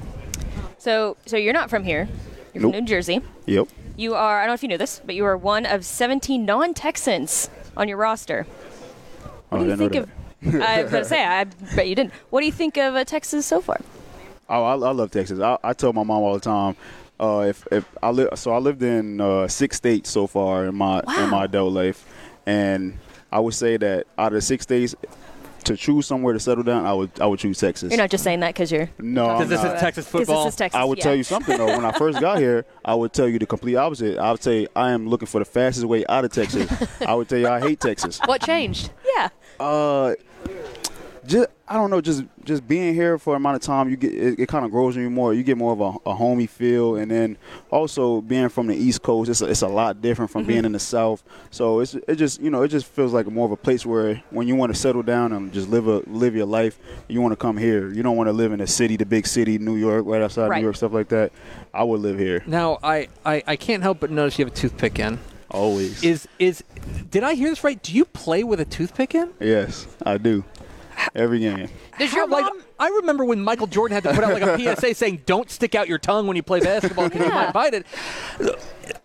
So, 0.78 1.16
so 1.26 1.36
you're 1.36 1.52
not 1.52 1.68
from 1.70 1.84
here. 1.84 2.08
You're 2.54 2.62
Nope. 2.62 2.72
from 2.72 2.80
New 2.80 2.86
Jersey. 2.86 3.20
Yep. 3.46 3.68
You 3.96 4.14
are. 4.14 4.38
I 4.38 4.42
don't 4.42 4.48
know 4.50 4.54
if 4.54 4.62
you 4.62 4.68
knew 4.68 4.78
this, 4.78 5.00
but 5.04 5.14
you 5.14 5.24
are 5.24 5.36
one 5.36 5.66
of 5.66 5.84
17 5.84 6.44
non-Texans 6.44 7.50
on 7.76 7.86
your 7.88 7.98
roster. 7.98 8.46
Oh, 9.52 9.56
What 9.56 9.58
do 9.58 9.64
you 9.66 9.72
I 9.72 9.76
didn't 9.76 9.92
think 9.92 9.92
know 10.44 10.56
of? 10.58 10.62
I 10.62 10.82
was 10.82 10.92
gonna 10.92 11.04
say. 11.04 11.24
I 11.24 11.44
bet 11.44 11.88
you 11.88 11.94
didn't. 11.94 12.12
What 12.30 12.40
do 12.40 12.46
you 12.46 12.52
think 12.52 12.76
of 12.78 12.94
uh, 12.94 13.04
Texas 13.04 13.44
so 13.46 13.60
far? 13.60 13.80
Oh, 14.48 14.64
I, 14.64 14.72
I 14.72 14.92
love 14.92 15.10
Texas. 15.10 15.38
I, 15.40 15.58
I 15.62 15.72
tell 15.74 15.92
my 15.92 16.02
mom 16.02 16.22
all 16.22 16.34
the 16.34 16.40
time. 16.40 16.76
Uh, 17.18 17.40
if 17.48 17.66
if 17.70 17.84
I 18.02 18.10
live, 18.10 18.30
so 18.36 18.52
I 18.52 18.58
lived 18.58 18.82
in 18.82 19.20
uh, 19.20 19.46
six 19.48 19.76
states 19.76 20.08
so 20.10 20.26
far 20.26 20.64
in 20.66 20.74
my 20.74 21.00
in 21.18 21.28
my 21.30 21.44
adult 21.44 21.72
life, 21.72 22.06
and 22.46 22.98
I 23.30 23.40
would 23.40 23.54
say 23.54 23.76
that 23.76 24.06
out 24.16 24.28
of 24.28 24.34
the 24.34 24.40
six 24.40 24.62
states, 24.62 24.94
to 25.64 25.76
choose 25.76 26.06
somewhere 26.06 26.32
to 26.32 26.40
settle 26.40 26.64
down, 26.64 26.86
I 26.86 26.94
would 26.94 27.10
I 27.20 27.26
would 27.26 27.38
choose 27.38 27.58
Texas. 27.58 27.90
You're 27.90 27.98
not 27.98 28.10
just 28.10 28.24
saying 28.24 28.40
that 28.40 28.54
because 28.54 28.72
you're. 28.72 28.88
No, 28.98 29.34
Because 29.34 29.50
this 29.50 29.62
not. 29.62 29.74
is 29.74 29.80
Texas 29.82 30.06
'Cause 30.06 30.20
this 30.20 30.26
football. 30.28 30.46
is 30.48 30.56
Texas. 30.56 30.80
I 30.80 30.84
would 30.84 30.96
yeah. 30.96 31.04
tell 31.04 31.14
you 31.14 31.22
something 31.24 31.58
though. 31.58 31.66
When 31.66 31.84
I 31.84 31.92
first 31.92 32.18
got 32.18 32.38
here, 32.38 32.64
I 32.82 32.94
would 32.94 33.12
tell 33.12 33.28
you 33.28 33.38
the 33.38 33.44
complete 33.46 33.76
opposite. 33.76 34.16
I 34.16 34.30
would 34.32 34.42
say 34.42 34.66
I 34.74 34.92
am 34.92 35.06
looking 35.06 35.26
for 35.26 35.38
the 35.40 35.44
fastest 35.44 35.84
way 35.86 36.06
out 36.08 36.24
of 36.24 36.32
Texas. 36.32 36.66
I 37.06 37.14
would 37.14 37.28
tell 37.28 37.38
you 37.38 37.48
I 37.48 37.60
hate 37.60 37.80
Texas. 37.80 38.18
What 38.24 38.40
changed? 38.40 38.90
Yeah. 39.16 39.28
Uh, 39.60 40.14
just 41.26 41.48
I 41.68 41.74
don't 41.74 41.90
know. 41.90 42.00
Just 42.00 42.24
just 42.44 42.66
being 42.66 42.94
here 42.94 43.18
for 43.18 43.34
an 43.34 43.42
amount 43.42 43.56
of 43.56 43.62
time, 43.62 43.90
you 43.90 43.96
get 43.96 44.14
it, 44.14 44.40
it 44.40 44.48
kind 44.48 44.64
of 44.64 44.70
grows 44.70 44.96
on 44.96 45.02
you 45.02 45.10
more. 45.10 45.34
You 45.34 45.42
get 45.42 45.58
more 45.58 45.72
of 45.72 45.80
a, 45.80 46.10
a 46.10 46.14
homey 46.14 46.46
feel, 46.46 46.96
and 46.96 47.10
then 47.10 47.36
also 47.70 48.22
being 48.22 48.48
from 48.48 48.66
the 48.68 48.74
East 48.74 49.02
Coast, 49.02 49.28
it's 49.28 49.42
a, 49.42 49.46
it's 49.46 49.60
a 49.60 49.68
lot 49.68 50.00
different 50.00 50.30
from 50.30 50.44
being 50.44 50.64
in 50.64 50.72
the 50.72 50.78
South. 50.78 51.22
So 51.50 51.80
it's 51.80 51.94
it 51.94 52.16
just 52.16 52.40
you 52.40 52.48
know 52.48 52.62
it 52.62 52.68
just 52.68 52.86
feels 52.86 53.12
like 53.12 53.26
more 53.26 53.44
of 53.44 53.52
a 53.52 53.56
place 53.56 53.84
where 53.84 54.22
when 54.30 54.48
you 54.48 54.56
want 54.56 54.72
to 54.72 54.78
settle 54.78 55.02
down 55.02 55.32
and 55.32 55.52
just 55.52 55.68
live 55.68 55.86
a 55.86 55.98
live 56.06 56.34
your 56.34 56.46
life, 56.46 56.78
you 57.06 57.20
want 57.20 57.32
to 57.32 57.36
come 57.36 57.58
here. 57.58 57.92
You 57.92 58.02
don't 58.02 58.16
want 58.16 58.28
to 58.28 58.32
live 58.32 58.52
in 58.52 58.62
a 58.62 58.66
city, 58.66 58.96
the 58.96 59.06
big 59.06 59.26
city, 59.26 59.58
New 59.58 59.76
York, 59.76 60.04
right 60.06 60.22
outside 60.22 60.48
Right. 60.48 60.56
New 60.58 60.64
York, 60.64 60.76
stuff 60.76 60.92
like 60.94 61.08
that. 61.10 61.32
I 61.74 61.84
would 61.84 62.00
live 62.00 62.18
here 62.18 62.42
Now 62.46 62.78
I, 62.82 63.08
I 63.24 63.42
I 63.46 63.56
can't 63.56 63.82
help 63.82 64.00
but 64.00 64.10
notice 64.10 64.38
you 64.38 64.44
have 64.46 64.54
a 64.54 64.56
toothpick 64.56 64.98
in. 64.98 65.18
Always. 65.50 66.02
Is 66.02 66.28
is 66.38 66.64
did 67.10 67.24
I 67.24 67.34
hear 67.34 67.50
this 67.50 67.64
right? 67.64 67.82
Do 67.82 67.92
you 67.92 68.04
play 68.04 68.44
with 68.44 68.60
a 68.60 68.64
toothpick 68.64 69.14
in? 69.14 69.32
yes, 69.40 69.86
I 70.04 70.18
do. 70.18 70.44
Every 71.14 71.40
game. 71.40 71.68
Does 71.98 72.12
your 72.12 72.26
like, 72.26 72.44
mom? 72.44 72.62
I 72.78 72.88
remember 72.88 73.24
when 73.24 73.42
Michael 73.42 73.66
Jordan 73.66 73.94
had 73.94 74.04
to 74.04 74.14
put 74.14 74.24
out 74.24 74.32
like 74.32 74.42
a 74.42 74.76
PSA 74.76 74.94
saying, 74.94 75.22
"Don't 75.26 75.50
stick 75.50 75.74
out 75.74 75.88
your 75.88 75.98
tongue 75.98 76.26
when 76.26 76.36
you 76.36 76.42
play 76.42 76.60
basketball 76.60 77.08
because 77.08 77.26
you 77.26 77.32
might 77.32 77.52
bite 77.52 77.74
it." 77.74 77.86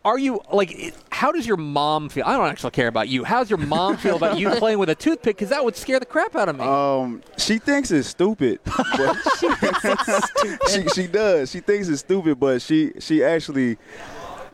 Are 0.03 0.17
you 0.17 0.41
like? 0.51 0.93
How 1.11 1.31
does 1.31 1.47
your 1.47 1.57
mom 1.57 2.09
feel? 2.09 2.23
I 2.25 2.37
don't 2.37 2.47
actually 2.47 2.71
care 2.71 2.87
about 2.87 3.07
you. 3.09 3.23
How's 3.23 3.49
your 3.49 3.57
mom 3.57 3.97
feel 3.97 4.15
about 4.15 4.37
you 4.37 4.49
playing 4.51 4.79
with 4.79 4.89
a 4.89 4.95
toothpick? 4.95 5.37
Because 5.37 5.49
that 5.49 5.63
would 5.63 5.75
scare 5.75 5.99
the 5.99 6.05
crap 6.05 6.35
out 6.35 6.49
of 6.49 6.57
me. 6.57 6.63
Um, 6.63 7.21
she 7.37 7.57
thinks 7.57 7.91
it's 7.91 8.07
stupid. 8.07 8.59
But 8.65 9.17
she, 10.69 10.87
she 10.89 11.07
does. 11.07 11.51
She 11.51 11.59
thinks 11.59 11.87
it's 11.87 12.01
stupid, 12.01 12.39
but 12.39 12.61
she 12.61 12.93
she 12.99 13.23
actually, 13.23 13.77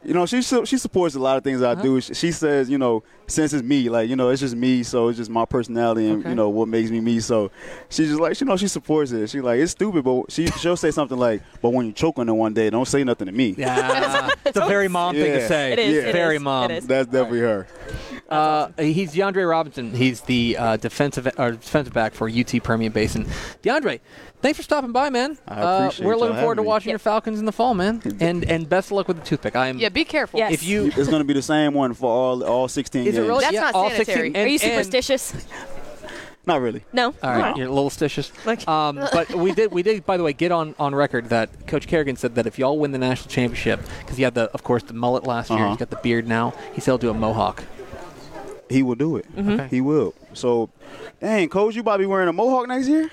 you 0.03 0.13
know, 0.13 0.25
she 0.25 0.41
she 0.41 0.77
supports 0.77 1.15
a 1.15 1.19
lot 1.19 1.37
of 1.37 1.43
things 1.43 1.61
I 1.61 1.71
Uh-huh. 1.73 1.81
do. 1.83 2.01
She 2.01 2.31
says, 2.31 2.69
you 2.69 2.77
know, 2.77 3.03
since 3.31 3.53
it's 3.53 3.63
me, 3.63 3.89
like 3.89 4.09
you 4.09 4.15
know, 4.15 4.29
it's 4.29 4.41
just 4.41 4.55
me, 4.55 4.83
so 4.83 5.07
it's 5.07 5.17
just 5.17 5.29
my 5.29 5.45
personality 5.45 6.09
and 6.09 6.19
Okay. 6.21 6.29
you 6.29 6.35
know 6.35 6.49
what 6.49 6.67
makes 6.67 6.89
me 6.91 6.99
me. 7.01 7.19
So 7.19 7.51
she's 7.89 8.09
just 8.09 8.19
like, 8.19 8.39
you 8.39 8.45
know, 8.47 8.57
she 8.57 8.67
supports 8.67 9.11
it. 9.11 9.29
She 9.29 9.41
like 9.41 9.59
it's 9.59 9.71
stupid, 9.71 10.03
but 10.03 10.31
she 10.31 10.47
she'll 10.47 10.77
say 10.77 10.91
something 10.91 11.17
like, 11.17 11.41
but 11.61 11.69
when 11.71 11.85
you 11.85 11.91
choke 11.93 12.19
on 12.19 12.27
it 12.29 12.33
one 12.33 12.53
day, 12.53 12.69
don't 12.69 12.87
say 12.87 13.03
nothing 13.03 13.27
to 13.27 13.31
me. 13.31 13.55
yeah, 13.57 14.29
it's 14.45 14.57
a 14.57 14.65
very 14.67 14.87
mom 14.87 15.15
thing 15.15 15.33
to 15.33 15.47
say. 15.47 15.73
It 15.73 15.79
is, 15.79 15.95
Yeah. 15.95 16.09
it 16.09 16.13
very 16.13 16.35
is, 16.35 16.41
mom. 16.41 16.71
it 16.71 16.77
is. 16.79 16.87
That's 16.87 17.07
definitely 17.07 17.39
her. 17.39 17.67
Uh, 18.29 18.69
he's 18.77 19.13
DeAndre 19.13 19.49
Robinson. 19.49 19.93
He's 19.93 20.21
the 20.21 20.55
uh, 20.57 20.77
defensive 20.77 21.27
or 21.37 21.51
defensive 21.51 21.93
back 21.93 22.13
for 22.13 22.29
UT 22.29 22.63
Permian 22.63 22.91
Basin. 22.93 23.25
DeAndre, 23.61 23.99
thanks 24.41 24.55
for 24.57 24.63
stopping 24.63 24.91
by, 24.93 25.09
man. 25.09 25.37
I 25.47 25.61
Uh, 25.61 25.91
we're 26.01 26.15
looking 26.15 26.37
forward 26.37 26.55
to 26.55 26.61
having 26.61 26.63
me. 26.63 26.67
watching 26.67 26.89
your 26.91 26.99
Falcons 26.99 27.39
in 27.39 27.45
the 27.45 27.51
fall, 27.51 27.73
man. 27.73 28.01
And 28.21 28.43
and 28.45 28.69
best 28.69 28.87
of 28.89 28.93
luck 28.93 29.07
with 29.07 29.17
the 29.19 29.25
toothpick. 29.25 29.55
I 29.55 29.67
am. 29.67 29.79
Yeah, 29.79 29.89
be 29.89 30.05
careful. 30.05 30.39
Yes. 30.39 30.53
If 30.53 30.63
you 30.63 30.91
It's 30.95 31.09
gonna 31.09 31.23
be 31.25 31.33
the 31.33 31.41
same 31.41 31.73
one 31.73 31.93
for 31.93 32.09
all 32.09 32.43
all 32.43 32.67
16 32.67 33.05
is 33.07 33.17
it 33.17 33.20
games. 33.21 33.29
really? 33.29 33.41
That's 33.41 33.53
yeah, 33.53 33.71
not 33.71 33.73
sanitary. 33.91 34.05
16 34.05 34.19
Are 34.19 34.23
you 34.23 34.35
and- 34.35 34.47
and- 34.47 34.61
superstitious? 34.61 35.33
Not 36.43 36.59
really. 36.59 36.83
no. 36.91 37.13
All 37.21 37.37
right, 37.37 37.55
you're 37.55 37.67
a 37.67 37.71
little 37.71 37.91
stitious. 37.91 38.31
Like- 38.47 38.67
Um, 38.67 38.95
but 38.95 39.29
we 39.35 39.51
did, 39.51 39.71
we 39.71 39.83
did, 39.83 40.03
by 40.07 40.17
the 40.17 40.23
way, 40.23 40.33
get 40.33 40.51
on, 40.51 40.73
on 40.79 40.95
record 40.95 41.29
that 41.29 41.67
Coach 41.67 41.85
Carrigan 41.87 42.15
said 42.15 42.33
that 42.33 42.47
if 42.47 42.57
y'all 42.57 42.79
win 42.79 42.91
the 42.91 42.97
national 42.97 43.29
championship, 43.29 43.79
because 43.99 44.17
he 44.17 44.23
had 44.23 44.33
the, 44.33 44.49
of 44.51 44.63
course, 44.63 44.81
the 44.81 44.93
mullet 44.93 45.23
last 45.23 45.51
year, 45.51 45.59
Uh-huh. 45.59 45.69
he's 45.69 45.77
got 45.77 45.91
the 45.91 45.97
beard 45.97 46.27
now. 46.27 46.53
He 46.73 46.81
said 46.81 46.91
he'll 46.91 46.97
do 46.97 47.11
a 47.11 47.13
mohawk. 47.13 47.63
He 48.69 48.81
will 48.81 48.95
do 48.95 49.17
it. 49.17 49.25
He 49.69 49.81
will. 49.81 50.15
So, 50.33 50.69
dang, 51.19 51.47
coach, 51.49 51.75
you 51.75 51.81
about 51.81 51.97
to 51.97 51.99
be 51.99 52.05
wearing 52.07 52.27
a 52.27 52.33
mohawk 52.33 52.67
next 52.67 52.87
year? 52.87 53.11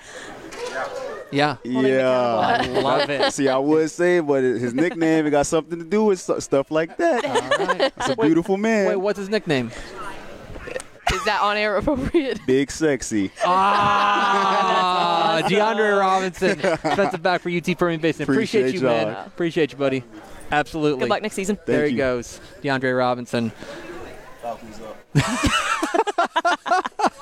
Yeah, 1.31 1.57
Yeah. 1.65 2.59
I 2.61 2.67
love 2.67 3.11
it. 3.11 3.33
See, 3.35 3.49
I 3.49 3.59
would 3.59 3.91
say, 3.91 4.21
but 4.21 4.43
his 4.43 4.75
nickname 4.75 5.27
it 5.27 5.31
got 5.31 5.47
something 5.47 5.79
to 5.79 5.85
do 5.85 6.05
with 6.05 6.19
stuff 6.21 6.71
like 6.71 6.97
that. 6.97 7.25
All 7.25 7.67
right. 7.67 7.93
It's 7.97 8.09
a 8.09 8.17
beautiful 8.17 8.57
man. 8.57 8.89
Wait, 8.89 8.97
what's 8.97 9.19
his 9.19 9.29
nickname? 9.29 9.71
Is 11.13 11.25
that 11.25 11.41
on 11.41 11.57
air 11.57 11.77
appropriate? 11.77 12.39
Big 12.47 12.71
sexy. 12.71 13.31
Ah, 13.45 15.41
DeAndre 15.47 15.99
Robinson, 15.99 16.59
defensive 16.59 17.23
back 17.23 17.41
for 17.41 17.49
UT 17.51 17.77
Permian 17.79 18.01
Basin. 18.01 18.25
Appreciate, 18.25 18.69
Appreciate 18.69 18.81
you, 18.81 18.87
man. 18.87 19.07
y'all. 19.09 19.27
Appreciate 19.27 19.73
you, 19.73 19.79
buddy. 19.79 20.05
Absolutely. 20.51 21.01
Good 21.01 21.11
luck 21.11 21.23
next 21.23 21.35
season. 21.35 21.59
there 21.67 21.81
Thank 21.81 21.91
he 21.93 21.97
goes, 21.97 22.41
DeAndre 22.63 22.97
Robinson. 22.97 23.53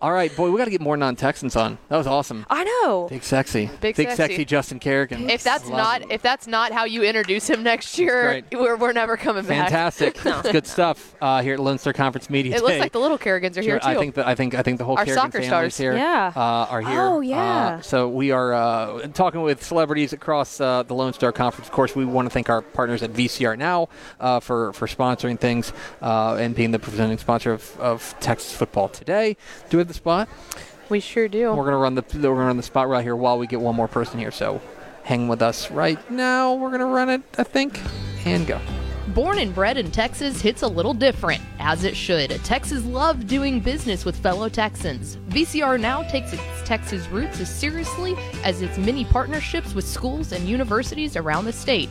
All 0.00 0.12
right, 0.12 0.34
boy, 0.36 0.50
we 0.50 0.58
got 0.58 0.66
to 0.66 0.70
get 0.70 0.80
more 0.80 0.96
non-Texans 0.96 1.56
on. 1.56 1.78
That 1.88 1.96
was 1.96 2.06
awesome. 2.06 2.44
I 2.50 2.64
know. 2.64 3.06
Big 3.08 3.22
sexy, 3.22 3.70
Big 3.80 3.96
sexy. 3.96 4.16
sexy. 4.16 4.44
Justin 4.44 4.78
Carrigan. 4.78 5.30
If 5.30 5.42
that's 5.42 5.64
Love 5.64 5.76
not 5.78 6.02
it. 6.02 6.10
if 6.10 6.20
that's 6.22 6.46
not 6.46 6.72
how 6.72 6.84
you 6.84 7.02
introduce 7.02 7.48
him 7.48 7.62
next 7.62 7.98
year, 7.98 8.42
we're, 8.52 8.76
we're 8.76 8.92
never 8.92 9.16
coming 9.16 9.44
back. 9.44 9.70
fantastic, 9.70 10.18
it's 10.24 10.52
good 10.52 10.66
stuff 10.66 11.14
uh, 11.22 11.42
here 11.42 11.54
at 11.54 11.60
Lone 11.60 11.78
Star 11.78 11.92
Conference 11.92 12.28
Media 12.28 12.56
It 12.56 12.62
looks 12.62 12.78
like 12.78 12.92
the 12.92 13.00
little 13.00 13.16
Carrigans 13.18 13.56
are 13.56 13.62
here 13.62 13.78
too. 13.78 13.86
I 13.86 13.94
think 13.94 14.14
that 14.16 14.26
I 14.26 14.34
think 14.34 14.54
I 14.54 14.62
think 14.62 14.78
the 14.78 14.84
whole 14.84 14.98
Our 14.98 15.04
Carrigan 15.04 15.32
soccer 15.32 15.42
stars. 15.42 15.76
here. 15.76 15.96
Yeah. 15.96 16.32
uh, 16.34 16.40
are 16.40 16.80
here. 16.80 17.00
Oh, 17.00 17.20
yeah. 17.20 17.76
Uh, 17.78 17.80
so 17.80 18.08
we 18.08 18.30
are 18.30 18.52
uh, 18.52 19.06
talking 19.08 19.42
with 19.42 19.62
celebrities 19.62 20.12
across 20.12 20.60
uh, 20.60 20.82
the 20.82 20.94
Lone 20.94 21.12
Star 21.12 21.32
Conference. 21.32 21.68
Of 21.68 21.72
course, 21.72 21.96
we 21.96 22.04
want 22.04 22.26
to 22.26 22.30
thank 22.30 22.50
our 22.50 22.60
partners 22.62 23.02
at 23.02 23.12
VCR 23.12 23.56
Now 23.56 23.88
uh, 24.20 24.40
for 24.40 24.72
for 24.74 24.86
sponsoring 24.86 25.38
things 25.38 25.72
uh, 26.02 26.34
and 26.34 26.54
being 26.54 26.72
the 26.72 26.78
presenting 26.78 27.18
sponsor 27.18 27.52
of, 27.52 27.80
of 27.80 28.14
Texas 28.20 28.52
football 28.54 28.88
today. 28.88 29.36
Do 29.68 29.76
we 29.76 29.80
have 29.80 29.88
the 29.88 29.94
spot? 29.94 30.28
we 30.88 31.00
sure 31.00 31.28
do. 31.28 31.52
We're 31.54 31.64
gonna 31.64 31.78
run 31.78 31.94
the 31.94 32.04
we're 32.14 32.34
gonna 32.34 32.46
run 32.46 32.56
the 32.56 32.62
spot 32.62 32.88
right 32.88 33.02
here 33.02 33.16
while 33.16 33.38
we 33.38 33.46
get 33.46 33.60
one 33.60 33.74
more 33.74 33.88
person 33.88 34.18
here. 34.18 34.30
So 34.30 34.60
hang 35.02 35.28
with 35.28 35.42
us 35.42 35.70
right 35.70 35.98
now. 36.10 36.54
We're 36.54 36.70
gonna 36.70 36.86
run 36.86 37.10
it, 37.10 37.22
I 37.38 37.42
think, 37.42 37.80
and 38.24 38.46
go. 38.46 38.60
Born 39.08 39.38
and 39.38 39.54
bred 39.54 39.76
in 39.76 39.90
Texas 39.90 40.40
hits 40.40 40.62
a 40.62 40.66
little 40.66 40.94
different, 40.94 41.42
as 41.58 41.84
it 41.84 41.94
should. 41.94 42.30
Texas 42.42 42.84
love 42.84 43.26
doing 43.26 43.60
business 43.60 44.04
with 44.04 44.16
fellow 44.16 44.48
Texans. 44.48 45.16
VCR 45.28 45.78
now 45.78 46.02
takes 46.04 46.32
its 46.32 46.42
Texas 46.64 47.06
roots 47.08 47.38
as 47.38 47.54
seriously 47.54 48.14
as 48.44 48.62
its 48.62 48.78
many 48.78 49.04
partnerships 49.04 49.74
with 49.74 49.86
schools 49.86 50.32
and 50.32 50.48
universities 50.48 51.16
around 51.16 51.44
the 51.44 51.52
state. 51.52 51.90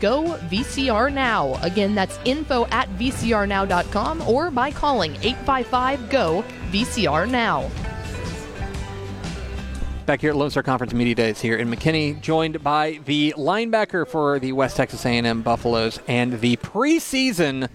GO 0.00 0.36
VCR 0.48 1.12
Now. 1.12 1.58
Again, 1.62 1.94
that's 1.94 2.18
info 2.24 2.66
at 2.66 2.88
vcrnow.com 2.98 4.22
or 4.22 4.50
by 4.50 4.70
calling 4.70 5.12
855 5.22 6.10
GO 6.10 6.44
VCR 6.70 7.28
Now. 7.30 7.70
Back 10.06 10.20
here 10.20 10.30
at 10.30 10.36
Lone 10.36 10.50
Star 10.50 10.62
Conference 10.62 10.94
Media 10.94 11.16
Days 11.16 11.40
here 11.40 11.56
in 11.56 11.68
McKinney, 11.68 12.20
joined 12.20 12.62
by 12.62 13.00
the 13.06 13.34
linebacker 13.36 14.06
for 14.06 14.38
the 14.38 14.52
West 14.52 14.76
Texas 14.76 15.04
A&M 15.04 15.42
Buffaloes 15.42 15.98
and 16.06 16.40
the 16.40 16.56
preseason 16.58 17.68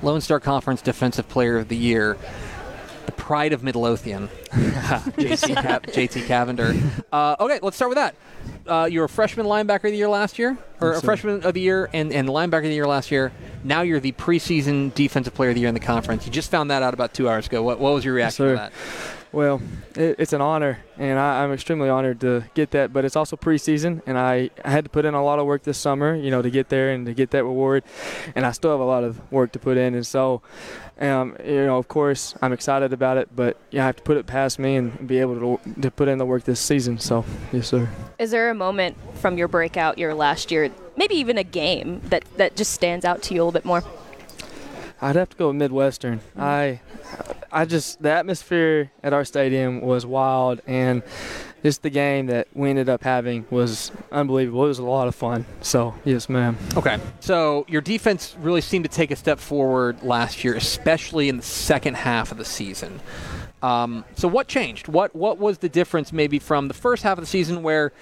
Lone 0.00 0.20
Star 0.20 0.38
Conference 0.38 0.80
Defensive 0.80 1.28
Player 1.28 1.58
of 1.58 1.66
the 1.66 1.76
Year, 1.76 2.16
the 3.06 3.12
pride 3.12 3.52
of 3.52 3.64
Midlothian, 3.64 4.28
JT, 4.52 5.56
Cav- 5.56 5.92
JT 5.92 6.24
Cavender. 6.26 6.72
Uh, 7.10 7.34
okay, 7.40 7.58
let's 7.62 7.74
start 7.74 7.88
with 7.88 7.96
that. 7.96 8.14
Uh, 8.66 8.88
you 8.90 9.00
were 9.00 9.06
a 9.06 9.08
freshman 9.08 9.46
linebacker 9.46 9.84
of 9.84 9.90
the 9.90 9.96
year 9.96 10.08
last 10.08 10.38
year, 10.38 10.56
or 10.80 10.92
Yes, 10.92 11.02
a 11.02 11.04
freshman 11.04 11.42
of 11.44 11.54
the 11.54 11.60
year 11.60 11.90
and, 11.92 12.12
and 12.12 12.28
linebacker 12.28 12.58
of 12.58 12.62
the 12.64 12.74
year 12.74 12.86
last 12.86 13.10
year. 13.10 13.32
Now 13.64 13.82
you're 13.82 14.00
the 14.00 14.12
preseason 14.12 14.94
Defensive 14.94 15.34
Player 15.34 15.50
of 15.50 15.54
the 15.54 15.60
Year 15.60 15.68
in 15.68 15.74
the 15.74 15.80
conference. 15.80 16.26
You 16.26 16.32
just 16.32 16.50
found 16.50 16.70
that 16.70 16.82
out 16.82 16.94
about 16.94 17.14
two 17.14 17.28
hours 17.28 17.46
ago. 17.46 17.62
What, 17.62 17.80
what 17.80 17.92
was 17.92 18.04
your 18.04 18.14
reaction 18.14 18.46
to 18.46 18.54
that? 18.54 18.72
Well, 19.32 19.62
it, 19.96 20.16
it's 20.18 20.34
an 20.34 20.42
honor, 20.42 20.78
and 20.98 21.18
I, 21.18 21.42
I'm 21.42 21.52
extremely 21.52 21.88
honored 21.88 22.20
to 22.20 22.44
get 22.52 22.72
that. 22.72 22.92
But 22.92 23.06
it's 23.06 23.16
also 23.16 23.34
preseason, 23.34 24.02
and 24.04 24.18
I, 24.18 24.50
I 24.62 24.70
had 24.70 24.84
to 24.84 24.90
put 24.90 25.06
in 25.06 25.14
a 25.14 25.24
lot 25.24 25.38
of 25.38 25.46
work 25.46 25.62
this 25.62 25.78
summer, 25.78 26.14
you 26.14 26.30
know, 26.30 26.42
to 26.42 26.50
get 26.50 26.68
there 26.68 26.90
and 26.90 27.06
to 27.06 27.14
get 27.14 27.30
that 27.30 27.42
reward. 27.42 27.82
And 28.34 28.44
I 28.44 28.52
still 28.52 28.72
have 28.72 28.80
a 28.80 28.84
lot 28.84 29.04
of 29.04 29.32
work 29.32 29.52
to 29.52 29.58
put 29.58 29.78
in, 29.78 29.94
and 29.94 30.06
so, 30.06 30.42
um, 31.02 31.36
you 31.44 31.66
know, 31.66 31.78
of 31.78 31.88
course, 31.88 32.34
I'm 32.40 32.52
excited 32.52 32.92
about 32.92 33.16
it. 33.18 33.28
But 33.34 33.56
you 33.70 33.80
I 33.80 33.84
have 33.84 33.96
to 33.96 34.02
put 34.02 34.16
it 34.16 34.26
past 34.26 34.58
me 34.58 34.76
and 34.76 35.06
be 35.06 35.18
able 35.18 35.58
to 35.58 35.70
to 35.82 35.90
put 35.90 36.08
in 36.08 36.18
the 36.18 36.26
work 36.26 36.44
this 36.44 36.60
season. 36.60 36.98
So, 36.98 37.24
yes, 37.52 37.68
sir. 37.68 37.90
Is 38.18 38.30
there 38.30 38.50
a 38.50 38.54
moment 38.54 38.96
from 39.16 39.36
your 39.36 39.48
breakout 39.48 39.98
year 39.98 40.14
last 40.14 40.50
year, 40.50 40.70
maybe 40.96 41.16
even 41.16 41.36
a 41.38 41.44
game, 41.44 42.00
that, 42.04 42.24
that 42.36 42.56
just 42.56 42.72
stands 42.72 43.04
out 43.04 43.22
to 43.24 43.34
you 43.34 43.40
a 43.40 43.42
little 43.42 43.52
bit 43.52 43.64
more? 43.64 43.82
I'd 45.00 45.16
have 45.16 45.30
to 45.30 45.36
go 45.36 45.48
with 45.48 45.56
Midwestern. 45.56 46.20
I, 46.38 46.80
I 47.50 47.64
just 47.64 48.00
the 48.00 48.12
atmosphere 48.12 48.92
at 49.02 49.12
our 49.12 49.24
stadium 49.24 49.80
was 49.80 50.06
wild, 50.06 50.60
and 50.64 51.02
just 51.62 51.82
the 51.82 51.90
game 51.90 52.26
that 52.26 52.48
we 52.54 52.70
ended 52.70 52.88
up 52.88 53.02
having 53.02 53.46
was 53.50 53.92
unbelievable. 54.10 54.64
It 54.64 54.68
was 54.68 54.78
a 54.78 54.84
lot 54.84 55.08
of 55.08 55.14
fun. 55.14 55.46
So 55.60 55.94
yes, 56.04 56.28
ma'am. 56.28 56.56
Okay. 56.76 56.98
So 57.20 57.64
your 57.68 57.80
defense 57.80 58.36
really 58.40 58.60
seemed 58.60 58.84
to 58.84 58.90
take 58.90 59.10
a 59.10 59.16
step 59.16 59.38
forward 59.38 60.02
last 60.02 60.44
year, 60.44 60.54
especially 60.54 61.28
in 61.28 61.36
the 61.36 61.42
second 61.42 61.94
half 61.94 62.32
of 62.32 62.38
the 62.38 62.44
season. 62.44 63.00
Um, 63.62 64.04
so 64.16 64.28
what 64.28 64.48
changed? 64.48 64.88
What 64.88 65.14
what 65.14 65.38
was 65.38 65.58
the 65.58 65.68
difference 65.68 66.12
maybe 66.12 66.38
from 66.38 66.68
the 66.68 66.74
first 66.74 67.02
half 67.02 67.18
of 67.18 67.22
the 67.22 67.28
season 67.28 67.62
where 67.62 67.92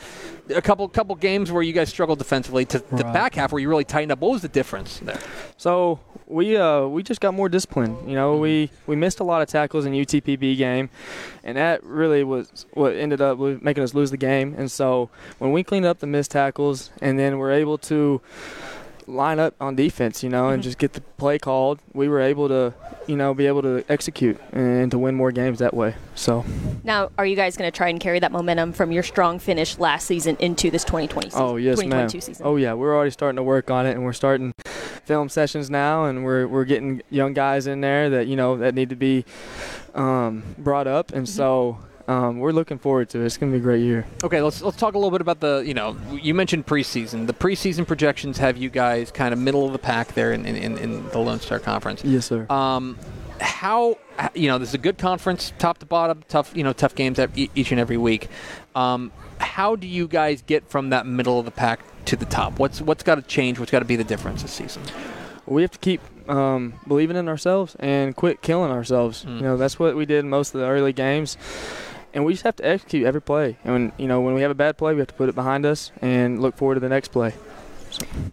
a 0.48 0.62
couple 0.62 0.88
couple 0.88 1.14
games 1.14 1.52
where 1.52 1.62
you 1.62 1.72
guys 1.72 1.90
struggled 1.90 2.18
defensively 2.18 2.64
to 2.66 2.78
the 2.78 3.04
back 3.04 3.34
half 3.34 3.52
where 3.52 3.60
you 3.60 3.68
really 3.68 3.84
tightened 3.84 4.12
up? 4.12 4.20
What 4.20 4.32
was 4.32 4.42
the 4.42 4.48
difference 4.48 4.98
there? 5.00 5.20
So 5.56 6.00
we 6.26 6.56
uh, 6.56 6.86
we 6.86 7.02
just 7.02 7.20
got 7.20 7.34
more 7.34 7.48
discipline. 7.48 8.08
You 8.08 8.14
know, 8.14 8.36
we, 8.36 8.70
we 8.86 8.96
missed 8.96 9.20
a 9.20 9.24
lot 9.24 9.42
of 9.42 9.48
tackles 9.48 9.84
in 9.84 9.92
UTPB 9.92 10.56
game, 10.56 10.88
and 11.44 11.56
that 11.56 11.82
really 11.84 12.24
was 12.24 12.66
what 12.72 12.94
ended 12.94 13.20
up 13.20 13.38
making 13.38 13.82
us 13.82 13.92
lose 13.94 14.10
the 14.10 14.16
game. 14.16 14.54
And 14.56 14.70
so 14.70 15.10
when 15.38 15.52
we 15.52 15.62
cleaned 15.62 15.86
up 15.86 15.98
the 15.98 16.06
missed 16.06 16.30
tackles, 16.30 16.90
and 17.02 17.18
then 17.18 17.38
we're 17.38 17.52
able 17.52 17.78
to 17.78 18.20
line 19.10 19.38
up 19.38 19.54
on 19.60 19.76
defense, 19.76 20.22
you 20.22 20.28
know, 20.28 20.48
and 20.48 20.62
just 20.62 20.78
get 20.78 20.92
the 20.92 21.00
play 21.00 21.38
called, 21.38 21.80
we 21.92 22.08
were 22.08 22.20
able 22.20 22.48
to, 22.48 22.74
you 23.06 23.16
know, 23.16 23.34
be 23.34 23.46
able 23.46 23.62
to 23.62 23.84
execute 23.88 24.40
and 24.52 24.90
to 24.90 24.98
win 24.98 25.14
more 25.14 25.32
games 25.32 25.58
that 25.58 25.74
way. 25.74 25.94
So. 26.14 26.44
Now, 26.84 27.10
are 27.18 27.26
you 27.26 27.36
guys 27.36 27.56
going 27.56 27.70
to 27.70 27.76
try 27.76 27.88
and 27.88 28.00
carry 28.00 28.18
that 28.20 28.32
momentum 28.32 28.72
from 28.72 28.92
your 28.92 29.02
strong 29.02 29.38
finish 29.38 29.78
last 29.78 30.06
season 30.06 30.36
into 30.38 30.70
this 30.70 30.84
2020 30.84 31.30
season? 31.30 31.42
Oh 31.42 31.56
yes, 31.56 31.84
ma'am. 31.84 32.08
season. 32.08 32.36
Oh 32.40 32.56
yeah, 32.56 32.72
we're 32.72 32.94
already 32.94 33.10
starting 33.10 33.36
to 33.36 33.42
work 33.42 33.70
on 33.70 33.86
it, 33.86 33.92
and 33.92 34.04
we're 34.04 34.12
starting 34.12 34.52
film 35.04 35.28
sessions 35.28 35.70
now, 35.70 36.04
and 36.04 36.24
we're 36.24 36.46
we're 36.46 36.64
getting 36.64 37.02
young 37.10 37.32
guys 37.32 37.66
in 37.66 37.80
there 37.80 38.10
that 38.10 38.26
you 38.26 38.36
know 38.36 38.56
that 38.56 38.74
need 38.74 38.88
to 38.90 38.96
be 38.96 39.24
um, 39.94 40.42
brought 40.58 40.86
up, 40.86 41.12
and 41.12 41.28
so 41.28 41.78
um, 42.10 42.40
we're 42.40 42.50
looking 42.50 42.78
forward 42.78 43.08
to 43.10 43.20
it. 43.20 43.26
It's 43.26 43.36
gonna 43.36 43.52
be 43.52 43.58
a 43.58 43.60
great 43.60 43.82
year. 43.82 44.04
Okay, 44.24 44.42
let's 44.42 44.60
let's 44.62 44.76
talk 44.76 44.94
a 44.94 44.98
little 44.98 45.12
bit 45.12 45.20
about 45.20 45.38
the 45.38 45.62
you 45.64 45.74
know 45.74 45.96
you 46.10 46.34
mentioned 46.34 46.66
preseason. 46.66 47.28
The 47.28 47.32
preseason 47.32 47.86
projections 47.86 48.38
have 48.38 48.56
you 48.56 48.68
guys 48.68 49.12
kind 49.12 49.32
of 49.32 49.38
middle 49.38 49.64
of 49.64 49.72
the 49.72 49.78
pack 49.78 50.14
there 50.14 50.32
in, 50.32 50.44
in, 50.44 50.76
in 50.76 51.08
the 51.10 51.18
Lone 51.18 51.38
Star 51.38 51.60
Conference. 51.60 52.02
Yes, 52.04 52.26
sir. 52.26 52.46
Um, 52.50 52.98
how 53.40 53.96
you 54.34 54.48
know 54.48 54.58
this 54.58 54.70
is 54.70 54.74
a 54.74 54.78
good 54.78 54.98
conference, 54.98 55.52
top 55.60 55.78
to 55.78 55.86
bottom, 55.86 56.24
tough 56.26 56.50
you 56.56 56.64
know 56.64 56.72
tough 56.72 56.96
games 56.96 57.20
each 57.36 57.70
and 57.70 57.80
every 57.80 57.96
week. 57.96 58.28
Um, 58.74 59.12
how 59.38 59.76
do 59.76 59.86
you 59.86 60.08
guys 60.08 60.42
get 60.42 60.68
from 60.68 60.90
that 60.90 61.06
middle 61.06 61.38
of 61.38 61.44
the 61.44 61.52
pack 61.52 61.78
to 62.06 62.16
the 62.16 62.26
top? 62.26 62.58
What's 62.58 62.80
what's 62.80 63.04
got 63.04 63.14
to 63.14 63.22
change? 63.22 63.60
What's 63.60 63.70
got 63.70 63.78
to 63.78 63.84
be 63.84 63.94
the 63.94 64.02
difference 64.02 64.42
this 64.42 64.52
season? 64.52 64.82
we 65.50 65.62
have 65.62 65.70
to 65.72 65.78
keep 65.78 66.00
um, 66.28 66.74
believing 66.86 67.16
in 67.16 67.28
ourselves 67.28 67.76
and 67.80 68.14
quit 68.14 68.40
killing 68.40 68.70
ourselves. 68.70 69.24
Mm. 69.24 69.36
You 69.36 69.42
know, 69.42 69.56
that's 69.56 69.78
what 69.78 69.96
we 69.96 70.06
did 70.06 70.20
in 70.20 70.30
most 70.30 70.54
of 70.54 70.60
the 70.60 70.66
early 70.66 70.92
games. 70.92 71.36
And 72.12 72.24
we 72.24 72.32
just 72.32 72.44
have 72.44 72.56
to 72.56 72.66
execute 72.66 73.06
every 73.06 73.22
play. 73.22 73.56
And 73.64 73.72
when 73.72 73.92
you 73.98 74.08
know 74.08 74.20
when 74.20 74.34
we 74.34 74.42
have 74.42 74.50
a 74.50 74.54
bad 74.54 74.76
play, 74.76 74.94
we 74.94 75.00
have 75.00 75.08
to 75.08 75.14
put 75.14 75.28
it 75.28 75.34
behind 75.34 75.64
us 75.64 75.92
and 76.02 76.40
look 76.42 76.56
forward 76.56 76.74
to 76.74 76.80
the 76.80 76.88
next 76.88 77.08
play. 77.08 77.34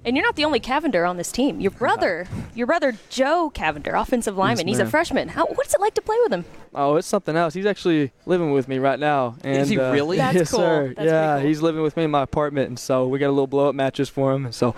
And 0.05 0.15
you're 0.15 0.25
not 0.25 0.35
the 0.35 0.45
only 0.45 0.59
Cavender 0.59 1.05
on 1.05 1.17
this 1.17 1.31
team. 1.31 1.59
Your 1.59 1.71
brother, 1.71 2.27
your 2.55 2.67
brother 2.67 2.93
Joe 3.09 3.49
Cavender, 3.53 3.95
offensive 3.95 4.37
lineman. 4.37 4.67
He's 4.67 4.79
a 4.79 4.85
freshman. 4.85 5.29
How, 5.29 5.45
what's 5.47 5.73
it 5.73 5.81
like 5.81 5.93
to 5.95 6.01
play 6.01 6.17
with 6.23 6.31
him? 6.33 6.45
Oh, 6.73 6.95
it's 6.95 7.07
something 7.07 7.35
else. 7.35 7.53
He's 7.53 7.65
actually 7.65 8.11
living 8.25 8.51
with 8.51 8.67
me 8.67 8.77
right 8.77 8.99
now. 8.99 9.35
And, 9.43 9.57
Is 9.57 9.69
he 9.69 9.79
uh, 9.79 9.91
really? 9.91 10.17
That's 10.17 10.35
yes, 10.35 10.51
cool. 10.51 10.59
sir. 10.59 10.93
That's 10.95 11.05
yeah, 11.07 11.37
cool. 11.39 11.47
he's 11.47 11.61
living 11.61 11.81
with 11.81 11.97
me 11.97 12.03
in 12.03 12.11
my 12.11 12.21
apartment, 12.21 12.67
and 12.69 12.77
so 12.77 13.07
we 13.07 13.17
got 13.19 13.27
a 13.27 13.31
little 13.31 13.47
blow-up 13.47 13.73
mattress 13.73 14.09
for 14.09 14.31
him, 14.33 14.45
and 14.45 14.53
so 14.53 14.75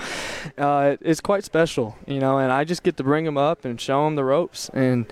uh, 0.58 0.92
it, 0.94 1.00
it's 1.02 1.20
quite 1.20 1.44
special, 1.44 1.98
you 2.08 2.20
know. 2.20 2.38
And 2.38 2.52
I 2.52 2.64
just 2.64 2.84
get 2.84 2.96
to 2.98 3.04
bring 3.04 3.26
him 3.26 3.38
up 3.38 3.66
and 3.66 3.80
show 3.82 4.08
him 4.08 4.16
the 4.16 4.24
ropes, 4.24 4.70
and 4.74 5.08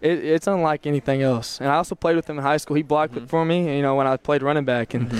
it, 0.00 0.24
it's 0.24 0.46
unlike 0.46 0.86
anything 0.86 1.20
else. 1.22 1.58
And 1.60 1.68
I 1.68 1.74
also 1.76 1.94
played 1.96 2.16
with 2.16 2.30
him 2.30 2.38
in 2.38 2.44
high 2.44 2.58
school. 2.58 2.76
He 2.76 2.82
blocked 2.82 3.14
Mm-hmm. 3.14 3.24
it 3.24 3.30
for 3.30 3.44
me, 3.44 3.74
you 3.76 3.82
know, 3.82 3.96
when 3.96 4.06
I 4.06 4.16
played 4.16 4.42
running 4.42 4.64
back, 4.64 4.94
and 4.94 5.12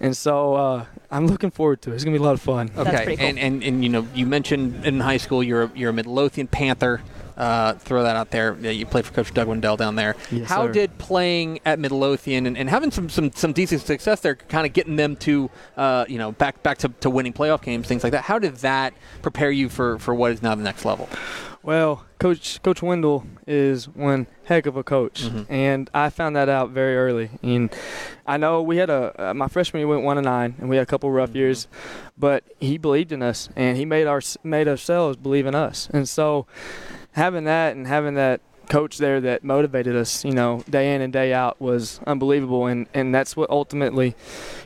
and 0.00 0.16
so 0.16 0.54
uh, 0.54 0.84
I'm 1.16 1.26
looking 1.26 1.50
forward 1.50 1.80
to 1.82 1.92
it. 1.92 1.94
It's 1.94 2.04
gonna 2.04 2.16
be 2.16 2.22
a 2.22 2.26
lot 2.26 2.34
of 2.34 2.42
fun. 2.42 2.70
Okay, 2.76 3.16
and, 3.18 3.38
and 3.38 3.62
and 3.62 3.82
you 3.82 3.88
know, 3.88 4.06
you 4.14 4.26
mentioned 4.26 4.84
in 4.84 5.00
high 5.00 5.16
school 5.16 5.42
you're 5.42 5.64
a, 5.64 5.70
you're 5.74 5.90
a 5.90 5.92
Midlothian 5.94 6.46
Panther. 6.46 7.00
Uh, 7.36 7.74
throw 7.74 8.02
that 8.02 8.16
out 8.16 8.30
there. 8.30 8.56
Yeah, 8.60 8.70
You 8.70 8.86
played 8.86 9.04
for 9.04 9.12
Coach 9.12 9.34
Doug 9.34 9.46
Wendel 9.46 9.76
down 9.76 9.94
there. 9.96 10.16
Yes, 10.30 10.48
How 10.48 10.66
sir. 10.66 10.72
did 10.72 10.96
playing 10.98 11.60
at 11.66 11.78
Midlothian 11.78 12.46
and, 12.46 12.56
and 12.56 12.70
having 12.70 12.90
some, 12.90 13.08
some 13.10 13.30
some 13.32 13.52
decent 13.52 13.82
success 13.82 14.20
there, 14.20 14.36
kind 14.36 14.66
of 14.66 14.72
getting 14.72 14.96
them 14.96 15.16
to 15.16 15.50
uh, 15.76 16.06
you 16.08 16.16
know 16.18 16.32
back 16.32 16.62
back 16.62 16.78
to, 16.78 16.88
to 17.00 17.10
winning 17.10 17.32
playoff 17.34 17.60
games, 17.62 17.86
things 17.86 18.02
like 18.02 18.12
that? 18.12 18.22
How 18.24 18.38
did 18.38 18.56
that 18.56 18.94
prepare 19.22 19.50
you 19.50 19.68
for, 19.68 19.98
for 19.98 20.14
what 20.14 20.32
is 20.32 20.42
now 20.42 20.54
the 20.54 20.62
next 20.62 20.84
level? 20.86 21.08
Well, 21.62 22.06
Coach 22.20 22.62
Coach 22.62 22.80
Wendel 22.80 23.26
is 23.46 23.86
one 23.88 24.28
heck 24.44 24.66
of 24.66 24.76
a 24.76 24.84
coach, 24.84 25.24
Mm-hmm. 25.24 25.52
and 25.52 25.90
I 25.92 26.10
found 26.10 26.36
that 26.36 26.48
out 26.48 26.70
very 26.70 26.96
early. 26.96 27.28
And 27.42 27.74
I 28.26 28.36
know 28.36 28.62
we 28.62 28.76
had 28.76 28.88
a 28.88 29.12
uh, 29.30 29.34
my 29.34 29.48
freshman 29.48 29.80
year 29.80 29.88
went 29.88 30.04
one 30.04 30.16
and 30.16 30.24
nine, 30.24 30.54
and 30.58 30.70
we 30.70 30.76
had 30.76 30.84
a 30.84 30.86
couple 30.86 31.10
rough 31.10 31.30
Mm-hmm. 31.30 31.38
years, 31.38 31.66
but 32.16 32.44
he 32.60 32.78
believed 32.78 33.10
in 33.12 33.20
us, 33.20 33.48
and 33.56 33.76
he 33.76 33.84
made 33.84 34.06
our 34.06 34.22
made 34.44 34.68
ourselves 34.68 35.16
believe 35.16 35.44
in 35.44 35.54
us. 35.56 35.88
And 35.92 36.08
so, 36.08 36.46
having 37.16 37.44
that 37.44 37.74
and 37.74 37.86
having 37.86 38.14
that 38.14 38.40
coach 38.68 38.98
there 38.98 39.20
that 39.20 39.44
motivated 39.44 39.94
us, 39.94 40.24
you 40.24 40.32
know, 40.32 40.62
day 40.68 40.94
in 40.94 41.00
and 41.00 41.12
day 41.12 41.32
out 41.32 41.60
was 41.60 42.00
unbelievable, 42.06 42.66
and 42.66 42.86
and 42.94 43.14
that's 43.14 43.36
what 43.36 43.48
ultimately, 43.50 44.14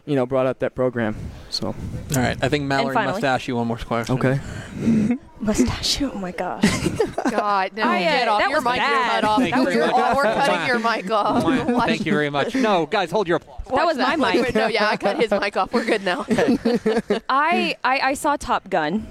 you 0.07 0.15
know, 0.17 0.27
brought 0.27 0.47
up 0.47 0.59
that 0.61 0.75
program. 0.75 1.15
So, 1.51 1.69
all 1.69 1.75
right, 2.17 2.37
I 2.43 2.49
think 2.49 2.65
Mallory 2.65 2.95
finally- 2.95 3.13
must 3.15 3.25
ask 3.25 3.47
you 3.49 3.57
one 3.57 3.67
more 3.67 3.77
question. 3.79 4.19
Okay. 4.19 4.41
Mustachio. 5.41 6.13
Oh 6.15 6.19
my 6.19 6.33
gosh. 6.33 6.63
God, 7.31 7.73
no, 7.75 7.83
I, 7.83 7.97
uh, 7.97 7.99
get 8.01 8.29
off 8.29 8.41
that 8.41 8.51
your 8.51 8.61
mic. 8.61 8.75
You're 8.77 8.85
bad. 8.85 9.11
cut 9.13 9.25
off. 9.25 9.39
Thank 9.39 9.55
you 9.55 9.57
That 9.57 9.65
was 9.67 9.75
very 9.75 9.87
your- 9.89 9.99
much. 9.99 10.17
We're 10.17 10.23
cutting 10.25 10.67
your 10.67 10.79
mic 10.79 11.11
off. 11.11 11.87
Thank 11.87 12.07
you 12.07 12.13
very 12.13 12.31
much. 12.31 12.55
No, 12.55 12.85
guys, 12.87 13.11
hold 13.11 13.27
your 13.29 13.37
applause. 13.39 13.63
That 13.69 13.87
was 13.87 13.97
my 13.97 14.17
Watch 14.17 14.35
mic. 14.35 14.55
No, 14.61 14.67
yeah, 14.67 14.89
I 14.89 14.97
cut 14.99 15.17
his 15.17 15.31
mic 15.31 15.57
off. 15.57 15.73
We're 15.73 15.85
good 15.87 16.05
now. 16.05 16.27
I, 17.29 17.75
I 17.85 18.01
I 18.01 18.15
saw 18.15 18.37
Top 18.37 18.69
Gun 18.69 19.07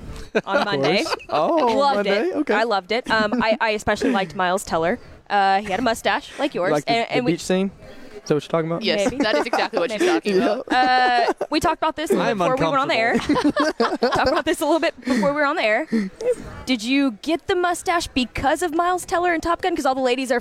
on 0.46 0.66
Monday. 0.66 1.04
course. 1.04 1.16
Oh, 1.30 1.78
loved 1.78 1.96
Monday? 2.08 2.30
it. 2.30 2.36
Okay. 2.38 2.54
I 2.54 2.64
loved 2.64 2.92
it. 2.92 3.10
Um, 3.10 3.42
I, 3.42 3.58
I 3.62 3.70
especially 3.72 4.12
liked 4.12 4.36
Miles 4.36 4.64
Teller. 4.64 5.00
Uh, 5.30 5.62
he 5.62 5.70
had 5.70 5.80
a 5.80 5.84
mustache 5.84 6.32
like 6.40 6.56
yours, 6.56 6.72
like 6.72 6.86
the, 6.86 6.92
and, 6.92 7.08
the 7.08 7.14
and 7.14 7.26
we 7.26 7.34
beach 7.34 7.44
scene. 7.44 7.72
Is 8.16 8.24
that 8.30 8.36
what 8.36 8.44
you're 8.44 8.50
talking 8.50 8.70
about? 8.70 8.82
Yes, 8.84 9.10
Maybe. 9.10 9.24
that 9.24 9.36
is 9.36 9.46
exactly 9.46 9.80
what 9.80 9.92
she's 9.92 10.02
talking 10.06 10.38
about. 10.38 10.72
uh, 10.72 11.34
we 11.50 11.60
talked 11.60 11.78
about 11.80 11.96
this 11.96 12.12
I'm 12.14 12.38
before 12.38 12.56
we 12.58 12.64
went 12.66 12.78
on 12.78 12.88
the 12.88 12.96
air. 12.96 13.18
talked 13.18 14.28
about 14.28 14.46
this 14.46 14.62
a 14.62 14.66
little 14.66 14.80
bit 14.80 15.00
before 15.02 15.30
we 15.30 15.36
were 15.36 15.46
on 15.46 15.56
the 15.56 15.64
air. 15.64 15.88
Did 16.66 16.84
you 16.84 17.12
get 17.22 17.48
the 17.48 17.56
mustache 17.56 18.08
because 18.08 18.62
of 18.62 18.74
Miles 18.74 19.06
Teller 19.06 19.34
and 19.34 19.42
Top 19.42 19.62
Gun? 19.62 19.74
Because 19.74 19.86
all 19.86 19.96
the 19.96 20.02
ladies 20.02 20.32
are 20.32 20.40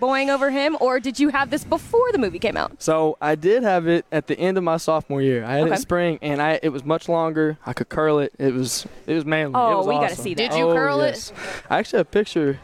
fanboying 0.00 0.28
over 0.28 0.50
him, 0.50 0.76
or 0.80 1.00
did 1.00 1.18
you 1.18 1.28
have 1.30 1.50
this 1.50 1.64
before 1.64 2.10
the 2.12 2.18
movie 2.18 2.38
came 2.38 2.56
out? 2.56 2.82
So 2.82 3.16
I 3.20 3.34
did 3.34 3.62
have 3.62 3.86
it 3.86 4.04
at 4.12 4.26
the 4.26 4.38
end 4.38 4.58
of 4.58 4.64
my 4.64 4.76
sophomore 4.76 5.22
year. 5.22 5.44
I 5.44 5.54
had 5.56 5.66
it 5.66 5.72
in 5.72 5.78
spring, 5.78 6.18
and 6.22 6.40
I 6.40 6.58
it 6.62 6.70
was 6.70 6.84
much 6.84 7.08
longer. 7.08 7.58
I 7.66 7.72
could 7.72 7.88
curl 7.88 8.18
it. 8.18 8.32
It 8.38 8.52
was 8.54 8.86
it 9.06 9.14
was 9.14 9.24
manly. 9.24 9.54
Oh, 9.56 9.72
it 9.72 9.76
was 9.78 9.86
we 9.86 9.94
gotta 9.94 10.16
see 10.16 10.34
that. 10.34 10.50
Did 10.52 10.58
you 10.58 10.68
Oh, 10.70 10.74
curl 10.74 11.00
it? 11.00 11.32
I 11.70 11.78
actually 11.78 11.98
have 11.98 12.06
a 12.08 12.10
picture. 12.10 12.58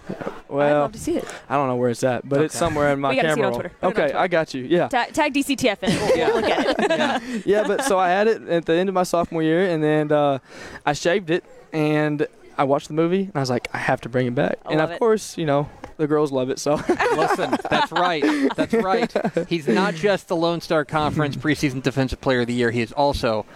Well, 0.48 0.66
I'd 0.66 0.72
love 0.80 0.92
to 0.92 0.98
see 0.98 1.16
it. 1.16 1.24
I 1.48 1.56
don't 1.56 1.68
know 1.68 1.76
where 1.76 1.90
it's 1.90 2.04
at, 2.04 2.28
but 2.28 2.42
it's 2.42 2.56
somewhere 2.56 2.92
in 2.92 3.00
my 3.00 3.10
We 3.10 3.16
gotta 3.16 3.28
see 3.28 3.32
it 3.32 3.34
camera 3.36 3.46
on 3.46 3.52
roll. 3.52 3.60
Twitter. 3.60 3.74
Put 3.80 3.88
it 3.96 3.98
on 3.98 4.04
Okay, 4.04 4.14
I 4.14 4.28
got 4.28 4.54
you. 4.54 4.64
Yeah. 4.64 4.88
Ta- 4.88 5.06
tag 5.12 5.32
DCTF 5.34 5.82
in 5.82 5.90
it. 5.92 6.00
We'll, 6.00 6.16
we'll 6.32 6.40
look 6.42 6.50
at 6.50 7.22
it. 7.22 7.46
yeah, 7.46 7.66
but 7.66 7.84
so 7.84 7.98
I 7.98 8.08
had 8.08 8.26
it 8.28 8.42
at 8.48 8.66
the 8.66 8.74
end 8.74 8.88
of 8.88 8.94
my 8.94 9.02
sophomore 9.04 9.42
year, 9.42 9.66
and 9.68 9.82
then 9.82 10.12
uh, 10.12 10.38
I 10.84 10.92
shaved 10.92 11.30
it, 11.30 11.44
and 11.72 12.26
I 12.58 12.64
watched 12.64 12.88
the 12.88 12.94
movie, 12.94 13.22
and 13.22 13.32
I 13.34 13.40
was 13.40 13.50
like, 13.50 13.68
I 13.72 13.78
have 13.78 14.00
to 14.02 14.08
bring 14.08 14.26
it 14.26 14.34
back. 14.34 14.58
I 14.66 14.72
and 14.72 14.80
of 14.80 14.90
it. 14.90 14.98
course, 14.98 15.36
you 15.38 15.46
know, 15.46 15.68
the 15.96 16.06
girls 16.06 16.32
love 16.32 16.50
it. 16.50 16.58
So 16.58 16.74
Listen, 17.16 17.56
that's 17.70 17.92
right. 17.92 18.24
That's 18.56 18.74
right. 18.74 19.12
He's 19.48 19.68
not 19.68 19.94
just 19.94 20.28
the 20.28 20.36
Lone 20.36 20.60
Star 20.60 20.84
Conference 20.84 21.36
preseason 21.38 21.82
Defensive 21.82 22.20
Player 22.20 22.40
of 22.40 22.46
the 22.46 22.54
Year. 22.54 22.70
He 22.70 22.80
is 22.80 22.92
also 22.92 23.46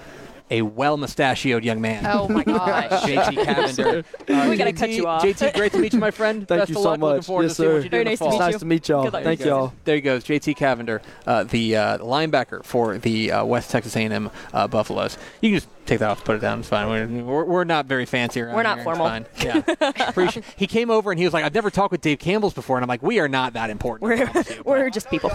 a 0.50 0.62
well 0.62 0.96
mustachioed 0.96 1.64
young 1.64 1.80
man. 1.80 2.06
Oh 2.06 2.28
my 2.28 2.44
gosh. 2.44 2.90
JT 3.02 3.44
Cavender. 3.44 4.04
Uh, 4.28 4.46
We 4.50 4.56
gotta 4.56 4.72
JT 4.72 4.76
cut 4.78 4.90
you 4.90 5.06
off. 5.06 5.22
JT, 5.22 5.54
great 5.54 5.72
to 5.72 5.78
meet 5.78 5.92
you, 5.92 5.98
my 5.98 6.10
friend. 6.10 6.46
Thank 6.46 6.60
Best 6.60 6.70
you 6.70 6.76
of 6.76 6.82
so 6.82 6.90
luck. 6.90 7.00
Looking 7.00 7.16
much. 7.16 7.26
forward 7.26 7.42
Yes, 7.44 7.56
to 7.56 7.62
see 7.62 7.66
what 7.66 7.70
sir. 7.72 7.76
you 7.78 7.82
do 7.84 7.88
Very 7.90 8.04
nice 8.04 8.18
to 8.18 8.24
fall. 8.24 8.30
meet 8.32 8.38
nice 8.38 8.52
you. 8.52 8.58
to 8.60 8.64
meet 8.66 8.88
y'all. 8.88 9.10
Thank 9.10 9.38
There 9.40 9.48
y'all. 9.48 9.72
There 9.84 9.94
he 9.96 10.00
goes, 10.00 10.24
JT 10.24 10.56
Cavender, 10.56 11.02
uh, 11.26 11.44
the 11.44 11.76
uh, 11.76 11.98
linebacker 11.98 12.64
for 12.64 12.98
the 12.98 13.32
uh, 13.32 13.44
West 13.44 13.70
Texas 13.70 13.96
A&M 13.96 14.30
uh, 14.52 14.68
Buffaloes. 14.68 15.18
You 15.40 15.50
can 15.50 15.56
just 15.56 15.68
take 15.86 15.98
that 15.98 16.10
off, 16.10 16.24
put 16.24 16.36
it 16.36 16.40
down. 16.40 16.60
It's 16.60 16.68
fine. 16.68 16.88
We're, 16.88 17.24
we're, 17.24 17.44
we're 17.44 17.64
not 17.64 17.86
very 17.86 18.06
fancy 18.06 18.40
around 18.40 18.54
We're 18.54 18.62
not 18.62 18.76
here. 18.78 18.84
formal. 18.84 19.06
It's 19.08 19.42
fine. 19.42 19.64
Yeah. 19.66 19.92
Appreciate- 20.08 20.44
he 20.56 20.66
came 20.66 20.90
over 20.90 21.10
and 21.10 21.18
he 21.18 21.24
was 21.24 21.34
like, 21.34 21.44
"I've 21.44 21.54
never 21.54 21.70
talked 21.70 21.92
with 21.92 22.00
Dave 22.02 22.18
Campbell's 22.18 22.54
before," 22.54 22.76
and 22.76 22.84
I'm 22.84 22.88
like, 22.88 23.02
"We 23.02 23.18
are 23.20 23.28
not 23.28 23.52
that 23.54 23.70
important." 23.70 24.02
We're, 24.02 24.44
we're 24.64 24.90
just 24.90 25.10
people. 25.10 25.30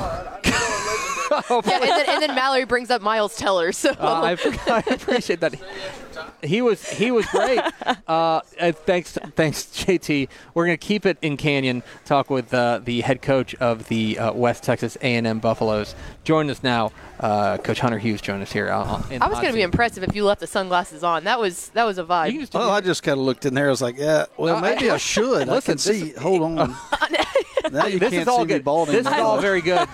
yeah, 1.49 1.51
and 1.59 1.65
then, 1.83 2.05
and 2.09 2.21
then 2.21 2.35
Mallory 2.35 2.65
brings 2.65 2.89
up 2.89 3.01
Miles 3.01 3.35
Teller. 3.37 3.71
So 3.71 3.91
Uh, 3.91 4.21
I, 4.23 4.31
I 4.71 4.83
appreciate 4.93 5.39
that. 5.41 5.55
He 6.43 6.61
was 6.61 6.87
he 6.89 7.11
was 7.11 7.25
great. 7.27 7.61
Uh, 8.07 8.41
thanks 8.85 9.13
thanks 9.35 9.63
JT. 9.63 10.27
We're 10.53 10.65
gonna 10.65 10.75
keep 10.77 11.05
it 11.05 11.17
in 11.21 11.37
Canyon. 11.37 11.81
Talk 12.03 12.29
with 12.29 12.53
uh, 12.53 12.79
the 12.83 13.01
head 13.01 13.21
coach 13.21 13.55
of 13.55 13.87
the 13.87 14.19
uh, 14.19 14.33
West 14.33 14.63
Texas 14.63 14.97
A&M 15.01 15.39
Buffaloes. 15.39 15.95
Join 16.25 16.49
us 16.49 16.61
now, 16.61 16.91
uh, 17.21 17.57
Coach 17.57 17.79
Hunter 17.79 17.97
Hughes. 17.99 18.19
Join 18.21 18.41
us 18.41 18.51
here. 18.51 18.69
Uh, 18.69 19.01
in 19.09 19.21
I 19.21 19.27
was 19.27 19.35
going 19.35 19.43
to 19.45 19.47
hot 19.51 19.55
be 19.55 19.61
impressive 19.61 20.03
if 20.03 20.13
you 20.15 20.25
left 20.25 20.41
the 20.41 20.47
sunglasses 20.47 21.03
on. 21.03 21.23
That 21.23 21.39
was 21.39 21.69
that 21.69 21.85
was 21.85 21.97
a 21.97 22.03
vibe. 22.03 22.27
You 22.27 22.31
can 22.33 22.41
just 22.41 22.53
Well, 22.53 22.69
I 22.69 22.81
just 22.81 23.01
kind 23.03 23.17
of 23.19 23.25
looked 23.25 23.45
in 23.45 23.53
there. 23.53 23.67
I 23.67 23.69
was 23.69 23.81
like, 23.81 23.97
yeah, 23.97 24.25
well, 24.37 24.59
No, 24.59 24.65
I- 24.67 24.73
maybe 24.75 24.89
I, 24.91 24.97
should. 24.97 25.47
I 25.47 25.61
can 25.61 25.77
see. 25.77 26.11
Hold 26.13 26.41
on. 26.43 26.55
now 27.71 27.85
you 27.85 27.99
this 27.99 28.09
can't 28.11 28.21
is 28.23 28.27
all 28.27 28.39
see 28.39 28.43
me 28.45 28.47
good. 28.55 28.63
balding. 28.65 28.95
This 28.95 29.07
is 29.07 29.13
all 29.13 29.39
very 29.39 29.61
good. 29.61 29.87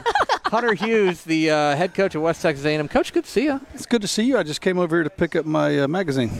Hunter 0.45 0.73
Hughes, 0.73 1.23
the 1.23 1.51
uh, 1.51 1.75
head 1.75 1.93
coach 1.93 2.15
of 2.15 2.21
West 2.21 2.41
Texas 2.41 2.65
A&M. 2.65 2.87
Coach, 2.87 3.11
good 3.11 3.25
to 3.25 3.29
see 3.29 3.43
you. 3.43 3.59
It's 3.73 3.85
good 3.85 4.01
to 4.01 4.07
see 4.07 4.23
you. 4.23 4.37
I 4.37 4.43
just 4.43 4.61
came 4.61 4.79
over 4.79 4.95
here 4.95 5.03
to 5.03 5.09
pick 5.09 5.35
up 5.35 5.45
my 5.45 5.79
uh, 5.81 5.87
magazine. 6.07 6.31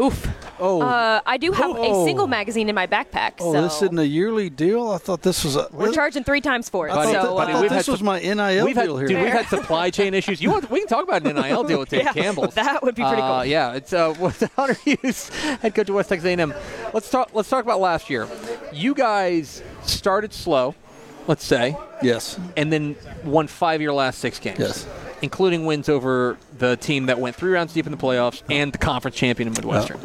Oof. 0.00 0.26
Oh, 0.58 0.80
Uh, 0.80 1.20
I 1.26 1.36
do 1.36 1.52
have 1.52 1.70
Oh. 1.70 2.02
a 2.02 2.06
single 2.06 2.26
magazine 2.26 2.68
in 2.68 2.74
my 2.74 2.86
backpack. 2.86 3.32
oh, 3.40 3.52
so 3.52 3.62
this 3.62 3.76
isn't 3.82 3.98
a 3.98 4.04
yearly 4.06 4.48
deal. 4.50 4.88
I 4.90 4.98
thought 4.98 5.22
this 5.22 5.44
was 5.44 5.54
a. 5.56 5.68
we're 5.70 5.92
charging 5.92 6.24
three 6.24 6.40
times 6.40 6.68
for 6.68 6.88
it. 6.88 6.92
I 6.92 6.94
thought, 6.94 7.04
so 7.04 7.36
that- 7.36 7.48
I 7.48 7.52
uh, 7.52 7.60
thought 7.60 7.68
this 7.68 7.88
was 7.88 7.98
some- 7.98 8.06
my 8.06 8.18
NIL 8.20 8.64
We've 8.64 8.74
had, 8.74 8.84
deal 8.86 8.96
here. 8.96 9.06
dude, 9.08 9.20
we've 9.22 9.32
had 9.32 9.46
supply 9.56 9.90
chain 9.90 10.14
issues. 10.14 10.40
You 10.40 10.50
want? 10.50 10.68
We 10.70 10.80
can 10.80 10.88
talk 10.88 11.04
about 11.04 11.24
an 11.26 11.36
NIL 11.36 11.62
deal 11.64 11.78
with 11.78 11.90
Dave 11.90 12.02
Yeah, 12.04 12.12
Campbell. 12.12 12.48
that 12.48 12.82
would 12.82 12.94
be 12.96 13.02
pretty 13.02 13.22
Uh, 13.22 13.36
cool. 13.42 13.44
yeah, 13.44 13.74
it's 13.74 13.92
uh, 13.92 14.14
what's 14.18 14.42
Hunter 14.56 14.74
Hughes, 14.84 15.28
head 15.60 15.74
coach 15.74 15.88
of 15.88 15.94
West 15.94 16.08
Texas 16.08 16.26
A&M. 16.26 16.54
Let's 16.92 17.08
talk. 17.10 17.30
Let's 17.34 17.48
talk 17.50 17.62
about 17.62 17.78
last 17.80 18.08
year. 18.10 18.26
You 18.72 18.94
guys 18.94 19.62
started 19.84 20.32
slow, 20.32 20.74
let's 21.28 21.44
say, 21.44 21.76
yes. 22.02 22.38
and 22.56 22.72
then 22.72 22.96
won 23.24 23.46
five 23.46 23.76
of 23.76 23.82
your 23.82 23.92
last 23.94 24.18
six 24.20 24.38
games. 24.40 24.58
Yes. 24.58 24.86
Including 25.22 25.64
wins 25.64 25.88
over 25.88 26.36
the 26.58 26.76
team 26.76 27.06
that 27.06 27.18
went 27.18 27.36
three 27.36 27.52
rounds 27.52 27.72
deep 27.72 27.86
in 27.86 27.92
the 27.92 27.98
playoffs 27.98 28.42
and 28.50 28.72
the 28.72 28.78
conference 28.78 29.16
champion 29.16 29.48
in 29.48 29.54
Midwestern. 29.54 30.00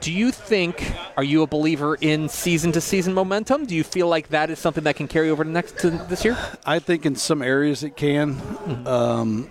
Do 0.00 0.12
you 0.12 0.30
think? 0.30 0.92
Are 1.16 1.24
you 1.24 1.42
a 1.42 1.46
believer 1.46 1.96
in 2.00 2.28
season-to-season 2.28 3.12
momentum? 3.12 3.66
Do 3.66 3.74
you 3.74 3.82
feel 3.82 4.06
like 4.06 4.28
that 4.28 4.48
is 4.48 4.58
something 4.58 4.84
that 4.84 4.94
can 4.96 5.08
carry 5.08 5.28
over 5.28 5.42
to 5.42 5.50
next 5.50 5.78
to 5.80 5.90
this 5.90 6.24
year? 6.24 6.38
I 6.64 6.78
think 6.78 7.04
in 7.04 7.16
some 7.16 7.42
areas 7.42 7.82
it 7.82 7.96
can, 7.96 8.40
um, 8.86 9.50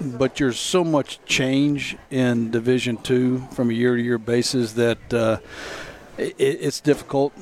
but 0.00 0.34
there's 0.36 0.58
so 0.58 0.82
much 0.82 1.22
change 1.26 1.96
in 2.10 2.50
Division 2.50 2.96
Two 2.96 3.40
from 3.52 3.68
a 3.68 3.74
year-to-year 3.74 4.18
basis 4.18 4.72
that 4.72 5.12
uh, 5.12 5.38
it, 6.18 6.34
it's 6.38 6.80
difficult. 6.80 7.32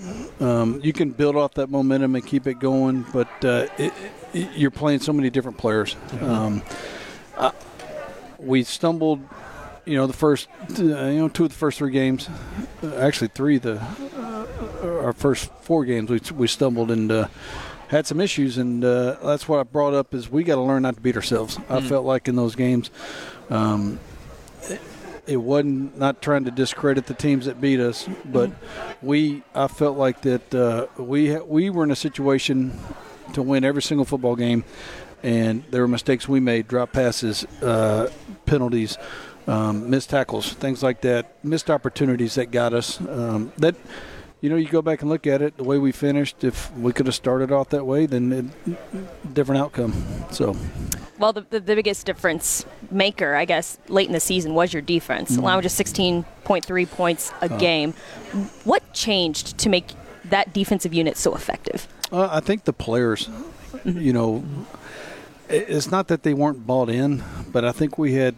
Um, 0.41 0.81
you 0.83 0.93
can 0.93 1.11
build 1.11 1.37
off 1.37 1.55
that 1.55 1.71
momentum 1.71 2.15
and 2.15 2.27
keep 2.27 2.47
it 2.47 2.59
going, 2.59 3.05
but 3.13 3.29
uh, 3.45 3.67
it, 3.79 3.93
it, 4.33 4.51
you're 4.57 4.71
playing 4.71 5.01
so 5.01 5.13
many 5.13 5.31
different 5.31 5.59
players. 5.59 5.97
Um, 6.21 6.63
uh, 7.37 7.53
we 8.39 8.63
stumbled. 8.65 9.21
You 9.87 9.97
know 9.99 10.07
the 10.07 10.15
first, 10.15 10.49
uh, 10.79 10.83
you 10.83 11.19
know, 11.19 11.29
two 11.29 11.45
of 11.45 11.51
the 11.51 11.57
first 11.57 11.77
three 11.77 11.91
games, 11.91 12.27
uh, 12.83 12.97
actually 12.97 13.29
three 13.29 13.57
of 13.57 13.63
the 13.63 13.83
our 14.83 15.13
first 15.13 15.51
four 15.61 15.85
games 15.85 16.09
we, 16.11 16.21
we 16.35 16.47
stumbled 16.47 16.91
and 16.91 17.13
uh, 17.13 17.29
had 17.89 18.07
some 18.07 18.19
issues 18.21 18.57
and 18.57 18.83
uh, 18.83 19.17
that's 19.23 19.47
what 19.47 19.61
I 19.61 19.63
brought 19.63 19.93
up 19.93 20.15
is 20.15 20.31
we 20.31 20.43
got 20.43 20.55
to 20.55 20.63
learn 20.63 20.83
not 20.83 20.95
to 20.95 21.01
beat 21.03 21.17
ourselves. 21.17 21.59
I 21.69 21.81
Mm. 21.81 21.89
felt 21.89 22.07
like 22.07 22.29
in 22.29 22.37
those 22.37 22.55
games, 22.55 22.91
um, 23.51 23.99
it, 25.27 25.37
wasn't 25.37 25.99
not 25.99 26.21
trying 26.23 26.45
to 26.45 26.51
discredit 26.51 27.07
the 27.07 27.15
teams 27.15 27.47
that 27.47 27.61
beat 27.61 27.81
us, 27.81 28.09
but 28.25 28.51
we 29.03 29.43
I 29.55 29.69
felt 29.69 29.97
like 29.97 30.23
that 30.23 30.55
uh, 30.55 30.87
we 30.97 31.37
we 31.41 31.71
were 31.71 31.85
in 31.85 31.91
a 31.91 31.97
situation 31.97 32.79
to 33.33 33.43
win 33.43 33.65
every 33.65 33.83
single 33.83 34.05
football 34.05 34.37
game, 34.37 34.65
and 35.23 35.65
there 35.71 35.81
were 35.81 35.89
mistakes 35.89 36.29
we 36.29 36.41
made, 36.41 36.69
drop 36.69 36.93
passes, 36.93 37.45
uh, 37.63 38.11
penalties. 38.47 38.99
um, 39.47 39.91
missed 39.91 40.11
tackles, 40.11 40.55
things 40.55 40.83
like 40.83 41.01
that, 41.03 41.35
missed 41.45 41.71
opportunities 41.71 42.35
that 42.37 42.51
got 42.51 42.73
us. 42.73 43.01
Um, 43.01 43.53
that 43.59 43.75
you 44.45 44.51
know, 44.51 44.57
you 44.57 44.69
go 44.69 44.83
back 44.83 45.01
and 45.01 45.09
look 45.09 45.27
at 45.27 45.41
it, 45.41 45.57
the 45.57 45.65
way 45.65 45.79
we 45.79 45.91
finished. 45.91 46.45
If 46.45 46.71
we 46.77 46.93
could 46.93 47.07
have 47.07 47.15
started 47.15 47.51
off 47.51 47.71
that 47.71 47.87
way, 47.87 48.05
then 48.05 48.53
it, 48.67 49.35
different 49.35 49.63
outcome. 49.63 49.95
So. 50.31 50.55
Well, 51.19 51.33
the, 51.33 51.47
the, 51.49 51.61
the, 51.61 51.75
biggest 51.75 52.05
difference 52.05 52.67
maker, 52.91 53.37
I 53.37 53.47
guess, 53.47 53.79
late 53.89 54.07
in 54.07 54.13
the 54.13 54.21
season 54.21 54.53
was 54.53 54.75
your 54.75 54.83
defense, 54.83 55.31
mm-hmm. 55.31 55.41
allowing 55.41 55.63
just 55.63 55.81
16.3 55.81 56.91
points 56.91 57.33
a 57.41 57.51
uh, 57.51 57.57
game. 57.57 57.93
What 58.65 58.93
changed 58.93 59.57
to 59.57 59.71
make 59.71 59.93
that 60.27 60.53
defensive 60.53 60.93
unit 60.93 61.17
so 61.17 61.35
effective? 61.35 61.89
Uh, 62.13 62.29
I 62.31 62.41
think 62.41 62.65
the 62.65 62.75
players, 62.75 63.31
you 63.87 64.13
know, 64.13 64.45
it's 65.49 65.91
not 65.91 66.09
that 66.09 66.23
they 66.23 66.35
weren't 66.35 66.67
bought 66.67 66.91
in, 66.91 67.25
but 67.51 67.65
I 67.65 67.73
think 67.73 67.97
we 67.97 68.13
had 68.13 68.35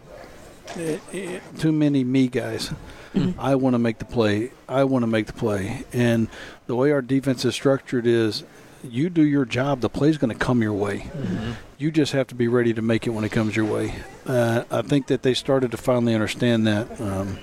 too 1.57 1.73
many 1.73 2.05
me 2.05 2.29
guys. 2.29 2.71
Mm-hmm. 3.17 3.39
I 3.39 3.55
want 3.55 3.73
to 3.73 3.79
make 3.79 3.99
the 3.99 4.05
play. 4.05 4.51
I 4.67 4.83
want 4.83 5.03
to 5.03 5.07
make 5.07 5.27
the 5.27 5.33
play. 5.33 5.83
And 5.93 6.27
the 6.67 6.75
way 6.75 6.91
our 6.91 7.01
defense 7.01 7.45
is 7.45 7.53
structured 7.53 8.05
is 8.05 8.43
you 8.83 9.09
do 9.09 9.23
your 9.23 9.45
job, 9.45 9.81
the 9.81 9.89
play's 9.89 10.17
going 10.17 10.31
to 10.31 10.37
come 10.37 10.61
your 10.61 10.73
way. 10.73 10.99
Mm-hmm. 10.99 11.51
You 11.77 11.91
just 11.91 12.13
have 12.13 12.27
to 12.27 12.35
be 12.35 12.47
ready 12.47 12.73
to 12.73 12.81
make 12.81 13.07
it 13.07 13.11
when 13.11 13.23
it 13.23 13.31
comes 13.31 13.55
your 13.55 13.65
way. 13.65 13.95
Uh, 14.25 14.63
I 14.71 14.81
think 14.81 15.07
that 15.07 15.23
they 15.23 15.33
started 15.33 15.71
to 15.71 15.77
finally 15.77 16.13
understand 16.13 16.65
that. 16.67 16.99
Um, 16.99 17.39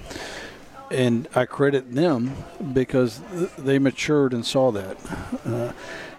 and 0.91 1.29
I 1.35 1.45
credit 1.45 1.93
them 1.93 2.33
because 2.73 3.21
they 3.59 3.79
matured 3.79 4.33
and 4.33 4.45
saw 4.45 4.71
that. 4.73 4.97
Uh, 5.45 5.73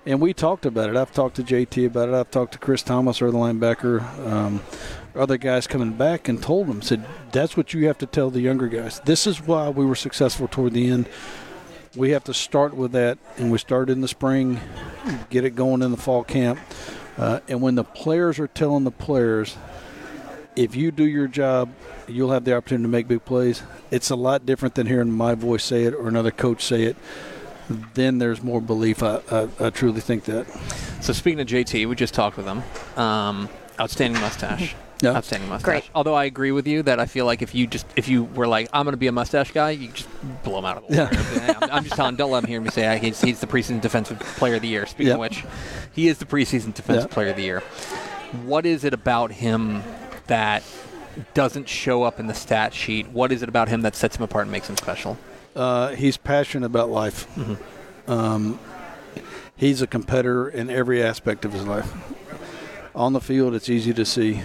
and 0.06 0.22
we 0.22 0.34
talked 0.34 0.65
about 0.65 0.90
it. 0.90 0.95
I've 0.95 1.11
talked 1.11 1.36
to 1.38 1.44
JT 1.44 1.88
about 1.88 2.10
it. 2.10 2.15
I've 2.15 2.30
talked 2.30 2.53
to 2.53 2.60
Chris 2.60 2.84
Thomas, 2.84 3.22
or 3.22 3.32
the 3.32 3.38
linebacker, 3.38 4.03
um, 4.27 4.61
other 5.17 5.37
guys 5.37 5.67
coming 5.67 5.93
back, 5.93 6.27
and 6.27 6.41
told 6.41 6.67
them, 6.67 6.81
said, 6.81 7.05
that's 7.31 7.55
what 7.55 7.73
you 7.73 7.87
have 7.87 7.97
to 7.99 8.05
tell 8.05 8.29
the 8.29 8.41
younger 8.41 8.67
guys. 8.67 8.99
This 9.01 9.27
is 9.27 9.41
why 9.41 9.69
we 9.69 9.85
were 9.85 9.95
successful 9.95 10.47
toward 10.47 10.73
the 10.73 10.89
end. 10.89 11.09
We 11.95 12.11
have 12.11 12.23
to 12.25 12.33
start 12.33 12.75
with 12.75 12.91
that, 12.91 13.17
and 13.37 13.51
we 13.51 13.57
started 13.57 13.93
in 13.93 14.01
the 14.01 14.07
spring, 14.07 14.59
get 15.29 15.45
it 15.45 15.51
going 15.51 15.81
in 15.81 15.91
the 15.91 15.97
fall 15.97 16.23
camp. 16.23 16.59
Uh, 17.17 17.39
and 17.47 17.61
when 17.61 17.75
the 17.75 17.83
players 17.83 18.39
are 18.39 18.47
telling 18.47 18.83
the 18.83 18.91
players, 18.91 19.55
if 20.55 20.75
you 20.75 20.91
do 20.91 21.05
your 21.05 21.27
job, 21.27 21.69
you'll 22.07 22.31
have 22.31 22.43
the 22.43 22.55
opportunity 22.55 22.83
to 22.83 22.89
make 22.89 23.07
big 23.07 23.23
plays. 23.23 23.63
It's 23.91 24.09
a 24.09 24.15
lot 24.15 24.45
different 24.45 24.75
than 24.75 24.87
hearing 24.87 25.11
my 25.11 25.35
voice 25.35 25.63
say 25.63 25.83
it 25.83 25.93
or 25.93 26.07
another 26.07 26.31
coach 26.31 26.63
say 26.63 26.83
it 26.83 26.97
then 27.93 28.17
there's 28.17 28.43
more 28.43 28.61
belief. 28.61 29.01
I, 29.01 29.21
I, 29.31 29.47
I, 29.59 29.69
truly 29.69 30.01
think 30.01 30.25
that. 30.25 30.45
So 31.01 31.13
speaking 31.13 31.39
of 31.39 31.47
JT, 31.47 31.87
we 31.87 31.95
just 31.95 32.13
talked 32.13 32.37
with 32.37 32.45
him. 32.45 32.63
Um, 32.97 33.49
outstanding 33.79 34.21
mustache. 34.21 34.75
Yeah. 35.06 35.18
Outstanding 35.18 35.49
mustache. 35.49 35.65
Great. 35.65 35.90
Although 35.94 36.15
I 36.15 36.26
agree 36.26 36.52
with 36.52 36.68
you 36.68 36.84
that 36.84 36.99
I 36.99 37.06
feel 37.06 37.26
like 37.26 37.41
if 37.41 37.53
you 37.53 37.68
just 37.68 37.86
if 37.95 38.07
you 38.07 38.23
were 38.23 38.48
like 38.48 38.69
I'm 38.73 38.86
going 38.86 38.94
to 38.94 38.98
be 38.98 39.07
a 39.07 39.11
mustache 39.11 39.52
guy, 39.52 39.72
you 39.72 39.90
just 39.90 40.07
blow 40.44 40.60
him 40.60 40.65
out 40.65 40.77
of 40.77 40.88
the 40.88 40.98
water. 40.98 41.15
Yeah. 41.15 41.57
I'm, 41.61 41.72
I'm, 41.72 41.84
just 41.84 41.95
telling. 41.95 42.15
Don't 42.15 42.32
let 42.32 42.44
him 42.44 42.49
hear 42.49 42.61
me 42.61 42.69
say 42.69 42.98
he's, 42.99 43.22
he's 43.22 43.40
the 43.40 43.48
preseason 43.48 43.82
defensive 43.82 44.19
player 44.19 44.56
of 44.56 44.61
the 44.61 44.68
year. 44.68 44.86
Speaking 44.86 45.07
yep. 45.07 45.15
of 45.15 45.19
which, 45.19 45.44
he 45.94 46.07
is 46.07 46.18
the 46.18 46.26
preseason 46.26 46.73
defensive 46.73 47.03
yep. 47.03 47.11
player 47.11 47.30
of 47.30 47.36
the 47.36 47.44
year. 47.44 47.60
What 48.45 48.65
is 48.65 48.84
it 48.84 48.94
about 48.94 49.32
him 49.32 49.84
that 50.27 50.64
doesn't 51.34 51.69
show 51.69 52.03
up 52.03 52.19
in 52.19 52.27
the 52.27 52.34
stat 52.34 52.73
sheet? 52.73 53.10
What 53.10 53.32
is 53.32 53.41
it 53.44 53.49
about 53.49 53.69
him 53.69 53.82
that 53.82 53.95
sets 53.95 54.18
him 54.18 54.23
apart 54.23 54.44
and 54.44 54.52
makes 54.52 54.69
him 54.69 54.77
special? 54.77 55.18
Uh, 55.56 55.90
he's 55.95 56.18
passionate 56.18 56.65
about 56.65 56.90
life. 56.90 57.27
Mm-hmm. 57.36 58.11
Um, 58.11 58.60
he's 59.56 59.82
a 59.82 59.88
competitor 59.88 60.49
in 60.49 60.69
every 60.69 61.02
aspect 61.02 61.45
of 61.45 61.53
his 61.53 61.65
life. 61.65 61.91
On 62.94 63.14
the 63.14 63.22
field, 63.22 63.56
it's 63.56 63.69
easy 63.69 63.94
to 63.94 64.06
see. 64.06 64.41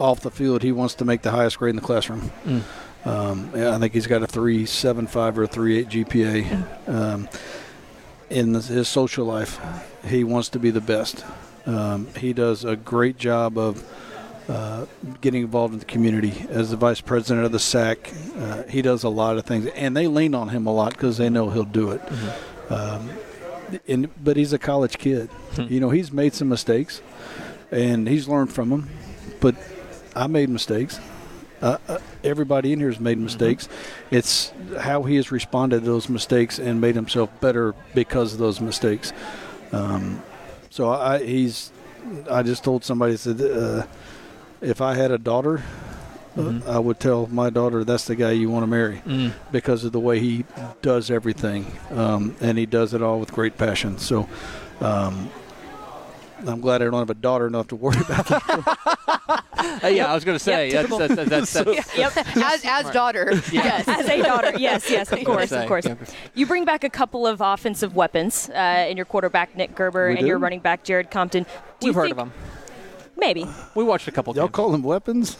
Off 0.00 0.20
the 0.20 0.30
field, 0.30 0.62
he 0.62 0.72
wants 0.72 0.94
to 0.96 1.04
make 1.04 1.22
the 1.22 1.30
highest 1.30 1.58
grade 1.58 1.70
in 1.70 1.76
the 1.76 1.82
classroom. 1.82 2.30
Mm. 2.44 2.62
Um, 3.06 3.50
I 3.54 3.78
think 3.78 3.92
he's 3.92 4.06
got 4.06 4.22
a 4.22 4.26
3.75 4.26 5.36
or 5.36 5.42
a 5.44 5.48
3.8 5.48 6.06
GPA. 6.06 6.88
Um, 6.88 7.28
in 8.30 8.54
his 8.54 8.88
social 8.88 9.26
life, 9.26 9.60
he 10.06 10.24
wants 10.24 10.48
to 10.50 10.58
be 10.58 10.70
the 10.70 10.80
best. 10.80 11.24
Um, 11.66 12.08
he 12.16 12.32
does 12.32 12.64
a 12.64 12.76
great 12.76 13.18
job 13.18 13.58
of 13.58 13.84
uh, 14.48 14.86
getting 15.20 15.42
involved 15.42 15.74
in 15.74 15.78
the 15.78 15.86
community 15.86 16.46
as 16.48 16.70
the 16.70 16.76
vice 16.76 17.00
president 17.00 17.46
of 17.46 17.52
the 17.52 17.58
SAC. 17.58 18.12
Uh, 18.36 18.62
he 18.64 18.82
does 18.82 19.04
a 19.04 19.08
lot 19.08 19.36
of 19.36 19.44
things, 19.44 19.66
and 19.66 19.96
they 19.96 20.06
lean 20.06 20.34
on 20.34 20.48
him 20.48 20.66
a 20.66 20.72
lot 20.72 20.92
because 20.92 21.16
they 21.16 21.30
know 21.30 21.50
he'll 21.50 21.64
do 21.64 21.90
it. 21.90 22.02
Mm-hmm. 22.02 22.72
Um, 22.72 23.10
and, 23.88 24.24
but 24.24 24.36
he's 24.36 24.52
a 24.52 24.58
college 24.58 24.98
kid. 24.98 25.28
Hmm. 25.54 25.62
You 25.62 25.80
know, 25.80 25.90
he's 25.90 26.12
made 26.12 26.34
some 26.34 26.48
mistakes, 26.48 27.00
and 27.70 28.06
he's 28.08 28.28
learned 28.28 28.52
from 28.52 28.70
them. 28.70 28.90
But 29.40 29.54
I 30.14 30.26
made 30.26 30.48
mistakes. 30.48 31.00
Uh, 31.62 31.78
uh, 31.88 31.98
everybody 32.22 32.72
in 32.72 32.78
here 32.78 32.90
has 32.90 33.00
made 33.00 33.18
mistakes. 33.18 33.66
Mm-hmm. 33.66 34.16
It's 34.16 34.52
how 34.78 35.04
he 35.04 35.16
has 35.16 35.32
responded 35.32 35.80
to 35.80 35.86
those 35.86 36.08
mistakes 36.08 36.58
and 36.58 36.80
made 36.80 36.94
himself 36.94 37.30
better 37.40 37.74
because 37.94 38.34
of 38.34 38.38
those 38.38 38.60
mistakes. 38.60 39.12
Um, 39.72 40.22
so 40.70 40.90
I, 40.90 41.24
he's. 41.24 41.70
I 42.30 42.42
just 42.42 42.62
told 42.62 42.84
somebody 42.84 43.16
said 43.16 43.40
uh, 43.40 43.86
if 44.60 44.82
I 44.82 44.94
had 44.94 45.10
a 45.10 45.16
daughter, 45.16 45.62
uh, 46.36 46.40
mm-hmm. 46.40 46.68
I 46.68 46.78
would 46.78 47.00
tell 47.00 47.28
my 47.28 47.48
daughter 47.48 47.82
that's 47.82 48.04
the 48.04 48.14
guy 48.14 48.32
you 48.32 48.50
want 48.50 48.64
to 48.64 48.66
marry 48.66 49.00
mm. 49.06 49.32
because 49.50 49.84
of 49.84 49.92
the 49.92 50.00
way 50.00 50.20
he 50.20 50.44
does 50.82 51.10
everything, 51.10 51.64
um, 51.92 52.36
and 52.42 52.58
he 52.58 52.66
does 52.66 52.92
it 52.92 53.00
all 53.00 53.20
with 53.20 53.32
great 53.32 53.56
passion. 53.56 53.98
So. 53.98 54.28
Um, 54.80 55.30
I'm 56.48 56.60
glad 56.60 56.82
I 56.82 56.86
don't 56.86 56.94
have 56.94 57.10
a 57.10 57.14
daughter 57.14 57.46
enough 57.46 57.68
to 57.68 57.76
worry 57.76 58.00
about 58.00 58.26
that. 58.26 59.44
uh, 59.82 59.86
yeah, 59.88 60.10
I 60.10 60.14
was 60.14 60.24
going 60.24 60.36
to 60.36 60.42
say 60.42 60.70
yep, 60.70 60.88
that's, 60.88 61.14
that's, 61.14 61.30
that's, 61.30 61.52
that's, 61.64 61.96
yep. 61.96 62.16
as 62.16 62.64
as 62.64 62.90
daughter, 62.90 63.32
yes, 63.52 63.88
as 63.88 64.08
a 64.08 64.22
daughter, 64.22 64.52
yes, 64.58 64.90
yes, 64.90 65.12
of 65.12 65.24
course, 65.24 65.52
of 65.52 65.66
course. 65.66 65.86
You 66.34 66.46
bring 66.46 66.64
back 66.64 66.84
a 66.84 66.90
couple 66.90 67.26
of 67.26 67.40
offensive 67.40 67.96
weapons 67.96 68.50
uh, 68.50 68.86
in 68.88 68.96
your 68.96 69.06
quarterback 69.06 69.56
Nick 69.56 69.74
Gerber 69.74 70.08
we 70.08 70.12
and 70.12 70.20
do? 70.20 70.26
your 70.26 70.38
running 70.38 70.60
back 70.60 70.84
Jared 70.84 71.10
Compton. 71.10 71.44
Do 71.80 71.86
We've 71.88 71.94
heard 71.94 72.10
of 72.10 72.16
them. 72.16 72.32
Maybe. 73.16 73.46
We 73.74 73.84
watched 73.84 74.08
a 74.08 74.12
couple. 74.12 74.34
Y'all 74.34 74.46
games. 74.46 74.54
call 74.54 74.72
them 74.72 74.82
weapons? 74.82 75.36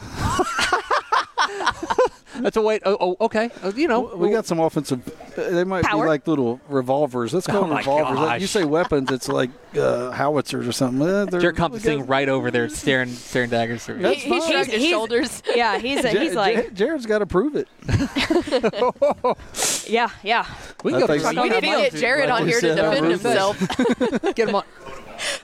That's 2.41 2.57
a 2.57 2.63
wait. 2.63 2.83
Oh, 2.85 2.97
oh 3.01 3.17
okay. 3.27 3.51
Uh, 3.63 3.73
you 3.75 3.89
know, 3.89 4.15
we 4.17 4.31
got 4.31 4.47
some 4.47 4.61
offensive. 4.61 5.05
They 5.37 5.65
might 5.65 5.85
Power? 5.85 6.05
be 6.05 6.09
like 6.09 6.27
little 6.27 6.61
revolvers. 6.69 7.33
Let's 7.33 7.47
call 7.47 7.65
oh 7.65 7.69
them 7.69 7.77
revolvers. 7.77 8.19
Gosh. 8.19 8.41
You 8.41 8.47
say 8.47 8.65
weapons, 8.65 9.11
it's 9.11 9.29
like 9.29 9.51
uh, 9.77 10.11
howitzers 10.11 10.67
or 10.67 10.73
something. 10.73 11.41
Jared 11.41 11.57
Compton 11.57 11.81
sitting 11.81 12.07
right 12.07 12.29
over 12.29 12.51
there, 12.51 12.69
staring, 12.69 13.11
staring 13.11 13.51
daggers 13.51 13.85
through. 13.85 13.99
He, 13.99 14.15
he 14.15 14.41
shrugged 14.41 14.71
his 14.71 14.87
shoulders. 14.87 15.43
Yeah, 15.55 15.79
he's 15.79 16.05
a, 16.05 16.11
he's 16.11 16.35
like 16.35 16.75
Jared's 16.75 17.07
got 17.07 17.19
to 17.19 17.27
prove 17.27 17.57
it. 17.57 17.69
yeah, 19.89 20.11
yeah. 20.23 20.47
We, 20.83 20.93
go 20.93 21.07
we 21.07 21.49
need 21.49 21.55
to 21.55 21.61
get 21.61 21.95
Jared 21.95 22.31
on 22.31 22.47
here 22.47 22.61
to 22.61 22.75
defend 22.75 23.07
himself. 23.07 23.59
get 24.35 24.49
him 24.49 24.57
on. 24.57 24.65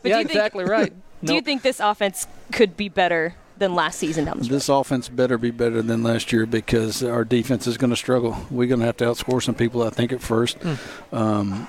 But 0.03 0.09
yeah, 0.09 0.17
think, 0.19 0.31
exactly 0.31 0.65
right. 0.65 0.93
Do 1.23 1.35
you 1.35 1.41
think 1.41 1.63
this 1.63 1.81
offense 1.81 2.27
could 2.53 2.77
be 2.77 2.89
better 2.89 3.35
than 3.61 3.75
last 3.77 3.99
season 3.99 4.25
down 4.25 4.39
the 4.39 4.45
stretch? 4.45 4.57
This 4.57 4.69
offense 4.69 5.09
better 5.09 5.39
be 5.39 5.53
better 5.53 5.83
than 5.83 6.03
last 6.03 6.33
year 6.33 6.47
because 6.47 7.05
our 7.05 7.25
defense 7.25 7.69
is 7.69 7.77
going 7.77 7.91
to 7.91 7.97
struggle. 7.97 8.37
We're 8.51 8.67
going 8.67 8.81
to 8.81 8.87
have 8.87 8.97
to 8.97 9.05
outscore 9.05 9.41
some 9.41 9.55
people, 9.55 9.85
I 9.85 9.91
think, 9.91 10.13
at 10.13 10.21
first. 10.21 10.59
Mm. 10.59 10.79
Um, 11.13 11.69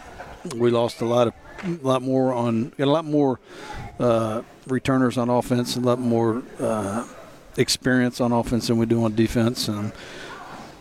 we 0.56 0.72
lost 0.72 1.02
a 1.02 1.06
lot 1.06 1.28
of, 1.28 1.34
a 1.64 1.86
lot 1.86 2.02
more 2.02 2.34
on, 2.34 2.70
got 2.70 2.88
a 2.88 2.92
lot 2.92 3.06
more 3.06 3.40
uh, 4.00 4.42
returners 4.66 5.18
on 5.18 5.30
offense, 5.30 5.76
a 5.76 5.82
lot 5.82 6.00
more 6.00 6.42
uh, 6.60 7.08
experience 7.58 8.20
on 8.20 8.32
offense 8.32 8.68
than 8.68 8.78
we 8.78 8.88
do 8.88 9.04
on 9.04 9.14
defense. 9.14 9.68
And 9.68 9.92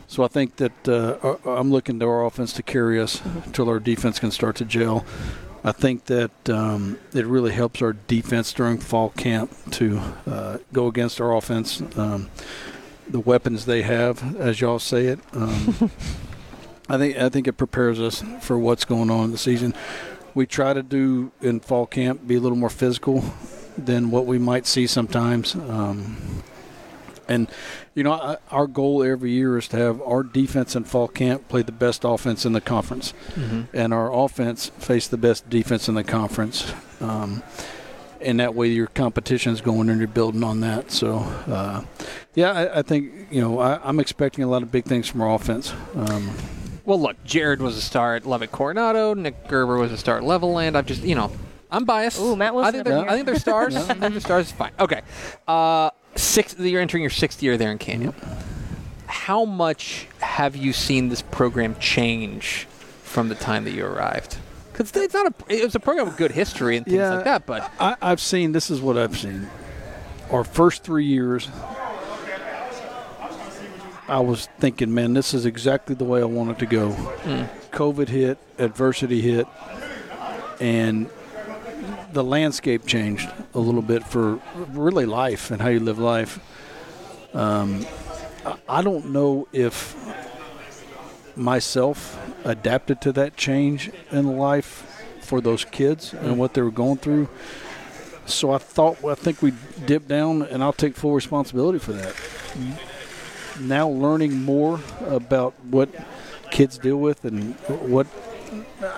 so 0.07 0.23
I 0.23 0.29
think 0.29 0.57
that 0.57 0.89
uh, 0.89 1.37
I'm 1.45 1.71
looking 1.71 1.99
to 2.01 2.07
our 2.07 2.25
offense 2.25 2.53
to 2.55 2.63
carry 2.63 2.99
us 3.01 3.19
mm-hmm. 3.19 3.39
until 3.45 3.69
our 3.69 3.81
defense 3.81 4.19
can 4.19 4.31
start 4.31 4.57
to 4.57 4.65
gel. 4.65 5.05
I 5.63 5.73
think 5.73 6.07
that 6.07 6.49
um, 6.49 6.99
it 7.13 7.27
really 7.27 7.53
helps 7.53 7.83
our 7.83 7.93
defense 7.93 8.53
during 8.53 8.79
fall 8.79 9.11
camp 9.11 9.53
to 9.73 10.01
uh, 10.27 10.59
go 10.73 10.87
against 10.87 11.21
our 11.21 11.37
offense. 11.37 11.83
Um, 11.97 12.31
the 13.09 13.21
weapons 13.21 13.67
they 13.67 13.83
have, 13.83 14.37
as 14.37 14.61
y'all 14.61 14.79
say 14.79 15.07
it, 15.07 15.19
um, 15.33 15.91
I 16.89 16.99
think 16.99 17.17
I 17.17 17.29
think 17.29 17.47
it 17.47 17.53
prepares 17.55 18.01
us 18.01 18.25
for 18.41 18.59
what's 18.59 18.85
going 18.85 19.11
on 19.11 19.27
in 19.27 19.31
the 19.33 19.39
season. 19.39 19.75
We 20.35 20.47
try 20.47 20.73
to 20.73 20.83
do 20.83 21.33
in 21.41 21.61
fall 21.61 21.87
camp 21.87 22.27
be 22.27 22.37
a 22.37 22.41
little 22.41 22.59
more 22.59 22.71
physical 22.71 23.25
than 23.77 24.11
what 24.11 24.27
we 24.27 24.39
might 24.39 24.67
see 24.67 24.87
sometimes. 24.87 25.55
Um, 25.55 26.43
and 27.31 27.49
you 27.95 28.03
know, 28.03 28.37
our 28.51 28.67
goal 28.67 29.03
every 29.03 29.31
year 29.31 29.57
is 29.57 29.69
to 29.69 29.77
have 29.77 30.03
our 30.03 30.23
defense 30.23 30.75
in 30.77 30.85
fall 30.85 31.09
camp 31.09 31.49
play 31.49 31.63
the 31.63 31.73
best 31.73 32.05
offense 32.05 32.45
in 32.45 32.53
the 32.53 32.61
conference, 32.61 33.15
mm-hmm. 33.35 33.63
and 33.73 33.95
our 33.95 34.13
offense 34.13 34.71
face 34.79 35.07
the 35.09 35.17
best 35.17 35.49
defense 35.49 35.89
in 35.89 35.95
the 35.95 36.05
conference. 36.05 36.73
Um, 37.01 37.43
and 38.21 38.39
that 38.41 38.55
way, 38.55 38.69
your 38.69 38.89
competition 38.89 39.53
is 39.53 39.63
going 39.63 39.89
and 39.89 39.99
you're 39.99 40.09
building 40.09 40.45
on 40.45 40.61
that. 40.61 40.91
So, 40.91 41.19
uh, 41.47 41.85
yeah, 42.35 42.53
I, 42.53 42.81
I, 42.81 42.83
think 42.83 43.29
you 43.31 43.41
know 43.41 43.59
I, 43.59 43.89
am 43.89 43.99
expecting 43.99 44.45
a 44.45 44.47
lot 44.47 44.63
of 44.63 44.71
big 44.71 44.85
things 44.85 45.09
from 45.09 45.23
our 45.23 45.35
offense. 45.35 45.73
Um, 45.95 46.31
well, 46.85 47.01
look, 47.01 47.23
Jared 47.25 47.63
was 47.63 47.77
a 47.77 47.81
star 47.81 48.17
at 48.17 48.27
Lubbock 48.27 48.51
Coronado. 48.51 49.15
Nick 49.15 49.49
Gerber 49.49 49.79
was 49.79 49.93
a 49.93 49.97
star 49.97 50.19
at 50.19 50.25
Levelland. 50.25 50.75
I've 50.75 50.87
just, 50.87 51.03
you 51.03 51.15
know, 51.15 51.31
I'm 51.71 51.85
biased. 51.85 52.21
Ooh, 52.21 52.37
Matt 52.37 52.55
I 52.55 52.73
think, 52.73 52.85
they're, 52.85 52.99
I 53.09 53.15
think 53.15 53.27
they're 53.27 53.39
stars. 53.39 53.77
I 53.77 53.83
think 53.83 54.01
they're 54.01 54.21
stars. 54.21 54.51
Fine. 54.51 54.73
Okay. 54.79 55.03
Uh, 55.47 55.91
sixth. 56.21 56.61
You're 56.61 56.81
entering 56.81 57.03
your 57.03 57.11
sixth 57.11 57.43
year 57.43 57.57
there 57.57 57.71
in 57.73 57.79
Canyon. 57.79 58.15
how 59.07 59.45
much 59.45 60.07
have 60.21 60.55
you 60.57 60.73
seen 60.73 61.09
this 61.09 61.23
program 61.23 61.75
change 61.81 62.67
from 63.03 63.29
the 63.29 63.35
time 63.35 63.65
that 63.65 63.73
you 63.73 63.85
arrived? 63.85 64.37
Because 64.73 64.93
it's 64.95 65.15
not 65.15 65.27
a 65.27 65.35
it 65.55 65.65
was 65.65 65.75
a 65.75 65.81
program 65.81 66.07
with 66.07 66.17
good 66.17 66.31
history 66.33 66.77
and 66.77 66.87
things 66.87 66.97
Yeah. 66.97 67.15
like 67.17 67.25
that, 67.25 67.45
but 67.47 67.71
I, 67.81 67.97
I've 68.01 68.21
seen 68.21 68.53
this 68.53 68.71
is 68.71 68.81
what 68.81 68.97
I've 68.97 69.17
seen. 69.19 69.49
Our 70.31 70.45
first 70.45 70.85
three 70.85 71.05
years, 71.07 71.49
I 74.09 74.21
was 74.21 74.47
thinking, 74.59 74.93
man, 74.95 75.13
this 75.15 75.35
is 75.35 75.47
exactly 75.47 75.95
the 75.95 76.05
way 76.05 76.21
I 76.21 76.25
wanted 76.25 76.59
to 76.61 76.67
go. 76.67 76.91
Mm. 77.25 77.49
COVID 77.73 78.09
hit, 78.09 78.39
adversity 78.59 79.21
hit, 79.21 79.47
and 80.61 81.09
the 82.13 82.25
landscape 82.25 82.87
changed 82.87 83.29
a 83.55 83.59
little 83.59 83.83
bit 83.83 84.05
for 84.05 84.41
really 84.73 85.07
life 85.07 85.51
and 85.51 85.61
how 85.61 85.69
you 85.69 85.81
live 85.81 85.99
life. 85.99 86.39
Um, 87.35 87.87
I- 88.69 88.83
don't 88.83 89.13
know 89.13 89.47
if 89.53 89.95
myself 91.37 92.19
adapted 92.45 93.01
to 93.03 93.13
that 93.13 93.37
change 93.37 93.91
in 94.11 94.37
life 94.39 94.87
for 95.21 95.41
those 95.41 95.65
kids 95.65 96.13
and 96.13 96.39
what 96.39 96.55
they 96.55 96.63
were 96.63 96.71
going 96.71 96.97
through. 96.99 97.29
So 98.27 98.53
I 98.53 98.59
thought, 98.59 99.05
I 99.05 99.15
think 99.15 99.43
we 99.43 99.53
dip 99.87 100.07
down, 100.09 100.43
and 100.43 100.63
I'll 100.63 100.73
take 100.73 100.97
full 100.97 101.15
responsibility 101.15 101.79
for 101.79 101.93
that. 101.93 102.15
Now 103.61 103.89
learning 103.89 104.43
more 104.43 104.81
about 105.07 105.55
what 105.65 105.89
kids 106.51 106.79
deal 106.79 106.97
with 106.97 107.25
and 107.25 107.55
what 107.69 108.07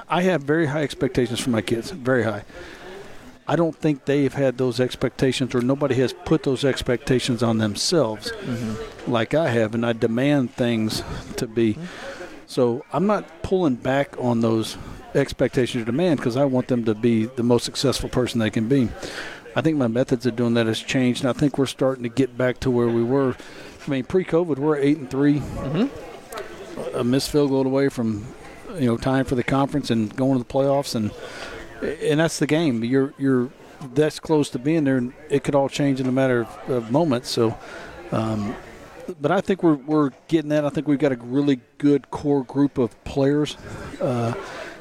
I 0.09 0.23
have 0.23 0.43
very 0.43 0.67
high 0.67 0.83
expectations 0.83 1.41
for 1.41 1.51
my 1.51 1.63
kids, 1.63 1.91
very 1.91 2.23
high. 2.25 2.45
I 3.47 3.57
don't 3.57 3.75
think 3.75 4.05
they've 4.05 4.33
had 4.33 4.59
those 4.59 4.79
expectations, 4.81 5.55
or 5.55 5.61
nobody 5.61 5.97
has 5.97 6.13
put 6.13 6.45
those 6.45 6.65
expectations 6.65 7.43
on 7.43 7.59
themselves 7.59 8.31
mm-hmm. 8.33 9.11
like 9.11 9.35
I 9.35 9.51
have, 9.51 9.75
and 9.75 9.85
I 9.85 9.93
demand 9.93 10.55
things 10.55 11.03
to 11.37 11.47
be. 11.47 11.75
Mm-hmm. 11.75 11.85
So 12.47 12.85
I'm 12.93 13.07
not 13.07 13.43
pulling 13.43 13.77
back 13.77 14.17
on 14.19 14.41
those 14.41 14.77
expectations 15.15 15.83
or 15.83 15.87
demand 15.87 16.19
because 16.19 16.37
I 16.37 16.45
want 16.45 16.69
them 16.69 16.85
to 16.85 16.95
be 16.95 17.27
the 17.27 17.43
most 17.43 17.65
successful 17.65 18.09
person 18.09 18.41
they 18.41 18.51
can 18.51 18.69
be. 18.69 18.89
I 19.55 19.61
think 19.61 19.77
my 19.77 19.89
methods 19.89 20.25
of 20.25 20.37
doing 20.37 20.55
that 20.55 20.67
has 20.67 20.81
changed, 20.81 21.23
and 21.23 21.31
I 21.31 21.33
think 21.33 21.59
we're 21.59 21.67
starting 21.67 22.05
to 22.05 22.09
get 22.09 22.39
back 22.39 22.61
to 22.61 22.71
where 22.71 22.89
we 22.89 23.03
were. 23.03 23.37
I 23.87 23.91
mean, 23.91 24.05
pre-COVID, 24.05 24.59
we're 24.59 24.77
eight 24.77 24.99
and 24.99 25.11
3 25.11 25.41
mm-hmm. 25.41 26.97
a 26.97 27.05
missed 27.05 27.31
field 27.31 27.51
goal 27.51 27.67
away 27.67 27.89
from 27.89 28.27
you 28.75 28.87
know 28.87 28.97
time 28.97 29.25
for 29.25 29.35
the 29.35 29.43
conference 29.43 29.91
and 29.91 30.15
going 30.15 30.39
to 30.39 30.39
the 30.39 30.53
playoffs, 30.53 30.95
and 30.95 31.11
and 31.83 32.21
that's 32.21 32.39
the 32.39 32.47
game. 32.47 32.85
You're 32.85 33.15
you're 33.19 33.51
that's 33.95 34.21
close 34.21 34.51
to 34.51 34.59
being 34.59 34.85
there, 34.85 34.97
and 34.97 35.13
it 35.29 35.45
could 35.45 35.55
all 35.55 35.69
change 35.69 36.01
in 36.01 36.07
a 36.07 36.13
matter 36.13 36.43
of, 36.43 36.71
of 36.71 36.91
moments. 36.91 37.31
So. 37.31 37.57
Um, 38.11 38.55
but 39.21 39.33
I 39.33 39.41
think 39.41 39.63
we're, 39.63 39.75
we're 39.75 40.11
getting 40.29 40.51
that. 40.51 40.65
I 40.65 40.71
think 40.71 40.87
we've 40.87 40.99
got 40.99 41.13
a 41.13 41.17
really 41.17 41.61
good 41.79 42.11
core 42.11 42.45
group 42.45 42.79
of 42.79 43.03
players, 43.05 43.57
uh, 44.01 44.33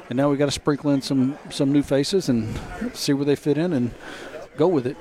and 0.08 0.16
now 0.16 0.30
we've 0.30 0.38
got 0.38 0.46
to 0.46 0.52
sprinkle 0.52 0.90
in 0.90 1.02
some 1.02 1.36
some 1.50 1.72
new 1.72 1.82
faces 1.82 2.28
and 2.28 2.58
see 2.94 3.12
where 3.12 3.24
they 3.24 3.34
fit 3.34 3.58
in 3.58 3.72
and 3.72 3.92
go 4.56 4.68
with 4.68 4.86
it. 4.86 4.96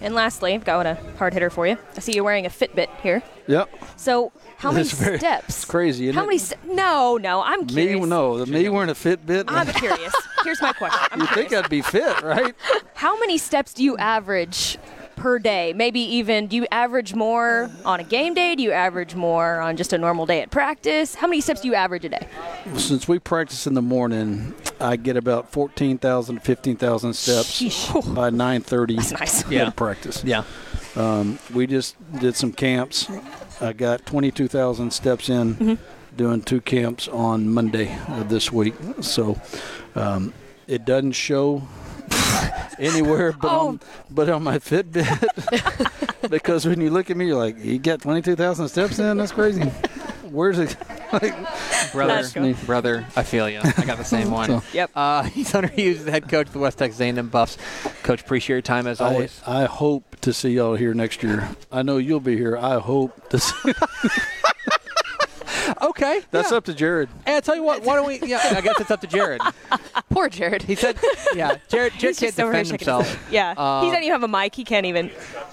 And 0.00 0.14
lastly, 0.14 0.54
I've 0.54 0.64
got 0.64 0.86
a 0.86 0.94
hard 1.18 1.34
hitter 1.34 1.50
for 1.50 1.66
you. 1.66 1.76
I 1.96 2.00
see 2.00 2.12
you're 2.12 2.24
wearing 2.24 2.46
a 2.46 2.50
Fitbit 2.50 2.88
here. 3.00 3.22
Yep. 3.46 3.70
So, 3.96 4.32
how 4.58 4.72
many 4.72 4.88
very- 4.88 5.18
steps? 5.18 5.48
It's 5.48 5.64
crazy. 5.64 6.04
Isn't 6.08 6.16
How 6.16 6.22
it? 6.24 6.26
many? 6.26 6.38
St- 6.38 6.72
no, 6.74 7.16
no. 7.16 7.42
I'm 7.42 7.66
curious. 7.66 8.00
Me, 8.00 8.06
no. 8.08 8.38
The 8.38 8.46
me 8.46 8.68
wearing 8.68 8.90
a 8.90 8.94
Fitbit. 8.94 9.44
I'm 9.48 9.66
curious. 9.68 10.14
Here's 10.44 10.60
my 10.62 10.72
question. 10.72 11.00
I'm 11.12 11.20
you 11.20 11.26
think 11.28 11.52
I'd 11.52 11.68
be 11.68 11.82
fit, 11.82 12.22
right? 12.22 12.54
How 12.94 13.18
many 13.20 13.36
steps 13.38 13.74
do 13.74 13.82
you 13.84 13.96
average 13.98 14.78
per 15.16 15.38
day? 15.38 15.72
Maybe 15.74 16.00
even 16.00 16.46
do 16.46 16.56
you 16.56 16.66
average 16.70 17.14
more 17.14 17.70
on 17.84 18.00
a 18.00 18.04
game 18.04 18.34
day? 18.34 18.54
Do 18.54 18.62
you 18.62 18.72
average 18.72 19.14
more 19.14 19.60
on 19.60 19.76
just 19.76 19.92
a 19.92 19.98
normal 19.98 20.24
day 20.26 20.40
at 20.42 20.50
practice? 20.50 21.14
How 21.16 21.26
many 21.26 21.40
steps 21.40 21.60
do 21.62 21.68
you 21.68 21.74
average 21.74 22.04
a 22.04 22.08
day? 22.10 22.26
Since 22.76 23.06
we 23.08 23.18
practice 23.18 23.66
in 23.66 23.74
the 23.74 23.82
morning, 23.82 24.54
I 24.80 24.96
get 24.96 25.16
about 25.16 25.50
14,000 25.52 26.36
to 26.36 26.40
15,000 26.40 27.14
steps 27.14 27.60
by 28.06 28.30
9:30 28.30 28.96
That's 28.96 29.12
nice. 29.12 29.50
Yeah. 29.50 29.66
at 29.68 29.76
practice. 29.76 30.22
Yeah. 30.24 30.44
Um, 30.96 31.38
we 31.52 31.66
just 31.66 31.96
did 32.18 32.34
some 32.36 32.52
camps. 32.52 33.08
I 33.60 33.72
got 33.72 34.06
22,000 34.06 34.90
steps 34.92 35.28
in 35.28 35.78
doing 36.16 36.42
two 36.42 36.60
camps 36.60 37.08
on 37.08 37.48
Monday 37.52 37.96
of 38.08 38.28
this 38.28 38.50
week. 38.50 38.74
So 39.00 39.40
um, 39.94 40.32
it 40.66 40.84
doesn't 40.84 41.12
show 41.12 41.62
anywhere 42.78 43.32
but 43.32 43.48
on 43.48 43.80
but 44.10 44.28
on 44.28 44.42
my 44.42 44.58
Fitbit 44.58 45.10
because 46.30 46.66
when 46.66 46.80
you 46.80 46.90
look 46.90 47.10
at 47.10 47.16
me, 47.16 47.26
you're 47.26 47.36
like, 47.36 47.62
you 47.62 47.78
got 47.78 48.00
22,000 48.00 48.68
steps 48.68 48.98
in. 48.98 49.18
That's 49.18 49.32
crazy. 49.32 49.70
Where's 50.30 50.58
it? 50.58 50.76
brother, 51.92 52.22
That's 52.22 52.64
brother, 52.64 53.06
I 53.16 53.22
feel 53.22 53.48
you. 53.48 53.60
I 53.62 53.84
got 53.84 53.98
the 53.98 54.04
same 54.04 54.30
one. 54.32 54.48
So- 54.48 54.62
Yep. 54.72 54.90
Uh, 54.94 55.22
he's 55.24 55.50
Hunter 55.52 55.68
Hughes, 55.68 56.04
the 56.04 56.10
head 56.10 56.28
coach 56.28 56.48
of 56.48 56.52
the 56.52 56.58
West 56.58 56.78
Texas 56.78 57.00
A&M 57.00 57.28
Buffs. 57.28 57.56
Coach, 58.02 58.20
appreciate 58.22 58.54
your 58.56 58.62
time 58.62 58.86
as 58.86 59.00
always. 59.00 59.40
I, 59.46 59.62
I 59.62 59.64
hope 59.66 60.16
to 60.22 60.32
see 60.32 60.50
y'all 60.50 60.74
here 60.74 60.94
next 60.94 61.22
year. 61.22 61.48
I 61.72 61.82
know 61.82 61.96
you'll 61.98 62.20
be 62.20 62.36
here. 62.36 62.56
I 62.56 62.78
hope 62.78 63.28
to 63.30 63.38
see. 63.38 63.72
okay. 65.82 66.20
That's 66.30 66.52
up 66.52 66.64
to 66.66 66.74
Jared. 66.74 67.08
Hey, 67.24 67.36
I 67.36 67.40
tell 67.40 67.54
you 67.56 67.62
what. 67.62 67.82
Why 67.82 67.94
don't 67.96 68.06
we? 68.06 68.20
Yeah, 68.20 68.40
I 68.56 68.60
guess 68.60 68.80
it's 68.80 68.90
up 68.90 69.00
to 69.02 69.06
Jared. 69.06 69.40
Poor 70.10 70.28
Jared. 70.28 70.62
He 70.62 70.74
said, 70.74 70.96
"Yeah, 71.34 71.56
Jared. 71.68 71.92
Jared 71.92 71.92
He's 71.94 72.00
can't 72.00 72.18
just 72.18 72.40
over 72.40 72.52
here 72.52 72.62
defend 72.62 72.80
himself. 72.80 73.26
Yeah. 73.30 73.54
Uh, 73.56 73.82
he 73.82 73.88
doesn't 73.88 74.02
even 74.04 74.12
have 74.20 74.22
a 74.22 74.28
mic. 74.28 74.54
He 74.54 74.64
can't 74.64 74.86
even. 74.86 75.06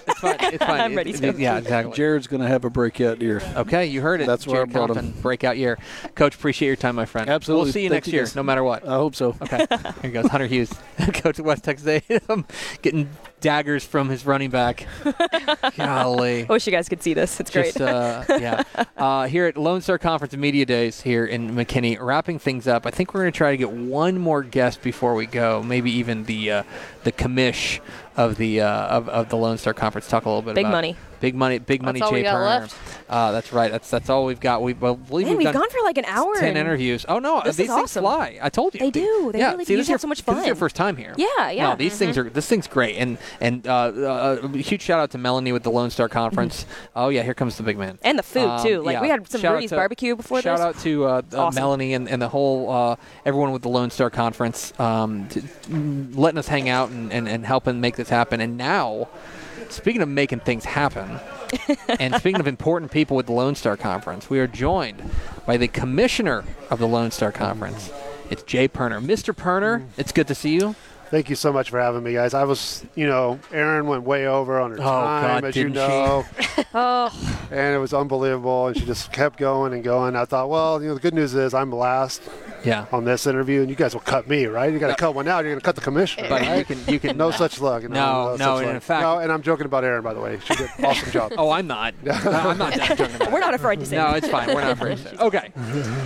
It's 0.08 0.20
fine. 0.20 0.36
It's 0.42 0.58
fine. 0.66 0.80
I'm 0.80 0.96
ready 0.96 1.12
It- 1.12 1.18
to. 1.22 1.34
yeah, 1.40 1.58
exactly. 1.58 1.96
Jared's 1.96 2.28
going 2.28 2.42
to 2.42 2.48
have 2.48 2.64
a 2.66 2.70
breakout 2.70 3.22
year. 3.22 3.42
Okay, 3.56 3.86
you 3.88 4.02
heard 4.02 4.22
it. 4.22 4.28
That's 4.28 4.46
where 4.48 4.66
Jared 4.66 4.70
I 4.70 4.74
brought 4.74 4.98
him. 4.98 5.12
Breakout 5.22 5.58
year. 5.58 5.78
Coach, 6.16 6.36
appreciate 6.36 6.68
your 6.68 6.76
time, 6.76 6.96
my 6.96 7.06
friend. 7.06 7.30
Absolutely. 7.30 7.66
We'll 7.66 7.74
see 7.74 7.84
you 7.84 7.90
Thank 7.90 7.98
next 7.98 8.08
you, 8.08 8.14
year, 8.14 8.24
guys. 8.24 8.36
no 8.36 8.44
matter 8.44 8.64
what. 8.64 8.88
I 8.88 8.94
hope 8.94 9.16
so. 9.16 9.36
Okay. 9.42 9.66
Here 10.02 10.12
goes 10.12 10.28
Hunter 10.28 10.48
Hughes, 10.48 10.74
coach 11.14 11.40
of 11.40 11.46
West 11.46 11.64
Texas 11.64 11.88
A&M, 12.10 12.46
getting 12.82 13.10
daggers 13.44 13.84
from 13.84 14.10
his 14.10 14.26
running 14.26 14.50
back. 14.50 14.88
Golly. 15.78 16.48
I 16.50 16.52
wish 16.52 16.66
you 16.66 16.72
guys 16.72 16.90
could 16.90 17.04
see 17.04 17.14
this. 17.14 17.40
It's 17.40 17.52
Just, 17.52 17.78
great. 17.78 17.88
uh, 17.88 18.24
yeah. 18.30 18.64
Uh, 18.96 19.28
here 19.28 19.48
at 19.48 19.58
Lone 19.58 19.82
Star 19.82 19.98
Conference 19.98 20.34
Media 20.34 20.66
Days 20.66 21.02
here 21.02 21.26
in 21.26 21.50
McKinney, 21.52 22.00
wrapping 22.00 22.40
things 22.40 22.70
up. 22.70 22.86
I 22.86 22.92
think 22.92 23.14
we're 23.14 23.22
going 23.22 23.34
to 23.34 23.38
try 23.38 23.52
to 23.52 23.58
get 23.58 23.72
one 23.72 24.18
more 24.18 24.44
guest 24.44 24.82
before 24.82 25.14
we 25.14 25.26
go. 25.26 25.62
Maybe 25.62 25.92
even 25.92 26.24
the 26.24 26.52
uh, 26.52 26.64
the 27.04 27.12
commish 27.12 27.82
of 28.16 28.38
the 28.38 28.62
uh, 28.62 28.70
of, 28.70 29.10
of 29.10 29.28
the 29.28 29.36
Lone 29.36 29.58
Star 29.58 29.74
Conference. 29.74 30.08
Talk 30.08 30.24
a 30.26 30.30
little 30.30 30.42
bit 30.42 30.56
Big 30.56 30.64
about 30.66 30.72
money. 30.72 30.96
Big 31.24 31.36
money. 31.36 31.58
Big 31.58 31.82
money. 31.82 32.02
That's 32.02 32.08
all 32.08 32.12
Jay 32.12 32.18
we 32.18 32.24
got 32.24 32.36
Poerner. 32.36 32.60
left. 32.62 32.76
Uh, 33.10 33.32
that's 33.32 33.54
right. 33.54 33.72
That's 33.72 33.90
that's 33.90 34.10
all 34.10 34.26
we've 34.26 34.42
got. 34.42 34.62
We 34.62 34.74
well, 34.74 34.96
believe 34.96 35.28
Man, 35.28 35.38
we've, 35.38 35.46
we've 35.48 35.54
gone 35.54 35.70
for 35.70 35.80
like 35.82 35.98
an 35.98 36.04
hour. 36.04 36.36
ten 36.36 36.50
and 36.50 36.58
interviews. 36.58 37.06
Oh 37.08 37.20
no, 37.20 37.42
This 37.46 37.56
these 37.56 37.70
is 37.70 37.74
things 37.74 37.84
awesome. 37.92 38.04
fly. 38.04 38.40
I 38.42 38.50
told 38.50 38.74
you. 38.74 38.82
They 38.82 38.92
do. 38.92 39.30
They 39.32 39.40
yeah. 39.40 39.52
really 39.52 39.64
See, 39.64 39.76
do. 39.76 39.78
this 39.78 39.88
You 39.88 39.94
have 39.94 40.02
so 40.02 40.08
much 40.10 40.22
fun. 40.22 40.36
This 40.36 40.44
is 40.44 40.48
your 40.48 40.58
first 40.58 40.76
time 40.76 40.98
here. 40.98 41.16
Yeah, 41.18 41.50
yeah. 41.50 41.70
No, 41.70 41.76
these 41.78 41.98
things 41.98 42.18
are 42.18 42.30
this 42.30 42.46
thing's 42.50 42.68
great. 42.68 42.98
And 42.98 43.18
and 43.40 43.66
uh, 43.66 43.74
uh, 43.74 44.40
a 44.54 44.58
huge 44.58 44.82
shout 44.82 45.00
out 45.00 45.12
to 45.12 45.18
Melanie 45.18 45.54
with 45.54 45.64
the 45.64 45.72
Lone 45.72 45.92
Star 45.92 46.10
Conference. 46.10 46.66
oh 46.94 47.08
yeah, 47.08 47.24
here 47.24 47.34
comes 47.34 47.56
the 47.56 47.64
big 47.64 47.78
man. 47.78 48.00
And 48.04 48.20
the 48.20 48.24
food 48.24 48.44
Um, 48.50 48.62
too. 48.62 48.82
Like 48.82 48.96
yeah. 48.96 49.02
we 49.02 49.08
had 49.08 49.26
some 49.30 49.42
Rudy's 49.54 49.70
to- 49.70 49.78
barbecue 49.78 50.18
before 50.18 50.42
Shout 50.42 50.58
this. 50.58 50.66
Shout 50.66 50.76
out 50.76 50.82
to 50.84 51.06
uh, 51.06 51.22
uh, 51.40 51.46
Awesome. 51.46 51.56
Melanie 51.56 51.94
and, 51.94 52.10
and 52.10 52.22
the 52.22 52.28
whole 52.28 52.70
uh, 52.70 52.96
everyone 53.26 53.54
with 53.54 53.62
the 53.62 53.70
Lone 53.70 53.92
Star 53.92 54.10
Conference 54.10 54.74
um, 54.78 55.30
letting 56.16 56.38
us 56.38 56.50
hang 56.50 56.68
out 56.68 56.90
and, 56.90 57.14
and, 57.14 57.30
and 57.30 57.46
helping 57.46 57.80
make 57.80 57.96
this 57.96 58.10
happen. 58.10 58.42
And 58.42 58.58
now, 58.58 59.08
speaking 59.74 60.02
of 60.02 60.10
making 60.10 60.40
things 60.42 60.66
happen, 60.66 61.20
and 62.00 62.16
speaking 62.20 62.40
of 62.40 62.48
important 62.48 62.92
people 62.92 63.16
with 63.18 63.26
the 63.26 63.32
Lone 63.34 63.56
Star 63.56 63.76
Conference, 63.78 64.30
we 64.30 64.40
are 64.40 64.48
joined 64.48 65.02
by 65.46 65.58
the 65.58 65.68
commissioner 65.68 66.44
of 66.70 66.80
the 66.80 66.88
Lone 66.88 67.12
Star 67.12 67.32
Conference. 67.32 67.92
It's 68.30 68.44
Jay 68.44 68.68
Poerner. 68.68 69.04
Mr. 69.04 69.36
Poerner, 69.36 69.86
it's 69.98 70.12
good 70.12 70.28
to 70.28 70.36
see 70.36 70.56
you. 70.56 70.76
Thank 71.12 71.30
you 71.30 71.36
so 71.36 71.54
much 71.54 71.70
for 71.70 71.80
having 71.80 72.02
me, 72.02 72.14
guys. 72.14 72.34
I 72.34 72.44
was, 72.44 72.84
you 72.96 73.06
know, 73.06 73.40
Erin 73.52 73.86
went 73.86 74.02
way 74.04 74.26
over 74.26 74.60
on 74.60 74.72
her 74.72 74.78
Oh, 74.78 74.82
time, 74.82 75.42
God, 75.42 75.46
as 75.46 75.56
you 75.56 75.64
didn't 75.66 75.76
she? 75.76 75.80
know, 75.80 76.26
oh, 76.74 77.48
and 77.52 77.76
it 77.76 77.78
was 77.78 77.94
unbelievable. 77.94 78.68
And 78.68 78.78
she 78.78 78.84
just 78.86 79.12
kept 79.12 79.38
going 79.38 79.74
and 79.74 79.84
going. 79.84 80.16
I 80.16 80.26
thought, 80.26 80.50
well, 80.50 80.82
you 80.82 80.88
know, 80.88 80.96
the 80.96 81.00
good 81.00 81.14
news 81.14 81.36
is 81.36 81.54
I'm 81.54 81.72
last 81.72 82.24
Yeah. 82.64 82.86
on 82.92 83.04
this 83.06 83.28
interview, 83.28 83.62
and 83.62 83.70
you 83.70 83.76
guys 83.76 83.94
will 83.94 84.02
cut 84.02 84.28
me, 84.28 84.46
right? 84.46 84.72
You 84.72 84.80
got 84.80 84.88
to 84.88 84.96
cut 84.96 85.14
one 85.16 85.28
out. 85.28 85.44
You're 85.44 85.52
going 85.54 85.60
to 85.60 85.66
cut 85.66 85.76
the 85.76 85.82
commissioner, 85.82 86.30
But 86.30 86.42
right? 86.42 86.58
you 86.60 86.66
can 86.66 86.94
you 86.94 87.00
can 87.00 87.18
no 87.24 87.32
such 87.32 87.60
luck. 87.60 87.84
No, 87.84 87.90
no, 87.90 88.38
such 88.38 88.42
and 88.42 88.66
luck. 88.68 88.76
in 88.76 88.80
fact- 88.80 89.02
no, 89.04 89.18
and 89.20 89.32
I'm 89.32 89.42
joking 89.42 89.66
about 89.66 89.84
Erin, 89.84 90.04
by 90.04 90.14
the 90.14 90.22
way. 90.22 90.40
She 90.46 90.56
did 90.56 90.70
an 90.78 90.86
awesome 90.86 91.12
job. 91.12 91.34
Oh, 91.38 91.50
I'm 91.52 91.68
not. 91.68 91.94
No, 92.04 92.12
I'm 92.14 92.58
not 92.58 92.74
joking 92.74 93.16
about 93.16 93.32
we're 93.32 93.40
not 93.40 93.54
afraid 93.54 93.80
to 93.80 93.86
say. 93.86 93.98
No, 93.98 94.12
it's 94.12 94.28
fine. 94.28 94.48
We're 94.48 94.62
not 94.62 94.72
afraid 94.72 94.98
to 94.98 95.04
say. 95.10 95.16
Okay, 95.18 95.52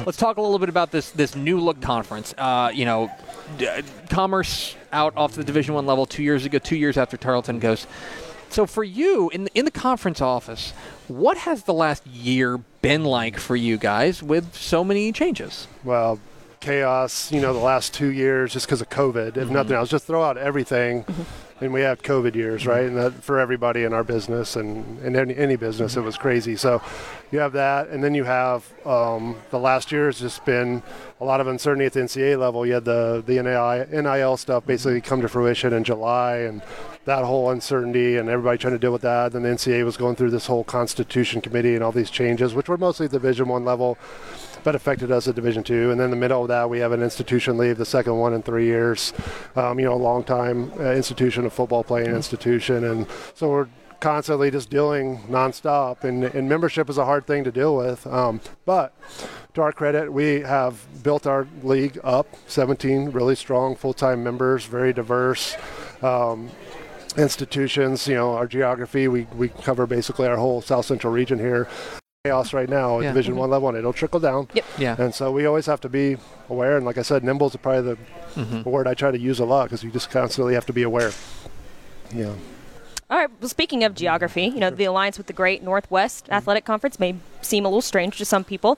let's 0.06 0.18
talk 0.18 0.38
a 0.38 0.42
little 0.42 0.60
bit 0.60 0.70
about 0.70 0.92
this 0.92 1.12
this 1.12 1.36
new 1.36 1.60
look 1.60 1.82
conference. 1.82 2.34
Uh, 2.38 2.72
you 2.74 2.86
know, 2.86 3.12
d- 3.58 3.68
commerce 4.10 4.76
out 4.92 5.14
off 5.18 5.34
the 5.34 5.44
Division 5.44 5.76
One 5.76 5.86
level 5.86 6.06
two 6.06 6.24
years 6.24 6.46
ago, 6.46 6.58
two 6.60 6.76
years 6.78 6.98
after 6.98 7.18
Tarleton 7.18 7.60
goes. 7.60 7.86
So 8.50 8.66
for 8.66 8.84
you 8.84 9.30
in 9.32 9.44
the, 9.44 9.52
in 9.54 9.66
the 9.66 9.72
conference 9.72 10.22
office, 10.22 10.72
what 11.10 11.38
has 11.40 11.64
the 11.64 11.74
last 11.74 12.08
year 12.08 12.58
been 12.82 13.04
like 13.04 13.38
for 13.38 13.58
you 13.58 13.78
guys 13.78 14.24
with 14.24 14.56
so 14.56 14.84
many 14.86 15.12
changes? 15.12 15.68
well, 15.84 16.20
chaos, 16.60 17.32
you 17.32 17.42
know, 17.42 17.54
the 17.54 17.60
last 17.60 17.94
two 17.94 18.08
years 18.08 18.54
just 18.54 18.66
because 18.66 18.82
of 18.82 18.90
COVID. 18.90 19.38
If 19.38 19.50
nothing 19.50 19.72
mm-hmm. 19.72 19.74
else, 19.74 19.90
just 19.90 20.06
throw 20.06 20.24
out 20.24 20.38
everything 20.38 21.04
mm-hmm. 21.04 21.64
and 21.64 21.74
we 21.74 21.82
had 21.82 22.04
COVID 22.04 22.36
years, 22.36 22.62
mm-hmm. 22.62 22.70
right? 22.70 22.86
And 22.86 22.98
that 22.98 23.14
for 23.24 23.40
everybody 23.40 23.84
in 23.84 23.94
our 23.94 24.04
business 24.04 24.56
and 24.56 25.00
in 25.00 25.16
any, 25.16 25.36
any 25.36 25.56
business, 25.56 25.96
it 25.96 26.02
was 26.02 26.18
crazy. 26.18 26.56
So 26.56 26.82
you 27.32 27.40
have 27.40 27.54
that, 27.54 27.90
and 27.90 28.04
then 28.04 28.14
you 28.14 28.24
have 28.24 28.72
um, 28.86 29.36
the 29.50 29.60
last 29.60 29.92
year 29.92 30.06
has 30.06 30.20
just 30.20 30.46
been 30.46 30.82
a 31.20 31.26
lot 31.26 31.42
of 31.42 31.48
uncertainty 31.48 31.86
at 31.86 31.94
the 31.94 32.00
NCAA 32.00 32.40
level. 32.40 32.66
You 32.66 32.76
had 32.76 32.86
the 32.86 33.22
the 33.26 33.42
NIL, 33.42 34.02
NIL 34.02 34.38
stuff 34.38 34.66
basically 34.66 35.02
come 35.02 35.22
to 35.22 35.28
fruition 35.28 35.74
in 35.74 35.84
July, 35.84 36.38
and 36.38 36.62
that 37.04 37.24
whole 37.24 37.50
uncertainty 37.50 38.18
and 38.18 38.30
everybody 38.30 38.58
trying 38.58 38.74
to 38.74 38.80
deal 38.80 38.92
with 38.92 39.02
that. 39.02 39.34
Then 39.34 39.44
the 39.44 39.50
NCAA 39.50 39.84
was 39.84 39.98
going 39.98 40.16
through 40.16 40.32
this 40.32 40.48
whole 40.48 40.64
Constitution 40.64 41.42
Committee 41.42 41.74
and 41.74 41.84
all 41.84 41.92
these 41.92 42.10
changes, 42.10 42.54
which 42.54 42.70
were 42.70 42.78
mostly 42.78 43.08
Division 43.08 43.48
One 43.48 43.66
level 43.66 43.98
but 44.64 44.76
affected 44.76 45.12
us 45.12 45.28
at 45.28 45.36
Division 45.36 45.64
Two. 45.64 45.92
And 45.92 46.00
then 46.00 46.06
in 46.06 46.12
the 46.12 46.18
middle 46.18 46.42
of 46.42 46.48
that, 46.50 46.70
we 46.70 46.80
have 46.80 46.92
an 46.92 47.04
institution 47.04 47.58
leave, 47.58 47.78
the 47.78 47.86
second 47.86 48.18
one 48.18 48.34
in 48.34 48.42
three 48.42 48.66
years. 48.66 49.14
Um, 49.56 49.80
you 49.80 49.86
know, 49.86 49.94
a 49.94 49.96
long 49.96 50.24
time 50.24 50.72
uh, 50.80 50.92
institution, 50.92 51.46
a 51.46 51.50
football 51.50 51.84
playing 51.84 52.08
institution, 52.08 52.84
and 52.84 53.08
so 53.34 53.50
we're 53.50 53.68
constantly 54.00 54.52
just 54.52 54.70
dealing 54.70 55.20
nonstop. 55.24 56.04
And, 56.04 56.24
and 56.24 56.48
membership 56.48 56.90
is 56.90 56.98
a 56.98 57.06
hard 57.06 57.26
thing 57.26 57.44
to 57.44 57.52
deal 57.52 57.76
with, 57.76 58.06
um, 58.08 58.42
but. 58.66 58.94
To 59.54 59.64
our 59.64 59.72
credit, 59.72 60.14
we 60.14 60.42
have 60.42 60.86
built 61.02 61.26
our 61.26 61.48
league 61.64 62.00
up 62.04 62.28
17 62.46 63.10
really 63.10 63.34
strong 63.34 63.76
full 63.76 63.96
time 63.96 64.24
members, 64.24 64.66
very 64.66 64.94
diverse. 64.94 65.58
Um, 66.04 66.52
institutions. 67.18 68.08
You 68.08 68.16
know, 68.16 68.34
our 68.34 68.48
geography, 68.48 69.08
we, 69.08 69.24
we 69.36 69.50
cover 69.50 69.86
basically 69.86 70.28
our 70.28 70.38
whole 70.38 70.62
South 70.62 70.86
Central 70.86 71.12
region 71.12 71.40
here. 71.40 71.68
Chaos 72.28 72.54
right 72.54 72.68
now 72.70 72.98
at 72.98 73.04
Yeah. 73.04 73.10
Division 73.12 73.36
Mhm. 73.36 73.38
One 73.38 73.50
level, 73.50 73.70
and 73.70 73.78
it'll 73.78 73.94
trickle 73.94 74.20
down. 74.20 74.48
Yep. 74.54 74.66
Yeah. 74.78 74.96
And 75.00 75.14
so 75.16 75.32
we 75.32 75.46
always 75.46 75.66
have 75.66 75.80
to 75.82 75.90
be 75.90 76.18
aware. 76.50 76.76
And 76.78 76.86
like 76.86 76.98
I 76.98 77.02
said, 77.02 77.24
nimble 77.24 77.48
is 77.48 77.56
probably 77.56 77.96
the, 78.36 78.42
Mhm. 78.42 78.66
word 78.66 78.88
I 78.88 78.94
try 78.94 79.12
to 79.12 79.20
use 79.20 79.40
a 79.40 79.46
lot 79.46 79.64
because 79.66 79.84
you 79.84 79.92
just 79.92 80.10
constantly 80.12 80.54
have 80.54 80.66
to 80.66 80.74
be 80.74 80.84
aware. 80.84 81.12
Yeah. 82.14 82.34
All 83.10 83.18
right. 83.18 83.30
Well, 83.40 83.48
speaking 83.50 83.84
of 83.86 83.96
geography, 83.96 84.44
you 84.44 84.60
know, 84.60 84.70
the 84.70 84.84
alliance 84.86 85.18
with 85.18 85.28
the 85.28 85.34
Great 85.34 85.64
Northwest 85.64 86.28
Athletic 86.30 86.66
Conference 86.66 87.00
may 87.00 87.16
seem 87.42 87.66
a 87.66 87.70
little 87.70 87.82
strange 87.82 88.18
to 88.18 88.26
some 88.26 88.44
people. 88.44 88.78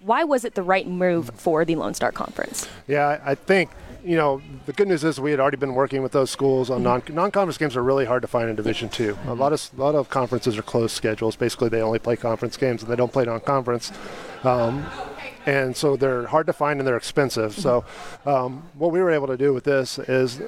Why 0.00 0.24
was 0.24 0.44
it 0.44 0.54
the 0.54 0.62
right 0.62 0.88
move 0.88 1.30
for 1.36 1.64
the 1.64 1.76
Lone 1.76 1.94
Star 1.94 2.10
Conference? 2.10 2.66
Yeah, 2.88 3.20
I 3.24 3.32
I 3.32 3.34
think 3.34 3.70
you 4.04 4.16
know 4.16 4.42
the 4.66 4.72
good 4.72 4.88
news 4.88 5.04
is 5.04 5.20
we 5.20 5.30
had 5.30 5.40
already 5.40 5.56
been 5.56 5.74
working 5.74 6.02
with 6.02 6.12
those 6.12 6.30
schools 6.30 6.70
on 6.70 6.82
non 6.82 7.02
non-conference 7.08 7.58
games 7.58 7.76
are 7.76 7.82
really 7.82 8.04
hard 8.04 8.22
to 8.22 8.28
find 8.28 8.48
in 8.48 8.56
Division 8.56 8.88
Two. 8.88 9.16
A 9.26 9.34
lot 9.34 9.52
of 9.52 9.70
a 9.76 9.80
lot 9.80 9.94
of 9.94 10.10
conferences 10.10 10.58
are 10.58 10.62
closed 10.62 10.94
schedules. 10.94 11.36
Basically, 11.36 11.68
they 11.68 11.82
only 11.82 11.98
play 11.98 12.16
conference 12.16 12.56
games 12.56 12.82
and 12.82 12.90
they 12.90 12.96
don't 12.96 13.12
play 13.12 13.24
non-conference. 13.24 13.92
Um, 14.44 14.86
and 15.46 15.76
so 15.76 15.96
they're 15.96 16.26
hard 16.26 16.46
to 16.46 16.52
find 16.52 16.78
and 16.78 16.86
they're 16.86 16.96
expensive. 16.96 17.54
So, 17.54 17.84
um, 18.26 18.62
what 18.74 18.92
we 18.92 19.00
were 19.00 19.10
able 19.10 19.26
to 19.26 19.36
do 19.36 19.52
with 19.52 19.64
this 19.64 19.98
is 19.98 20.40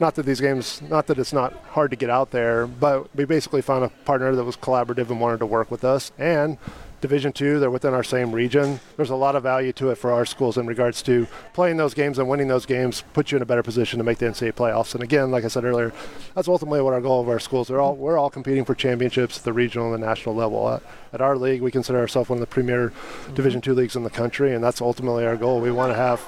not 0.00 0.14
that 0.16 0.24
these 0.24 0.40
games, 0.40 0.82
not 0.82 1.06
that 1.06 1.18
it's 1.18 1.32
not 1.32 1.52
hard 1.70 1.90
to 1.90 1.96
get 1.96 2.10
out 2.10 2.30
there, 2.30 2.66
but 2.66 3.14
we 3.14 3.24
basically 3.24 3.62
found 3.62 3.84
a 3.84 3.88
partner 4.04 4.34
that 4.34 4.44
was 4.44 4.56
collaborative 4.56 5.10
and 5.10 5.20
wanted 5.20 5.38
to 5.38 5.46
work 5.46 5.70
with 5.70 5.84
us. 5.84 6.10
And 6.18 6.58
Division 7.00 7.32
two, 7.32 7.58
they're 7.58 7.70
within 7.70 7.94
our 7.94 8.04
same 8.04 8.32
region. 8.32 8.78
There's 8.96 9.10
a 9.10 9.16
lot 9.16 9.34
of 9.34 9.42
value 9.42 9.72
to 9.74 9.90
it 9.90 9.96
for 9.96 10.12
our 10.12 10.26
schools 10.26 10.58
in 10.58 10.66
regards 10.66 11.02
to 11.02 11.26
playing 11.54 11.78
those 11.78 11.94
games 11.94 12.18
and 12.18 12.28
winning 12.28 12.48
those 12.48 12.66
games 12.66 13.02
Put 13.12 13.32
you 13.32 13.36
in 13.36 13.42
a 13.42 13.46
better 13.46 13.62
position 13.62 13.98
to 13.98 14.04
make 14.04 14.18
the 14.18 14.26
NCAA 14.26 14.52
playoffs. 14.52 14.94
And 14.94 15.02
again, 15.02 15.30
like 15.30 15.44
I 15.44 15.48
said 15.48 15.64
earlier, 15.64 15.92
that's 16.34 16.48
ultimately 16.48 16.80
what 16.80 16.92
our 16.92 17.00
goal 17.00 17.20
of 17.20 17.28
our 17.28 17.40
schools. 17.40 17.70
All 17.70 17.96
we're 17.96 18.18
all 18.18 18.30
competing 18.30 18.64
for 18.64 18.74
championships 18.74 19.38
at 19.38 19.44
the 19.44 19.52
regional 19.52 19.92
and 19.92 20.02
the 20.02 20.06
national 20.06 20.34
level. 20.34 20.68
At, 20.68 20.82
at 21.12 21.20
our 21.20 21.36
league, 21.36 21.62
we 21.62 21.70
consider 21.70 21.98
ourselves 21.98 22.28
one 22.28 22.36
of 22.36 22.40
the 22.40 22.46
premier 22.46 22.90
mm-hmm. 22.90 23.34
Division 23.34 23.60
two 23.60 23.74
leagues 23.74 23.96
in 23.96 24.04
the 24.04 24.10
country, 24.10 24.54
and 24.54 24.62
that's 24.62 24.80
ultimately 24.80 25.26
our 25.26 25.36
goal. 25.36 25.60
We 25.60 25.70
want 25.70 25.92
to 25.92 25.96
have 25.96 26.20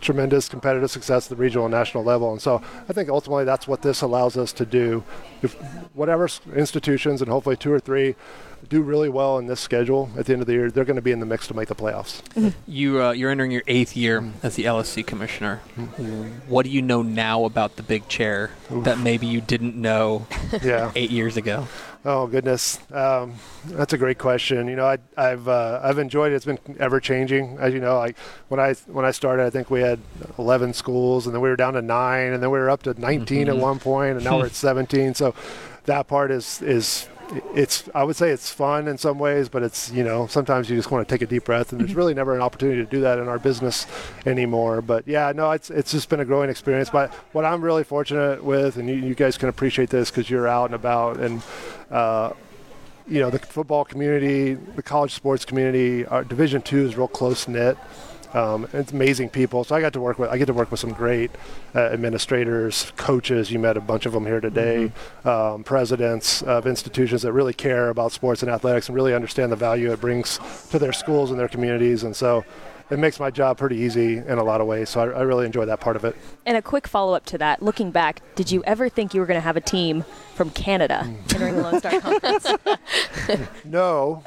tremendous 0.00 0.48
competitive 0.48 0.90
success 0.90 1.26
at 1.26 1.30
the 1.30 1.36
regional 1.36 1.64
and 1.64 1.72
national 1.72 2.04
level. 2.04 2.32
And 2.32 2.42
so 2.42 2.60
I 2.88 2.92
think 2.92 3.08
ultimately 3.08 3.44
that's 3.44 3.68
what 3.68 3.82
this 3.82 4.02
allows 4.02 4.36
us 4.36 4.52
to 4.54 4.66
do. 4.66 5.04
If 5.42 5.54
whatever 5.94 6.28
institutions 6.54 7.22
and 7.22 7.30
hopefully 7.30 7.56
two 7.56 7.72
or 7.72 7.80
three 7.80 8.16
do 8.68 8.80
really 8.82 9.08
well 9.08 9.38
in 9.38 9.46
this 9.46 9.60
schedule 9.60 10.10
at 10.16 10.26
the 10.26 10.32
end 10.32 10.40
of 10.42 10.46
the 10.46 10.52
year, 10.54 10.70
they're 10.70 10.84
going 10.84 10.96
to 10.96 11.02
be 11.02 11.12
in 11.12 11.20
the 11.20 11.26
mix 11.26 11.46
to 11.48 11.54
make 11.54 11.68
the 11.68 11.74
playoffs. 11.74 12.22
You 12.66 13.02
uh, 13.02 13.12
you're 13.12 13.30
entering 13.30 13.50
your 13.50 13.62
eighth 13.66 13.96
year 13.96 14.24
as 14.42 14.56
the 14.56 14.64
LSC 14.64 15.06
commissioner. 15.06 15.56
What 16.48 16.64
do 16.64 16.70
you 16.70 16.80
know 16.82 17.02
now 17.02 17.44
about 17.44 17.76
the 17.76 17.82
big 17.82 18.08
chair 18.08 18.50
that 18.70 18.98
maybe 18.98 19.26
you 19.26 19.40
didn't 19.40 19.74
know 19.76 20.26
Yeah. 20.62 20.90
eight 20.94 21.10
years 21.10 21.36
ago? 21.36 21.66
Oh 22.04 22.26
goodness, 22.26 22.80
um, 22.92 23.34
that's 23.66 23.92
a 23.92 23.98
great 23.98 24.18
question. 24.18 24.66
You 24.66 24.74
know, 24.76 24.86
I, 24.86 24.98
I've 25.16 25.46
uh, 25.46 25.80
I've 25.84 25.98
enjoyed 25.98 26.32
it. 26.32 26.36
It's 26.36 26.44
been 26.44 26.58
ever 26.80 26.98
changing, 26.98 27.58
as 27.60 27.72
you 27.74 27.80
know. 27.80 27.96
Like 27.98 28.16
when 28.48 28.58
I 28.58 28.74
when 28.88 29.04
I 29.04 29.12
started, 29.12 29.44
I 29.46 29.50
think 29.50 29.70
we 29.70 29.80
had 29.82 30.00
11 30.38 30.72
schools, 30.74 31.26
and 31.26 31.34
then 31.34 31.40
we 31.42 31.48
were 31.48 31.54
down 31.56 31.74
to 31.74 31.82
nine, 31.82 32.32
and 32.32 32.42
then 32.42 32.50
we 32.50 32.58
were 32.58 32.70
up 32.70 32.82
to 32.84 33.00
19 33.00 33.48
at 33.48 33.54
Mhm. 33.54 33.60
one 33.60 33.78
point, 33.78 34.16
and 34.16 34.24
now 34.24 34.38
we're 34.38 34.46
at 34.46 34.54
17. 34.54 35.14
So 35.14 35.34
that 35.84 36.08
part 36.08 36.30
is 36.32 36.60
is 36.62 37.06
it's 37.54 37.88
I 37.94 38.04
would 38.04 38.16
say 38.16 38.30
it's 38.30 38.50
fun 38.50 38.88
in 38.88 38.98
some 38.98 39.18
ways, 39.18 39.48
but 39.48 39.62
it's 39.62 39.90
you 39.90 40.04
know 40.04 40.26
sometimes 40.26 40.68
you 40.68 40.76
just 40.76 40.90
want 40.90 41.06
to 41.06 41.12
take 41.12 41.22
a 41.22 41.26
deep 41.26 41.44
breath, 41.44 41.72
and 41.72 41.80
there's 41.80 41.94
really 41.94 42.14
never 42.14 42.34
an 42.34 42.42
opportunity 42.42 42.84
to 42.84 42.90
do 42.90 43.00
that 43.00 43.18
in 43.18 43.28
our 43.28 43.38
business 43.38 43.86
anymore. 44.26 44.82
But 44.82 45.06
yeah, 45.06 45.32
no, 45.34 45.50
it's 45.52 45.70
it's 45.70 45.92
just 45.92 46.08
been 46.08 46.20
a 46.20 46.24
growing 46.24 46.50
experience. 46.50 46.90
But 46.90 47.12
what 47.32 47.44
I'm 47.44 47.62
really 47.62 47.84
fortunate 47.84 48.44
with, 48.44 48.76
and 48.76 48.88
you, 48.88 48.96
you 48.96 49.14
guys 49.14 49.38
can 49.38 49.48
appreciate 49.48 49.90
this 49.90 50.10
because 50.10 50.28
you're 50.28 50.48
out 50.48 50.66
and 50.66 50.74
about, 50.74 51.18
and 51.18 51.42
uh, 51.90 52.32
you 53.06 53.20
know 53.20 53.30
the 53.30 53.38
football 53.38 53.84
community, 53.84 54.54
the 54.54 54.82
college 54.82 55.14
sports 55.14 55.44
community, 55.44 56.06
our 56.06 56.24
Division 56.24 56.62
Two 56.62 56.84
is 56.86 56.96
real 56.96 57.08
close 57.08 57.48
knit. 57.48 57.76
Um, 58.34 58.66
it's 58.72 58.92
amazing 58.92 59.30
people. 59.30 59.64
So 59.64 59.74
I 59.74 59.80
got 59.80 59.92
to 59.92 60.00
work 60.00 60.18
with 60.18 60.30
I 60.30 60.38
get 60.38 60.46
to 60.46 60.54
work 60.54 60.70
with 60.70 60.80
some 60.80 60.92
great 60.92 61.30
uh, 61.74 61.80
administrators, 61.80 62.92
coaches. 62.96 63.50
You 63.50 63.58
met 63.58 63.76
a 63.76 63.80
bunch 63.80 64.06
of 64.06 64.12
them 64.12 64.24
here 64.24 64.40
today. 64.40 64.92
Um, 65.24 65.64
presidents 65.64 66.42
of 66.42 66.66
institutions 66.66 67.22
that 67.22 67.32
really 67.32 67.52
care 67.52 67.90
about 67.90 68.12
sports 68.12 68.42
and 68.42 68.50
athletics 68.50 68.88
and 68.88 68.96
really 68.96 69.14
understand 69.14 69.52
the 69.52 69.56
value 69.56 69.92
it 69.92 70.00
brings 70.00 70.38
to 70.70 70.78
their 70.78 70.92
schools 70.92 71.30
and 71.30 71.38
their 71.38 71.48
communities. 71.48 72.04
And 72.04 72.16
so 72.16 72.44
it 72.90 72.98
makes 72.98 73.18
my 73.20 73.30
job 73.30 73.58
pretty 73.58 73.76
easy 73.76 74.18
in 74.18 74.38
a 74.38 74.44
lot 74.44 74.60
of 74.60 74.66
ways. 74.66 74.88
So 74.90 75.00
I, 75.00 75.04
I 75.18 75.22
really 75.22 75.46
enjoy 75.46 75.64
that 75.66 75.80
part 75.80 75.96
of 75.96 76.04
it. 76.04 76.16
And 76.46 76.56
a 76.56 76.62
quick 76.62 76.86
follow 76.86 77.14
up 77.14 77.24
to 77.26 77.38
that, 77.38 77.62
looking 77.62 77.90
back, 77.90 78.20
did 78.34 78.50
you 78.50 78.62
ever 78.64 78.88
think 78.88 79.14
you 79.14 79.20
were 79.20 79.26
going 79.26 79.36
to 79.38 79.42
have 79.44 79.56
a 79.56 79.60
team 79.60 80.04
from 80.34 80.50
Canada 80.50 81.04
entering 81.30 81.56
the 81.56 81.62
Lone 81.62 81.78
Star 81.78 82.00
Conference? 82.00 82.46
No. 83.64 84.22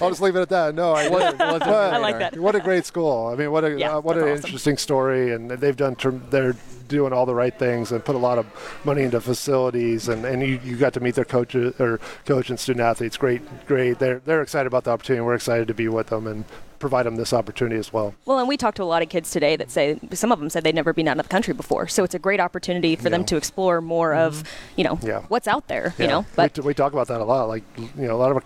I'll 0.00 0.10
just 0.10 0.20
leave 0.20 0.36
it 0.36 0.40
at 0.42 0.48
that. 0.50 0.74
No, 0.74 0.92
I 0.92 1.08
Was- 1.08 1.22
didn't. 1.24 1.38
wasn't 1.38 1.62
I 1.62 1.96
like 1.98 2.18
that. 2.18 2.38
What 2.38 2.54
a 2.54 2.60
great 2.60 2.84
school. 2.86 3.26
I 3.28 3.34
mean, 3.36 3.50
what 3.50 3.64
a 3.64 3.78
Yeah, 3.78 3.96
uh, 3.96 4.00
what 4.00 4.16
an 4.16 4.24
awesome. 4.24 4.44
interesting 4.44 4.76
story, 4.76 5.32
and 5.32 5.50
they've 5.50 5.76
done. 5.76 5.96
Term, 5.96 6.22
they're 6.30 6.54
doing 6.88 7.12
all 7.12 7.26
the 7.26 7.34
right 7.34 7.56
things 7.56 7.92
and 7.92 8.04
put 8.04 8.14
a 8.14 8.18
lot 8.18 8.38
of 8.38 8.46
money 8.84 9.02
into 9.02 9.20
facilities, 9.20 10.08
and, 10.08 10.24
and 10.24 10.42
you, 10.42 10.58
you 10.64 10.76
got 10.76 10.92
to 10.94 11.00
meet 11.00 11.14
their 11.14 11.24
coaches 11.24 11.78
or 11.78 12.00
coach 12.24 12.50
and 12.50 12.58
student 12.58 12.82
athletes. 12.84 13.16
Great, 13.16 13.42
great. 13.66 13.98
They're 13.98 14.20
they're 14.24 14.42
excited 14.42 14.66
about 14.66 14.84
the 14.84 14.90
opportunity. 14.90 15.18
and 15.18 15.26
We're 15.26 15.34
excited 15.34 15.68
to 15.68 15.74
be 15.74 15.88
with 15.88 16.08
them 16.08 16.26
and 16.26 16.44
provide 16.78 17.04
them 17.06 17.16
this 17.16 17.32
opportunity 17.32 17.76
as 17.76 17.92
well. 17.92 18.14
Well, 18.24 18.38
and 18.38 18.48
we 18.48 18.56
talked 18.56 18.76
to 18.76 18.82
a 18.82 18.84
lot 18.84 19.02
of 19.02 19.08
kids 19.08 19.30
today 19.32 19.56
that 19.56 19.70
say 19.70 19.98
some 20.12 20.30
of 20.30 20.38
them 20.38 20.48
said 20.48 20.62
they'd 20.62 20.74
never 20.74 20.92
been 20.92 21.08
out 21.08 21.18
of 21.18 21.24
the 21.24 21.28
country 21.28 21.52
before, 21.54 21.88
so 21.88 22.04
it's 22.04 22.14
a 22.14 22.18
great 22.20 22.40
opportunity 22.40 22.94
for 22.96 23.10
them 23.10 23.24
to 23.26 23.36
explore 23.36 23.80
more 23.80 24.14
of, 24.14 24.36
mm-hmm. 24.36 24.80
you 24.80 24.84
know, 24.84 24.98
Yeah. 25.02 25.22
what's 25.28 25.48
out 25.48 25.66
there. 25.68 25.94
You 25.98 26.06
know, 26.06 26.26
but 26.36 26.56
we, 26.56 26.62
t- 26.62 26.66
we 26.68 26.74
talk 26.74 26.92
about 26.92 27.08
that 27.08 27.20
a 27.20 27.24
lot. 27.24 27.48
Like 27.48 27.64
you 27.76 28.06
know, 28.06 28.14
a 28.14 28.16
lot 28.16 28.30
of 28.36 28.42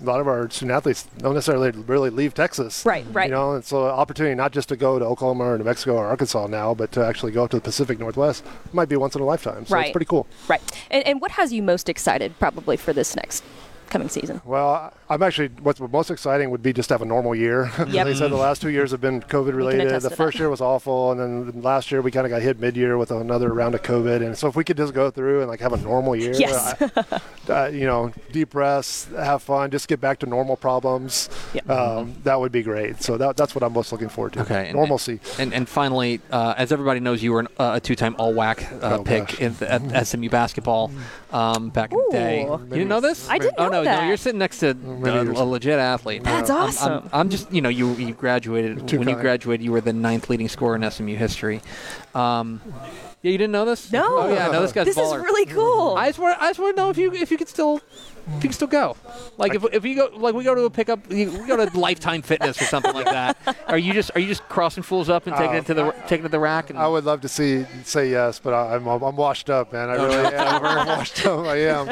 a 0.00 0.04
lot 0.04 0.20
of 0.20 0.28
our 0.28 0.48
student 0.50 0.72
athletes 0.72 1.06
don't 1.18 1.34
necessarily 1.34 1.70
really 1.70 2.10
leave 2.10 2.34
Texas. 2.34 2.84
Right, 2.84 3.04
right. 3.12 3.28
You 3.28 3.34
know, 3.34 3.54
and 3.54 3.64
so 3.64 3.84
opportunity 3.84 4.34
not 4.34 4.52
just 4.52 4.68
to 4.70 4.76
go 4.76 4.98
to 4.98 5.04
Oklahoma 5.04 5.44
or 5.44 5.58
New 5.58 5.64
Mexico 5.64 5.96
or 5.96 6.06
Arkansas 6.06 6.46
now, 6.46 6.74
but 6.74 6.92
to 6.92 7.04
actually 7.04 7.32
go 7.32 7.44
up 7.44 7.50
to 7.50 7.56
the 7.56 7.62
Pacific 7.62 7.98
Northwest 7.98 8.44
It 8.64 8.74
might 8.74 8.88
be 8.88 8.96
once 8.96 9.14
in 9.14 9.20
a 9.20 9.24
lifetime. 9.24 9.66
So 9.66 9.74
right, 9.74 9.86
it's 9.86 9.92
pretty 9.92 10.06
cool. 10.06 10.26
Right. 10.48 10.60
And, 10.90 11.06
and 11.06 11.20
what 11.20 11.32
has 11.32 11.52
you 11.52 11.62
most 11.62 11.88
excited, 11.88 12.38
probably, 12.38 12.76
for 12.76 12.92
this 12.92 13.14
next 13.16 13.44
coming 13.88 14.08
season? 14.08 14.40
Well, 14.44 14.92
I'm 15.10 15.22
actually 15.24 15.48
what's 15.62 15.80
most 15.80 16.10
exciting 16.10 16.50
would 16.50 16.62
be 16.62 16.72
just 16.72 16.88
to 16.88 16.94
have 16.94 17.02
a 17.02 17.04
normal 17.04 17.34
year. 17.34 17.70
Yep. 17.90 18.06
Like 18.06 18.14
I 18.14 18.18
said, 18.18 18.30
the 18.30 18.36
last 18.36 18.62
two 18.62 18.68
years 18.70 18.92
have 18.92 19.00
been 19.00 19.20
COVID 19.20 19.52
related. 19.54 20.00
The 20.00 20.10
first 20.10 20.36
that. 20.36 20.42
year 20.44 20.48
was 20.50 20.60
awful, 20.60 21.10
and 21.10 21.20
then 21.20 21.62
last 21.62 21.90
year 21.90 22.00
we 22.02 22.12
kind 22.12 22.24
of 22.24 22.30
got 22.30 22.40
hit 22.40 22.60
mid 22.60 22.76
year 22.76 22.96
with 22.96 23.10
another 23.10 23.52
round 23.52 23.74
of 23.74 23.82
COVID. 23.82 24.24
And 24.24 24.38
so 24.38 24.46
if 24.46 24.54
we 24.54 24.62
could 24.62 24.76
just 24.76 24.94
go 24.94 25.10
through 25.10 25.40
and 25.40 25.48
like 25.50 25.58
have 25.60 25.72
a 25.72 25.76
normal 25.78 26.14
year, 26.14 26.32
Yes. 26.34 26.80
I- 26.80 27.20
uh, 27.48 27.66
you 27.66 27.84
know, 27.84 28.12
deep 28.30 28.50
breaths, 28.50 29.06
have 29.16 29.42
fun, 29.42 29.70
just 29.72 29.88
get 29.88 30.00
back 30.00 30.20
to 30.20 30.26
normal 30.26 30.56
problems. 30.56 31.28
Um, 31.68 32.14
that 32.22 32.38
would 32.38 32.52
be 32.52 32.62
great. 32.62 33.02
So 33.02 33.16
that, 33.16 33.36
that's 33.36 33.56
what 33.56 33.64
I'm 33.64 33.72
most 33.72 33.90
looking 33.90 34.08
forward 34.08 34.34
to. 34.34 34.42
Okay. 34.42 34.70
Normalcy. 34.72 35.18
And 35.38 35.52
and 35.52 35.68
finally, 35.68 36.20
uh, 36.30 36.54
as 36.56 36.70
everybody 36.70 37.00
knows, 37.00 37.22
you 37.24 37.32
were 37.32 37.40
an, 37.40 37.48
uh, 37.58 37.72
a 37.76 37.80
two-time 37.80 38.14
All-WAC 38.18 38.72
uh, 38.82 38.98
Oh, 39.00 39.02
pick 39.02 39.40
in 39.40 39.54
the, 39.56 39.72
at 39.72 40.06
SMU 40.06 40.28
basketball 40.28 40.92
um, 41.32 41.70
back 41.70 41.90
in 41.92 41.98
the 41.98 42.12
day. 42.12 42.44
Ooh. 42.44 42.52
You 42.60 42.66
didn't 42.68 42.88
know 42.88 43.00
this? 43.00 43.28
I 43.28 43.38
didn't 43.38 43.54
Oh 43.58 43.64
know 43.64 43.70
no, 43.70 43.78
no, 43.78 43.84
that. 43.84 44.06
you're 44.06 44.16
sitting 44.16 44.38
next 44.38 44.58
to 44.60 44.74
many 45.00 45.18
a, 45.18 45.24
years. 45.24 45.38
a 45.38 45.44
legit 45.44 45.78
athlete. 45.78 46.24
That's 46.24 46.50
I'm- 46.50 46.58
I'm- 46.60 46.68
awesome. 46.68 47.10
I'm, 47.12 47.28
just, 47.30 47.52
you 47.52 47.60
know, 47.60 47.68
you 47.68 47.94
you 47.94 48.14
graduated 48.14 48.86
Too 48.86 48.98
when 48.98 49.08
you 49.08 49.16
graduated, 49.16 49.64
you 49.64 49.72
were 49.72 49.80
the 49.80 49.92
ninth 49.92 50.30
leading 50.30 50.48
scorer 50.48 50.76
in 50.76 50.88
SMU 50.90 51.16
history. 51.16 51.60
Um, 52.14 52.60
yeah, 53.22 53.32
you 53.32 53.38
didn't 53.38 53.52
know 53.52 53.64
this? 53.66 53.92
No. 53.92 54.18
Oh 54.20 54.32
yeah, 54.32 54.48
no, 54.48 54.62
this 54.62 54.72
guy's 54.72 54.86
This 54.86 54.96
is 54.96 55.14
really 55.14 55.46
cool. 55.46 55.94
I 55.94 56.08
just 56.08 56.18
want 56.18 56.40
I 56.40 56.48
just 56.48 56.58
want 56.58 56.76
to 56.76 56.82
know 56.82 56.90
if 56.90 56.96
you 56.96 57.12
if 57.12 57.30
you 57.30 57.36
could 57.36 57.48
still 57.48 57.76
if 57.76 58.19
you 58.34 58.40
can 58.40 58.52
still 58.52 58.68
go. 58.68 58.96
Like 59.38 59.54
if, 59.54 59.64
if 59.72 59.84
you 59.84 59.94
go 59.96 60.10
like 60.14 60.34
we 60.34 60.44
go 60.44 60.54
to 60.54 60.62
a 60.62 60.70
pickup 60.70 61.06
we 61.08 61.24
go 61.26 61.56
to 61.64 61.78
Lifetime 61.78 62.22
Fitness 62.22 62.60
or 62.60 62.64
something 62.66 62.92
like 62.94 63.04
that. 63.06 63.36
Are 63.68 63.78
you 63.78 63.92
just 63.92 64.10
are 64.14 64.20
you 64.20 64.26
just 64.26 64.42
crossing 64.48 64.82
fools 64.82 65.08
up 65.08 65.26
and 65.26 65.36
taking 65.36 65.54
Uh, 65.56 65.58
it 65.58 65.66
to 65.66 65.74
the 65.74 65.92
taking 66.06 66.20
it 66.24 66.28
to 66.28 66.32
the 66.32 66.38
rack 66.40 66.70
and 66.70 66.78
I 66.78 66.86
would 66.88 67.04
love 67.04 67.20
to 67.22 67.28
see 67.28 67.64
say 67.84 68.10
yes, 68.10 68.38
but 68.38 68.52
I, 68.54 68.74
I'm 68.74 68.86
I'm 68.86 69.16
washed 69.16 69.48
up, 69.50 69.72
man. 69.72 69.88
I 69.90 69.96
Oh, 69.96 70.06
really 70.06 70.34
am. 70.34 70.64
I'm 70.64 70.86
washed 70.88 71.24
up. 71.26 71.46
I 71.46 71.56
am. 71.56 71.86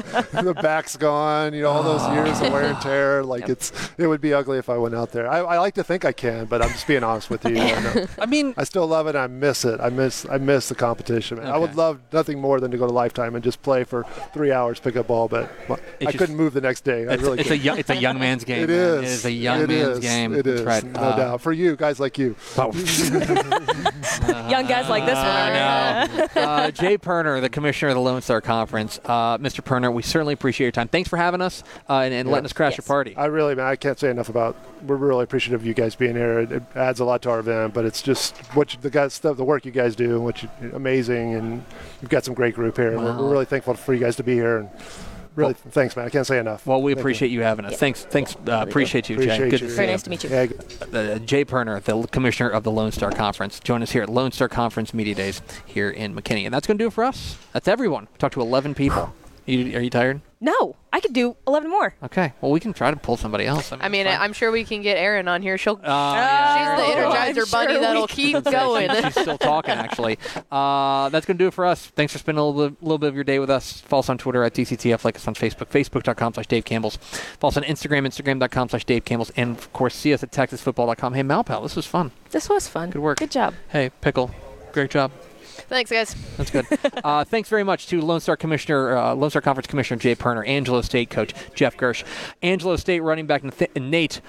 the 0.44 0.54
back's 0.54 0.96
gone. 0.96 1.54
You 1.54 1.62
know, 1.62 1.70
all 1.70 1.82
those 1.82 2.06
years 2.14 2.40
of 2.40 2.52
wear 2.52 2.64
and 2.64 2.80
tear. 2.80 3.22
Like 3.28 3.48
it's 3.48 3.72
it 3.98 4.06
would 4.06 4.20
be 4.20 4.32
ugly 4.34 4.58
if 4.58 4.68
I 4.68 4.76
went 4.78 4.94
out 4.94 5.12
there. 5.12 5.30
I, 5.30 5.38
I 5.40 5.58
like 5.58 5.74
to 5.74 5.84
think 5.84 6.04
I 6.04 6.12
can, 6.12 6.46
but 6.46 6.62
I'm 6.62 6.70
just 6.70 6.86
being 6.86 7.04
honest 7.04 7.30
with 7.30 7.44
you. 7.44 7.56
I. 7.60 8.06
I 8.18 8.26
mean 8.26 8.54
I 8.56 8.64
still 8.64 8.86
love 8.86 9.06
it. 9.06 9.10
And 9.10 9.18
I 9.18 9.26
miss 9.26 9.64
it. 9.64 9.80
I 9.80 9.88
miss 9.90 10.26
I 10.28 10.38
miss 10.38 10.68
the 10.68 10.74
competition. 10.74 11.38
Man. 11.38 11.46
I 11.46 11.58
would 11.58 11.74
love 11.76 12.00
nothing 12.12 12.40
more 12.40 12.58
than 12.60 12.70
to 12.70 12.76
go 12.78 12.86
to 12.86 12.92
Lifetime 12.92 13.34
and 13.34 13.44
just 13.44 13.62
play 13.62 13.84
for 13.84 14.04
three 14.34 14.50
hours, 14.52 14.80
pick 14.80 14.96
up 14.96 15.06
ball, 15.08 15.28
but 15.28 15.50
I 16.00 16.12
just- 16.12 16.27
couldn't 16.28 16.42
move 16.44 16.52
the 16.54 16.60
next 16.60 16.82
day. 16.84 17.06
I 17.08 17.14
it's, 17.14 17.22
really 17.22 17.38
it's 17.40 17.46
a 17.48 17.52
couldn't. 17.52 17.64
young 17.64 17.78
it's 17.78 17.90
a 17.90 17.96
young 17.96 18.18
man's 18.18 18.44
game. 18.44 18.62
It 18.64 18.68
man. 18.70 18.78
is. 18.78 19.02
It 19.02 19.04
is 19.04 19.24
a 19.24 19.32
young 19.32 19.60
It 19.62 19.68
man's 19.68 19.88
is. 19.88 19.98
game. 20.00 20.34
It 20.34 20.46
is. 20.46 20.62
Right. 20.62 20.84
no 20.84 21.00
Uh, 21.00 21.16
doubt. 21.16 21.40
For 21.40 21.52
you 21.52 21.76
guys 21.76 21.98
like 21.98 22.18
you. 22.18 22.36
Young 24.48 24.66
guys 24.66 24.88
like 24.88 25.04
this 25.04 25.14
one. 25.16 25.26
I 25.26 25.50
are- 26.04 26.06
know. 26.08 26.28
uh, 26.36 26.70
Jay 26.70 26.96
Poerner, 26.98 27.40
the 27.40 27.48
commissioner 27.50 27.90
of 27.90 27.94
the 27.96 28.00
Lone 28.00 28.22
Star 28.22 28.40
Conference. 28.40 28.98
Uh, 29.04 29.36
Mr. 29.38 29.62
Poerner, 29.62 29.92
we 29.92 30.02
certainly 30.02 30.32
appreciate 30.34 30.64
your 30.66 30.72
time. 30.72 30.88
Thanks 30.88 31.08
for 31.08 31.16
having 31.16 31.40
us 31.42 31.62
uh, 31.88 31.98
and, 32.00 32.14
and 32.14 32.30
letting 32.30 32.46
us 32.46 32.52
crash 32.52 32.76
your 32.76 32.84
party. 32.84 33.14
I 33.16 33.26
really, 33.26 33.54
man, 33.54 33.66
I 33.66 33.76
can't 33.76 33.98
say 33.98 34.10
enough 34.10 34.28
about. 34.28 34.56
We're 34.86 34.96
really 34.96 35.24
appreciative 35.24 35.60
of 35.60 35.66
you 35.66 35.74
guys 35.74 35.94
being 35.94 36.16
here. 36.16 36.40
It, 36.40 36.52
it 36.52 36.62
adds 36.74 37.00
a 37.00 37.04
lot 37.04 37.22
to 37.22 37.30
our 37.30 37.40
event, 37.40 37.74
but 37.74 37.84
it's 37.84 38.00
just 38.02 38.36
what 38.54 38.72
you, 38.74 38.80
the 38.80 38.90
guys 38.90 39.12
stuff, 39.14 39.36
the 39.36 39.44
work 39.44 39.64
you 39.66 39.72
guys 39.72 39.94
do, 39.96 40.14
and 40.16 40.24
what 40.24 40.42
you 40.42 40.48
amazing, 40.72 41.34
and 41.34 41.64
you've 42.00 42.10
got 42.10 42.24
some 42.24 42.34
great 42.34 42.54
group 42.54 42.76
here. 42.76 42.88
and 42.92 42.98
We're, 42.98 43.12
Wow. 43.12 43.22
we're 43.22 43.30
really 43.32 43.44
thankful 43.44 43.74
for 43.74 43.92
you 43.94 44.00
guys 44.00 44.16
to 44.16 44.22
be 44.22 44.34
here, 44.34 44.58
and 44.58 44.70
really, 45.38 45.54
thanks, 45.54 45.96
man. 45.96 46.06
I 46.06 46.10
can't 46.10 46.26
say 46.26 46.38
enough. 46.38 46.66
Well, 46.66 46.82
we 46.82 46.92
Thank 46.92 47.00
appreciate 47.00 47.30
you, 47.30 47.42
having 47.42 47.64
us. 47.64 47.78
Thanks, 47.78 48.04
thanks. 48.04 48.36
Uh, 48.36 48.64
appreciate 48.68 49.08
you, 49.08 49.16
Jay. 49.16 49.24
Appreciate 49.24 49.50
Good 49.50 49.60
you. 49.60 49.68
to 49.68 49.72
Very 49.74 49.86
nice 49.88 50.02
to 50.02 50.10
meet 50.10 50.24
you. 50.24 50.30
Yeah, 50.30 50.46
Uh, 50.92 51.18
Jay 51.20 51.44
Poerner, 51.44 51.82
the 51.82 52.06
commissioner 52.08 52.50
of 52.50 52.64
the 52.64 52.70
Lone 52.70 52.92
Star 52.92 53.10
Conference. 53.10 53.60
Join 53.60 53.82
us 53.82 53.92
here 53.92 54.02
at 54.02 54.08
Lone 54.08 54.32
Star 54.32 54.48
Conference 54.48 54.92
Media 54.92 55.14
Days 55.14 55.40
here 55.64 55.90
in 55.90 56.14
McKinney. 56.14 56.44
And 56.44 56.52
that's 56.52 56.66
going 56.66 56.76
to 56.78 56.82
do 56.84 56.88
it 56.88 56.92
for 56.92 57.04
us. 57.04 57.38
That's 57.52 57.68
everyone. 57.68 58.08
Talked 58.18 58.34
to 58.34 58.40
11 58.40 58.74
people. 58.74 59.12
You, 59.48 59.78
are 59.78 59.80
you 59.80 59.88
tired? 59.88 60.20
No, 60.40 60.76
I 60.92 61.00
could 61.00 61.14
do 61.14 61.36
11 61.46 61.70
more. 61.70 61.94
Okay. 62.02 62.34
Well, 62.40 62.52
we 62.52 62.60
can 62.60 62.74
try 62.74 62.90
to 62.90 62.96
pull 62.98 63.16
somebody 63.16 63.46
else. 63.46 63.72
I 63.72 63.88
mean, 63.88 64.06
I'm 64.06 64.34
sure 64.34 64.52
we 64.52 64.62
can 64.62 64.82
get 64.82 64.98
Erin 64.98 65.26
on 65.26 65.40
here. 65.40 65.56
She'll. 65.56 65.80
yeah. 65.82 66.76
she's 66.76 66.86
the 66.86 67.00
Energizer 67.00 67.44
I'm 67.46 67.50
bunny 67.50 67.72
sure 67.72 67.80
that'll 67.80 68.02
we 68.02 68.08
keep 68.08 68.44
going. 68.44 68.90
She's 69.02 69.20
still 69.20 69.38
talking, 69.38 69.72
actually. 69.74 70.18
Uh, 70.50 71.08
that's 71.10 71.26
going 71.26 71.36
to 71.36 71.44
do 71.44 71.48
it 71.48 71.54
for 71.54 71.66
us. 71.66 71.86
Thanks 71.86 72.12
for 72.12 72.18
spending 72.18 72.40
a 72.40 72.46
little 72.46 72.70
bit, 72.70 72.82
little 72.82 72.98
bit 72.98 73.08
of 73.08 73.14
your 73.14 73.24
day 73.24 73.38
with 73.38 73.50
us. 73.50 73.80
Follow 73.80 74.00
us 74.00 74.08
on 74.08 74.18
Twitter 74.18 74.42
at 74.44 74.54
DCTF. 74.54 75.04
Like 75.04 75.16
us 75.16 75.26
on 75.28 75.34
Facebook, 75.34 75.68
facebook.com 75.68 76.34
slash 76.34 76.46
Dave 76.46 76.64
Campbell's. 76.64 76.96
Follow 76.96 77.50
us 77.50 77.56
on 77.56 77.64
Instagram, 77.64 78.06
instagram.com 78.06 78.68
slash 78.70 78.84
Dave 78.84 79.04
Campbell's. 79.04 79.30
And, 79.36 79.56
of 79.56 79.72
course, 79.72 79.94
see 79.94 80.14
us 80.14 80.22
at 80.22 80.30
texasfootball.com. 80.30 81.14
Hey, 81.14 81.22
Malpal, 81.22 81.62
this 81.62 81.76
was 81.76 81.86
fun. 81.86 82.12
This 82.30 82.48
was 82.48 82.66
fun. 82.68 82.90
Good 82.90 83.02
work. 83.02 83.18
Good 83.18 83.30
job. 83.30 83.54
Hey, 83.68 83.90
Pickle, 84.00 84.30
great 84.72 84.90
job. 84.90 85.12
Thanks, 85.68 85.90
guys. 85.90 86.14
That's 86.36 86.50
good. 86.50 86.66
uh, 87.04 87.24
thanks 87.24 87.48
very 87.48 87.64
much 87.64 87.86
to 87.88 88.00
Lone 88.00 88.20
Star 88.20 88.36
Commissioner, 88.36 88.96
uh, 88.96 89.14
Lone 89.14 89.30
Star 89.30 89.42
Conference 89.42 89.66
Commissioner 89.66 90.00
Jay 90.00 90.14
Poerner, 90.14 90.46
Angelo 90.46 90.80
State 90.80 91.10
Coach 91.10 91.34
Jeff 91.54 91.76
Girsch, 91.76 92.04
Angelo 92.42 92.76
State 92.76 93.00
running 93.00 93.26
back 93.26 93.42
Nate 93.76 94.20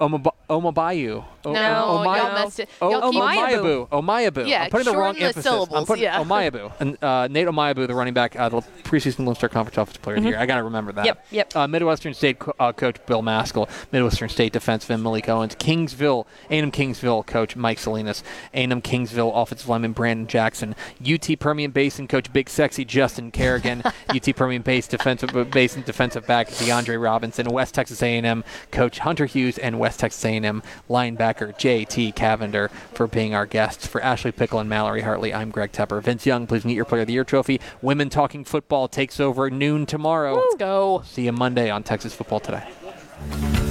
Omab- 0.00 0.34
Omabayu. 0.48 1.24
O- 1.46 1.52
No, 1.52 1.84
O- 1.86 1.98
Omai- 1.98 2.16
y'all 2.18 2.32
messed 2.32 2.60
it. 2.60 2.68
O- 2.82 2.90
Y'all 2.90 3.10
keep- 3.12 3.20
Omayebu. 3.22 3.88
Omayebu. 3.88 4.48
Yeah, 4.48 4.64
I'm 4.64 4.70
putting 4.70 4.92
the 4.92 4.98
wrong 4.98 5.14
the 5.14 5.20
emphasis. 5.22 5.46
I'm 5.46 5.52
syllables, 5.52 5.86
putting 5.86 6.02
yeah. 6.04 6.22
Omayebu. 6.22 6.72
And 6.80 7.02
uh, 7.02 7.28
Nate 7.28 7.46
Omayebu, 7.46 7.86
the 7.86 7.94
running 7.94 8.14
back, 8.14 8.34
uh, 8.38 8.48
the 8.48 8.60
preseason 8.84 9.24
Lone 9.26 9.34
Star 9.36 9.48
Conference 9.48 9.78
Offensive 9.78 10.02
Player 10.02 10.16
of 10.16 10.22
the 10.24 10.28
Mhm. 10.28 10.32
Year. 10.32 10.40
I 10.40 10.46
got 10.46 10.56
to 10.56 10.64
remember 10.64 10.92
that. 10.92 11.04
Yep, 11.06 11.26
yep. 11.30 11.56
Uh, 11.56 11.66
Midwestern 11.68 12.14
State 12.14 12.38
co- 12.40 12.54
uh, 12.58 12.72
coach 12.72 12.96
Bill 13.06 13.22
Maskill, 13.22 13.68
Midwestern 13.92 14.28
State 14.28 14.52
defensive 14.52 14.90
end 14.90 15.02
Malik 15.02 15.28
Owens, 15.28 15.54
Kingsville, 15.54 16.26
A&M 16.50 16.70
Kingsville 16.72 17.24
coach 17.26 17.54
Mike 17.56 17.78
Salinas, 17.78 18.22
A&M 18.52 18.82
Kingsville 18.82 19.30
offensive 19.34 19.68
lineman 19.68 19.92
Brandon 19.92 20.26
Jackson, 20.26 20.74
UT 21.00 21.36
Permian 21.38 21.70
Basin 21.70 22.08
coach 22.08 22.32
Big 22.32 22.48
Sexy 22.48 22.84
Justin 22.84 23.30
Carrigan, 23.30 23.82
UT 24.08 24.34
Permian 24.34 24.62
Basin 24.62 24.90
defensive 24.90 25.36
uh, 25.36 25.44
Basin 25.44 25.82
defensive 25.86 26.26
back 26.26 26.48
DeAndre 26.48 27.00
Robinson, 27.02 27.46
West 27.50 27.74
Texas 27.74 28.02
A&M 28.02 28.42
coach 28.72 28.98
Hunter 29.00 29.26
Hughes, 29.26 29.58
and 29.58 29.78
West 29.78 30.00
Texas 30.00 30.24
A&M 30.24 30.62
linebacker 30.88 31.35
JT 31.36 32.14
Cavender 32.14 32.68
for 32.92 33.06
being 33.06 33.34
our 33.34 33.46
guests. 33.46 33.86
For 33.86 34.02
Ashley 34.02 34.32
Pickle 34.32 34.58
and 34.58 34.68
Mallory 34.68 35.02
Hartley, 35.02 35.32
I'm 35.32 35.50
Greg 35.50 35.72
Tepper. 35.72 36.02
Vince 36.02 36.26
Young, 36.26 36.46
please 36.46 36.64
meet 36.64 36.74
your 36.74 36.84
Player 36.84 37.02
of 37.02 37.06
the 37.06 37.12
Year 37.12 37.24
trophy. 37.24 37.60
Women 37.82 38.08
Talking 38.08 38.44
Football 38.44 38.88
takes 38.88 39.20
over 39.20 39.50
noon 39.50 39.86
tomorrow. 39.86 40.36
Let's 40.36 40.56
go. 40.56 41.02
See 41.04 41.26
you 41.26 41.32
Monday 41.32 41.70
on 41.70 41.82
Texas 41.82 42.14
Football 42.14 42.40
Today. 42.40 43.65